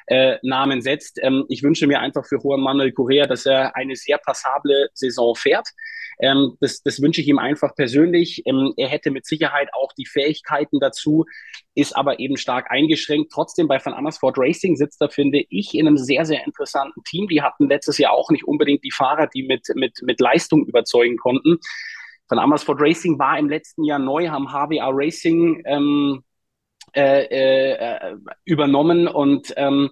äh, 0.06 0.38
Namen 0.42 0.82
setzt. 0.82 1.18
Ähm, 1.22 1.44
ich 1.48 1.62
wünsche 1.62 1.86
mir 1.86 2.00
einfach 2.00 2.26
für 2.26 2.38
Juan 2.42 2.60
Manuel 2.60 2.92
Correa, 2.92 3.26
dass 3.26 3.46
er 3.46 3.76
eine 3.76 3.96
sehr 3.96 4.18
passable 4.18 4.90
Saison 4.94 5.34
fährt. 5.34 5.68
Ähm, 6.20 6.56
das, 6.60 6.82
das 6.82 7.00
wünsche 7.00 7.20
ich 7.20 7.28
ihm 7.28 7.38
einfach 7.38 7.74
persönlich. 7.74 8.42
Ähm, 8.46 8.72
er 8.76 8.88
hätte 8.88 9.10
mit 9.10 9.26
Sicherheit 9.26 9.68
auch 9.72 9.92
die 9.92 10.06
Fähigkeiten 10.06 10.80
dazu, 10.80 11.24
ist 11.74 11.96
aber 11.96 12.20
eben 12.20 12.36
stark 12.36 12.70
eingeschränkt. 12.70 13.32
Trotzdem 13.32 13.68
bei 13.68 13.84
Van 13.84 13.94
Amersfoort 13.94 14.38
Racing 14.38 14.76
sitzt 14.76 15.00
er, 15.00 15.10
finde 15.10 15.44
ich, 15.48 15.74
in 15.74 15.86
einem 15.86 15.96
sehr, 15.96 16.24
sehr 16.24 16.44
interessanten 16.44 17.02
Team. 17.04 17.28
Die 17.28 17.42
hatten 17.42 17.68
letztes 17.68 17.98
Jahr 17.98 18.12
auch 18.12 18.30
nicht 18.30 18.44
unbedingt 18.44 18.84
die 18.84 18.92
Fahrer, 18.92 19.26
die 19.26 19.42
mit, 19.42 19.66
mit, 19.74 20.00
mit 20.02 20.20
Leistung 20.20 20.66
überzeugen 20.66 21.16
konnten. 21.16 21.58
Van 22.28 22.38
Amersfoort 22.38 22.80
Racing 22.80 23.18
war 23.18 23.38
im 23.38 23.48
letzten 23.48 23.84
Jahr 23.84 23.98
neu, 23.98 24.28
haben 24.28 24.48
HWA 24.48 24.90
Racing 24.90 25.62
ähm, 25.66 26.22
äh, 26.94 27.24
äh, 27.24 28.16
übernommen 28.44 29.08
und 29.08 29.52
ähm, 29.56 29.90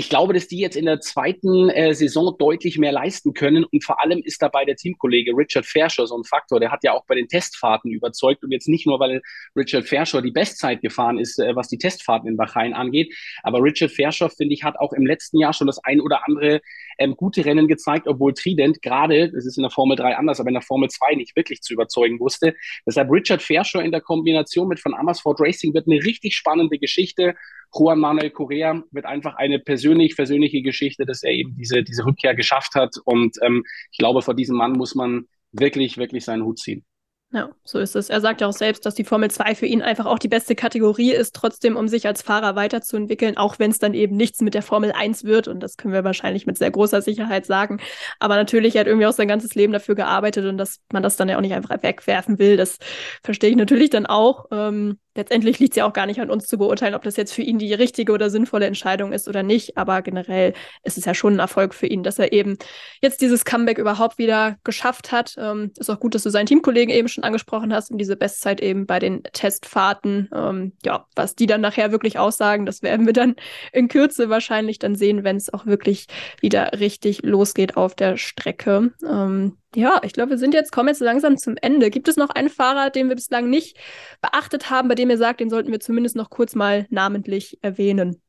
ich 0.00 0.08
glaube, 0.08 0.32
dass 0.32 0.48
die 0.48 0.58
jetzt 0.58 0.76
in 0.76 0.86
der 0.86 1.00
zweiten 1.00 1.68
äh, 1.68 1.94
Saison 1.94 2.34
deutlich 2.38 2.78
mehr 2.78 2.90
leisten 2.90 3.34
können. 3.34 3.64
Und 3.64 3.84
vor 3.84 4.00
allem 4.00 4.22
ist 4.24 4.40
dabei 4.40 4.64
der 4.64 4.76
Teamkollege 4.76 5.32
Richard 5.36 5.66
Fairshore 5.66 6.08
so 6.08 6.16
ein 6.16 6.24
Faktor. 6.24 6.60
Der 6.60 6.70
hat 6.70 6.84
ja 6.84 6.92
auch 6.92 7.04
bei 7.06 7.16
den 7.16 7.28
Testfahrten 7.28 7.90
überzeugt. 7.90 8.42
Und 8.44 8.52
jetzt 8.52 8.68
nicht 8.68 8.86
nur, 8.86 9.00
weil 9.00 9.20
Richard 9.56 9.86
Fairshore 9.86 10.22
die 10.22 10.30
Bestzeit 10.30 10.80
gefahren 10.80 11.18
ist, 11.18 11.38
äh, 11.38 11.54
was 11.54 11.68
die 11.68 11.76
Testfahrten 11.78 12.28
in 12.28 12.36
Bahrain 12.36 12.72
angeht. 12.72 13.14
Aber 13.42 13.62
Richard 13.62 13.90
Fairshore, 13.90 14.30
finde 14.30 14.54
ich, 14.54 14.64
hat 14.64 14.78
auch 14.78 14.92
im 14.92 15.06
letzten 15.06 15.38
Jahr 15.38 15.52
schon 15.52 15.66
das 15.66 15.82
ein 15.84 16.00
oder 16.00 16.26
andere 16.26 16.62
ähm, 17.00 17.16
gute 17.16 17.44
Rennen 17.44 17.66
gezeigt, 17.66 18.06
obwohl 18.06 18.34
Trident 18.34 18.82
gerade, 18.82 19.32
das 19.32 19.46
ist 19.46 19.56
in 19.56 19.62
der 19.62 19.70
Formel 19.70 19.96
3 19.96 20.16
anders, 20.16 20.38
aber 20.38 20.50
in 20.50 20.54
der 20.54 20.62
Formel 20.62 20.88
2 20.88 21.16
nicht 21.16 21.34
wirklich 21.34 21.62
zu 21.62 21.72
überzeugen 21.72 22.20
wusste. 22.20 22.54
Deshalb 22.86 23.10
Richard 23.10 23.42
Fairshore 23.42 23.84
in 23.84 23.90
der 23.90 24.00
Kombination 24.00 24.68
mit 24.68 24.78
von 24.78 24.94
Amersfoort 24.94 25.40
Racing 25.40 25.74
wird 25.74 25.88
eine 25.88 25.96
richtig 26.04 26.36
spannende 26.36 26.78
Geschichte. 26.78 27.34
Juan 27.76 27.98
Manuel 27.98 28.30
Correa 28.30 28.82
wird 28.90 29.06
einfach 29.06 29.36
eine 29.36 29.58
persönlich 29.58 30.14
versöhnliche 30.14 30.62
Geschichte, 30.62 31.06
dass 31.06 31.22
er 31.22 31.32
eben 31.32 31.56
diese, 31.56 31.82
diese 31.82 32.04
Rückkehr 32.04 32.34
geschafft 32.34 32.74
hat. 32.74 32.94
Und 33.04 33.36
ähm, 33.42 33.64
ich 33.90 33.98
glaube, 33.98 34.22
vor 34.22 34.34
diesem 34.34 34.56
Mann 34.56 34.72
muss 34.72 34.94
man 34.94 35.26
wirklich, 35.52 35.96
wirklich 35.96 36.24
seinen 36.24 36.44
Hut 36.44 36.58
ziehen. 36.58 36.84
Ja, 37.32 37.48
so 37.62 37.78
ist 37.78 37.94
es. 37.94 38.10
Er 38.10 38.20
sagt 38.20 38.40
ja 38.40 38.48
auch 38.48 38.52
selbst, 38.52 38.84
dass 38.84 38.96
die 38.96 39.04
Formel 39.04 39.30
2 39.30 39.54
für 39.54 39.66
ihn 39.66 39.82
einfach 39.82 40.04
auch 40.04 40.18
die 40.18 40.26
beste 40.26 40.56
Kategorie 40.56 41.12
ist, 41.12 41.32
trotzdem, 41.32 41.76
um 41.76 41.86
sich 41.86 42.08
als 42.08 42.22
Fahrer 42.22 42.56
weiterzuentwickeln, 42.56 43.36
auch 43.36 43.60
wenn 43.60 43.70
es 43.70 43.78
dann 43.78 43.94
eben 43.94 44.16
nichts 44.16 44.40
mit 44.40 44.54
der 44.54 44.62
Formel 44.62 44.90
1 44.90 45.22
wird. 45.22 45.46
Und 45.46 45.60
das 45.60 45.76
können 45.76 45.94
wir 45.94 46.02
wahrscheinlich 46.02 46.46
mit 46.46 46.58
sehr 46.58 46.72
großer 46.72 47.02
Sicherheit 47.02 47.46
sagen. 47.46 47.78
Aber 48.18 48.34
natürlich, 48.34 48.74
er 48.74 48.80
hat 48.80 48.88
irgendwie 48.88 49.06
auch 49.06 49.12
sein 49.12 49.28
ganzes 49.28 49.54
Leben 49.54 49.72
dafür 49.72 49.94
gearbeitet 49.94 50.44
und 50.44 50.58
dass 50.58 50.80
man 50.92 51.04
das 51.04 51.16
dann 51.16 51.28
ja 51.28 51.36
auch 51.36 51.40
nicht 51.40 51.54
einfach 51.54 51.80
wegwerfen 51.84 52.40
will, 52.40 52.56
das 52.56 52.78
verstehe 53.22 53.50
ich 53.50 53.56
natürlich 53.56 53.90
dann 53.90 54.06
auch. 54.06 54.46
Ähm, 54.50 54.98
letztendlich 55.14 55.58
liegt 55.58 55.72
es 55.72 55.76
ja 55.76 55.86
auch 55.86 55.92
gar 55.92 56.06
nicht 56.06 56.20
an 56.20 56.30
uns 56.30 56.46
zu 56.46 56.58
beurteilen, 56.58 56.94
ob 56.94 57.02
das 57.02 57.16
jetzt 57.16 57.32
für 57.32 57.42
ihn 57.42 57.58
die 57.58 57.74
richtige 57.74 58.12
oder 58.12 58.30
sinnvolle 58.30 58.66
Entscheidung 58.66 59.12
ist 59.12 59.28
oder 59.28 59.42
nicht. 59.42 59.76
Aber 59.76 60.02
generell 60.02 60.54
ist 60.82 60.98
es 60.98 61.04
ja 61.04 61.14
schon 61.14 61.34
ein 61.34 61.38
Erfolg 61.38 61.74
für 61.74 61.86
ihn, 61.86 62.02
dass 62.02 62.18
er 62.18 62.32
eben 62.32 62.56
jetzt 63.02 63.20
dieses 63.20 63.44
Comeback 63.44 63.78
überhaupt 63.78 64.18
wieder 64.18 64.56
geschafft 64.64 65.12
hat. 65.12 65.34
Ähm, 65.38 65.72
ist 65.78 65.90
auch 65.90 66.00
gut, 66.00 66.14
dass 66.14 66.22
du 66.22 66.30
seinen 66.30 66.46
Teamkollegen 66.46 66.94
eben 66.94 67.08
schon 67.08 67.24
angesprochen 67.24 67.74
hast 67.74 67.90
und 67.90 67.98
diese 67.98 68.16
Bestzeit 68.16 68.60
eben 68.60 68.86
bei 68.86 68.98
den 68.98 69.22
Testfahrten. 69.24 70.28
Ähm, 70.34 70.72
ja, 70.84 71.06
was 71.16 71.34
die 71.34 71.46
dann 71.46 71.60
nachher 71.60 71.92
wirklich 71.92 72.18
aussagen, 72.18 72.66
das 72.66 72.82
werden 72.82 73.06
wir 73.06 73.12
dann 73.12 73.36
in 73.72 73.88
Kürze 73.88 74.30
wahrscheinlich 74.30 74.78
dann 74.78 74.94
sehen, 74.94 75.24
wenn 75.24 75.36
es 75.36 75.52
auch 75.52 75.66
wirklich 75.66 76.06
wieder 76.40 76.72
richtig 76.78 77.22
losgeht 77.22 77.76
auf 77.76 77.94
der 77.94 78.16
Strecke. 78.16 78.92
Ähm, 79.06 79.56
ja, 79.74 80.00
ich 80.02 80.12
glaube, 80.12 80.30
wir 80.30 80.38
sind 80.38 80.54
jetzt, 80.54 80.72
kommen 80.72 80.88
jetzt 80.88 81.00
langsam 81.00 81.36
zum 81.36 81.56
Ende. 81.60 81.90
Gibt 81.90 82.08
es 82.08 82.16
noch 82.16 82.30
einen 82.30 82.48
Fahrer, 82.48 82.90
den 82.90 83.08
wir 83.08 83.14
bislang 83.14 83.48
nicht 83.48 83.76
beachtet 84.20 84.70
haben, 84.70 84.88
bei 84.88 84.94
dem 84.94 85.10
ihr 85.10 85.18
sagt, 85.18 85.40
den 85.40 85.50
sollten 85.50 85.70
wir 85.70 85.80
zumindest 85.80 86.16
noch 86.16 86.30
kurz 86.30 86.54
mal 86.54 86.86
namentlich 86.90 87.58
erwähnen? 87.62 88.20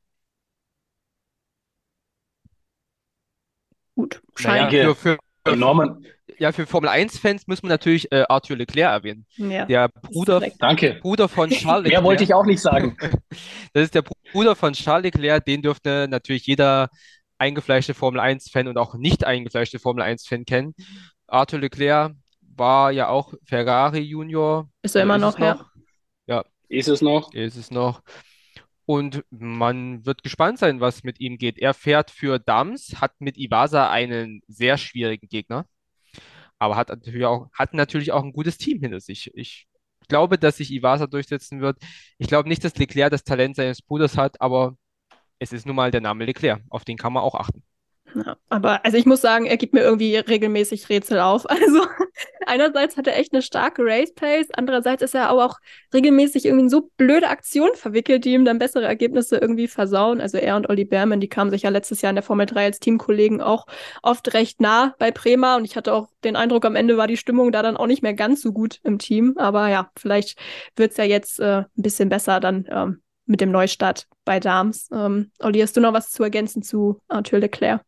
Gut, 3.95 4.21
scheint. 4.35 4.71
Naja, 4.71 4.93
für, 4.93 5.17
für, 5.45 5.55
Norman. 5.55 6.05
Ja, 6.37 6.51
für 6.51 6.65
Formel 6.65 6.89
1-Fans 6.89 7.45
muss 7.47 7.61
man 7.61 7.69
natürlich 7.69 8.11
äh, 8.11 8.23
Arthur 8.27 8.57
Leclerc 8.57 8.91
erwähnen. 8.91 9.25
Ja, 9.35 9.65
der 9.65 9.89
Bruder, 9.89 10.41
Danke. 10.59 10.99
Bruder 11.01 11.27
von 11.27 11.49
Charles 11.51 11.83
Leclerc. 11.83 12.01
Mehr 12.01 12.03
wollte 12.03 12.23
ich 12.23 12.33
auch 12.33 12.45
nicht 12.45 12.61
sagen. 12.61 12.97
das 13.73 13.83
ist 13.83 13.95
der 13.95 14.03
Bruder 14.31 14.55
von 14.55 14.73
Charles 14.73 15.03
Leclerc, 15.03 15.45
den 15.45 15.61
dürfte 15.61 16.07
natürlich 16.09 16.45
jeder 16.45 16.89
eingefleischte 17.37 17.93
Formel 17.93 18.21
1-Fan 18.21 18.67
und 18.67 18.77
auch 18.77 18.93
nicht 18.95 19.25
eingefleischte 19.25 19.79
Formel 19.79 20.03
1-Fan 20.03 20.45
kennen. 20.45 20.75
Arthur 21.31 21.59
Leclerc 21.59 22.13
war 22.41 22.91
ja 22.91 23.07
auch 23.07 23.33
Ferrari 23.45 23.99
Junior. 23.99 24.69
Ist 24.81 24.95
er 24.95 25.03
immer 25.03 25.17
noch, 25.17 25.37
noch, 25.39 25.45
ja. 25.45 25.65
Ja. 26.27 26.45
Ist 26.67 26.89
es 26.89 27.01
noch? 27.01 27.33
Ist 27.33 27.55
es 27.55 27.71
noch. 27.71 28.01
Und 28.85 29.23
man 29.29 30.05
wird 30.05 30.23
gespannt 30.23 30.59
sein, 30.59 30.81
was 30.81 31.03
mit 31.03 31.19
ihm 31.19 31.37
geht. 31.37 31.57
Er 31.57 31.73
fährt 31.73 32.11
für 32.11 32.39
Dams, 32.39 32.99
hat 32.99 33.13
mit 33.19 33.37
Iwasa 33.37 33.89
einen 33.89 34.41
sehr 34.47 34.77
schwierigen 34.77 35.29
Gegner, 35.29 35.65
aber 36.59 36.75
hat 36.75 36.89
natürlich 36.89 37.25
auch, 37.25 37.49
hat 37.53 37.73
natürlich 37.73 38.11
auch 38.11 38.23
ein 38.23 38.33
gutes 38.33 38.57
Team 38.57 38.81
hinter 38.81 38.99
sich. 38.99 39.31
Ich 39.33 39.67
glaube, 40.09 40.37
dass 40.37 40.57
sich 40.57 40.71
Iwasa 40.71 41.07
durchsetzen 41.07 41.61
wird. 41.61 41.77
Ich 42.17 42.27
glaube 42.27 42.49
nicht, 42.49 42.63
dass 42.63 42.75
Leclerc 42.75 43.11
das 43.11 43.23
Talent 43.23 43.55
seines 43.55 43.81
Bruders 43.81 44.17
hat, 44.17 44.41
aber 44.41 44.75
es 45.39 45.53
ist 45.53 45.65
nun 45.65 45.75
mal 45.77 45.91
der 45.91 46.01
Name 46.01 46.25
Leclerc. 46.25 46.61
Auf 46.69 46.83
den 46.83 46.97
kann 46.97 47.13
man 47.13 47.23
auch 47.23 47.35
achten. 47.35 47.63
Aber 48.49 48.83
also 48.85 48.97
ich 48.97 49.05
muss 49.05 49.21
sagen, 49.21 49.45
er 49.45 49.57
gibt 49.57 49.73
mir 49.73 49.81
irgendwie 49.81 50.15
regelmäßig 50.15 50.89
Rätsel 50.89 51.19
auf. 51.19 51.45
Also 51.61 51.85
einerseits 52.45 52.97
hat 52.97 53.07
er 53.07 53.17
echt 53.17 53.33
eine 53.33 53.41
starke 53.41 53.83
Race 53.83 54.13
Pace, 54.13 54.47
andererseits 54.53 55.01
ist 55.01 55.15
er 55.15 55.29
aber 55.29 55.45
auch 55.45 55.59
regelmäßig 55.93 56.45
irgendwie 56.45 56.65
in 56.65 56.69
so 56.69 56.89
blöde 56.97 57.29
Aktionen 57.29 57.75
verwickelt, 57.75 58.25
die 58.25 58.33
ihm 58.33 58.45
dann 58.45 58.59
bessere 58.59 58.85
Ergebnisse 58.85 59.37
irgendwie 59.37 59.67
versauen. 59.67 60.19
Also 60.21 60.37
er 60.37 60.55
und 60.55 60.69
Olli 60.69 60.85
Berman, 60.85 61.19
die 61.19 61.29
kamen 61.29 61.51
sich 61.51 61.63
ja 61.63 61.69
letztes 61.69 62.01
Jahr 62.01 62.09
in 62.09 62.15
der 62.15 62.23
Formel 62.23 62.45
3 62.45 62.65
als 62.65 62.79
Teamkollegen 62.79 63.41
auch 63.41 63.65
oft 64.03 64.33
recht 64.33 64.59
nah 64.59 64.95
bei 64.99 65.11
Prema 65.11 65.55
und 65.55 65.65
ich 65.65 65.75
hatte 65.75 65.93
auch 65.93 66.09
den 66.23 66.35
Eindruck, 66.35 66.65
am 66.65 66.75
Ende 66.75 66.97
war 66.97 67.07
die 67.07 67.17
Stimmung 67.17 67.51
da 67.51 67.61
dann 67.61 67.77
auch 67.77 67.87
nicht 67.87 68.03
mehr 68.03 68.13
ganz 68.13 68.41
so 68.41 68.51
gut 68.51 68.79
im 68.83 68.99
Team. 68.99 69.35
Aber 69.37 69.69
ja, 69.69 69.89
vielleicht 69.97 70.37
wird 70.75 70.91
es 70.91 70.97
ja 70.97 71.03
jetzt 71.03 71.39
äh, 71.39 71.59
ein 71.59 71.67
bisschen 71.75 72.09
besser 72.09 72.39
dann 72.39 72.67
ähm, 72.69 73.01
mit 73.25 73.41
dem 73.41 73.51
Neustart 73.51 74.07
bei 74.25 74.39
Dams. 74.39 74.89
Ähm, 74.91 75.31
Olli, 75.39 75.59
hast 75.59 75.75
du 75.75 75.81
noch 75.81 75.93
was 75.93 76.11
zu 76.11 76.23
ergänzen 76.23 76.61
zu 76.61 76.99
Arthur 77.07 77.39
Leclerc? 77.39 77.81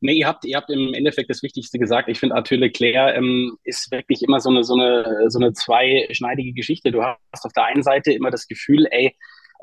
Nee, 0.00 0.14
ihr 0.14 0.26
habt, 0.26 0.44
ihr 0.44 0.56
habt 0.56 0.70
im 0.70 0.94
Endeffekt 0.94 1.30
das 1.30 1.42
Wichtigste 1.42 1.78
gesagt. 1.78 2.08
Ich 2.08 2.20
finde, 2.20 2.36
Arthur 2.36 2.58
Leclerc 2.58 3.16
ähm, 3.16 3.56
ist 3.64 3.90
wirklich 3.90 4.22
immer 4.22 4.40
so 4.40 4.50
eine, 4.50 4.64
so 4.64 4.74
eine, 4.74 5.30
so 5.30 5.38
eine 5.38 5.52
zweischneidige 5.52 6.52
Geschichte. 6.52 6.92
Du 6.92 7.02
hast 7.02 7.44
auf 7.44 7.52
der 7.52 7.64
einen 7.64 7.82
Seite 7.82 8.12
immer 8.12 8.30
das 8.30 8.46
Gefühl, 8.46 8.86
ey, 8.90 9.14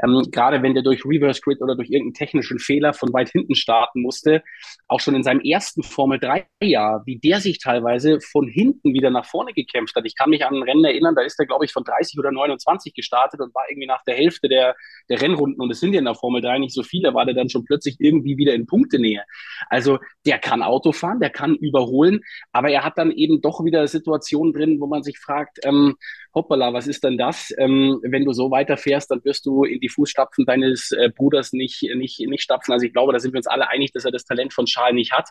ähm, 0.03 0.27
gerade 0.31 0.61
wenn 0.63 0.73
der 0.73 0.83
durch 0.83 1.05
Reverse 1.05 1.41
Grid 1.41 1.61
oder 1.61 1.75
durch 1.75 1.89
irgendeinen 1.89 2.13
technischen 2.13 2.59
Fehler 2.59 2.93
von 2.93 3.13
weit 3.13 3.29
hinten 3.29 3.55
starten 3.55 4.01
musste, 4.01 4.43
auch 4.87 4.99
schon 4.99 5.15
in 5.15 5.23
seinem 5.23 5.41
ersten 5.41 5.83
Formel 5.83 6.19
3 6.19 6.47
Jahr, 6.63 7.03
wie 7.05 7.19
der 7.19 7.39
sich 7.39 7.59
teilweise 7.59 8.19
von 8.21 8.47
hinten 8.47 8.93
wieder 8.93 9.09
nach 9.09 9.25
vorne 9.25 9.53
gekämpft 9.53 9.95
hat. 9.95 10.05
Ich 10.05 10.15
kann 10.15 10.29
mich 10.29 10.45
an 10.45 10.55
ein 10.55 10.63
Rennen 10.63 10.85
erinnern, 10.85 11.15
da 11.15 11.21
ist 11.21 11.39
er, 11.39 11.45
glaube 11.45 11.65
ich, 11.65 11.71
von 11.71 11.83
30 11.83 12.19
oder 12.19 12.31
29 12.31 12.93
gestartet 12.93 13.39
und 13.39 13.53
war 13.53 13.63
irgendwie 13.69 13.87
nach 13.87 14.03
der 14.03 14.15
Hälfte 14.15 14.47
der, 14.47 14.75
der 15.09 15.21
Rennrunden, 15.21 15.61
und 15.61 15.71
es 15.71 15.79
sind 15.79 15.93
ja 15.93 15.99
in 15.99 16.05
der 16.05 16.15
Formel 16.15 16.41
3 16.41 16.59
nicht 16.59 16.73
so 16.73 16.83
viele, 16.83 17.13
war 17.13 17.25
der 17.25 17.35
dann 17.35 17.49
schon 17.49 17.65
plötzlich 17.65 17.97
irgendwie 17.99 18.37
wieder 18.37 18.53
in 18.53 18.65
Punktenähe. 18.65 19.23
Also 19.69 19.99
der 20.25 20.39
kann 20.39 20.63
Auto 20.63 20.91
fahren, 20.91 21.19
der 21.19 21.29
kann 21.29 21.55
überholen, 21.55 22.21
aber 22.51 22.69
er 22.69 22.83
hat 22.83 22.97
dann 22.97 23.11
eben 23.11 23.41
doch 23.41 23.63
wieder 23.63 23.87
Situationen 23.87 24.53
drin, 24.53 24.79
wo 24.79 24.87
man 24.87 25.03
sich 25.03 25.19
fragt, 25.19 25.59
ähm, 25.63 25.95
hoppala, 26.33 26.73
was 26.73 26.87
ist 26.87 27.03
denn 27.03 27.17
das? 27.17 27.53
Ähm, 27.57 27.99
wenn 28.03 28.25
du 28.25 28.33
so 28.33 28.51
weiterfährst, 28.51 29.11
dann 29.11 29.23
wirst 29.23 29.45
du 29.45 29.63
in 29.63 29.79
die 29.79 29.89
Fußstapfen 29.89 30.45
deines 30.45 30.91
äh, 30.91 31.09
Bruders 31.09 31.53
nicht, 31.53 31.83
nicht, 31.95 32.19
nicht 32.19 32.43
stapfen. 32.43 32.73
Also 32.73 32.85
ich 32.85 32.93
glaube, 32.93 33.13
da 33.13 33.19
sind 33.19 33.33
wir 33.33 33.37
uns 33.37 33.47
alle 33.47 33.69
einig, 33.69 33.91
dass 33.91 34.05
er 34.05 34.11
das 34.11 34.23
Talent 34.23 34.53
von 34.53 34.65
Charles 34.65 34.95
nicht 34.95 35.11
hat. 35.11 35.29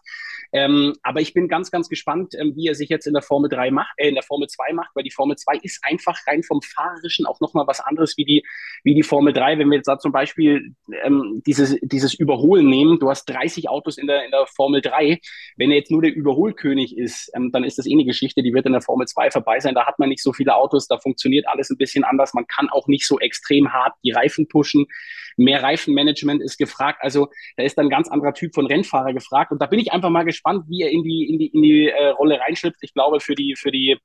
Ähm, 0.53 0.95
aber 1.03 1.21
ich 1.21 1.33
bin 1.33 1.49
ganz, 1.49 1.71
ganz 1.71 1.89
gespannt, 1.89 2.35
ähm, 2.39 2.55
wie 2.57 2.69
er 2.69 2.75
sich 2.75 2.89
jetzt 2.89 3.07
in 3.07 3.15
der 3.15 3.23
Formel 3.23 3.49
3 3.49 3.71
macht, 3.71 3.93
äh, 3.97 4.09
in 4.09 4.15
der 4.15 4.23
Formel 4.23 4.49
2 4.49 4.73
macht, 4.75 4.91
weil 4.95 5.05
die 5.05 5.11
Formel 5.11 5.37
2 5.37 5.59
ist 5.63 5.81
einfach 5.83 6.19
rein 6.27 6.43
vom 6.43 6.61
Fahrerischen 6.63 7.27
auch 7.27 7.41
nochmal 7.41 7.67
was 7.67 7.81
anderes 7.81 8.17
wie 8.17 8.25
die, 8.25 8.45
wie 8.85 8.95
die 8.95 9.03
Formel 9.03 9.33
3. 9.33 9.59
Wenn 9.59 9.69
wir 9.71 9.77
jetzt 9.77 9.89
da 9.89 9.99
zum 9.99 10.13
Beispiel 10.13 10.75
ähm, 11.03 11.43
dieses, 11.47 11.77
dieses 11.83 12.15
Überholen 12.15 12.69
nehmen, 12.69 12.99
du 12.99 13.09
hast 13.09 13.27
30 13.27 13.69
Autos 13.69 13.99
in 13.99 14.07
der, 14.07 14.25
in 14.25 14.31
der 14.31 14.47
Formel 14.47 14.81
3. 14.81 15.19
Wenn 15.57 15.71
er 15.71 15.79
jetzt 15.79 15.91
nur 15.91 16.03
der 16.03 16.15
Überholkönig 16.15 16.97
ist, 16.97 17.31
ähm, 17.35 17.51
dann 17.53 17.65
ist 17.65 17.79
das 17.79 17.87
eh 17.87 17.93
eine 17.93 18.05
Geschichte, 18.05 18.43
die 18.43 18.55
wird 18.55 18.67
in 18.67 18.73
der 18.73 18.83
Formel 18.83 19.07
2 19.07 19.31
vorbei 19.31 19.61
sein. 19.61 19.75
Da 19.75 19.87
hat 19.87 19.99
man 19.99 20.09
nicht 20.09 20.23
so 20.23 20.33
viele 20.33 20.55
Autos, 20.55 20.87
da 20.87 20.99
funktioniert 20.99 21.47
alles 21.49 21.71
ein 21.71 21.79
bisschen 21.79 22.05
anders. 22.05 22.35
Man 22.35 22.47
kann 22.47 22.69
auch 22.69 22.87
nicht 22.87 23.07
so 23.07 23.19
extrem 23.19 23.73
hart 23.73 23.95
die 24.05 24.13
Reifen 24.13 24.49
pushen. 24.49 24.87
Mehr 25.37 25.63
Reifenmanagement 25.63 26.43
ist 26.43 26.59
gefragt. 26.59 26.99
Also 27.03 27.29
da 27.57 27.63
ist 27.63 27.79
dann 27.79 27.87
ein 27.87 27.91
ganz 27.91 28.09
anderer 28.09 28.35
Typ 28.35 28.55
von 28.55 28.67
Rennfahrer 28.67 29.13
gefragt. 29.13 29.53
Und 29.53 29.61
da 29.61 29.67
bin 29.67 29.79
ich 29.79 29.93
einfach 29.93 30.11
mal 30.11 30.25
gespannt, 30.25 30.65
wie 30.69 30.83
er 30.83 30.91
in 30.91 31.03
die, 31.03 31.29
in 31.29 31.39
die, 31.39 31.47
in 31.47 31.63
die 31.63 31.89
äh, 31.89 32.09
Rolle 32.09 32.39
reinschlüpft. 32.41 32.81
Ich 32.83 32.93
glaube, 32.93 33.21
für 33.21 33.35
die, 33.35 33.55
für 33.57 33.71
die 33.71 33.99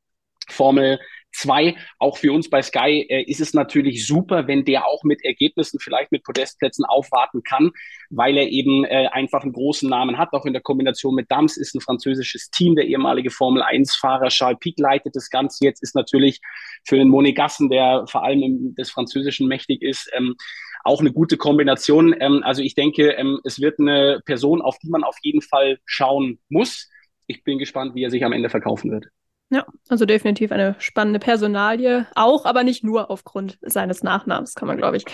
Formel 0.51 0.99
2, 1.35 1.75
auch 1.99 2.17
für 2.17 2.31
uns 2.31 2.49
bei 2.49 2.61
Sky 2.61 3.05
äh, 3.09 3.23
ist 3.23 3.41
es 3.41 3.53
natürlich 3.53 4.07
super, 4.07 4.47
wenn 4.47 4.65
der 4.65 4.87
auch 4.87 5.03
mit 5.03 5.23
Ergebnissen, 5.23 5.79
vielleicht 5.79 6.11
mit 6.11 6.23
Podestplätzen 6.23 6.85
aufwarten 6.85 7.43
kann, 7.43 7.71
weil 8.09 8.37
er 8.37 8.47
eben 8.47 8.85
äh, 8.85 9.07
einfach 9.11 9.43
einen 9.43 9.53
großen 9.53 9.89
Namen 9.89 10.17
hat. 10.17 10.33
Auch 10.33 10.45
in 10.45 10.53
der 10.53 10.61
Kombination 10.61 11.15
mit 11.15 11.29
Dams 11.29 11.57
ist 11.57 11.75
ein 11.75 11.81
französisches 11.81 12.49
Team. 12.49 12.75
Der 12.75 12.85
ehemalige 12.85 13.31
Formel 13.31 13.63
1-Fahrer 13.63 14.29
Charles 14.29 14.59
Pic 14.59 14.79
leitet 14.79 15.15
das 15.15 15.29
Ganze 15.29 15.65
jetzt, 15.65 15.83
ist 15.83 15.95
natürlich 15.95 16.39
für 16.85 16.97
den 16.97 17.09
Monegassen, 17.09 17.69
der 17.69 18.05
vor 18.07 18.23
allem 18.23 18.41
im, 18.41 18.75
des 18.75 18.89
Französischen 18.89 19.47
mächtig 19.47 19.81
ist, 19.81 20.09
ähm, 20.13 20.35
auch 20.83 21.01
eine 21.01 21.11
gute 21.11 21.37
Kombination. 21.37 22.15
Ähm, 22.19 22.43
also 22.43 22.61
ich 22.61 22.75
denke, 22.75 23.11
ähm, 23.11 23.39
es 23.43 23.59
wird 23.59 23.79
eine 23.79 24.21
Person, 24.25 24.61
auf 24.61 24.77
die 24.79 24.89
man 24.89 25.03
auf 25.03 25.17
jeden 25.21 25.41
Fall 25.41 25.79
schauen 25.85 26.39
muss. 26.47 26.89
Ich 27.27 27.43
bin 27.43 27.57
gespannt, 27.57 27.95
wie 27.95 28.03
er 28.03 28.11
sich 28.11 28.23
am 28.23 28.33
Ende 28.33 28.49
verkaufen 28.49 28.91
wird. 28.91 29.07
Ja, 29.51 29.63
also 29.89 30.05
definitiv 30.05 30.51
eine 30.51 30.75
spannende 30.79 31.19
Personalie, 31.19 32.07
auch 32.15 32.45
aber 32.45 32.63
nicht 32.63 32.83
nur 32.83 33.11
aufgrund 33.11 33.59
seines 33.61 34.01
Nachnamens, 34.01 34.55
kann 34.55 34.67
man, 34.67 34.77
glaube 34.77 34.97
ich, 34.97 35.05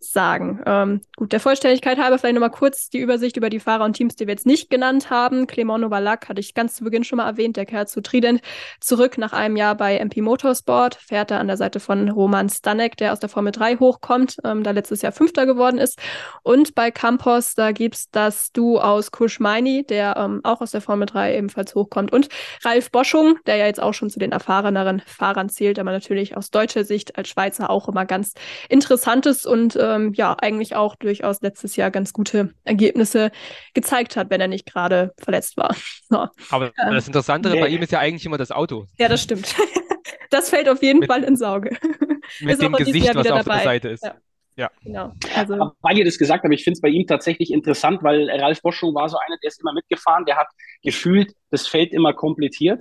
sagen. 0.00 0.62
Ähm, 0.64 1.02
gut, 1.16 1.32
der 1.32 1.40
Vollständigkeit 1.40 1.98
halber 1.98 2.18
vielleicht 2.18 2.34
nochmal 2.34 2.50
kurz 2.50 2.88
die 2.88 2.98
Übersicht 2.98 3.36
über 3.36 3.50
die 3.50 3.60
Fahrer 3.60 3.84
und 3.84 3.92
Teams, 3.92 4.16
die 4.16 4.26
wir 4.26 4.32
jetzt 4.32 4.46
nicht 4.46 4.70
genannt 4.70 5.10
haben. 5.10 5.46
Clement 5.46 5.82
Novalak 5.82 6.30
hatte 6.30 6.40
ich 6.40 6.54
ganz 6.54 6.76
zu 6.76 6.84
Beginn 6.84 7.04
schon 7.04 7.18
mal 7.18 7.28
erwähnt, 7.28 7.58
der 7.58 7.66
kehrt 7.66 7.90
zu 7.90 8.00
Trident 8.00 8.40
zurück 8.80 9.18
nach 9.18 9.34
einem 9.34 9.54
Jahr 9.56 9.74
bei 9.74 9.98
MP 9.98 10.22
Motorsport, 10.22 10.94
fährt 10.94 11.30
er 11.30 11.40
an 11.40 11.46
der 11.46 11.58
Seite 11.58 11.78
von 11.78 12.08
Roman 12.08 12.48
Stanek, 12.48 12.96
der 12.96 13.12
aus 13.12 13.20
der 13.20 13.28
Formel 13.28 13.52
3 13.52 13.76
hochkommt, 13.76 14.38
ähm, 14.44 14.62
da 14.62 14.70
letztes 14.70 15.02
Jahr 15.02 15.12
Fünfter 15.12 15.44
geworden 15.44 15.76
ist. 15.76 15.98
Und 16.42 16.74
bei 16.74 16.90
Campos, 16.90 17.54
da 17.54 17.72
gibt's 17.72 18.08
das 18.10 18.50
Du 18.50 18.78
aus 18.78 19.10
Kuschmeini, 19.10 19.84
der 19.84 20.16
ähm, 20.16 20.40
auch 20.42 20.62
aus 20.62 20.70
der 20.70 20.80
Formel 20.80 21.04
3 21.04 21.36
ebenfalls 21.36 21.74
hochkommt. 21.74 22.14
Und 22.14 22.30
Ralf 22.64 22.90
Boschung, 22.90 23.38
der 23.44 23.56
ja 23.56 23.66
jetzt 23.66 23.73
auch 23.80 23.94
schon 23.94 24.10
zu 24.10 24.18
den 24.18 24.32
erfahreneren 24.32 25.02
Fahrern 25.06 25.48
zählt, 25.48 25.78
aber 25.78 25.92
natürlich 25.92 26.36
aus 26.36 26.50
deutscher 26.50 26.84
Sicht 26.84 27.16
als 27.16 27.28
Schweizer 27.28 27.70
auch 27.70 27.88
immer 27.88 28.06
ganz 28.06 28.34
interessantes 28.68 29.46
und 29.46 29.76
ähm, 29.80 30.12
ja, 30.14 30.36
eigentlich 30.40 30.74
auch 30.76 30.96
durchaus 30.96 31.40
letztes 31.42 31.76
Jahr 31.76 31.90
ganz 31.90 32.12
gute 32.12 32.54
Ergebnisse 32.64 33.30
gezeigt 33.74 34.16
hat, 34.16 34.30
wenn 34.30 34.40
er 34.40 34.48
nicht 34.48 34.66
gerade 34.66 35.12
verletzt 35.18 35.56
war. 35.56 35.74
So. 36.10 36.28
Aber 36.50 36.66
ähm, 36.66 36.92
das 36.92 37.06
Interessantere 37.06 37.58
bei 37.58 37.68
ihm 37.68 37.82
ist 37.82 37.90
ja 37.90 37.98
eigentlich 37.98 38.26
immer 38.26 38.36
das 38.36 38.52
Auto. 38.52 38.86
Ja, 38.98 39.08
das 39.08 39.22
stimmt. 39.22 39.54
das 40.30 40.50
fällt 40.50 40.68
auf 40.68 40.82
jeden 40.82 41.00
mit, 41.00 41.10
Fall 41.10 41.24
ins 41.24 41.42
Auge. 41.42 41.76
Mit 42.40 42.60
dem 42.60 42.72
Gesicht, 42.74 43.14
was 43.14 43.26
auf 43.26 43.44
dabei. 43.44 43.54
der 43.54 43.64
Seite 43.64 43.88
ist. 43.88 44.04
Ja. 44.04 44.14
Ja. 44.56 44.70
Genau. 44.84 45.12
Also, 45.34 45.72
weil 45.80 45.98
ihr 45.98 46.04
das 46.04 46.18
gesagt 46.18 46.44
habt, 46.44 46.54
ich 46.54 46.62
finde 46.62 46.76
es 46.76 46.80
bei 46.80 46.88
ihm 46.88 47.06
tatsächlich 47.06 47.52
interessant, 47.52 48.02
weil 48.02 48.30
Ralf 48.30 48.62
Boschung 48.62 48.94
war 48.94 49.08
so 49.08 49.16
einer, 49.18 49.36
der 49.42 49.48
ist 49.48 49.60
immer 49.60 49.72
mitgefahren, 49.72 50.24
der 50.26 50.36
hat 50.36 50.46
gefühlt 50.82 51.32
das 51.50 51.66
Feld 51.66 51.92
immer 51.92 52.12
komplettiert. 52.12 52.80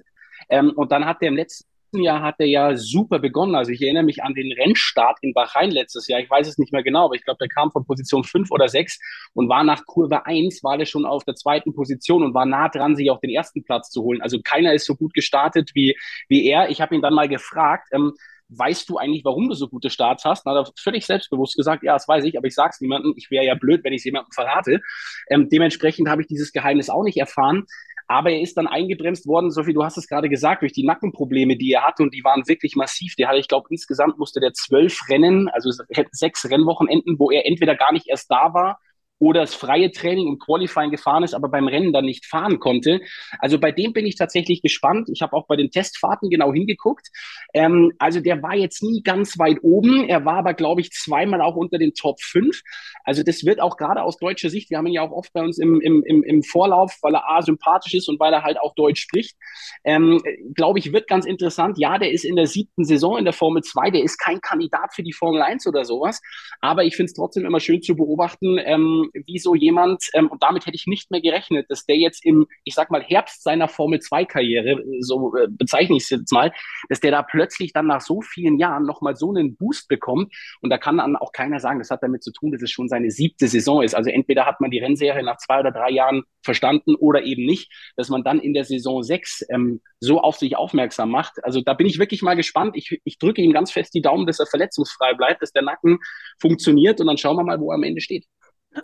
Ähm, 0.53 0.71
und 0.75 0.91
dann 0.91 1.05
hat 1.05 1.17
er 1.21 1.29
im 1.29 1.35
letzten 1.35 1.65
Jahr 1.93 2.21
hat 2.21 2.35
er 2.37 2.45
ja 2.45 2.75
super 2.75 3.19
begonnen. 3.19 3.55
Also 3.55 3.71
ich 3.71 3.81
erinnere 3.81 4.03
mich 4.03 4.23
an 4.23 4.35
den 4.35 4.51
Rennstart 4.51 5.17
in 5.21 5.33
Bahrain 5.33 5.71
letztes 5.71 6.07
Jahr. 6.07 6.19
Ich 6.19 6.29
weiß 6.29 6.47
es 6.47 6.57
nicht 6.59 6.71
mehr 6.71 6.83
genau, 6.83 7.05
aber 7.05 7.15
ich 7.15 7.23
glaube, 7.23 7.39
der 7.39 7.47
kam 7.47 7.71
von 7.71 7.85
Position 7.85 8.23
5 8.23 8.51
oder 8.51 8.67
6 8.67 8.99
und 9.33 9.49
war 9.49 9.63
nach 9.63 9.85
Kurve 9.85 10.25
1, 10.25 10.63
war 10.63 10.77
der 10.77 10.85
schon 10.85 11.05
auf 11.05 11.23
der 11.23 11.35
zweiten 11.35 11.73
Position 11.73 12.23
und 12.23 12.33
war 12.35 12.45
nah 12.45 12.69
dran, 12.69 12.95
sich 12.95 13.09
auch 13.09 13.19
den 13.19 13.31
ersten 13.31 13.63
Platz 13.63 13.89
zu 13.89 14.03
holen. 14.03 14.21
Also 14.21 14.39
keiner 14.43 14.73
ist 14.73 14.85
so 14.85 14.95
gut 14.95 15.13
gestartet 15.13 15.71
wie, 15.73 15.95
wie 16.29 16.45
er. 16.45 16.69
Ich 16.69 16.81
habe 16.81 16.93
ihn 16.93 17.01
dann 17.01 17.15
mal 17.15 17.27
gefragt, 17.27 17.89
ähm, 17.91 18.13
weißt 18.49 18.89
du 18.89 18.97
eigentlich, 18.97 19.25
warum 19.25 19.49
du 19.49 19.55
so 19.55 19.67
gute 19.67 19.89
Starts 19.89 20.25
hast? 20.25 20.45
Na, 20.45 20.53
da 20.53 20.69
völlig 20.77 21.05
selbstbewusst 21.05 21.55
gesagt, 21.55 21.83
ja, 21.83 21.93
das 21.93 22.07
weiß 22.07 22.23
ich, 22.25 22.37
aber 22.37 22.47
ich 22.47 22.55
sag's 22.55 22.81
niemandem. 22.81 23.13
Ich 23.17 23.31
wäre 23.31 23.45
ja 23.45 23.55
blöd, 23.55 23.83
wenn 23.83 23.93
ich 23.93 23.99
es 23.99 24.05
jemandem 24.05 24.31
verrate. 24.31 24.81
Ähm, 25.29 25.49
dementsprechend 25.49 26.07
habe 26.09 26.21
ich 26.21 26.27
dieses 26.27 26.51
Geheimnis 26.51 26.89
auch 26.89 27.03
nicht 27.03 27.17
erfahren. 27.17 27.65
Aber 28.07 28.31
er 28.31 28.41
ist 28.41 28.57
dann 28.57 28.67
eingebremst 28.67 29.27
worden, 29.27 29.51
Sophie, 29.51 29.73
du 29.73 29.83
hast 29.83 29.97
es 29.97 30.07
gerade 30.07 30.29
gesagt, 30.29 30.61
durch 30.61 30.73
die 30.73 30.85
Nackenprobleme, 30.85 31.57
die 31.57 31.71
er 31.71 31.83
hatte 31.83 32.03
und 32.03 32.13
die 32.13 32.23
waren 32.23 32.47
wirklich 32.47 32.75
massiv. 32.75 33.15
Der 33.15 33.27
hatte, 33.27 33.39
ich 33.39 33.47
glaube, 33.47 33.67
insgesamt 33.69 34.17
musste 34.17 34.39
der 34.39 34.53
zwölf 34.53 34.99
Rennen, 35.09 35.49
also 35.49 35.69
sechs 36.11 36.49
Rennwochenenden, 36.49 37.19
wo 37.19 37.31
er 37.31 37.45
entweder 37.45 37.75
gar 37.75 37.93
nicht 37.93 38.07
erst 38.07 38.29
da 38.29 38.53
war 38.53 38.79
oder 39.23 39.41
das 39.41 39.55
freie 39.55 39.91
Training 39.91 40.27
und 40.27 40.39
Qualifying 40.39 40.91
gefahren 40.91 41.23
ist, 41.23 41.33
aber 41.33 41.49
beim 41.49 41.67
Rennen 41.67 41.93
dann 41.93 42.05
nicht 42.05 42.25
fahren 42.25 42.59
konnte. 42.59 43.01
Also 43.39 43.59
bei 43.59 43.71
dem 43.71 43.93
bin 43.93 44.05
ich 44.05 44.15
tatsächlich 44.15 44.61
gespannt. 44.61 45.09
Ich 45.11 45.21
habe 45.21 45.33
auch 45.33 45.47
bei 45.47 45.55
den 45.55 45.71
Testfahrten 45.71 46.29
genau 46.29 46.53
hingeguckt. 46.53 47.09
Ähm, 47.53 47.93
also 47.99 48.19
der 48.19 48.41
war 48.43 48.55
jetzt 48.55 48.83
nie 48.83 49.01
ganz 49.01 49.39
weit 49.39 49.59
oben. 49.61 50.07
Er 50.07 50.25
war 50.25 50.35
aber, 50.35 50.53
glaube 50.53 50.81
ich, 50.81 50.91
zweimal 50.91 51.41
auch 51.41 51.55
unter 51.55 51.77
den 51.77 51.93
Top 51.93 52.21
5. 52.21 52.61
Also 53.03 53.23
das 53.23 53.45
wird 53.45 53.61
auch 53.61 53.77
gerade 53.77 54.03
aus 54.03 54.17
deutscher 54.17 54.49
Sicht, 54.49 54.69
wir 54.69 54.77
haben 54.77 54.87
ihn 54.87 54.93
ja 54.93 55.01
auch 55.01 55.11
oft 55.11 55.31
bei 55.33 55.41
uns 55.41 55.57
im, 55.57 55.79
im, 55.81 56.03
im, 56.03 56.23
im 56.23 56.43
Vorlauf, 56.43 56.97
weil 57.01 57.15
er 57.15 57.29
A, 57.29 57.41
sympathisch 57.41 57.93
ist 57.93 58.09
und 58.09 58.19
weil 58.19 58.33
er 58.33 58.43
halt 58.43 58.59
auch 58.59 58.75
Deutsch 58.75 59.01
spricht. 59.01 59.35
Ähm, 59.83 60.21
glaube 60.55 60.79
ich, 60.79 60.91
wird 60.91 61.07
ganz 61.07 61.25
interessant. 61.25 61.77
Ja, 61.77 61.97
der 61.97 62.11
ist 62.11 62.25
in 62.25 62.35
der 62.35 62.47
siebten 62.47 62.83
Saison 62.83 63.17
in 63.17 63.25
der 63.25 63.33
Formel 63.33 63.63
2. 63.63 63.91
Der 63.91 64.03
ist 64.03 64.17
kein 64.17 64.41
Kandidat 64.41 64.93
für 64.93 65.03
die 65.03 65.13
Formel 65.13 65.41
1 65.41 65.67
oder 65.67 65.85
sowas. 65.85 66.21
Aber 66.59 66.83
ich 66.83 66.95
finde 66.95 67.09
es 67.09 67.13
trotzdem 67.13 67.45
immer 67.45 67.59
schön 67.59 67.81
zu 67.81 67.95
beobachten, 67.95 68.57
ähm, 68.63 69.09
wie 69.13 69.39
so 69.39 69.55
jemand, 69.55 70.03
ähm, 70.13 70.27
und 70.27 70.43
damit 70.43 70.65
hätte 70.65 70.75
ich 70.75 70.87
nicht 70.87 71.11
mehr 71.11 71.21
gerechnet, 71.21 71.69
dass 71.69 71.85
der 71.85 71.97
jetzt 71.97 72.25
im, 72.25 72.47
ich 72.63 72.73
sag 72.73 72.91
mal, 72.91 73.01
Herbst 73.01 73.43
seiner 73.43 73.67
Formel 73.67 73.99
2-Karriere, 73.99 74.83
so 74.99 75.35
äh, 75.35 75.47
bezeichne 75.49 75.97
ich 75.97 76.03
es 76.03 76.09
jetzt 76.09 76.31
mal, 76.31 76.51
dass 76.89 76.99
der 76.99 77.11
da 77.11 77.23
plötzlich 77.23 77.73
dann 77.73 77.87
nach 77.87 78.01
so 78.01 78.21
vielen 78.21 78.57
Jahren 78.57 78.85
nochmal 78.85 79.15
so 79.15 79.29
einen 79.29 79.55
Boost 79.55 79.87
bekommt. 79.87 80.33
Und 80.61 80.69
da 80.69 80.77
kann 80.77 80.97
dann 80.97 81.15
auch 81.15 81.31
keiner 81.31 81.59
sagen, 81.59 81.79
das 81.79 81.89
hat 81.89 82.03
damit 82.03 82.23
zu 82.23 82.31
tun, 82.31 82.51
dass 82.51 82.61
es 82.61 82.71
schon 82.71 82.87
seine 82.87 83.11
siebte 83.11 83.47
Saison 83.47 83.81
ist. 83.81 83.95
Also 83.95 84.09
entweder 84.09 84.45
hat 84.45 84.61
man 84.61 84.71
die 84.71 84.79
Rennserie 84.79 85.23
nach 85.23 85.37
zwei 85.37 85.59
oder 85.59 85.71
drei 85.71 85.91
Jahren 85.91 86.23
verstanden 86.43 86.95
oder 86.95 87.23
eben 87.23 87.45
nicht, 87.45 87.71
dass 87.95 88.09
man 88.09 88.23
dann 88.23 88.39
in 88.39 88.53
der 88.53 88.65
Saison 88.65 89.03
6 89.03 89.45
ähm, 89.49 89.81
so 89.99 90.19
auf 90.19 90.35
sich 90.35 90.57
aufmerksam 90.57 91.09
macht. 91.09 91.43
Also 91.43 91.61
da 91.61 91.73
bin 91.73 91.87
ich 91.87 91.99
wirklich 91.99 92.21
mal 92.21 92.35
gespannt. 92.35 92.75
Ich, 92.75 92.99
ich 93.03 93.17
drücke 93.17 93.41
ihm 93.41 93.53
ganz 93.53 93.71
fest 93.71 93.93
die 93.93 94.01
Daumen, 94.01 94.27
dass 94.27 94.39
er 94.39 94.45
verletzungsfrei 94.45 95.13
bleibt, 95.13 95.41
dass 95.41 95.51
der 95.51 95.63
Nacken 95.63 95.99
funktioniert 96.39 96.99
und 96.99 97.07
dann 97.07 97.17
schauen 97.17 97.37
wir 97.37 97.43
mal, 97.43 97.59
wo 97.59 97.71
er 97.71 97.75
am 97.75 97.83
Ende 97.83 98.01
steht. 98.01 98.25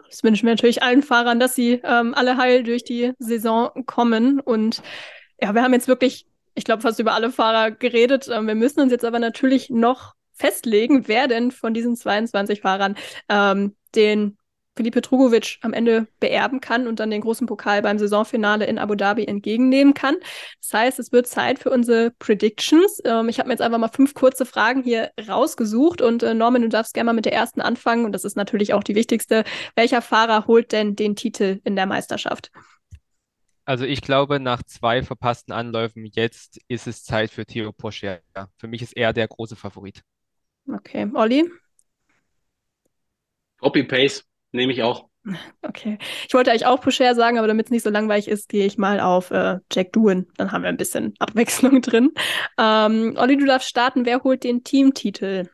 Das 0.07 0.23
wünschen 0.23 0.45
wir 0.45 0.53
natürlich 0.53 0.83
allen 0.83 1.03
Fahrern, 1.03 1.39
dass 1.39 1.55
sie 1.55 1.81
ähm, 1.83 2.13
alle 2.13 2.37
heil 2.37 2.63
durch 2.63 2.83
die 2.83 3.13
Saison 3.19 3.85
kommen. 3.85 4.39
Und 4.39 4.81
ja, 5.41 5.53
wir 5.53 5.63
haben 5.63 5.73
jetzt 5.73 5.87
wirklich, 5.87 6.27
ich 6.55 6.63
glaube, 6.63 6.81
fast 6.81 6.99
über 6.99 7.13
alle 7.13 7.31
Fahrer 7.31 7.71
geredet. 7.71 8.29
Ähm, 8.31 8.47
wir 8.47 8.55
müssen 8.55 8.81
uns 8.81 8.91
jetzt 8.91 9.05
aber 9.05 9.19
natürlich 9.19 9.69
noch 9.69 10.13
festlegen, 10.33 11.07
wer 11.07 11.27
denn 11.27 11.51
von 11.51 11.73
diesen 11.73 11.95
22 11.95 12.61
Fahrern 12.61 12.95
ähm, 13.27 13.75
den 13.95 14.37
Felipe 14.79 15.01
Trugovic 15.01 15.57
am 15.59 15.73
Ende 15.73 16.07
beerben 16.21 16.61
kann 16.61 16.87
und 16.87 17.01
dann 17.01 17.11
den 17.11 17.19
großen 17.19 17.45
Pokal 17.45 17.81
beim 17.81 17.99
Saisonfinale 17.99 18.65
in 18.65 18.77
Abu 18.77 18.95
Dhabi 18.95 19.25
entgegennehmen 19.25 19.93
kann. 19.93 20.15
Das 20.61 20.73
heißt, 20.73 20.99
es 20.99 21.11
wird 21.11 21.27
Zeit 21.27 21.59
für 21.59 21.69
unsere 21.69 22.11
Predictions. 22.11 23.01
Ähm, 23.03 23.27
ich 23.27 23.39
habe 23.39 23.49
mir 23.49 23.55
jetzt 23.55 23.61
einfach 23.61 23.77
mal 23.77 23.89
fünf 23.89 24.13
kurze 24.13 24.45
Fragen 24.45 24.81
hier 24.81 25.11
rausgesucht 25.27 26.01
und 26.01 26.23
äh, 26.23 26.33
Norman, 26.33 26.61
du 26.61 26.69
darfst 26.69 26.93
gerne 26.93 27.07
mal 27.07 27.13
mit 27.13 27.25
der 27.25 27.33
ersten 27.33 27.59
anfangen 27.59 28.05
und 28.05 28.13
das 28.13 28.23
ist 28.23 28.37
natürlich 28.37 28.73
auch 28.73 28.81
die 28.81 28.95
wichtigste. 28.95 29.43
Welcher 29.75 30.01
Fahrer 30.01 30.47
holt 30.47 30.71
denn 30.71 30.95
den 30.95 31.17
Titel 31.17 31.59
in 31.65 31.75
der 31.75 31.85
Meisterschaft? 31.85 32.49
Also 33.65 33.83
ich 33.83 33.99
glaube, 34.01 34.39
nach 34.39 34.63
zwei 34.63 35.03
verpassten 35.03 35.53
Anläufen 35.53 36.05
jetzt 36.05 36.57
ist 36.69 36.87
es 36.87 37.03
Zeit 37.03 37.31
für 37.31 37.45
Theo 37.45 37.73
Porsche. 37.73 38.21
Für 38.55 38.69
mich 38.69 38.81
ist 38.81 38.95
er 38.95 39.11
der 39.11 39.27
große 39.27 39.57
Favorit. 39.57 40.03
Okay, 40.73 41.05
Olli? 41.13 41.51
Copy-Paste. 43.59 44.28
Nehme 44.51 44.73
ich 44.73 44.83
auch. 44.83 45.09
Okay. 45.61 45.97
Ich 46.27 46.33
wollte 46.33 46.49
eigentlich 46.49 46.65
auch 46.65 46.81
Pusher 46.81 47.13
sagen, 47.13 47.37
aber 47.37 47.47
damit 47.47 47.67
es 47.67 47.71
nicht 47.71 47.83
so 47.83 47.89
langweilig 47.89 48.27
ist, 48.27 48.49
gehe 48.49 48.65
ich 48.65 48.77
mal 48.77 48.99
auf 48.99 49.31
äh, 49.31 49.57
Jack 49.71 49.91
Doohan. 49.93 50.27
Dann 50.37 50.51
haben 50.51 50.63
wir 50.63 50.69
ein 50.69 50.77
bisschen 50.77 51.13
Abwechslung 51.19 51.81
drin. 51.81 52.11
Ähm, 52.57 53.15
Olli, 53.17 53.37
du 53.37 53.45
darfst 53.45 53.69
starten. 53.69 54.05
Wer 54.05 54.23
holt 54.23 54.43
den 54.43 54.63
Teamtitel? 54.63 55.49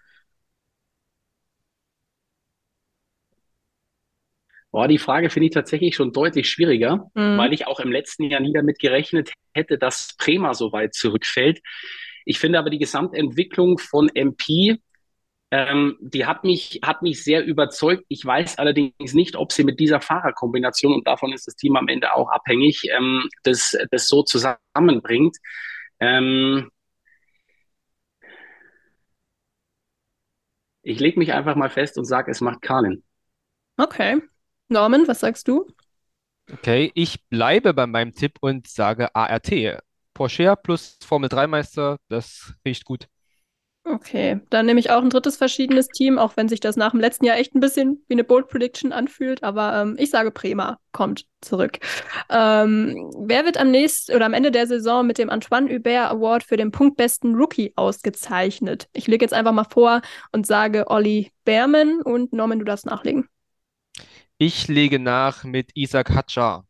Boah, 4.72 4.90
die 4.90 4.98
Frage 4.98 5.30
finde 5.30 5.48
ich 5.48 5.54
tatsächlich 5.54 5.96
schon 5.96 6.12
deutlich 6.12 6.50
schwieriger, 6.50 7.10
mhm. 7.14 7.38
weil 7.38 7.54
ich 7.54 7.66
auch 7.66 7.80
im 7.80 7.94
letzten 7.94 8.26
Jahr 8.26 8.42
nie 8.42 8.52
damit 8.52 8.78
gerechnet 8.78 9.32
hätte, 9.54 9.78
dass 9.78 10.16
Prema 10.18 10.54
so 10.54 10.74
weit 10.74 10.94
zurückfällt. 10.94 11.62
Ich 12.26 12.40
finde 12.40 12.60
aber 12.60 12.70
die 12.70 12.80
Gesamtentwicklung 12.80 13.78
von 13.78 14.10
MP 14.14 14.82
ähm, 15.56 15.96
die 16.02 16.26
hat 16.26 16.44
mich, 16.44 16.82
hat 16.84 17.02
mich 17.02 17.24
sehr 17.24 17.46
überzeugt. 17.46 18.04
Ich 18.10 18.26
weiß 18.26 18.58
allerdings 18.58 19.14
nicht, 19.14 19.38
ob 19.38 19.54
sie 19.54 19.64
mit 19.64 19.80
dieser 19.80 20.02
Fahrerkombination, 20.02 20.94
und 20.94 21.08
davon 21.08 21.32
ist 21.32 21.48
das 21.48 21.56
Team 21.56 21.78
am 21.78 21.88
Ende 21.88 22.14
auch 22.14 22.30
abhängig, 22.30 22.84
ähm, 22.92 23.30
das, 23.44 23.78
das 23.90 24.10
so 24.10 24.22
zusammenbringt. 24.22 25.38
Ähm, 26.02 26.70
ich 30.82 31.00
lege 31.00 31.18
mich 31.18 31.32
einfach 31.32 31.56
mal 31.56 31.70
fest 31.70 31.98
und 31.98 32.04
sage, 32.04 32.32
es 32.32 32.42
macht 32.42 32.62
Carlin. 32.62 33.02
Okay. 33.78 34.22
Norman, 34.68 35.08
was 35.08 35.22
sagst 35.22 35.48
du? 35.48 35.68
Okay, 36.52 36.92
ich 36.96 37.26
bleibe 37.30 37.74
bei 37.74 37.88
meinem 37.88 38.14
Tipp 38.14 38.40
und 38.42 38.68
sage 38.68 39.16
ART. 39.16 39.54
Porsche 40.14 40.54
plus 40.62 40.98
Formel 41.02 41.30
3 41.30 41.48
Meister, 41.48 41.98
das 42.10 42.54
riecht 42.66 42.84
gut. 42.84 43.08
Okay, 43.88 44.40
dann 44.50 44.66
nehme 44.66 44.80
ich 44.80 44.90
auch 44.90 45.04
ein 45.04 45.12
drittes 45.12 45.38
verschiedenes 45.38 45.88
Team, 45.90 46.18
auch 46.18 46.36
wenn 46.38 46.50
sich 46.50 46.60
das 46.60 46.76
nach 46.76 46.90
dem 46.90 47.00
letzten 47.00 47.24
Jahr 47.24 47.38
echt 47.38 47.54
ein 47.54 47.60
bisschen 47.60 48.04
wie 48.08 48.16
eine 48.16 48.24
Bold 48.24 48.48
Prediction 48.48 48.92
anfühlt. 48.92 49.44
Aber 49.44 49.80
ähm, 49.80 49.96
ich 50.00 50.10
sage, 50.10 50.32
Prema 50.32 50.80
kommt 50.92 51.28
zurück. 51.42 51.78
Ähm, 52.32 53.12
wer 53.20 53.46
wird 53.46 53.58
am 53.58 53.70
nächsten 53.70 54.16
oder 54.16 54.26
am 54.26 54.34
Ende 54.34 54.50
der 54.50 54.66
Saison 54.66 55.06
mit 55.06 55.20
dem 55.20 55.30
Antoine 55.30 55.70
Hubert 55.70 56.10
Award 56.10 56.44
für 56.44 56.58
den 56.58 56.72
punktbesten 56.72 57.36
Rookie 57.36 57.74
ausgezeichnet? 57.76 58.88
Ich 58.94 59.06
lege 59.06 59.24
jetzt 59.24 59.36
einfach 59.36 59.52
mal 59.54 59.66
vor 59.66 60.02
und 60.32 60.48
sage 60.48 60.90
Olli 60.90 61.32
Berman 61.44 62.02
und 62.02 62.34
Norman, 62.34 62.58
du 62.58 62.66
darfst 62.66 62.88
nachlegen. 62.88 63.30
Ich 64.40 64.68
lege 64.68 64.98
nach 64.98 65.44
mit 65.44 65.70
Isaac 65.76 66.10
Hatjar. 66.10 66.66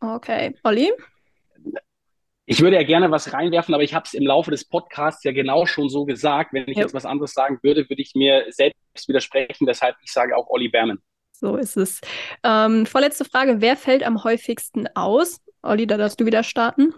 Okay, 0.00 0.54
Olli? 0.62 0.92
Ich 2.46 2.60
würde 2.60 2.76
ja 2.76 2.82
gerne 2.82 3.10
was 3.10 3.32
reinwerfen, 3.32 3.74
aber 3.74 3.84
ich 3.84 3.94
habe 3.94 4.04
es 4.06 4.12
im 4.12 4.26
Laufe 4.26 4.50
des 4.50 4.66
Podcasts 4.66 5.24
ja 5.24 5.32
genau 5.32 5.64
schon 5.64 5.88
so 5.88 6.04
gesagt. 6.04 6.52
Wenn 6.52 6.68
ich 6.68 6.76
ja. 6.76 6.82
jetzt 6.82 6.94
was 6.94 7.06
anderes 7.06 7.32
sagen 7.32 7.58
würde, 7.62 7.88
würde 7.88 8.02
ich 8.02 8.14
mir 8.14 8.44
selbst 8.50 9.08
widersprechen. 9.08 9.66
Deshalb, 9.66 9.96
ich 10.02 10.12
sage 10.12 10.36
auch 10.36 10.48
Olli 10.50 10.68
Berman. 10.68 10.98
So 11.32 11.56
ist 11.56 11.76
es. 11.76 12.00
Ähm, 12.42 12.84
vorletzte 12.84 13.24
Frage. 13.24 13.60
Wer 13.60 13.76
fällt 13.76 14.02
am 14.02 14.24
häufigsten 14.24 14.86
aus? 14.94 15.40
Olli, 15.62 15.86
da 15.86 15.96
darfst 15.96 16.20
du 16.20 16.26
wieder 16.26 16.42
starten. 16.42 16.94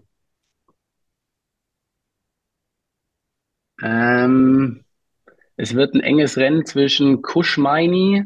Ähm, 3.82 4.84
es 5.56 5.74
wird 5.74 5.94
ein 5.94 6.00
enges 6.00 6.36
Rennen 6.36 6.66
zwischen 6.66 7.22
Kuschmeini 7.22 8.24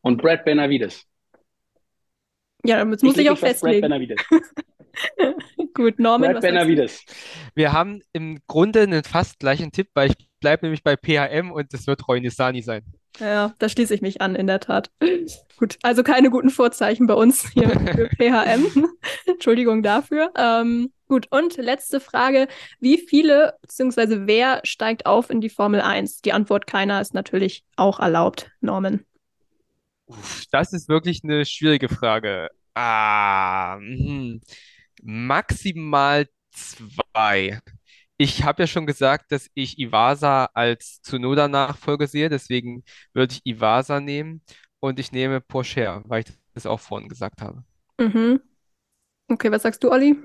und 0.00 0.22
Brad 0.22 0.44
Benavides. 0.44 1.06
Ja, 2.64 2.78
damit 2.78 3.02
muss 3.02 3.16
ich, 3.16 3.22
ich 3.22 3.30
auch 3.30 3.38
festlegen. 3.38 3.80
Brad 3.80 3.90
Benavides. 3.90 4.24
Gut, 5.74 5.98
Norman, 5.98 6.32
Brad 6.32 6.42
Benavides. 6.42 7.04
Wir 7.54 7.72
haben 7.72 8.02
im 8.12 8.40
Grunde 8.46 8.82
einen 8.82 9.04
fast 9.04 9.38
gleichen 9.38 9.72
Tipp, 9.72 9.88
weil 9.94 10.10
ich 10.10 10.28
bleibe 10.40 10.66
nämlich 10.66 10.82
bei 10.82 10.96
PHM 10.96 11.50
und 11.50 11.72
das 11.72 11.86
wird 11.86 12.06
Roy 12.08 12.20
Nissani 12.20 12.62
sein. 12.62 12.82
Ja, 13.18 13.54
da 13.58 13.68
schließe 13.68 13.94
ich 13.94 14.02
mich 14.02 14.20
an, 14.20 14.34
in 14.34 14.46
der 14.46 14.60
Tat. 14.60 14.90
Gut, 15.58 15.78
also 15.82 16.02
keine 16.02 16.30
guten 16.30 16.50
Vorzeichen 16.50 17.06
bei 17.06 17.14
uns 17.14 17.48
hier 17.50 17.68
für 17.68 18.08
PHM. 18.16 18.88
Entschuldigung 19.26 19.82
dafür. 19.82 20.32
Ähm, 20.36 20.92
gut, 21.08 21.28
und 21.30 21.56
letzte 21.56 22.00
Frage. 22.00 22.48
Wie 22.80 22.98
viele 22.98 23.54
bzw. 23.62 24.26
wer 24.26 24.60
steigt 24.64 25.06
auf 25.06 25.30
in 25.30 25.40
die 25.40 25.50
Formel 25.50 25.80
1? 25.80 26.22
Die 26.22 26.32
Antwort 26.32 26.66
keiner 26.66 27.00
ist 27.00 27.14
natürlich 27.14 27.64
auch 27.76 28.00
erlaubt, 28.00 28.50
Norman. 28.60 29.04
Das 30.50 30.72
ist 30.72 30.88
wirklich 30.88 31.20
eine 31.22 31.44
schwierige 31.44 31.88
Frage. 31.88 32.48
Ah, 32.74 33.78
mh. 33.78 34.40
Maximal 35.02 36.26
zwei. 36.50 37.60
Ich 38.16 38.44
habe 38.44 38.62
ja 38.62 38.66
schon 38.66 38.86
gesagt, 38.86 39.32
dass 39.32 39.50
ich 39.54 39.78
Iwasa 39.78 40.48
als 40.54 41.02
Tsunoda-Nachfolger 41.02 42.06
sehe, 42.06 42.28
deswegen 42.28 42.84
würde 43.12 43.34
ich 43.34 43.40
Iwasa 43.44 44.00
nehmen 44.00 44.42
und 44.80 44.98
ich 44.98 45.12
nehme 45.12 45.40
Porsche, 45.40 46.02
weil 46.06 46.22
ich 46.22 46.32
das 46.54 46.66
auch 46.66 46.80
vorhin 46.80 47.08
gesagt 47.08 47.42
habe. 47.42 47.64
Mhm. 47.98 48.40
Okay, 49.28 49.50
was 49.50 49.62
sagst 49.62 49.82
du, 49.82 49.90
Olli? 49.90 50.16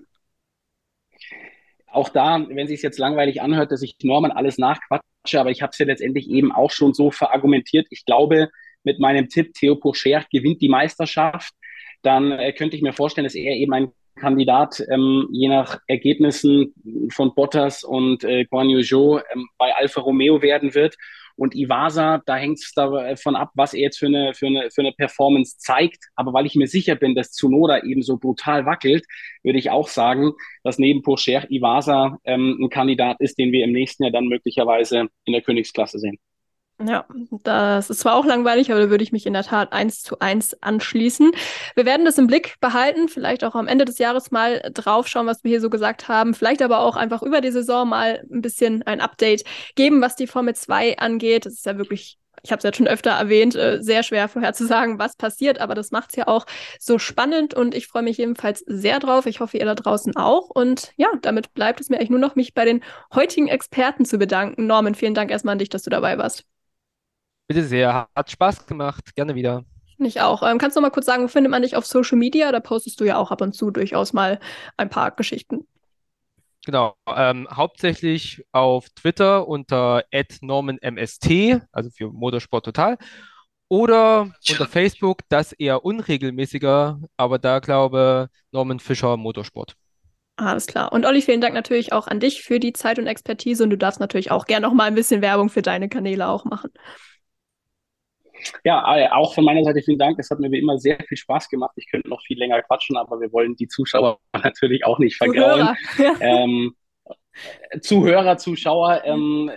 Auch 1.87 2.09
da, 2.09 2.45
wenn 2.49 2.67
sich 2.67 2.81
jetzt 2.81 2.99
langweilig 2.99 3.41
anhört, 3.41 3.71
dass 3.71 3.81
ich 3.81 3.95
Norman 4.03 4.31
alles 4.31 4.57
nachquatsche, 4.57 5.39
aber 5.39 5.49
ich 5.49 5.61
habe 5.61 5.71
es 5.71 5.79
ja 5.79 5.85
letztendlich 5.85 6.29
eben 6.29 6.51
auch 6.51 6.71
schon 6.71 6.93
so 6.93 7.09
verargumentiert. 7.11 7.87
Ich 7.89 8.05
glaube, 8.05 8.49
mit 8.83 8.99
meinem 8.99 9.29
Tipp, 9.29 9.53
Theo 9.53 9.75
Pocher 9.75 10.25
gewinnt 10.31 10.61
die 10.61 10.69
Meisterschaft, 10.69 11.53
dann 12.01 12.31
äh, 12.31 12.53
könnte 12.53 12.75
ich 12.75 12.81
mir 12.81 12.93
vorstellen, 12.93 13.25
dass 13.25 13.35
er 13.35 13.55
eben 13.55 13.73
ein 13.73 13.91
Kandidat 14.17 14.83
ähm, 14.89 15.27
je 15.31 15.47
nach 15.47 15.79
Ergebnissen 15.87 16.73
von 17.11 17.33
Bottas 17.33 17.83
und 17.83 18.23
äh, 18.23 18.45
Guan 18.45 18.69
Yu 18.69 18.81
Zhou 18.81 19.17
ähm, 19.17 19.47
bei 19.57 19.73
Alfa 19.75 20.01
Romeo 20.01 20.41
werden 20.41 20.75
wird. 20.75 20.95
Und 21.37 21.53
Iwasa, 21.53 22.23
da 22.25 22.35
hängt 22.35 22.57
es 22.57 22.73
davon 22.73 23.35
ab, 23.35 23.51
was 23.53 23.75
er 23.75 23.81
jetzt 23.81 23.99
für 23.99 24.07
eine, 24.07 24.33
für, 24.33 24.47
eine, 24.47 24.71
für 24.71 24.81
eine 24.81 24.91
Performance 24.91 25.57
zeigt. 25.59 26.05
Aber 26.15 26.33
weil 26.33 26.47
ich 26.47 26.55
mir 26.55 26.67
sicher 26.67 26.95
bin, 26.95 27.13
dass 27.13 27.31
Tsunoda 27.31 27.83
eben 27.83 28.01
so 28.01 28.17
brutal 28.17 28.65
wackelt, 28.65 29.05
würde 29.43 29.59
ich 29.59 29.69
auch 29.69 29.87
sagen, 29.87 30.33
dass 30.63 30.79
neben 30.79 31.03
Porsche 31.03 31.45
Iwasa 31.49 32.17
ähm, 32.23 32.57
ein 32.59 32.69
Kandidat 32.69 33.17
ist, 33.19 33.37
den 33.37 33.51
wir 33.51 33.63
im 33.63 33.71
nächsten 33.71 34.03
Jahr 34.03 34.11
dann 34.11 34.25
möglicherweise 34.25 35.09
in 35.25 35.33
der 35.33 35.43
Königsklasse 35.43 35.99
sehen. 35.99 36.17
Ja, 36.79 37.05
das 37.43 37.89
ist 37.89 38.01
zwar 38.01 38.15
auch 38.15 38.25
langweilig, 38.25 38.71
aber 38.71 38.81
da 38.81 38.89
würde 38.91 39.03
ich 39.03 39.11
mich 39.11 39.25
in 39.25 39.33
der 39.33 39.43
Tat 39.43 39.73
eins 39.73 40.03
zu 40.03 40.19
eins 40.19 40.55
anschließen. 40.61 41.31
Wir 41.73 41.85
werden 41.85 42.05
das 42.05 42.19
im 42.19 42.27
Blick 42.27 42.59
behalten, 42.59 43.09
vielleicht 43.09 43.43
auch 43.43 43.55
am 43.55 43.67
Ende 43.67 43.83
des 43.85 43.97
Jahres 43.97 44.29
mal 44.29 44.61
draufschauen, 44.73 45.25
was 45.25 45.43
wir 45.43 45.49
hier 45.49 45.61
so 45.61 45.71
gesagt 45.71 46.07
haben, 46.07 46.35
vielleicht 46.35 46.61
aber 46.61 46.81
auch 46.81 46.95
einfach 46.95 47.23
über 47.23 47.41
die 47.41 47.49
Saison 47.49 47.89
mal 47.89 48.23
ein 48.31 48.41
bisschen 48.41 48.83
ein 48.83 49.01
Update 49.01 49.43
geben, 49.73 50.01
was 50.01 50.15
die 50.15 50.27
Formel 50.27 50.53
2 50.53 50.99
angeht. 50.99 51.47
Das 51.47 51.53
ist 51.53 51.65
ja 51.65 51.79
wirklich 51.79 52.19
ich 52.43 52.51
habe 52.51 52.59
es 52.59 52.63
jetzt 52.63 52.77
schon 52.77 52.87
öfter 52.87 53.11
erwähnt, 53.11 53.55
äh, 53.55 53.81
sehr 53.81 54.03
schwer 54.03 54.29
vorherzusagen, 54.29 54.99
was 54.99 55.15
passiert, 55.15 55.59
aber 55.59 55.75
das 55.75 55.91
macht 55.91 56.11
es 56.11 56.15
ja 56.15 56.27
auch 56.27 56.45
so 56.79 56.99
spannend 56.99 57.53
und 57.53 57.75
ich 57.75 57.87
freue 57.87 58.03
mich 58.03 58.17
jedenfalls 58.17 58.63
sehr 58.67 58.99
drauf. 58.99 59.25
Ich 59.25 59.39
hoffe, 59.39 59.57
ihr 59.57 59.65
da 59.65 59.75
draußen 59.75 60.15
auch. 60.15 60.49
Und 60.49 60.93
ja, 60.97 61.07
damit 61.21 61.53
bleibt 61.53 61.81
es 61.81 61.89
mir 61.89 61.97
eigentlich 61.97 62.11
nur 62.11 62.19
noch, 62.19 62.35
mich 62.35 62.53
bei 62.53 62.65
den 62.65 62.83
heutigen 63.13 63.47
Experten 63.47 64.05
zu 64.05 64.17
bedanken. 64.17 64.67
Norman, 64.67 64.95
vielen 64.95 65.13
Dank 65.13 65.31
erstmal 65.31 65.53
an 65.53 65.59
dich, 65.59 65.69
dass 65.69 65.83
du 65.83 65.89
dabei 65.89 66.17
warst. 66.17 66.45
Bitte 67.47 67.63
sehr, 67.63 68.07
hat 68.13 68.31
Spaß 68.31 68.65
gemacht, 68.65 69.15
gerne 69.15 69.35
wieder. 69.35 69.63
Ich 69.99 70.21
auch. 70.21 70.43
Ähm, 70.43 70.57
kannst 70.57 70.75
du 70.75 70.81
noch 70.81 70.87
mal 70.87 70.91
kurz 70.91 71.05
sagen, 71.05 71.23
wo 71.23 71.27
findet 71.27 71.49
man 71.49 71.61
dich 71.61 71.75
auf 71.75 71.85
Social 71.85 72.17
Media? 72.17 72.51
Da 72.51 72.59
postest 72.59 72.99
du 72.99 73.05
ja 73.05 73.17
auch 73.17 73.31
ab 73.31 73.41
und 73.41 73.53
zu 73.53 73.71
durchaus 73.71 74.13
mal 74.13 74.39
ein 74.75 74.89
paar 74.89 75.11
Geschichten. 75.11 75.67
Genau, 76.65 76.95
ähm, 77.07 77.47
hauptsächlich 77.49 78.43
auf 78.51 78.89
Twitter 78.89 79.47
unter 79.47 80.03
@normanmst, 80.41 81.29
also 81.71 81.89
für 81.89 82.11
Motorsport 82.11 82.65
Total, 82.65 82.97
oder 83.69 84.33
unter 84.49 84.65
Facebook, 84.65 85.21
das 85.29 85.53
eher 85.53 85.85
unregelmäßiger, 85.85 86.99
aber 87.15 87.39
da 87.39 87.59
glaube 87.59 88.29
Norman 88.51 88.79
Fischer 88.79 89.17
Motorsport. 89.17 89.75
Alles 90.35 90.67
klar. 90.67 90.91
Und 90.91 91.05
Olli, 91.05 91.21
vielen 91.21 91.41
Dank 91.41 91.53
natürlich 91.53 91.93
auch 91.93 92.07
an 92.07 92.19
dich 92.19 92.43
für 92.43 92.59
die 92.59 92.73
Zeit 92.73 92.99
und 92.99 93.07
Expertise 93.07 93.63
und 93.63 93.71
du 93.71 93.77
darfst 93.77 93.99
natürlich 93.99 94.31
auch 94.31 94.45
gerne 94.45 94.67
noch 94.67 94.73
mal 94.73 94.83
ein 94.83 94.95
bisschen 94.95 95.21
Werbung 95.21 95.49
für 95.49 95.61
deine 95.61 95.89
Kanäle 95.89 96.27
auch 96.27 96.45
machen. 96.45 96.69
Ja, 98.63 98.97
äh, 98.97 99.09
auch 99.09 99.33
von 99.33 99.43
meiner 99.43 99.63
Seite 99.63 99.81
vielen 99.81 99.99
Dank. 99.99 100.19
Es 100.19 100.29
hat 100.29 100.39
mir 100.39 100.51
wie 100.51 100.59
immer 100.59 100.77
sehr 100.77 100.97
viel 101.07 101.17
Spaß 101.17 101.49
gemacht. 101.49 101.73
Ich 101.75 101.89
könnte 101.89 102.09
noch 102.09 102.21
viel 102.21 102.37
länger 102.37 102.61
quatschen, 102.61 102.97
aber 102.97 103.19
wir 103.19 103.31
wollen 103.31 103.55
die 103.55 103.67
Zuschauer 103.67 104.19
natürlich 104.43 104.85
auch 104.85 104.99
nicht 104.99 105.17
vergrauen. 105.17 105.75
Ähm, 106.19 106.75
Zuhörer, 107.81 108.37
Zuschauer, 108.37 109.01
ähm, 109.05 109.51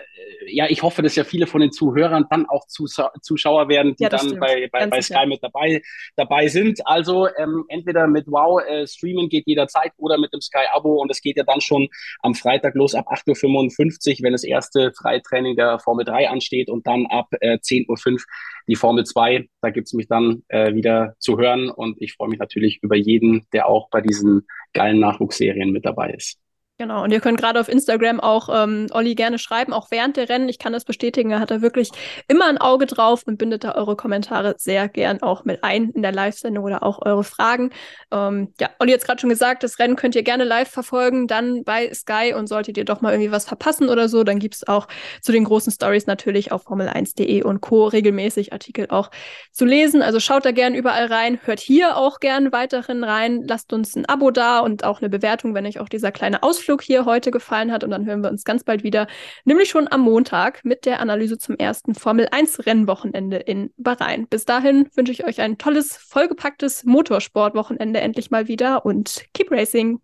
ja, 0.46 0.66
ich 0.68 0.82
hoffe, 0.82 1.02
dass 1.02 1.16
ja 1.16 1.24
viele 1.24 1.46
von 1.46 1.60
den 1.60 1.72
Zuhörern 1.72 2.26
dann 2.30 2.46
auch 2.46 2.66
Zuschauer 2.66 3.68
werden, 3.68 3.94
die 3.96 4.04
ja, 4.04 4.08
dann 4.08 4.20
stimmt. 4.20 4.40
bei, 4.40 4.68
bei, 4.70 4.86
bei 4.86 5.02
Sky 5.02 5.26
mit 5.26 5.42
dabei, 5.42 5.82
dabei 6.16 6.48
sind. 6.48 6.86
Also 6.86 7.28
ähm, 7.36 7.64
entweder 7.68 8.06
mit 8.06 8.26
Wow 8.26 8.62
äh, 8.66 8.86
streamen 8.86 9.28
geht 9.28 9.46
jederzeit 9.46 9.92
oder 9.96 10.18
mit 10.18 10.32
dem 10.32 10.40
Sky-Abo 10.40 11.00
und 11.00 11.10
es 11.10 11.20
geht 11.20 11.36
ja 11.36 11.44
dann 11.44 11.60
schon 11.60 11.88
am 12.20 12.34
Freitag 12.34 12.74
los 12.74 12.94
ab 12.94 13.06
8.55 13.10 14.18
Uhr, 14.20 14.24
wenn 14.24 14.32
das 14.32 14.44
erste 14.44 14.92
Freitraining 14.92 15.56
der 15.56 15.78
Formel 15.78 16.04
3 16.04 16.28
ansteht 16.28 16.68
und 16.68 16.86
dann 16.86 17.06
ab 17.06 17.28
äh, 17.40 17.58
10.05 17.58 18.12
Uhr 18.12 18.18
die 18.66 18.76
Formel 18.76 19.04
2. 19.04 19.48
Da 19.60 19.70
gibt's 19.70 19.92
mich 19.92 20.08
dann 20.08 20.42
äh, 20.48 20.74
wieder 20.74 21.14
zu 21.18 21.38
hören 21.38 21.70
und 21.70 22.00
ich 22.00 22.14
freue 22.14 22.28
mich 22.28 22.38
natürlich 22.38 22.82
über 22.82 22.96
jeden, 22.96 23.46
der 23.52 23.68
auch 23.68 23.90
bei 23.90 24.00
diesen 24.00 24.46
geilen 24.72 25.00
Nachwuchsserien 25.00 25.70
mit 25.70 25.84
dabei 25.84 26.10
ist. 26.10 26.38
Genau, 26.80 27.04
und 27.04 27.10
ihr 27.10 27.20
könnt 27.20 27.38
gerade 27.38 27.60
auf 27.60 27.68
Instagram 27.68 28.20
auch 28.20 28.48
ähm, 28.50 28.86
Olli 28.92 29.14
gerne 29.14 29.38
schreiben, 29.38 29.74
auch 29.74 29.90
während 29.90 30.16
der 30.16 30.30
Rennen. 30.30 30.48
Ich 30.48 30.58
kann 30.58 30.72
das 30.72 30.86
bestätigen, 30.86 31.30
er 31.30 31.38
hat 31.38 31.50
da 31.50 31.60
wirklich 31.60 31.90
immer 32.26 32.46
ein 32.46 32.56
Auge 32.56 32.86
drauf 32.86 33.24
und 33.26 33.36
bindet 33.36 33.64
da 33.64 33.74
eure 33.74 33.96
Kommentare 33.96 34.54
sehr 34.56 34.88
gern 34.88 35.20
auch 35.20 35.44
mit 35.44 35.62
ein 35.62 35.90
in 35.90 36.00
der 36.00 36.12
Live-Sendung 36.12 36.64
oder 36.64 36.82
auch 36.82 37.04
eure 37.04 37.22
Fragen. 37.22 37.68
Ähm, 38.10 38.54
ja, 38.58 38.70
Olli 38.78 38.92
hat 38.92 39.04
gerade 39.04 39.20
schon 39.20 39.28
gesagt, 39.28 39.62
das 39.62 39.78
Rennen 39.78 39.94
könnt 39.94 40.14
ihr 40.14 40.22
gerne 40.22 40.44
live 40.44 40.70
verfolgen, 40.70 41.26
dann 41.26 41.64
bei 41.64 41.92
Sky 41.92 42.32
und 42.34 42.46
solltet 42.46 42.78
ihr 42.78 42.86
doch 42.86 43.02
mal 43.02 43.12
irgendwie 43.12 43.30
was 43.30 43.44
verpassen 43.44 43.90
oder 43.90 44.08
so, 44.08 44.24
dann 44.24 44.38
gibt's 44.38 44.66
auch 44.66 44.88
zu 45.20 45.32
den 45.32 45.44
großen 45.44 45.70
Stories 45.70 46.06
natürlich 46.06 46.50
auf 46.50 46.66
Formel1.de 46.66 47.42
und 47.42 47.60
Co. 47.60 47.88
regelmäßig 47.88 48.54
Artikel 48.54 48.86
auch 48.88 49.10
zu 49.52 49.66
lesen. 49.66 50.00
Also 50.00 50.18
schaut 50.18 50.46
da 50.46 50.52
gern 50.52 50.74
überall 50.74 51.08
rein, 51.08 51.40
hört 51.44 51.60
hier 51.60 51.98
auch 51.98 52.20
gern 52.20 52.52
weiterhin 52.52 53.04
rein, 53.04 53.42
lasst 53.46 53.70
uns 53.74 53.96
ein 53.96 54.06
Abo 54.06 54.30
da 54.30 54.60
und 54.60 54.82
auch 54.82 55.02
eine 55.02 55.10
Bewertung, 55.10 55.54
wenn 55.54 55.66
euch 55.66 55.78
auch 55.78 55.90
dieser 55.90 56.10
kleine 56.10 56.42
Ausflug 56.42 56.69
Ausflug 56.70 56.82
hier 56.82 57.04
heute 57.04 57.30
gefallen 57.30 57.72
hat. 57.72 57.84
Und 57.84 57.90
dann 57.90 58.06
hören 58.06 58.22
wir 58.22 58.30
uns 58.30 58.44
ganz 58.44 58.62
bald 58.64 58.82
wieder, 58.82 59.06
nämlich 59.44 59.68
schon 59.68 59.90
am 59.90 60.02
Montag 60.02 60.64
mit 60.64 60.86
der 60.86 61.00
Analyse 61.00 61.38
zum 61.38 61.56
ersten 61.56 61.94
Formel 61.94 62.28
1 62.30 62.66
Rennwochenende 62.66 63.38
in 63.38 63.70
Bahrain. 63.76 64.28
Bis 64.28 64.44
dahin 64.44 64.88
wünsche 64.94 65.12
ich 65.12 65.24
euch 65.24 65.40
ein 65.40 65.58
tolles, 65.58 65.96
vollgepacktes 65.96 66.84
Motorsportwochenende 66.84 68.00
endlich 68.00 68.30
mal 68.30 68.46
wieder 68.46 68.86
und 68.86 69.24
keep 69.34 69.50
racing. 69.50 70.00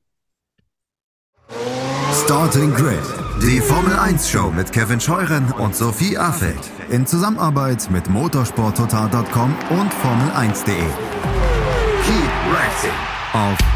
Starting 2.24 2.74
Grid, 2.74 2.98
die 3.42 3.60
Formel 3.60 3.96
1 3.96 4.28
Show 4.28 4.50
mit 4.50 4.72
Kevin 4.72 5.00
Scheuren 5.00 5.52
und 5.52 5.76
Sophie 5.76 6.18
Affeld 6.18 6.70
in 6.90 7.06
Zusammenarbeit 7.06 7.88
mit 7.90 8.08
motorsporttotal.com 8.08 9.54
und 9.70 9.92
Formel1.de. 9.92 10.74
Keep 12.04 12.32
racing 12.52 12.90
auf 13.32 13.75